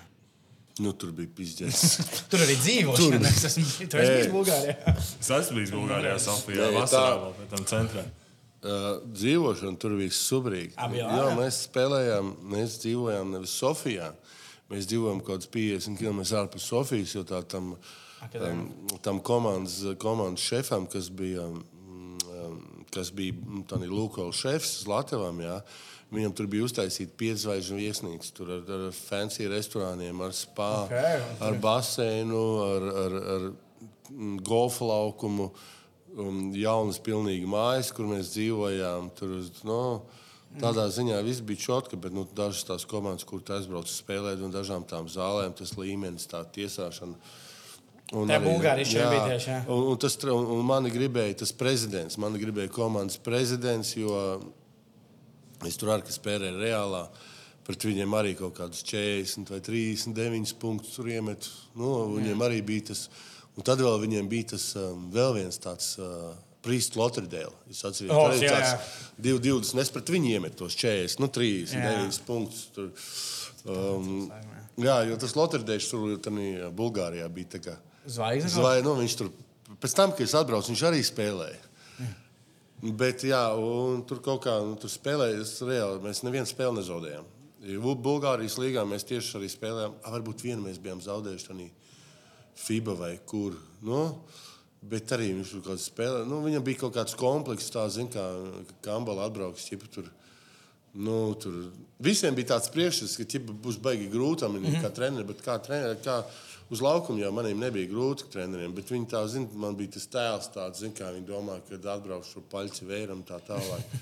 Nu, 0.80 0.92
tur 0.96 1.10
bija 1.12 1.28
pizdzēs. 1.36 1.80
Tur 2.32 2.40
arī 2.40 2.54
dzīvošana. 2.56 3.28
Es 3.28 3.44
esmu, 3.50 3.64
tu 3.90 3.98
esi 4.00 4.14
bijis 4.14 4.30
Bulgārijā. 4.32 4.94
Es 4.96 5.28
esmu 5.36 5.58
bijis 5.58 5.72
Bulgārijā, 5.74 6.14
Sofijā, 6.24 6.68
vasarā, 6.72 7.30
pēc 7.36 7.50
tam 7.52 7.66
centrā. 7.68 8.04
Uh, 8.60 9.00
dzīvošana 9.16 9.76
tur 9.80 9.96
bija 9.96 10.12
subrīga. 10.12 10.88
Bija 10.92 11.08
Jā, 11.08 11.28
mēs 11.36 11.62
spēlējām, 11.66 12.32
mēs 12.52 12.78
dzīvojām 12.82 13.34
nevis 13.36 13.54
Sofijā. 13.60 14.10
Mēs 14.70 14.86
dzīvojām 14.86 15.20
kaut 15.24 15.40
kāds 15.40 15.50
50 15.50 15.98
km 15.98 16.20
ārpus 16.38 16.68
Sofijas, 16.70 17.14
jo 17.16 17.24
tā 17.26 17.40
tam, 17.50 17.72
um, 18.38 18.60
tam 19.02 19.18
komandas, 19.26 19.80
komandas 19.98 20.44
šefam, 20.46 20.86
kas 20.90 21.08
bija, 21.10 21.48
um, 21.48 22.60
kas 22.94 23.10
bija 23.14 23.34
mm, 23.34 23.88
Lukola 23.90 24.34
šefs 24.36 24.82
uz 24.82 24.90
Latvijām, 24.90 25.42
jā, 25.42 25.56
viņam 26.14 26.36
tur 26.38 26.46
bija 26.50 26.68
uztaisīta 26.68 27.18
piedzvaigžņu 27.18 27.80
viesnīca. 27.80 28.30
Tur 28.36 28.54
ar, 28.60 28.62
ar 28.76 28.86
fancy 28.94 29.50
restorāniem, 29.50 30.22
ar 30.22 30.38
spā, 30.38 30.70
Ok, 30.86 30.94
ok. 30.94 31.44
ar 31.48 31.60
baseinu, 31.66 32.46
ar, 32.68 32.88
ar, 33.04 33.18
ar 33.34 33.50
mm, 33.50 34.40
golfa 34.46 34.86
laukumu. 34.92 35.50
Um, 36.10 36.48
jaunas, 36.58 36.96
pilnīgi 37.06 37.46
mājas, 37.46 37.92
kur 37.94 38.08
mēs 38.10 38.32
dzīvojām. 38.34 39.12
Tur, 39.14 39.36
no, 39.62 39.82
tādā 40.58 40.86
ziņā 40.90 41.20
viss 41.26 41.44
bija 41.46 41.62
čotka, 41.62 41.98
bet 42.00 42.14
nu, 42.14 42.24
dažas 42.36 42.64
tās 42.66 42.86
komandas, 42.88 43.26
kur 43.28 43.42
tu 43.44 43.54
aizbrauc 43.54 43.90
spēlēt, 43.90 44.42
un 44.42 44.54
dažām 44.54 44.86
tām 44.88 45.06
zālēm 45.10 45.54
tas 45.58 45.76
līmenis, 45.78 46.26
tā 46.30 46.42
tiesāšana. 46.56 47.14
Un 48.18 48.26
Tā 48.26 48.40
Bulgārija 48.42 49.06
bija 49.06 49.26
tieši, 49.30 49.50
jā. 49.52 49.58
Un, 49.70 49.84
un, 49.92 49.98
tas, 50.02 50.16
un, 50.26 50.48
un 50.56 50.64
mani 50.66 50.90
gribēja 50.90 51.44
tas 51.44 51.52
prezidents, 51.54 52.18
mani 52.18 52.40
gribēja 52.42 52.72
komandas 52.74 53.20
prezidents, 53.22 53.92
jo 53.94 54.16
es 55.68 55.78
tur 55.78 55.94
arī 55.94 56.10
spēlēju 56.10 56.58
reālā. 56.58 57.04
Pret 57.70 57.84
viņiem 57.86 58.14
arī 58.18 58.32
kaut 58.34 58.56
kādus 58.56 58.82
40 58.88 59.52
vai 59.52 59.60
39 59.62 60.56
punktus 60.58 60.96
tur 60.96 61.06
iemet. 61.12 61.46
Nu, 61.78 61.92
viņiem 62.16 62.42
arī 62.42 62.64
bija 62.66 62.88
tas. 62.90 63.04
Un 63.54 63.66
tad 63.66 63.82
vēl 63.84 64.00
viņiem 64.02 64.30
bija 64.30 64.56
tas 64.56 64.64
um, 64.80 65.04
vēl 65.14 65.36
viens 65.36 65.60
tāds. 65.62 65.92
Uh, 66.00 66.32
Prīsts 66.64 66.96
Lotrdēls. 66.98 67.56
Es 67.72 67.80
atceros, 67.88 68.10
ka 68.12 68.34
jā, 68.36 68.50
jā. 68.50 68.58
tas 68.60 68.98
bija 69.16 69.38
20. 69.40 69.80
Es 69.80 69.92
pret 69.94 70.12
viņu 70.12 70.34
iemetu 70.34 70.64
tos 70.64 70.76
40, 70.76 71.22
nu, 71.22 71.28
39 71.32 72.18
Jā. 72.18 72.24
punktus. 72.26 72.66
Tur. 72.74 72.90
Um, 73.70 74.26
jā, 74.80 74.98
jo 75.08 75.16
tas 75.20 75.36
Lotrdēls 75.38 75.88
tur 75.88 76.18
tādā 76.20 76.68
Bulgārijā 76.76 77.28
bija. 77.32 77.54
tā 77.56 77.62
kā- 77.64 77.78
Zvaigznes. 78.06 78.56
Vai, 78.60 78.82
nu, 78.82 78.94
viņš 78.96 79.16
tur 79.16 79.30
pēc 79.80 79.94
tam, 79.96 80.12
kad 80.12 80.20
es 80.26 80.34
atbraucu, 80.34 80.72
viņš 80.72 80.84
arī 80.88 81.00
spēlēja. 81.04 81.66
Bet, 82.80 83.24
jā, 83.28 83.40
un 83.60 84.00
tur 84.08 84.22
kaut 84.24 84.44
kā 84.46 84.54
nu, 84.64 84.76
tur 84.80 84.88
spēlēja. 84.88 85.42
es 85.44 85.58
Reāli, 85.60 86.00
mēs 86.00 86.22
nevienu 86.24 86.48
spēli 86.48 86.78
nezaudējām. 86.80 87.26
Bulgārijas 88.00 88.56
līgā 88.56 88.86
mēs 88.88 89.04
tieši 89.04 89.36
arī 89.36 89.50
spēlējām. 89.52 89.96
A, 90.02 90.12
varbūt 90.16 90.40
vienu 90.46 90.64
mēs 90.64 90.78
bijām 90.80 91.00
zaudējuši 91.04 91.70
FIBA 92.56 92.94
vai 92.96 93.18
kur. 93.26 93.56
Nu, 93.84 94.24
bet 94.82 95.12
arī 95.16 95.32
viņš 95.34 95.52
tur 95.52 95.64
kaut 95.64 95.72
kādā 95.74 95.84
spēlē. 95.84 96.24
Nu, 96.28 96.40
viņam 96.44 96.64
bija 96.64 96.82
kaut 96.84 96.94
kāds 96.96 97.16
komplekss, 97.18 97.72
tā 97.74 97.84
zin, 97.92 98.08
kā 98.12 98.24
Kambala 98.84 99.28
atbrauks. 99.28 99.68
Ķipa, 99.68 99.90
tur, 99.92 100.10
nu, 100.94 101.18
tur. 101.40 101.66
Visiem 102.00 102.34
bija 102.34 102.54
tāds 102.54 102.70
priekšstats, 102.72 103.18
ka 103.20 103.28
ķipa, 103.28 103.56
būs 103.66 103.80
baigi 103.82 104.08
grūti 104.12 104.48
mm 104.48 104.64
-hmm. 104.64 104.82
kā 104.82 104.94
trenerim, 104.94 105.26
bet 105.26 105.42
kā 105.44 105.58
trenerim. 105.58 105.98
Kā 106.04 106.24
Uz 106.70 106.78
laukuma 106.78 107.18
jau 107.18 107.32
maniem 107.34 107.58
nebija 107.58 107.88
grūti 107.90 108.28
treneriem, 108.30 108.70
bet 108.74 108.92
viņi 108.92 109.08
tā 109.10 109.24
zina, 109.26 109.48
man 109.58 109.74
bija 109.74 109.90
tas 109.96 110.06
tēls 110.06 110.52
tāds, 110.54 110.78
zin, 110.78 110.92
kā 110.94 111.08
viņi 111.10 111.26
domā, 111.26 111.56
kad 111.66 111.86
atbraukšu 111.96 112.44
paļķi 112.52 112.86
vēram 112.86 113.26
tā 113.26 113.40
tālāk. 113.48 113.82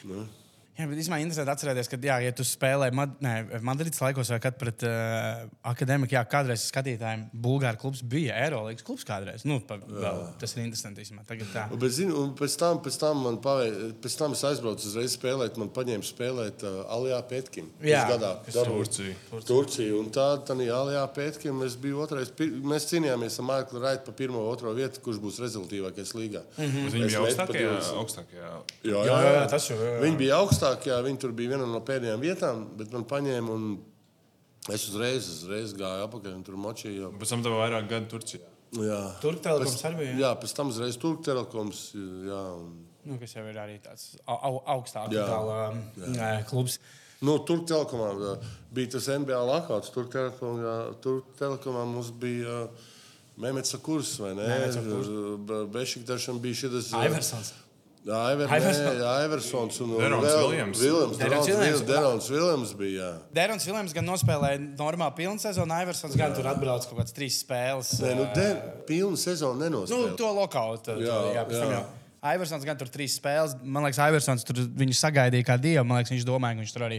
Nu. 0.00 0.22
Jā, 0.78 0.86
bet 0.88 1.00
īstenībā 1.02 1.18
interesanti 1.20 1.52
atcerēties, 1.52 1.88
ka, 1.92 1.98
jā, 2.06 2.16
ja 2.24 2.32
tu 2.36 2.44
spēlēji 2.46 2.94
Mad 2.96 3.16
ne, 3.24 3.32
Madrides 3.66 4.00
laikos 4.00 4.30
vai 4.32 4.38
kad 4.42 4.56
pret 4.60 4.84
uh, 4.86 5.42
akadēmiku, 5.72 6.14
jā, 6.16 6.22
kādreiz 6.30 6.64
skatītājiem 6.70 7.26
Bulgāru 7.46 7.80
klubs 7.82 8.00
bija 8.06 8.38
Eirolandes 8.46 8.86
klubs 8.86 9.04
kādreiz. 9.08 9.44
Nu, 9.48 9.58
pa, 9.66 9.76
vēl, 9.82 10.22
tas 10.40 10.54
ir 10.56 10.62
interesanti. 10.64 11.04
Tagad 11.28 11.50
tā. 11.52 11.66
Un, 11.68 11.80
Bet, 11.82 11.92
zinu, 11.96 12.16
un 12.22 12.32
pēc, 12.38 12.56
tam, 12.60 12.80
pēc, 12.84 12.96
tam 13.02 13.24
man 13.26 13.40
pavē, 13.44 13.66
pēc 14.00 14.16
tam 14.20 14.36
es 14.36 14.44
aizbraucu 14.46 14.88
uzreiz 14.88 15.16
spēlēt. 15.18 15.58
Man 15.60 15.72
paņēma 15.74 16.06
spēlēt 16.06 16.64
uh, 16.64 16.80
Alijā 16.96 17.20
Pētkim. 17.28 17.68
Jā, 17.84 18.06
gadā 18.14 18.32
Turcija. 18.54 19.16
Turciju. 19.48 20.00
Un 20.00 20.10
tā, 20.14 20.28
tā 20.46 20.56
Alijā 20.56 21.04
Pētkim 21.16 21.60
mēs 21.60 21.76
bijām 21.80 22.04
otrais. 22.06 22.32
Mēs 22.38 22.88
cīnījāmies 22.92 23.40
ar 23.42 23.48
Maiklu 23.50 23.84
Raitu 23.84 24.06
par 24.08 24.16
pirmo, 24.18 24.46
otro 24.48 24.72
vietu, 24.76 25.02
kurš 25.04 25.20
būs 25.22 25.40
rezultātīvākais 25.44 26.14
līgā. 26.16 26.44
Mm 26.56 26.64
-hmm. 26.64 26.90
Viņi 26.94 27.06
bija 27.06 27.24
augstākajā. 27.24 27.76
augstākajā. 28.00 28.50
Jā, 28.84 29.00
Jā, 29.00 29.04
jā, 29.06 29.32
jā, 29.34 29.46
tas 29.50 29.66
jau 29.70 29.76
ir. 29.76 30.00
Viņi 30.04 30.16
bija 30.20 30.36
augstākie, 30.40 30.59
viņi 30.60 31.20
tur 31.22 31.34
bija 31.36 31.54
viena 31.54 31.66
no 31.68 31.80
pēdējām 31.86 32.22
vietām, 32.22 32.64
bet 32.78 32.92
man 32.94 33.06
paņēma 33.08 33.56
un 33.56 33.66
es 34.70 34.86
uzreiz, 34.90 35.28
uzreiz 35.38 35.74
gāju 35.76 36.06
apakaļ 36.06 36.36
un 36.36 36.46
tur 36.46 36.60
močīju. 36.60 37.12
Pēc 37.20 37.34
tam 37.34 37.44
tev 37.46 37.58
vairāk 37.60 37.88
gadu 37.90 38.10
Turcijā. 38.14 38.46
Jā. 38.78 39.00
Turk 39.22 39.42
Telekoms 39.42 39.84
arī 39.88 40.04
bija. 40.04 40.16
Jā, 40.20 40.30
pēc 40.38 40.54
tam 40.54 40.70
uzreiz 40.70 40.98
Turk 41.00 41.24
Telekoms. 41.26 41.90
Jā, 41.96 42.42
un... 42.60 42.70
Nu, 43.08 43.16
kas 43.18 43.32
jau 43.34 43.46
ir 43.48 43.56
arī 43.58 43.78
tāds 43.82 44.12
au, 44.26 44.36
au, 44.36 44.56
augstāks 44.76 45.16
Jā. 45.16 45.24
tāla, 45.26 45.70
um, 45.72 46.42
klubs. 46.50 46.76
Nu, 47.24 47.34
tur 47.44 47.62
telekomā 47.68 48.36
bija 48.72 48.94
tas 48.94 49.08
NBA 49.12 49.40
lakauts. 49.48 49.92
Tur 49.92 50.06
telekomā, 50.12 50.74
tur 51.04 51.20
telekomā 51.36 51.82
mums 51.88 52.12
bija 52.16 52.62
uh, 52.68 52.86
Mēmets 53.40 53.76
Kurs 53.84 54.14
vai 54.20 54.34
ne? 54.36 54.46
Bešiktašam 55.72 56.40
bija 56.42 56.62
šis. 56.62 56.92
Iversons. 56.96 57.52
Nē, 58.00 58.16
Aiversons 58.48 59.76
un 59.84 59.90
Viljams. 60.00 60.80
Derons 61.84 62.28
Viljams. 62.32 62.72
Bija. 62.78 62.96
Jā. 62.96 63.10
Derons 63.36 63.66
Viljams 63.68 63.92
gan 63.96 64.06
nospēlēja 64.08 64.60
normālu 64.78 65.12
pilnu 65.18 65.42
sezonu, 65.42 65.76
Iversons 65.84 66.16
gan 66.16 66.32
tur 66.36 66.48
atbrauca 66.48 66.88
kaut 66.88 67.02
kādas 67.02 67.12
trīs 67.16 67.36
spēles. 67.44 67.92
Nē, 68.00 68.14
nu, 68.16 68.24
de, 68.36 68.46
pilnu 68.88 69.20
sezonu 69.20 69.58
Nu, 69.60 69.66
nenospēlēja. 69.66 70.16
to 70.16 70.30
lokālu. 70.38 70.80
Jā, 70.88 70.96
Jā, 71.04 71.18
jā, 71.36 71.44
jā. 71.52 71.72
jau. 71.76 71.82
Iversons 72.20 72.64
gan 72.68 72.76
tur 72.80 72.88
trīs 72.92 73.14
spēles. 73.20 73.54
Man 73.64 73.84
liekas, 73.84 74.00
Iversons 74.08 74.44
tur 74.48 74.62
viņu 74.80 74.96
sagaidīja 74.96 75.46
kā 75.52 75.58
dievu. 75.60 75.84
Man 75.88 76.00
liekas, 76.00 76.12
viņš 76.16 76.26
domāja, 76.28 76.56
ka 76.56 76.64
viņš 76.64 76.74
tur 76.76 76.84
arī 76.88 76.98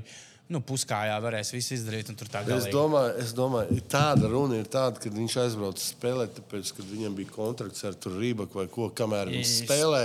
nu, 0.50 0.60
puskājā 0.66 1.16
varēs 1.24 1.52
visu 1.54 1.76
izdarīt. 1.78 2.10
un 2.10 2.16
tur 2.20 2.28
tā 2.32 2.42
Es 2.56 2.66
domāju, 2.74 3.14
es 3.22 3.34
domāju, 3.34 3.82
tāda 3.92 4.30
runa 4.32 4.58
ir 4.60 4.66
tāda, 4.72 5.00
ka 5.00 5.10
viņš 5.10 5.38
aizbrauca 5.46 5.84
spēlēt, 5.84 6.34
tāpēc, 6.40 6.72
ka 6.76 6.84
viņam 6.84 7.16
bija 7.16 7.30
kontrakts 7.36 7.84
ar 7.88 7.96
Rībaku 7.96 8.60
vai 8.60 8.68
ko, 8.68 8.90
kamēr 8.90 9.32
viņš 9.32 9.54
spēlē, 9.62 10.02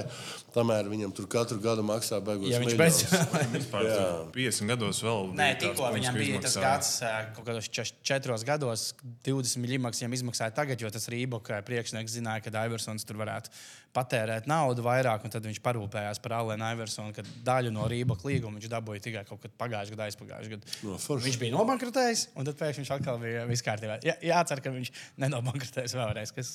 tamēr 0.54 0.88
viņam 0.92 1.14
tur 1.16 1.26
katru 1.26 1.58
gadu 1.60 1.82
maksā 1.86 2.20
beigās. 2.24 2.52
Ja 2.52 2.60
viņš 2.62 2.76
miljonus. 2.76 3.02
beidz. 3.02 3.56
Vispār 3.56 3.88
tur 3.90 4.30
50 4.36 4.70
gados 4.72 5.02
vēl. 5.04 5.32
Nē, 5.36 5.48
tikko 5.60 5.90
viņam 5.96 6.20
bija 6.20 6.42
tas 6.46 6.56
gads, 6.62 6.92
kaut 7.36 7.48
kādos 7.48 7.70
češ- 7.72 7.96
četros 8.06 8.44
gados, 8.46 8.86
20 9.26 9.60
miljonus 9.62 10.00
viņam 10.02 10.14
izmaksāja 10.20 10.54
tagad, 10.54 10.80
jo 10.80 10.90
tas 10.90 11.08
Rīboka 11.12 11.58
priekšnieks 11.66 12.16
zināja, 12.20 12.44
ka 12.46 12.54
Iversons 12.66 13.04
tur 13.04 13.16
varētu 13.20 13.50
patērēt 13.96 14.48
naudu 14.50 14.84
vairāk, 14.86 15.24
un 15.24 15.32
tad 15.32 15.46
viņš 15.48 15.62
parūpējās 15.64 16.20
par 16.24 16.36
Alēnu 16.40 16.68
Iversonu, 16.76 17.14
ka 17.16 17.24
daļu 17.46 17.72
no 17.74 17.86
Rīboka 17.90 18.28
līguma 18.28 18.60
viņš 18.60 18.70
dabūja 18.74 19.04
tikai 19.08 19.24
kaut 19.28 19.40
kad 19.42 19.54
pagājušajā 19.62 19.96
gadā, 19.96 20.10
aizpagājušajā 20.10 20.52
gadā. 20.56 20.76
No, 20.84 20.98
forši. 21.00 21.28
viņš 21.30 21.40
bija 21.42 21.56
nobankrotējis, 21.56 22.26
un 22.36 22.48
tad 22.48 22.60
pēkšņi 22.60 22.84
viņš 22.84 22.92
atkal 22.98 23.18
bija 23.22 23.46
viss 23.48 23.64
kārtībā. 23.66 23.98
Jā, 24.06 24.18
jācer, 24.32 24.62
ka 24.64 24.74
viņš 24.76 24.92
nenobankrotēs 25.24 25.96
vēlreiz, 25.96 26.34
kas 26.36 26.52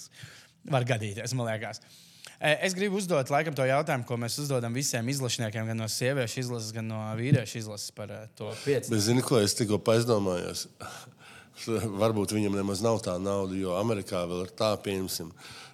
var 0.69 0.85
gadīties, 0.87 1.33
man 1.37 1.49
liekas. 1.49 1.81
E, 2.41 2.55
Es 2.65 2.73
gribu 2.77 2.97
uzdot 2.97 3.29
laikam, 3.33 3.53
to 3.57 3.65
jautājumu, 3.69 4.05
ko 4.09 4.17
mēs 4.21 4.37
uzdodam 4.41 4.73
visiem 4.73 5.09
izlašniekiem, 5.13 5.67
gan 5.71 5.77
no 5.77 5.87
sieviešu 5.89 6.41
izlases, 6.41 6.71
gan 6.73 6.87
no 6.89 7.01
vīriešu 7.17 7.59
izlases 7.61 7.93
par 7.97 8.13
ē, 8.13 8.21
to 8.37 8.49
pieci. 8.65 8.89
Bet, 8.93 9.03
zini, 9.05 9.21
ko 9.25 9.41
es 9.41 9.53
tikko 9.57 9.81
aizdomājos? 9.93 10.67
Varbūt 12.01 12.33
viņam 12.33 12.55
nemaz 12.57 12.81
nav 12.81 13.01
tā 13.05 13.17
nauda, 13.21 13.53
jo 13.59 13.75
Amerikā 13.77 14.23
vēl 14.29 14.47
ir 14.47 14.53
tā, 14.57 14.71
pieņemsim, 14.81 15.29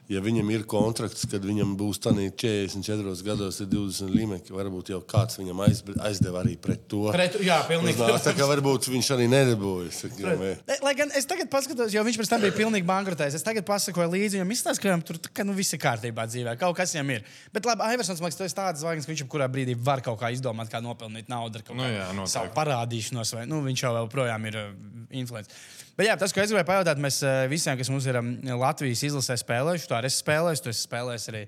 ja 0.09 0.21
viņam 0.23 0.49
ir 0.55 0.63
kontrakts, 0.69 1.25
kad 1.29 1.43
viņam 1.43 1.75
būs 1.79 1.99
tādā 2.03 2.27
44 2.31 3.23
gados, 3.27 3.59
ir 3.63 3.67
20 3.71 4.13
līmeņi, 4.13 4.53
varbūt 4.55 4.91
jau 4.93 4.99
kāds 5.03 5.37
viņam 5.39 5.61
aizdeva 5.65 6.41
arī 6.43 6.55
pret 6.59 6.85
to. 6.91 7.03
Pret, 7.13 7.35
jā, 7.43 7.57
pilnīgi. 7.67 7.97
Uznāk, 7.99 8.23
Tā 8.27 8.33
kā 8.37 8.47
varbūt 8.49 8.87
viņš 8.91 9.09
arī 9.17 9.27
nedabūja. 9.31 9.91
Saka, 9.97 10.35
vai- 10.39 10.55
Ne, 10.67 10.77
Lai 10.83 10.93
gan 10.95 11.11
es 11.15 11.25
tagad 11.25 11.49
paskatos, 11.51 11.91
jo 11.93 12.03
viņš 12.03 12.17
pēc 12.21 12.29
tam 12.29 12.41
bija 12.41 12.51
pilnīgi 12.55 12.85
bankrotējis. 12.87 13.35
Es 13.35 13.43
tagad 13.43 13.65
pasakoju 13.65 14.09
līdzi, 14.13 14.39
viņam 14.39 14.51
izstāsta, 14.55 14.81
ka 14.81 14.89
viņam 14.89 15.03
tur 15.05 15.17
tā 15.17 15.29
kā, 15.33 15.45
nu, 15.45 15.53
viss 15.53 15.73
ir 15.73 15.79
kārtībā 15.79 16.27
dzīvē. 16.27 16.57
Kaut 16.59 16.75
kas 16.77 16.93
viņam 16.95 17.11
ir. 17.17 17.23
Bet, 17.53 17.65
labi, 17.65 17.81
Aivarsons, 17.83 18.19
man 18.21 18.29
liekas, 18.31 18.37
tas 18.37 18.51
ir 18.51 18.57
tāds 18.57 18.79
zvaigznes, 18.83 19.05
ka 19.05 19.11
viņš 19.11 19.23
jebkurā 19.25 19.47
brīdī 19.51 19.75
var 19.77 20.01
kaut 20.01 20.19
kā 20.19 20.31
izdomāt, 20.31 20.69
kā 20.71 20.79
nopelnīt 20.83 21.27
naudu 21.27 21.59
ar 21.59 21.63
kaut 21.67 21.75
Nu 21.77 21.83
kādu 21.83 21.97
jā, 21.99 22.07
noteikti. 22.13 22.33
savu 22.37 22.53
parādīšanos. 22.55 23.33
Vai, 23.35 23.45
nu, 23.45 23.61
viņš 23.65 23.83
jau 23.83 23.93
joprojām 24.07 24.45
ir 24.47 24.55
uh, 24.55 24.71
influencer. 25.11 25.51
Bet 25.97 26.05
jā, 26.05 26.15
tas, 26.19 26.29
ko 26.31 26.41
es 26.43 26.51
gribēju 26.51 26.67
pajautāt, 26.69 26.99
mēs 27.01 27.23
uh, 27.25 27.47
visiem, 27.49 27.75
kas 27.79 27.89
mums 27.89 28.05
ir 28.05 28.19
um, 28.19 28.27
Latvijas 28.61 29.01
izlasē 29.07 29.33
spēlējuši, 29.41 29.87
to 29.97 30.03
arī 30.03 30.11
es 30.13 30.21
spēlēju, 30.21 30.63
tu 30.63 30.69
esi 30.71 30.85
spēlējis 30.87 31.27
arī. 31.33 31.43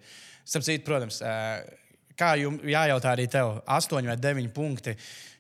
Starp 0.50 0.66
citu, 0.66 0.86
protams, 0.88 1.22
kā 2.20 2.34
jums 2.42 2.66
jājautā 2.66 3.14
arī 3.16 3.28
tev, 3.32 3.60
astoņi 3.70 4.10
vai 4.12 4.18
deviņi 4.20 4.52
punkti. 4.56 4.96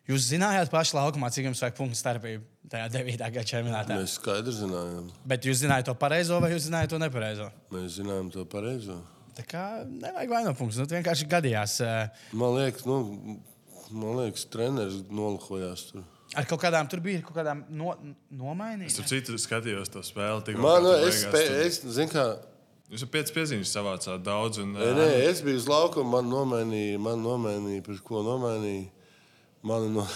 Jūs 0.09 0.25
zinājāt 0.31 0.71
pašā 0.73 0.97
laukumā, 0.97 1.27
cik 1.33 1.45
jums 1.49 1.59
vajag 1.61 1.75
punktu 1.77 1.97
starpību 1.99 2.69
tajā 2.69 2.87
9. 2.95 3.19
gada 3.29 3.43
čempionātā. 3.45 3.97
Mēs 3.99 4.15
skaidri 4.17 4.53
zinājām. 4.57 5.09
Bet 5.29 5.45
jūs 5.45 5.59
zinājāt 5.61 5.85
to 5.89 5.93
pareizo 6.01 6.39
vai 6.41 6.49
jūs 6.53 6.65
zinājāt 6.69 6.93
to 6.93 6.99
nepareizo? 7.01 7.49
Mēs 7.73 7.97
zinājām 7.99 8.31
to 8.33 8.45
pareizo. 8.49 8.97
Tā 9.37 9.45
kā 9.49 9.63
nevajag 9.85 10.33
vainot 10.33 10.57
punktus. 10.57 10.79
Nu, 10.81 10.87
tas 10.89 10.97
vienkārši 10.97 11.27
gadījās 11.29 11.75
Man 12.33 12.55
liekas, 12.57 12.87
nu, 12.89 12.97
man 13.93 14.17
liekas 14.23 14.47
treneris 14.49 15.03
nolakojās 15.13 15.85
tur. 15.91 16.03
ar 16.35 16.45
kaut 16.49 16.61
kādām, 16.61 16.89
tur 16.89 16.99
bija 17.05 17.21
kaut 17.25 17.37
kādām 17.37 17.61
no, 17.69 17.93
nomainījumiem. 18.33 18.89
Starp 18.93 19.09
citu, 19.13 19.37
skatījos 19.41 19.93
to 19.93 20.01
spēli. 20.05 20.43
tikko, 20.49 20.61
Man, 20.65 20.89
tur 20.89 21.05
es, 21.07 21.21
spē, 21.23 21.45
tur- 21.45 21.61
es 21.69 21.79
zinu, 21.85 22.09
kā. 22.17 22.25
Jūs 22.89 23.03
jau 23.05 23.09
piecas 23.13 23.33
piezīmes 23.35 23.69
savācāt 23.69 24.23
daudz. 24.25 24.57
Un, 24.63 24.73
Nē, 24.73 24.91
nē, 24.97 25.07
es 25.27 25.43
biju 25.45 25.59
uz 25.61 25.67
laukuma, 25.69 26.17
man 26.17 26.29
nomainīja, 26.31 26.97
man 27.05 27.21
nomainīja, 27.21 27.83
par 27.85 27.99
ko 28.05 28.23
nomainīja. 28.25 28.87
Man 29.69 29.91
no... 29.93 30.05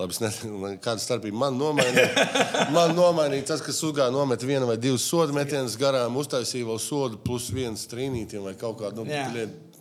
Labi, 0.00 0.14
es 0.16 0.22
nezinu, 0.22 0.70
kāda 0.80 1.02
starpība 1.04 1.36
man 1.36 1.58
nomainīja. 1.60 2.24
Man 2.76 2.94
nomainīja 2.96 3.44
tas, 3.50 3.60
kas 3.60 3.76
uzgāja 3.84 4.08
nomet 4.10 4.40
vienu 4.48 4.64
vai 4.64 4.78
divus 4.80 5.04
sodu 5.04 5.34
metienus 5.36 5.74
garām, 5.76 6.16
uztaisīja 6.16 6.64
vēl 6.64 6.80
sodu 6.80 7.18
plus 7.20 7.50
viens 7.52 7.84
trīnītiem 7.90 8.40
vai 8.48 8.54
kaut 8.56 8.78
kādu 8.80 9.04
nu, 9.04 9.18
lietu. 9.36 9.72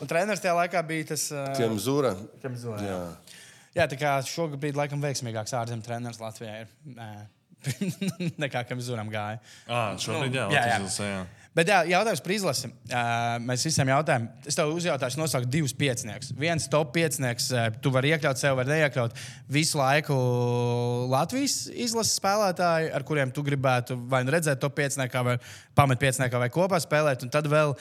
Un 0.00 0.08
treneris 0.08 0.40
tajā 0.40 0.54
laikā 0.56 0.80
bija 0.88 1.10
tas. 1.12 1.26
Uh, 1.34 1.50
Tiem 1.58 1.76
zura. 1.78 2.14
Kemzura, 2.40 2.80
Jā. 2.80 2.96
jā. 2.96 3.36
jā, 3.76 3.88
tā 3.92 4.00
kā 4.00 4.14
šogad 4.26 4.56
bija 4.64 4.80
laikam 4.80 5.04
veiksmīgāks 5.04 5.52
ārzemju 5.60 5.84
treneris 5.84 6.22
Latvijā. 6.24 6.64
Ir, 6.64 6.72
uh, 6.96 7.20
nekā 8.42 8.64
Kemzuram 8.68 9.10
gāja. 9.12 9.38
Ah, 9.68 9.92
šobrīd, 10.00 10.34
jā, 10.36 10.48
Nu, 10.48 10.56
jā, 10.56 10.62
jā. 10.62 10.76
Latvijas 10.76 10.82
izlasē, 10.82 11.08
jā. 11.12 11.22
Bet 11.52 11.68
jā, 11.68 11.82
jautājums 11.84 12.22
par 12.24 12.32
izlasi. 12.32 12.68
Uh, 12.88 13.34
mēs 13.44 13.66
visiem 13.66 13.90
jautājām, 13.92 14.24
es 14.48 14.56
tev 14.56 14.70
uzjautāšu, 14.72 15.18
nosaukt 15.20 15.50
divus 15.52 15.74
piecinieks. 15.76 16.30
Viens 16.40 16.64
top 16.72 16.94
piecinieks, 16.94 17.50
uh, 17.52 17.66
tu 17.84 17.92
vari 17.92 18.14
iekļaut 18.14 18.40
sev, 18.40 18.56
vai 18.56 18.64
neiekļaut 18.70 19.18
visu 19.52 19.76
laiku 19.76 20.16
Latvijas 21.12 21.66
izlases 21.68 22.16
spēlētāju, 22.16 22.88
ar 22.96 23.04
kuriem 23.04 23.34
tu 23.36 23.44
gribētu 23.44 23.98
vai 24.08 24.22
nu 24.24 24.32
redzēt 24.32 24.62
top 24.64 24.78
pieciniekā, 24.80 25.24
vai 25.28 25.36
pamet 25.76 26.00
pieciniekā, 26.00 26.40
vai 26.40 26.48
kopā 26.52 26.80
spēlēt. 26.80 27.26
Un 27.26 27.32
tad 27.36 27.50
vēl 27.52 27.76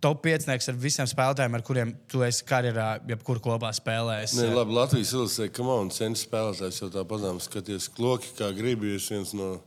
top 0.00 0.24
piecinieks 0.24 0.72
ar 0.72 0.80
visiem 0.80 1.08
spēlētājiem, 1.10 1.60
ar 1.60 1.66
kuriem 1.66 1.92
tu 2.08 2.24
esi 2.24 2.46
karjerā, 2.48 2.94
jebkur 3.10 3.44
kopā 3.44 3.74
spēlējis. 3.76 4.38
Nē, 4.40 4.48
labi, 4.56 4.78
Latvijas 4.80 5.12
izlasē, 5.12 5.52
ka 5.52 5.66
man 5.68 5.92
centra 5.92 6.24
spēlētājs 6.24 6.80
jau 6.86 6.88
tā 6.96 7.04
pazīstams, 7.04 7.52
skaties, 7.52 7.92
kloki, 7.92 8.32
kā 8.40 8.48
gribi, 8.56 8.96
viens 8.96 9.36
no, 9.36 9.58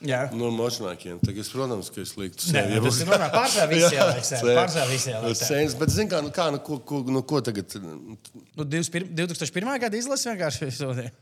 Jā. 0.00 0.20
no 0.32 0.48
močnākiem. 0.54 1.18
Tagad, 1.20 1.42
es, 1.44 1.50
protams, 1.52 1.90
ka 1.92 2.00
es 2.00 2.14
liktu 2.16 2.46
sevi. 2.48 2.78
tas 2.80 3.00
ir 3.02 3.08
normāli. 3.10 3.32
Pārsvarā 3.34 3.66
visi 3.68 3.98
ieliek 3.98 4.24
sevi. 4.24 4.54
Pārsvarā 4.56 4.86
visi 4.88 5.10
ieliek 5.12 5.36
sevi. 5.36 5.48
Sēns, 5.50 5.74
bet, 5.80 5.92
zini, 5.92 6.08
kā, 6.12 6.22
nu, 6.24 6.30
kā, 6.32 6.46
nu, 6.54 6.60
ko, 6.64 6.78
ko, 6.88 7.00
nu, 7.04 7.20
ko 7.28 7.42
tagad? 7.44 7.76
Nu, 7.84 8.16
21 8.62 9.12
2001. 9.18 9.74
gada 9.84 10.00
izlase 10.00 10.32
vienkārši 10.32 10.70
sūdzīja. 10.78 11.12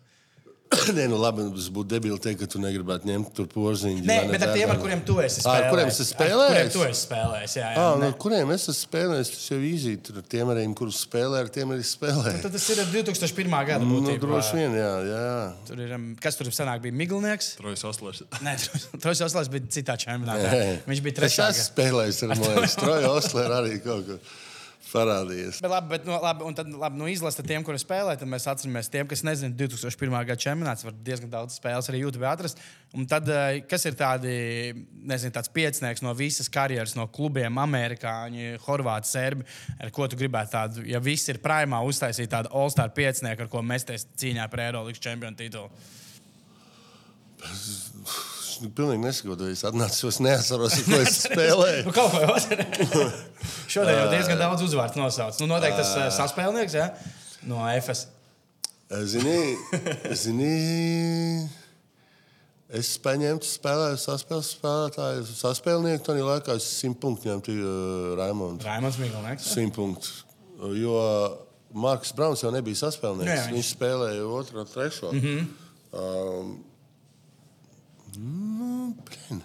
Nē, 0.97 1.05
nu, 1.09 1.17
labi, 1.21 1.45
tas 1.55 1.67
būtu 1.73 1.89
debili 1.89 2.17
teikt, 2.21 2.43
ka 2.43 2.47
tu 2.53 2.59
negribētu 2.61 3.09
ņemt 3.09 3.31
tur 3.37 3.47
porziņu. 3.49 4.03
Nē, 4.05 4.17
bet 4.29 4.43
ar 4.45 4.51
tiem, 4.53 4.69
ar 4.69 4.77
kuriem 4.83 5.01
tu 5.07 5.15
esi 5.25 5.41
spēlējis. 5.41 5.65
ar 5.65 5.71
kuriem 5.73 5.89
es 5.89 6.01
Ar 6.03 6.33
kuriem 6.33 6.71
tu 6.75 6.83
esi 6.85 7.01
spēlējis, 7.07 7.55
jā. 7.57 7.69
jā. 7.73 7.85
Ah, 7.85 7.95
Nē. 7.97 8.09
no 8.11 8.19
kuriem 8.21 8.53
es 8.53 8.67
esmu 8.69 8.75
spēlējis? 8.83 9.31
Tas 9.33 9.47
jau 9.49 9.59
īzīt. 9.65 10.03
Tur 10.09 10.19
ar 10.21 10.27
tiem 10.35 10.53
arī, 10.53 10.65
kurus 10.77 10.99
spēlē, 11.07 11.41
ar 11.47 11.49
tiem 11.55 11.73
arī 11.73 11.87
spēlē. 11.89 12.35
Tad 12.45 12.53
tas 12.59 12.67
ir 12.75 12.83
ar 12.85 12.91
2001. 12.93 13.57
gada 13.71 13.79
Nu, 13.85 14.01
būtībā. 14.03 14.21
droši 14.27 14.59
vien, 14.61 14.77
jā, 14.77 14.91
jā. 15.09 15.23
Tur 15.71 15.81
ir, 15.87 15.95
um, 15.97 16.05
kas 16.21 16.37
tur 16.41 16.53
senāk 16.53 16.85
bija 16.85 16.99
Miglnieks? 17.01 17.55
Trojas 17.63 17.87
Oslers. 17.89 18.21
Nē, 18.45 18.57
Trojs 19.01 19.25
Oslers 19.25 19.49
bija 19.55 19.73
citā 19.73 19.97
čempionātā. 20.05 20.53
Viņš 20.91 21.05
bija 21.09 21.17
Es 21.17 21.23
trešā. 21.23 21.49
esmu 21.55 21.67
spēlējis 21.73 22.21
ar 22.29 22.69
Stroju 22.77 23.15
Oslēru 23.17 23.57
arī 23.63 23.81
kaut 23.85 24.05
ko 24.13 24.21
parādījies. 24.89 25.59
Bet, 25.63 25.71
labi, 25.73 25.91
bet, 25.93 26.07
no, 26.09 26.17
labi, 26.23 26.45
un 26.49 26.55
tad, 26.57 26.71
labi, 26.81 26.99
nu, 27.01 27.09
izlasīt 27.11 27.47
tiem, 27.49 27.65
kuriem 27.67 27.81
spēlē, 27.83 28.15
tad 28.19 28.31
mēs 28.31 28.47
atceramies 28.51 28.91
tiem, 28.93 29.09
kas 29.11 29.23
nezina, 29.27 29.53
2001. 29.59 30.15
gada 30.31 30.37
čempionāts. 30.41 30.87
Var 30.87 30.95
diezgan 31.07 31.33
daudz 31.33 31.59
spēles 31.59 31.91
arī 31.91 32.03
YouTube 32.05 32.29
atrast. 32.29 32.63
Un 32.97 33.07
tad, 33.11 33.29
eh, 33.29 33.61
kas 33.69 33.85
ir 33.91 33.99
tādi, 33.99 34.33
nezinu, 35.13 35.35
tāds 35.35 35.53
piecinieks 35.53 36.05
no 36.05 36.15
visas 36.17 36.49
karjeras, 36.53 36.97
no 36.97 37.07
klubiem, 37.13 37.61
amerikāņi, 37.65 38.57
horvāti, 38.65 39.13
serbi, 39.13 39.47
ar 39.79 39.93
ko 39.95 40.09
tu 40.09 40.17
gribētu 40.17 40.55
tādu, 40.57 40.87
ja 40.89 41.03
viss 41.05 41.29
ir 41.29 41.43
primā, 41.45 41.83
uztaisīt 41.85 42.33
tādu 42.33 42.49
all-star 42.53 42.95
piecinieku, 42.97 43.45
ar 43.45 43.53
ko 43.53 43.63
mesties 43.63 44.07
cīņā 44.17 44.49
par 44.51 44.65
Eirolandes 44.69 45.05
čempionu 45.05 45.37
titulu. 45.37 45.71
Es 48.59 48.65
nu 48.65 48.73
pilnīgi 48.75 49.05
nesakotu, 49.05 49.47
es 49.55 49.61
atnācu, 49.69 50.09
es 50.11 50.17
neatceros, 50.19 50.75
ko 50.83 50.97
es 50.99 51.19
spēlēju. 51.29 51.83
Nu, 51.87 51.93
kaut 51.95 52.11
ko 52.11 52.23
jau 52.25 53.05
Šodien 53.71 53.95
jau 53.95 54.09
diezgan 54.11 54.41
daudz 54.41 54.65
uzvārdu 54.67 54.99
nosauc. 54.99 55.39
Nu, 55.39 55.47
noteikti 55.53 55.79
tas 55.79 55.93
uh, 55.95 56.09
saspēlnieks 56.17 56.75
ja? 56.75 56.89
no 57.47 57.63
FS. 57.77 58.09
Zini, 59.07 59.55
zini, 60.17 60.51
es 62.75 62.91
paņēmu 63.05 63.47
spēlēju 63.47 64.01
saspēles 64.03 64.51
spēlētāju, 64.57 65.27
saspēlnieku, 65.39 66.03
tad 66.09 66.19
laikā 66.19 66.57
es 66.59 66.67
simt 66.81 66.99
punktu 67.03 67.31
ņemtu 67.31 67.55
uh, 67.55 67.69
Raimondu. 68.19 68.67
Raimons 68.67 68.99
Miglnieks. 68.99 69.53
Simt 69.55 69.77
punktu. 69.79 70.11
Jo 70.75 70.97
Marks 71.79 72.11
Brauns 72.17 72.43
jau 72.43 72.51
nebija 72.51 72.81
saspēlnieks. 72.83 73.29
Jā, 73.29 73.37
viņš- 73.37 73.53
viņš... 73.53 73.61
viņš 73.61 73.71
spēlēja 73.77 74.27
otru, 74.41 74.67
trešo. 74.73 75.13
Mm 75.15 75.23
-hmm. 75.29 75.47
um, 75.95 76.57
nu, 78.19 78.95
blin. 79.07 79.41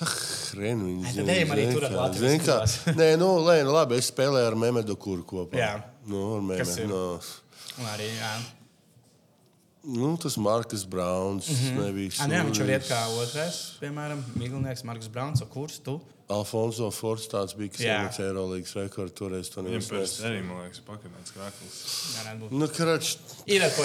Tā 0.00 0.06
hrēna 0.08 0.86
viņa 0.86 1.12
zina, 1.14 1.32
ejam 1.34 1.50
arī 1.54 1.66
tur 1.74 1.84
Latvijas 1.92 2.32
zini 2.32 2.44
kā. 2.46 2.56
Nē, 3.00 3.08
nu, 3.20 3.28
lē, 3.44 3.58
nu, 3.66 3.74
labi, 3.76 3.98
es 4.00 4.08
spēlēju 4.12 4.48
ar 4.52 4.56
Memedu 4.56 4.96
Kuru 4.96 5.26
kopā. 5.28 5.58
Jā. 5.60 5.72
Nu, 6.08 6.22
ar? 6.38 6.46
Memedu. 6.52 6.86
No, 6.88 7.02
Un 7.80 7.86
arī, 7.94 8.06
jā. 8.16 8.30
nu, 9.96 10.14
tas 10.20 10.36
Markus 10.36 10.84
Brauns 10.84 11.48
mm 11.48 11.54
-hmm. 11.56 11.84
nebija. 11.84 12.10
Ah, 12.20 12.28
jā, 12.32 12.44
viņš 12.48 12.58
var 12.60 12.70
iet 12.74 12.88
kā 12.88 13.00
otrais, 13.22 13.60
piemēram, 13.80 14.24
Miglnieks, 14.36 14.82
Marks 14.84 15.08
Brauns, 15.08 15.42
kurs 15.52 15.78
tu. 15.84 16.00
Alfonso 16.30 16.90
Forts 16.90 17.26
tāds 17.28 17.56
bija, 17.58 17.68
kas 17.74 17.80
ieliks 17.80 18.18
Eirolandes 18.22 18.74
rekordu 18.78 19.10
toreiz. 19.18 19.48
To 19.50 19.62
neviens 19.62 19.88
pēc 19.90 19.98
nes- 20.00 20.16
tam 20.20 20.30
arī, 20.30 20.42
man 20.46 20.62
liekas, 20.62 20.80
pakāpienas 20.86 21.32
krāklis. 21.34 22.50
Nu, 22.50 22.68
karač, 22.68 23.16
Ir 23.46 23.62
ko 23.76 23.82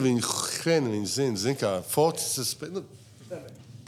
viņi, 0.00 0.20
hrēni 0.62 0.88
viņi 0.92 1.06
zina, 1.06 1.36
zina, 1.36 1.54
kā 1.54 1.82
spē- 2.44 2.70
Nu, 2.72 2.82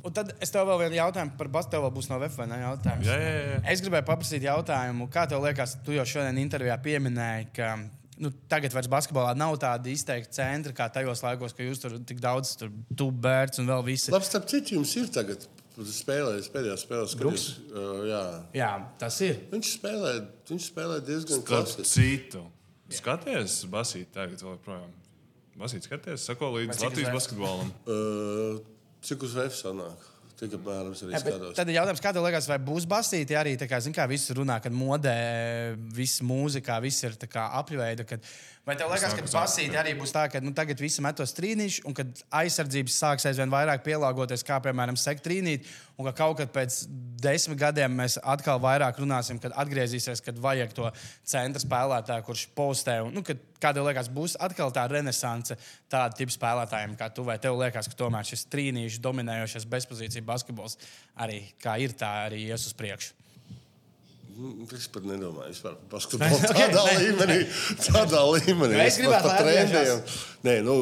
Un 0.07 0.15
tad 0.15 0.31
es 0.39 0.53
tev 0.55 0.69
vēl 0.69 0.85
vienu 0.85 0.99
jautājumu 1.01 1.35
par 1.39 1.51
Bastu. 1.53 1.75
Tev 1.75 1.87
būs 1.95 2.09
no 2.11 2.19
VF 2.23 2.39
vai 2.39 2.47
ne 2.51 2.61
jautājums? 2.63 3.07
Jā, 3.09 3.17
jā, 3.19 3.33
jā. 3.49 3.61
Es 3.73 3.83
gribēju 3.83 4.07
paprasīt 4.07 4.47
jautājumu, 4.47 5.09
kā 5.13 5.25
tev 5.31 5.43
liekas, 5.43 5.75
tu 5.85 5.97
jau 5.97 6.07
šodien 6.07 6.39
intervijā 6.39 6.77
pieminēji, 6.85 7.49
ka 7.59 7.73
nu, 8.23 8.31
tagad 8.51 8.75
vairs 8.75 8.91
basketbolā 8.91 9.35
nav 9.39 9.57
tāda 9.63 9.91
izteikta 9.91 10.39
centra 10.39 10.75
kā 10.77 10.89
tajos 10.95 11.23
laikos, 11.25 11.55
kad 11.57 11.67
jūs 11.67 11.83
tur 11.83 11.99
tik 12.07 12.23
daudz 12.23 12.55
tur 12.61 12.71
tubērts 12.99 13.63
un 13.63 13.71
vēl 13.73 13.85
visi. 13.91 14.15
Labi, 14.15 14.29
starp 14.29 14.47
citu, 14.51 14.79
jums 14.79 14.95
ir 15.01 15.11
tagad 15.15 15.49
spēlējis 15.79 16.49
pēdējā 16.55 16.79
spēlē. 16.81 17.11
Bruks? 17.21 17.49
Uh, 17.71 18.07
jā. 18.09 18.23
Jā, 18.59 18.71
tas 18.99 19.19
ir. 19.23 19.37
Viņš 19.53 19.75
spēlē, 19.77 20.15
viņš 20.51 20.71
spēlē 20.73 20.97
diezgan 21.07 21.43
Starp 21.43 21.51
klasiski. 21.53 21.91
citu, 21.93 22.43
skaties, 22.99 23.61
Basīt, 23.71 24.11
tagad 24.15 24.43
vēl 24.43 24.59
projām. 24.65 24.91
Basīt, 25.59 25.87
skaties, 25.87 26.27
sako 26.27 26.51
līdz 26.57 26.83
Latvijas 26.83 27.15
basketbolam. 27.15 27.71
Uh, 27.87 28.59
cik 29.05 29.27
uz 29.27 29.37
VF 29.39 29.59
sanāk? 29.59 30.07
Tik 30.39 30.53
apmēram 30.55 30.93
arī 30.95 31.17
Jā, 31.17 31.19
skatos. 31.19 31.55
tad 31.59 31.71
ir 31.71 31.81
jautājums, 31.81 32.01
kā 32.03 32.13
tev 32.15 32.23
liekas, 32.23 32.47
vai 32.47 32.61
būs 32.63 32.85
basīti 32.87 33.35
arī 33.35 33.57
tā 33.59 33.67
kā, 33.67 33.81
zin, 33.83 33.95
kā 33.95 34.05
visi 34.07 34.37
runā, 34.39 34.61
kad 34.63 34.75
modē, 34.75 35.15
viss 35.97 36.23
mūzikā, 36.23 36.77
viss 36.85 37.03
ir 37.03 37.17
apveida. 37.59 38.07
Kad... 38.07 38.23
Vai 38.69 38.75
tev 38.77 38.91
liekas, 38.93 39.15
ka 39.17 39.23
atpakaļ. 39.73 39.79
arī 39.81 39.93
būs 39.97 40.11
tā, 40.13 40.27
ka 40.29 40.43
nu, 40.45 40.51
tagad 40.53 40.77
visi 40.83 41.01
metos 41.01 41.31
trīnīši, 41.33 41.87
un 41.89 41.95
kad 41.97 42.19
aizsardzības 42.37 42.97
sāks 43.01 43.25
aizvien 43.31 43.49
vairāk 43.49 43.81
pielāgoties, 43.87 44.43
kā 44.45 44.59
piemēram 44.61 44.99
sektrīnīt, 45.01 45.65
un 45.97 46.05
ka 46.05 46.13
kaut 46.19 46.37
kad 46.43 46.51
pēc 46.53 46.83
desmit 47.25 47.57
gadiem 47.63 47.95
mēs 47.97 48.19
atkal 48.21 48.61
vairāk 48.61 49.01
runāsim, 49.01 49.39
kad 49.41 49.57
atgriezīsies, 49.57 50.21
kad 50.27 50.37
vajag 50.45 50.75
to 50.77 50.91
centra 51.25 51.63
spēlētāju, 51.63 52.27
kurš 52.27 52.43
postē. 52.59 52.99
Un, 53.07 53.17
nu, 53.17 53.23
kad, 53.25 53.41
kā 53.57 53.73
tev 53.73 53.89
liekas, 53.89 54.13
būs 54.13 54.37
atkal 54.37 54.75
tā 54.77 54.85
renesance 54.93 55.57
tāda 55.89 56.19
tipa 56.21 56.37
spēlētājiem 56.37 56.99
kā 57.01 57.09
tu, 57.09 57.25
vai 57.25 57.39
tev 57.41 57.57
liekas, 57.63 57.89
ka 57.89 57.97
tomēr 58.05 58.29
šis 58.29 58.45
trīnīšu 58.53 59.01
dominējošais 59.01 59.65
bezpozīcija 59.79 60.29
basketbols 60.29 60.77
arī 61.17 61.41
kā 61.65 61.81
ir, 61.81 61.97
tā 61.97 62.13
arī 62.27 62.45
ies 62.51 62.69
uz 62.69 62.77
priekšu? 62.77 63.17
Es 64.77 64.87
pat 64.95 65.03
nedomāju 65.09 65.51
vispār 65.51 65.75
par 65.75 65.97
basketbolu. 65.97 66.39
Tādā 66.53 66.85
ne. 66.87 66.97
līmenī, 67.03 67.39
tādā 67.89 68.21
līmenī. 68.37 68.77
Nu, 68.77 68.85
es 68.85 68.99
gribētu, 69.01 69.27
par 69.27 69.43
trendiem. 69.43 70.03
Nē, 70.47 70.57
nu, 70.67 70.77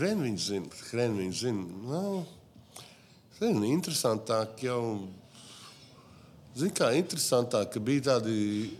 Hren 0.00 0.22
viņš 0.24 0.44
zina, 0.46 0.82
Hren 0.90 1.16
viņš 1.18 1.40
zina. 1.44 1.64
Nu, 1.84 2.22
zin, 3.40 3.64
interesantāk 3.68 4.62
jau. 4.64 4.80
Zini, 6.56 6.72
kā 6.74 6.88
interesantāk, 6.98 7.68
ka 7.74 7.80
bija 7.84 8.02
tādi, 8.08 8.32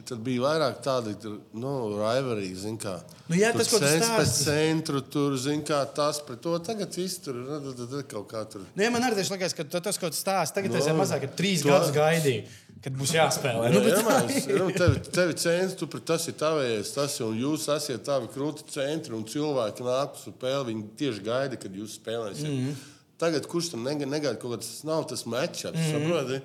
tad 0.09 0.23
bija 0.27 0.43
vairāk 0.43 0.81
tādi, 0.83 1.13
nu, 1.55 1.75
rivalry, 2.01 2.49
zini, 2.59 2.81
kā. 2.83 2.97
Nu, 3.29 3.37
jā, 3.39 3.53
tas, 3.55 3.69
ko 3.71 3.79
tu 3.79 3.87
cents 3.87 4.09
pēc 4.11 4.33
stāsti. 4.33 4.47
centru, 4.49 5.05
tur, 5.07 5.37
zini, 5.39 5.63
kā 5.69 5.79
tas 5.95 6.19
pret 6.27 6.41
to. 6.43 6.57
Tagad 6.67 6.97
viss 6.99 7.21
tur 7.23 7.39
ir, 7.39 7.53
nu, 7.63 7.77
tad- 7.79 7.95
kaut 8.11 8.27
kā 8.33 8.43
tur. 8.51 8.65
Nu, 8.75 8.83
ja 8.83 8.91
man 8.91 9.07
arī 9.07 9.21
tieši 9.21 9.37
liekas, 9.37 9.55
ka 9.55 9.69
tas, 9.77 10.01
ko 10.01 10.11
tu 10.11 10.19
stāsti, 10.19 10.57
tagad 10.59 10.73
Nu, 10.75 10.81
tas 10.81 10.91
ir 10.91 10.99
mazāk, 10.99 11.29
ka 11.29 11.39
trīs 11.39 11.63
gadus 11.69 11.95
gaidīji, 11.95 12.43
kad 12.85 12.97
būs 12.97 13.15
jāspēlē. 13.17 13.71
Nu, 13.75 13.83
bet, 13.85 13.99
jā, 13.99 14.57
nu, 14.61 14.69
tevi, 14.77 15.03
tevi 15.13 15.37
centrs, 15.43 15.77
tu 15.81 15.89
pret 15.91 16.07
tas 16.09 16.27
ir 16.31 16.37
tavējais, 16.41 16.95
tas 16.97 17.19
ir, 17.21 17.27
un 17.29 17.39
jūs 17.41 17.69
esat 17.77 18.05
tavi 18.07 18.31
krūti 18.33 18.67
centri, 18.73 19.15
un 19.17 19.27
cilvēki 19.29 19.87
nāk 19.87 20.19
uz 20.19 20.27
spēli, 20.29 20.73
viņi 20.73 20.89
tieši 21.03 21.25
gaida, 21.27 21.61
kad 21.61 21.77
jūs 21.77 21.99
spēlēsiet. 22.01 22.49
Mm 22.49 22.67
-hmm. 22.67 22.89
Tagad 23.21 23.47
kurš 23.47 23.73
tam 23.75 23.85
nega- 23.85 24.09
negaida, 24.09 24.39
kaut 24.41 24.57
kas 24.57 24.67
tas 24.67 24.85
nav 24.89 25.05
tas 25.09 25.27
matčups, 25.27 25.77
mm 25.77 25.85
-hmm. 25.85 25.93
saproti? 25.93 26.43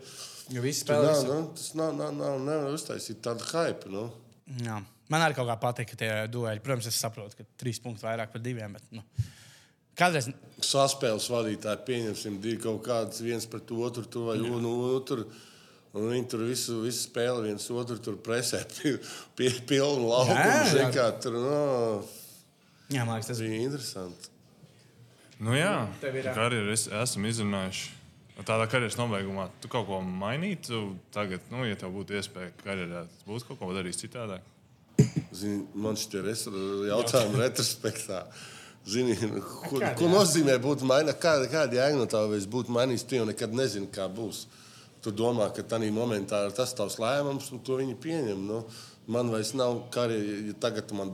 jo 0.54 0.62
Tur 0.62 0.74
spēlē. 0.78 1.14
Nav, 1.14 1.24
nu, 1.30 1.38
tas 1.56 1.72
nav, 1.78 1.96
nav, 1.96 2.12
nav, 2.16 2.38
nevar 2.44 2.76
uztaisīt 2.76 3.22
tādu 3.26 3.46
hype. 3.52 3.90
Nu. 3.92 4.10
Jā. 4.62 4.82
Man 5.10 5.22
arī 5.22 5.38
kaut 5.38 5.50
kā 5.50 5.56
patīk, 5.62 5.92
ka 5.94 6.00
tie 6.02 6.12
dueli, 6.32 6.62
protams, 6.66 6.90
es 6.90 7.00
saprotu, 7.02 7.38
ka 7.38 7.46
trīs 7.62 7.82
punkti 7.82 8.06
vairāk 8.06 8.32
par 8.34 8.42
diviem. 8.42 8.74
Bet, 8.74 8.86
nu, 8.96 9.04
kādreiz 9.98 10.32
Saspēles 10.66 11.28
vadītāji 11.30 11.86
pieņemsim 11.90 12.40
divi 12.42 12.62
kaut 12.64 12.82
kādas 12.86 13.22
viens 13.22 13.46
pret 13.50 13.74
otru, 13.76 14.06
tur 14.10 14.32
vai 14.32 14.40
un, 14.42 14.66
un, 14.66 15.04
tur. 15.06 15.28
Un 15.96 16.10
viņi 16.12 16.28
tur 16.28 16.42
visu, 16.44 16.82
visu 16.84 17.06
spēli 17.06 17.50
viens 17.50 17.66
otru 17.72 17.96
tur 18.04 18.18
presē, 18.20 18.66
pie, 18.76 18.98
pie 19.40 19.52
pilnu 19.70 20.10
laukumu. 20.10 20.40
Jā, 20.76 20.90
jā. 20.92 21.10
Tur 21.24 21.38
no, 21.40 21.60
jā, 22.92 23.06
man 23.08 23.16
liekas, 23.16 23.32
tas 23.32 23.44
bija. 23.44 23.62
interesanti. 23.64 24.32
Nu, 25.40 25.56
jā, 25.56 25.86
Tev 26.00 26.16
ir, 26.20 26.72
es, 26.72 26.88
esam 26.92 27.28
izrunājuši. 27.28 27.94
Tādā 28.44 28.66
karjeras 28.68 28.98
nobeigumā 29.00 29.48
tu 29.64 29.70
kaut 29.72 29.88
ko 29.88 30.02
mainītu. 30.04 30.82
Tagad, 31.16 31.44
nu, 31.52 31.64
ja 31.68 31.78
tev 31.80 31.94
būtu 31.96 32.18
iespēja 32.20 32.52
karjerā, 32.60 33.06
tas 33.08 33.28
būtu 33.28 33.48
kaut 33.50 33.62
ko 33.62 33.72
darīt 33.76 34.00
citādāk. 34.00 34.44
Zini, 35.36 35.64
man 35.76 35.96
šie 36.00 36.20
jautājumi 36.20 37.40
retrospektā. 37.44 38.26
Zini, 38.88 39.16
ko, 39.40 39.80
ko 39.80 40.12
nozīmē 40.12 40.58
būt 40.64 40.84
mainītam? 40.88 41.20
Kāda, 41.24 41.48
kāda 41.52 41.80
jēga 41.80 42.00
no 42.00 42.08
tā, 42.12 42.26
vai 42.28 42.40
es 42.42 42.48
būtu 42.52 42.76
mainījis? 42.76 43.08
Tu 43.08 43.20
jau 43.20 43.28
nekad 43.28 43.56
nezini, 43.56 43.88
kā 43.92 44.08
būs. 44.12 44.44
Tu 45.06 45.12
domā, 45.14 45.52
ka 45.54 45.62
tajā 45.62 45.92
momentā 45.94 46.40
ir 46.48 46.54
tas 46.58 46.72
tavs 46.74 46.96
lēmums, 46.98 47.52
un 47.54 47.60
to 47.62 47.78
viņi 47.78 47.94
pieņem. 48.02 48.40
Nu, 48.48 48.64
man 49.14 49.30
vairs 49.30 49.52
nav 49.54 49.84
karjeras, 49.94 50.48
ja 50.50 50.56
tagad 50.64 50.94
man, 50.98 51.12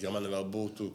ja 0.00 0.12
man 0.12 0.28
vēl 0.28 0.44
būtu 0.52 0.90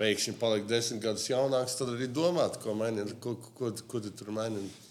pēkšņi 0.00 0.34
palikt 0.40 0.66
desmit 0.70 1.04
gadus 1.04 1.28
jaunāks, 1.30 1.76
tad 1.78 1.92
arī 1.94 2.08
domāt, 2.10 2.58
ko 2.62 2.74
mainīt, 2.74 3.14
ko, 3.22 3.36
ko, 3.38 3.54
ko, 3.60 3.70
ko 3.92 4.02
tu 4.02 4.10
tur 4.18 4.34
mainīt. 4.34 4.82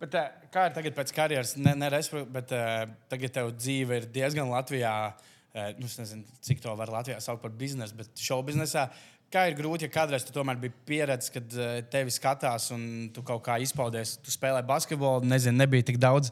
Bet, 0.00 0.16
eh, 0.16 0.48
kā 0.52 0.66
ir 0.68 0.74
tagad 0.76 0.96
pēc 0.96 1.12
karjeras, 1.16 1.54
ne, 1.56 1.72
ne 1.76 1.88
bet 2.32 2.52
uh, 2.52 2.84
tagad 3.12 3.32
tev 3.32 3.52
dzīve 3.56 4.02
ir 4.02 4.08
diezgan 4.12 4.50
Latvijā. 4.52 4.96
Uh, 5.56 5.70
nu, 5.78 5.88
es 5.88 5.96
nezinu, 5.96 6.24
cik 6.44 6.60
to 6.60 6.72
var 6.76 6.92
Latvijā 6.92 7.20
saukt 7.24 7.40
par 7.44 7.52
biznesu, 7.56 7.96
bet 7.96 8.12
šovu 8.20 8.50
biznesā. 8.50 8.90
Kā 9.32 9.48
ir 9.50 9.56
grūti, 9.58 9.88
ja 9.88 9.90
kādreiz 9.90 10.22
tu 10.22 10.34
tomēr 10.34 10.58
biji 10.60 10.74
pieredzējis, 10.86 11.32
kad 11.34 11.54
uh, 11.58 11.70
tevi 11.90 12.14
skatās 12.14 12.68
un 12.74 12.82
tu 13.14 13.24
kaut 13.26 13.42
kā 13.48 13.56
izpaudies, 13.62 14.14
tu 14.22 14.30
spēlē 14.30 14.62
basketbolu, 14.66 15.26
nezinu, 15.26 15.58
nebija 15.64 15.88
tik 15.88 15.98
daudz. 16.02 16.30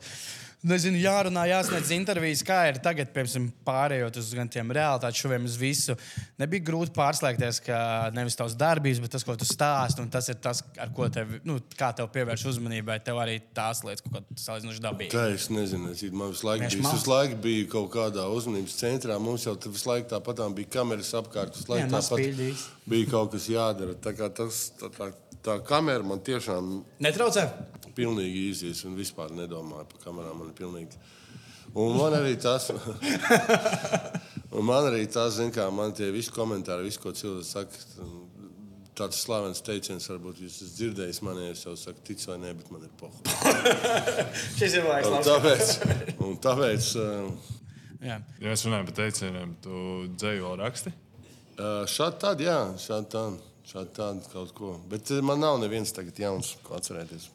Nezinu, 0.65 0.97
jārunā, 0.97 1.43
jāsniedz 1.51 1.91
intervijas, 1.93 2.41
kā 2.47 2.63
ir 2.71 2.79
tagad, 2.81 3.11
piemēram, 3.13 3.51
pārējot 3.67 4.17
uz 4.17 4.31
tiem 4.55 4.71
realitātes 4.73 5.21
šoviem, 5.21 5.45
uz 5.45 5.59
visu. 5.61 5.93
Nebija 6.41 6.65
grūti 6.65 6.95
pārslēgties, 6.97 7.59
ka 7.67 7.81
nevis 8.17 8.39
tavs 8.39 8.57
darbības, 8.57 9.03
bet 9.05 9.13
tas, 9.13 9.27
ko 9.29 9.37
tu 9.37 9.45
stāsti, 9.45 10.01
un 10.01 10.09
tas 10.15 10.31
ir 10.33 10.39
tas, 10.41 10.63
ar 10.81 10.89
ko 10.97 11.11
tev, 11.13 11.35
nu, 11.45 11.59
kā 11.77 11.91
tev 11.97 12.09
pievērš 12.15 12.47
uzmanībai, 12.55 12.97
tev 13.05 13.21
arī 13.21 13.37
tās 13.53 13.83
lietas, 13.85 14.07
ko 14.07 14.23
salīdzinoši 14.41 14.85
dabīgi. 14.87 15.13
Kā 15.13 15.27
es 15.35 15.51
nezinu, 15.53 15.93
es, 15.93 16.01
man 16.09 16.33
visu 16.33 16.49
laiku, 16.49 16.65
mākslinieks. 16.65 16.97
visu 16.97 17.13
laiku 17.13 17.41
biju 17.45 17.69
kaut 17.77 17.91
kādā 17.99 18.25
uzmanības 18.33 18.79
centrā. 18.81 19.21
Mums 19.21 19.45
jau 19.45 19.59
visu 19.67 19.91
laiku 19.91 20.09
tāpat 20.15 20.41
bija 20.57 20.73
kameras 20.79 21.13
apkārt. 21.21 21.61
Visu 21.61 21.75
laiku 21.75 21.85
Jā, 21.85 21.93
tāpat 21.99 22.65
bija 22.89 23.13
kaut 23.13 23.37
kas 23.37 23.53
jādara. 23.53 24.01
Tā, 24.01 24.17
kā 24.17 24.33
tas, 24.33 24.65
tā, 24.81 24.89
tā, 24.97 25.13
tā 25.45 25.59
kamera 25.67 26.05
man 26.07 26.23
tiešām 26.25 26.79
Netraucē? 27.05 27.47
pilnīgi 27.95 28.49
izies 28.51 28.81
un 28.89 28.97
vispār 28.99 29.31
nedomāju 29.37 29.87
par 29.93 30.01
kamerām. 30.09 30.41
Man 30.41 30.51
ir 30.51 30.57
pilnīgi. 30.59 30.99
Un 31.79 31.97
man 31.99 32.15
arī 32.15 32.37
tas, 32.39 32.69
un 34.55 34.67
man 34.67 34.89
arī 34.91 35.07
tas, 35.11 35.37
zin, 35.39 35.51
kā 35.55 35.67
man 35.75 35.95
tie 35.97 36.11
visi 36.15 36.31
komentāri, 36.35 36.87
visu, 36.87 37.01
ko 37.03 37.13
cilvēks 37.15 37.51
saka, 37.51 38.09
tāds 38.95 39.19
slavens 39.25 39.63
teiciens, 39.67 40.07
varbūt 40.11 40.43
jūs 40.45 40.61
esat 40.61 40.77
dzirdējis 40.79 41.21
man, 41.27 41.41
ja 41.43 41.55
es 41.55 41.65
jau 41.67 41.75
saku, 41.79 42.03
tic 42.07 42.23
vai 42.31 42.37
nē, 42.45 42.53
bet 42.61 42.71
man 42.75 42.85
ir 42.87 42.93
poha. 43.01 43.35
Šis 44.59 44.77
ir 44.79 44.87
laiks. 44.87 45.11
Un 45.11 45.27
tāpēc, 45.27 45.73
un 46.23 46.39
tāpēc 46.47 46.91
uh, 47.03 47.53
Jā. 48.05 48.19
Ja 48.43 48.51
mēs 48.53 48.63
runājam 48.67 48.87
par 48.91 48.97
teicieniem, 48.99 49.57
tu 49.65 49.81
dzēju 50.21 50.45
vēl 50.45 50.59
raksti. 50.61 50.91
uh, 51.57 51.83
šādi 51.89 52.19
tādi, 52.21 52.47
jā, 52.51 52.59
šādi 52.83 53.09
tādi, 53.15 53.39
šādi 53.69 53.95
tādi 53.97 54.29
kaut 54.33 54.53
ko. 54.57 54.75
Bet 54.91 55.11
uh, 55.15 55.23
man 55.25 55.41
nav 55.43 55.59
neviens 55.63 55.95
tagad 55.95 56.19
jauns, 56.21 56.55
ko 56.67 56.77
atcerēties. 56.79 57.31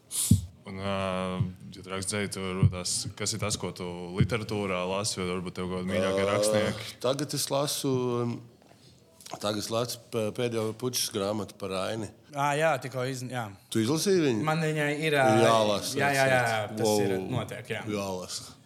Un, 0.69 0.77
uh, 0.77 1.39
ja 1.73 1.81
tu 1.81 2.21
tur 2.35 2.61
tas, 2.69 2.93
kas 3.17 3.33
ir 3.33 3.41
tas, 3.41 3.57
ko 3.57 3.71
tu 3.73 3.87
literatūrā 4.19 4.83
lasi, 4.91 5.17
vai 5.21 5.31
varbūt 5.31 5.57
tev 5.57 5.71
kaut 5.71 5.81
kādi 5.81 5.93
mīļākie 5.95 6.27
rakstnieki. 6.29 6.85
Uh, 6.85 6.93
tagad 7.07 7.33
es 7.39 7.47
lasu, 7.49 7.93
um, 8.19 8.35
tagad 9.39 9.63
es 9.63 9.71
lasu 9.73 10.03
pēdējo 10.13 10.69
puķis 10.77 11.09
grāmatu 11.15 11.57
par 11.57 11.73
Aini. 11.87 12.11
Ah, 12.35 12.53
jā, 12.53 12.75
tikko 12.83 13.07
izņēma. 13.09 13.57
Tu 13.73 13.81
izlasīji 13.81 14.21
viņu? 14.27 14.45
Man 14.45 14.61
viņai 14.61 14.91
ir 15.01 15.17
Jālasa. 15.17 15.97
Jā, 15.97 16.13
jā, 16.13 16.29
jā, 16.29 16.39
jā 16.45 16.63
tas 16.75 16.85
Wow. 16.85 16.93
wow. 16.93 17.03
ir 17.07 17.29
notiek. 17.33 17.73
Jā. 17.73 17.83
Jālasa. 17.89 18.58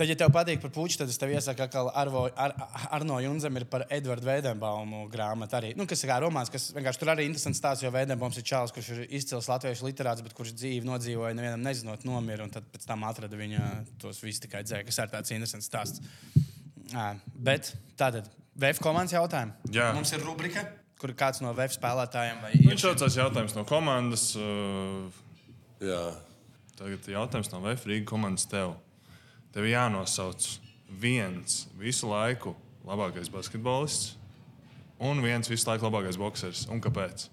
Tad, 0.00 0.08
ja 0.08 0.14
tev 0.16 0.30
patīk 0.32 0.62
par 0.62 0.70
puķu, 0.72 0.96
tad 0.96 1.10
es 1.12 1.18
tev 1.20 1.28
iesaku, 1.34 1.66
ka 1.68 1.82
Arvo, 2.00 2.22
Ar, 2.40 2.54
Arno 2.96 3.18
Junzam 3.20 3.58
ir 3.60 3.66
par 3.68 3.82
Edvardu 3.92 4.24
Veidembaumu 4.24 5.02
grāmatu. 5.12 5.58
Arī, 5.58 5.74
nu, 5.76 5.84
kas 5.88 6.00
ir 6.00 6.08
kā 6.08 6.16
romāns, 6.24 6.48
kas 6.52 6.70
vienkārši 6.72 7.02
tur 7.02 7.12
arī 7.12 7.26
interesants 7.28 7.60
stāsts, 7.60 7.84
jo 7.84 7.92
Veidenbaums 7.92 8.40
ir 8.40 8.46
čāls, 8.48 8.72
kurš 8.72 8.88
ir 8.94 9.02
izcils 9.20 9.50
latviešu 9.52 9.84
literāts, 9.90 10.24
bet 10.24 10.32
kurš 10.38 10.54
dzīvi 10.56 10.88
nodzīvoja, 10.88 11.34
nevienam 11.36 11.68
nezinot, 11.68 12.08
nomira, 12.08 12.48
un 12.48 12.54
tad 12.54 12.64
pēc 12.72 12.88
tam 12.88 13.04
atrada 13.10 13.36
viņa 13.36 13.68
tos 14.00 14.24
visus 14.24 14.40
tikai 14.46 14.64
dzēju, 14.64 14.88
kas 14.88 15.02
ir 15.04 15.12
tāds 15.12 15.36
interesants 15.36 15.68
stāsts. 15.68 16.16
À, 16.96 17.12
bet 17.36 17.74
tātad, 18.00 18.32
VF 18.56 18.80
komandas 18.80 19.18
jautājumi. 19.20 19.74
Jā. 19.76 19.92
Mums 19.96 20.16
ir 20.16 20.24
rubrika, 20.24 20.64
kur 20.96 21.12
kāds 21.12 21.44
no 21.44 21.52
VF 21.52 21.76
spēlētājiem 21.76 22.40
vai 22.40 22.56
Viņš 22.56 22.88
saucās 22.88 23.20
jautājums 23.20 23.60
no 23.60 23.68
komandas. 23.68 24.30
Uh, 24.40 25.28
Jā. 25.80 26.04
Tagad 26.76 27.06
jautājums 27.08 27.50
no 27.52 27.60
VF 27.64 27.88
Rīgas 27.88 28.08
komandas 28.08 28.48
tev. 28.48 28.74
Tev 29.54 29.66
jānosauc 29.66 30.58
viens 31.00 31.64
visu 31.78 32.06
laiku 32.10 32.54
labākais 32.86 33.28
basketbolists 33.32 34.16
un 35.00 35.20
viens 35.24 35.48
visu 35.50 35.66
laiku 35.70 35.88
labākais 35.88 36.18
boxers. 36.20 36.66
Un 36.70 36.80
kāpēc? 36.84 37.28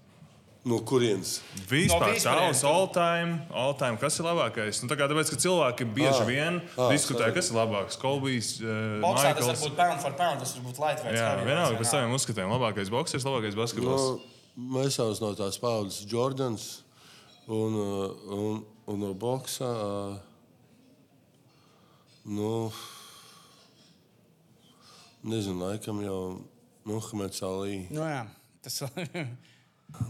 No 0.68 0.82
kurienes? 0.84 1.38
Vispār 1.70 2.10
No 2.12 2.20
savs 2.20 2.26
vispārējiem. 2.60 2.66
all 2.68 2.88
time, 2.92 3.36
all 3.56 3.74
time, 3.80 3.96
kas 4.02 4.18
ir 4.20 4.26
labākais? 4.28 4.82
Nu, 4.84 4.90
tā 4.92 4.98
kā 5.00 5.06
tāpēc, 5.08 5.30
ka 5.32 5.38
cilvēki 5.40 5.86
bieži 5.96 6.24
Ah, 6.24 6.28
vien 6.28 6.58
ah, 6.76 6.90
diskutē, 6.92 7.30
sorry. 7.30 7.36
kas 7.38 7.52
ir 7.52 7.56
labāks. 7.56 8.00
Kolbijs, 8.02 8.50
uh, 8.60 8.98
Boksā 9.04 9.32
tas 9.38 9.46
var 9.46 9.54
Maikls. 9.54 9.64
būt 9.64 9.78
pound 9.78 10.02
for 10.04 10.12
pound, 10.20 10.40
tas 10.44 10.56
var 10.58 10.66
būt 10.68 10.82
lightweight. 10.84 11.16
Jā, 11.22 11.30
vienalga 11.48 11.80
pēc 11.80 11.92
saviem 11.94 12.12
uzskatiem. 12.18 12.52
Labākais 12.52 12.92
boxers, 12.92 13.24
labākais 13.30 13.56
basketbols. 13.56 14.08
Nu, 14.58 14.74
mēs 14.76 14.98
jau 15.00 15.08
no 15.24 15.32
tās 15.40 15.60
paudzes 15.62 16.04
Jordans 16.12 16.68
un, 17.48 17.78
uh, 17.80 18.36
un, 18.36 18.66
un 18.92 19.00
no 19.06 19.14
boxa. 19.16 19.64
uh, 19.72 20.18
Nu, 22.28 22.72
nezinu, 25.24 25.62
laikam 25.64 26.02
jau 26.04 26.20
Muhameds 26.88 27.40
Ali. 27.48 27.86
Nu, 27.92 28.04
jā, 28.04 28.26
tas 28.64 28.82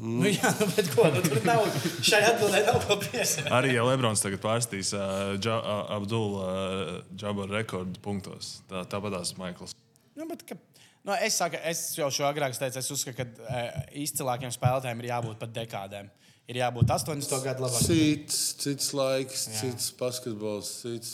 Nu, 0.02 0.26
jā, 0.26 0.50
nu, 0.58 0.66
bet 0.74 0.88
ko? 0.96 1.06
Nu, 1.14 1.22
tur 1.22 1.44
nav. 1.46 1.62
Šai 2.02 2.24
atbildē 2.32 2.64
nav 2.66 2.80
ko 2.88 2.96
piesaukt. 2.98 3.52
Arī 3.54 3.76
ja 3.76 3.84
Lebrons 3.86 4.24
tagad 4.24 4.42
pārstīs 4.42 4.90
uh, 4.98 5.36
Dža- 5.38 5.60
uh, 5.62 5.92
Abdula 6.00 6.48
uh, 6.48 6.96
Džabaru 7.14 7.54
rekordu 7.54 8.02
punktos. 8.02 8.56
Tā, 8.70 8.82
tāpat 8.90 9.14
tās 9.14 9.36
Maikls. 9.38 9.76
Nu, 10.18 10.26
bet, 10.26 10.42
ka, 10.50 10.58
nu, 11.06 11.14
es, 11.22 11.38
saku, 11.38 11.62
es 11.62 11.84
jau 12.00 12.10
šo 12.14 12.26
agrāk 12.26 12.58
teicu, 12.58 12.82
es 12.82 12.90
uzskatu, 12.90 13.22
ka 13.22 13.54
e, 13.54 13.64
izcilākiem 14.02 14.50
spēlētājiem 14.56 15.06
ir 15.06 15.12
jābūt 15.12 15.38
pat 15.46 15.54
dekādēm. 15.60 16.10
Ir 16.50 16.58
jābūt 16.64 16.90
80. 16.98 17.38
gadu 17.46 17.68
labākajiem. 17.68 18.26
Cits, 18.26 18.42
cits 18.64 18.94
laiks, 18.98 19.46
Jā. 19.52 19.60
cits 19.62 19.92
basketbols, 20.00 20.74
cits. 20.82 21.14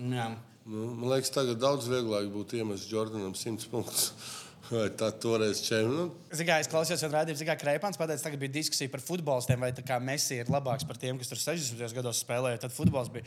Jā. 0.00 0.30
Man 0.70 1.08
liekas, 1.10 1.32
tagad 1.34 1.58
daudz 1.60 1.88
vieglāk 1.90 2.28
būtu 2.32 2.60
iemest 2.60 2.88
Jordanam 2.92 3.34
100 3.36 3.68
punktus. 3.72 4.12
Vai 4.70 4.86
tā 4.94 5.08
toreiz 5.18 5.58
čem? 5.66 5.88
Nu, 5.90 6.02
Zini, 6.30 6.46
kā 6.46 6.60
es 6.62 6.68
klausījos, 6.70 7.02
un 7.02 7.10
rādījums, 7.10 7.40
kā 7.48 7.56
Kreipāns 7.58 7.98
pateica, 7.98 8.22
tagad 8.22 8.38
bija 8.38 8.52
diskusija 8.54 8.92
par 8.92 9.02
futbolistiem, 9.02 9.58
vai 9.64 9.72
tā 9.74 9.82
kā 9.82 9.96
Messi 9.98 10.36
ir 10.38 10.52
labāks 10.52 10.86
par 10.86 11.00
tiem, 11.00 11.18
kas 11.18 11.32
tur 11.32 11.40
60. 11.42 11.96
gados 11.96 12.20
spēlēja. 12.22 12.60
Tad 12.62 12.74
futbols 12.76 13.10
bija. 13.10 13.26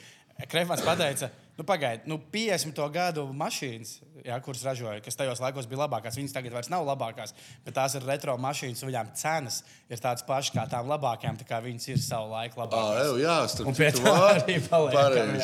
Kreipāns 0.50 0.82
pateica, 0.84 1.30
nu 1.58 1.64
pagaidi, 1.66 2.08
nu 2.10 2.18
50. 2.34 2.80
gadu 2.94 3.24
mašīnas, 3.38 3.92
jā, 4.26 4.38
kuras 4.44 4.64
ražoja, 4.66 5.02
kas 5.06 5.18
tajos 5.18 5.40
laikos 5.44 5.68
bija 5.70 5.84
labākās, 5.84 6.18
viņas 6.18 6.34
tagad 6.34 6.56
vairs 6.56 6.70
nav 6.74 6.86
labākās, 6.88 7.36
bet 7.66 7.76
tās 7.78 7.94
ir 7.98 8.06
retro 8.08 8.34
mašīnas, 8.42 8.82
un 8.84 8.90
viņām 8.90 9.12
cenas 9.20 9.60
ir 9.94 10.02
tādas 10.02 10.26
pašas 10.28 10.56
kā 10.56 10.66
tām 10.72 10.90
labākajām, 10.90 11.38
tā 11.40 11.48
kā 11.48 11.62
viņas 11.64 11.88
ir 11.94 12.02
savu 12.02 12.34
laiku 12.34 12.64
labākās. 12.64 13.06
ev, 13.06 13.22
jā, 13.22 13.38
starp 13.54 13.70
Un 13.72 13.78
pie 13.78 13.92
tā 14.00 14.16
arī 14.34 14.58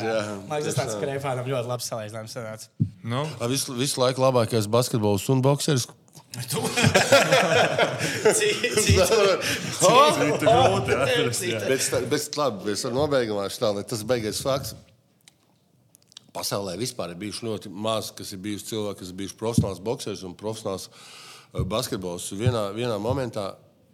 jā. 0.10 0.18
Man 0.49 0.66
liekas, 0.66 0.82
tas. 0.82 0.98
Kreipānam 0.99 1.53
ļoti 1.53 1.74
labs 1.76 1.90
salīdzinājums 1.94 2.38
sanāca. 2.40 2.90
Nu, 3.06 3.24
Ā, 3.38 3.48
Visu, 3.53 3.78
visu 3.78 4.02
laiku 4.02 4.26
labākais 4.26 4.68
basketbols 4.68 5.30
un 5.30 5.45
boxers. 5.45 5.88
Tu- 6.30 6.61
Citu 8.38 8.84
grūti 10.45 10.93
atrast. 10.93 11.95
Bet, 12.11 12.38
labi, 12.38 12.68
mēs 12.69 12.84
varam 12.85 12.99
nobeigumā 13.01 13.47
tā, 13.49 13.72
lai 13.73 13.84
tas 13.88 14.03
beigais 14.06 14.41
fakts. 14.45 14.76
Pasaulē 16.35 16.76
vispār 16.77 17.15
ir 17.15 17.18
bijuši 17.23 17.47
ļoti 17.47 17.72
maz, 17.73 18.11
kas 18.15 18.30
ir 18.35 18.41
bijuši 18.43 18.68
cilvēki, 18.69 18.99
kas 19.01 19.10
ir 19.10 19.18
bijuši 19.23 19.38
profesionāls 19.39 19.81
boxers 19.81 20.22
un 20.27 20.35
profesionāls 20.38 20.85
uh, 20.93 21.64
basketbols. 21.65 22.27
Vienā, 22.38 22.68
vienā, 22.77 22.99
momentā, 23.01 23.47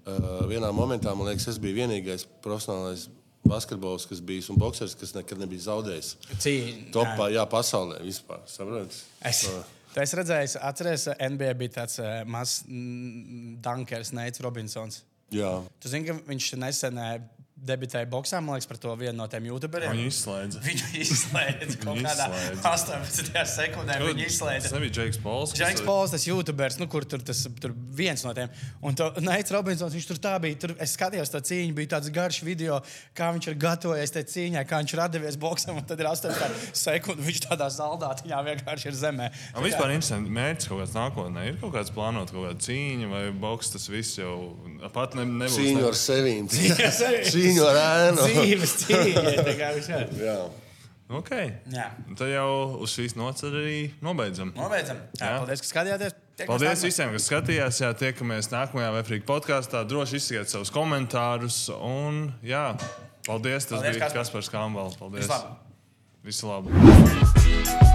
uh, 0.03 0.41
vienā 0.51 0.73
momentā, 0.75 1.15
man 1.15 1.31
liekas, 1.31 1.47
es 1.53 1.61
biju 1.63 1.79
vienīgais 1.79 2.27
profesionālais 2.43 3.07
basketbols, 3.47 4.09
kas 4.09 4.19
bijis 4.25 4.51
un 4.51 4.59
boxers, 4.59 4.97
kas 4.99 5.15
nekad 5.15 5.39
nebija 5.39 5.69
zaudējis. 5.69 6.11
cīņa. 6.35 6.75
Topā, 6.95 7.29
jā, 7.31 7.47
pasaulē 7.47 8.03
vispār. 8.03 8.43
Saprati? 8.51 8.99
Es, 9.31 9.45
tu 9.47 9.74
esi 10.03 10.17
redzējis, 10.19 10.57
atceries, 10.67 11.07
NBA 11.31 11.53
bija 11.59 11.75
tāds 11.77 11.99
uh, 12.03 12.23
mazs 12.27 12.65
mm, 12.67 13.59
dunkers, 13.63 14.11
Neits 14.17 14.43
Robinsons. 14.43 15.03
Jā. 15.33 15.51
Tu 15.81 15.91
zini, 15.91 16.09
ka 16.09 16.17
viņš 16.27 16.49
nesen 16.61 16.99
eh, 17.01 17.13
debitēja 17.55 18.05
boxā, 18.11 18.41
man 18.43 18.57
liekas, 18.57 18.67
par 18.67 18.77
to 18.83 18.91
vienu 18.99 19.15
no 19.15 19.25
tiem 19.31 19.45
youtuberiem. 19.47 19.93
Viņu 19.95 20.09
izslēdza. 20.11 20.59
Viņu 20.65 20.89
izslēdza 20.99 21.77
kaut 21.81 22.01
kādā 22.03 22.25
izslēdza. 22.27 22.63
18 22.67 23.45
sekundē. 23.47 23.95
Viņu 24.03 24.25
Tas 24.25 24.33
izslēdza. 24.35 24.71
nebija 24.75 24.91
Džeks 24.97 25.19
Pols. 25.23 25.53
kas- 25.55 25.61
Džeks 25.61 25.85
Pols, 25.87 26.11
tas 26.11 26.25
YouTubers, 26.27 26.77
nu, 26.81 26.87
kur 26.91 27.05
tur 27.07 27.23
tas 27.25 27.45
tur 27.61 27.71
viens 27.95 28.25
no 28.27 28.33
tiem. 28.35 28.49
Un 28.83 28.93
Neits 29.23 29.51
Robinsons, 29.55 29.95
viņš 29.95 30.07
tur 30.11 30.19
tā 30.27 30.33
bija. 30.43 30.59
Tur, 30.59 30.75
es 30.83 30.95
skatījos 30.97 31.31
to 31.31 31.39
cīņu, 31.39 31.73
bija 31.79 31.93
tāds 31.95 32.11
garš 32.11 32.41
video, 32.43 32.81
kā 33.15 33.31
viņš 33.33 33.47
ir 33.47 33.55
gatavojies 33.63 34.11
tajā 34.17 34.27
cīņā, 34.35 34.65
kā 34.67 34.81
viņš 34.83 34.93
ir 34.97 35.03
atdevies 35.07 35.37
boxam. 35.39 35.77
Un 35.79 35.85
tad 35.87 35.99
ir 36.03 36.05
8 36.11 36.35
sekundes, 36.75 37.23
viņš 37.25 37.39
tādā 37.47 37.69
zaldātiņā 37.71 38.43
vienkārši 38.51 38.91
ir 38.91 38.99
zemē. 38.99 39.31
Man 39.55 39.63
vispār 39.63 39.95
interesanti, 39.95 40.29
mērķis 40.29 40.67
kaut 40.67 40.83
kāds 40.83 40.93
nākotnē. 40.99 41.47
Ir 41.53 41.57
kaut 41.63 41.73
kāds 41.73 41.89
plānot, 41.95 42.29
kaut 42.35 42.49
kāda 42.51 42.59
cīņa 42.67 43.09
vai 43.09 43.23
boks, 43.31 43.71
tas 43.71 43.87
viss 43.87 44.19
jau 44.19 44.35
pat 44.93 45.15
ne, 45.15 45.23
nebūs. 45.25 45.55
Cīņu 45.55 45.87
ar 45.87 45.95
ne- 45.95 46.03
sevīm. 46.03 46.51
Cīņa 46.51 46.85
ar 46.85 46.95
sevīm. 46.99 47.25
Cīņu 47.45 47.65
ar 47.69 47.79
ēnu. 47.85 48.27
Dzīves 48.29 48.75
cīņa. 48.83 50.37
Okay. 51.05 51.51
Jā. 51.69 51.91
Tad 52.17 52.31
jau 52.31 52.49
uz 52.81 52.89
šīs 52.97 53.13
nots 53.13 53.45
arī 53.45 53.91
nobeidzam. 54.01 54.49
Nobeidzam. 54.57 54.97
Jā, 55.19 55.27
Jā. 55.27 55.35
paldies, 55.43 55.61
ka 55.61 55.69
skatījāties. 55.69 56.15
Tiekamies 56.35 56.49
Paldies 56.49 56.71
nākamā. 56.73 56.89
visiem, 56.89 57.11
kas 57.13 57.27
skatījās. 57.29 57.81
Jā, 57.83 57.91
tiekamies 58.01 58.49
nākamajā 58.51 58.89
Vēfrīga 58.97 59.27
podkāstā. 59.29 59.83
Droši 59.87 60.17
izsakiet 60.17 60.51
savus 60.51 60.73
komentārus. 60.73 61.59
Un, 61.77 62.33
jā, 62.43 62.65
paldies. 63.29 63.69
Tas 63.69 63.77
Paldies, 63.77 64.01
bija 64.01 64.11
Kaspars. 64.17 64.49
Kambals. 64.51 64.97
Paldies. 64.99 65.29
Vislabāk. 65.29 65.61
Visu 66.25 66.49
labu. 66.49 67.93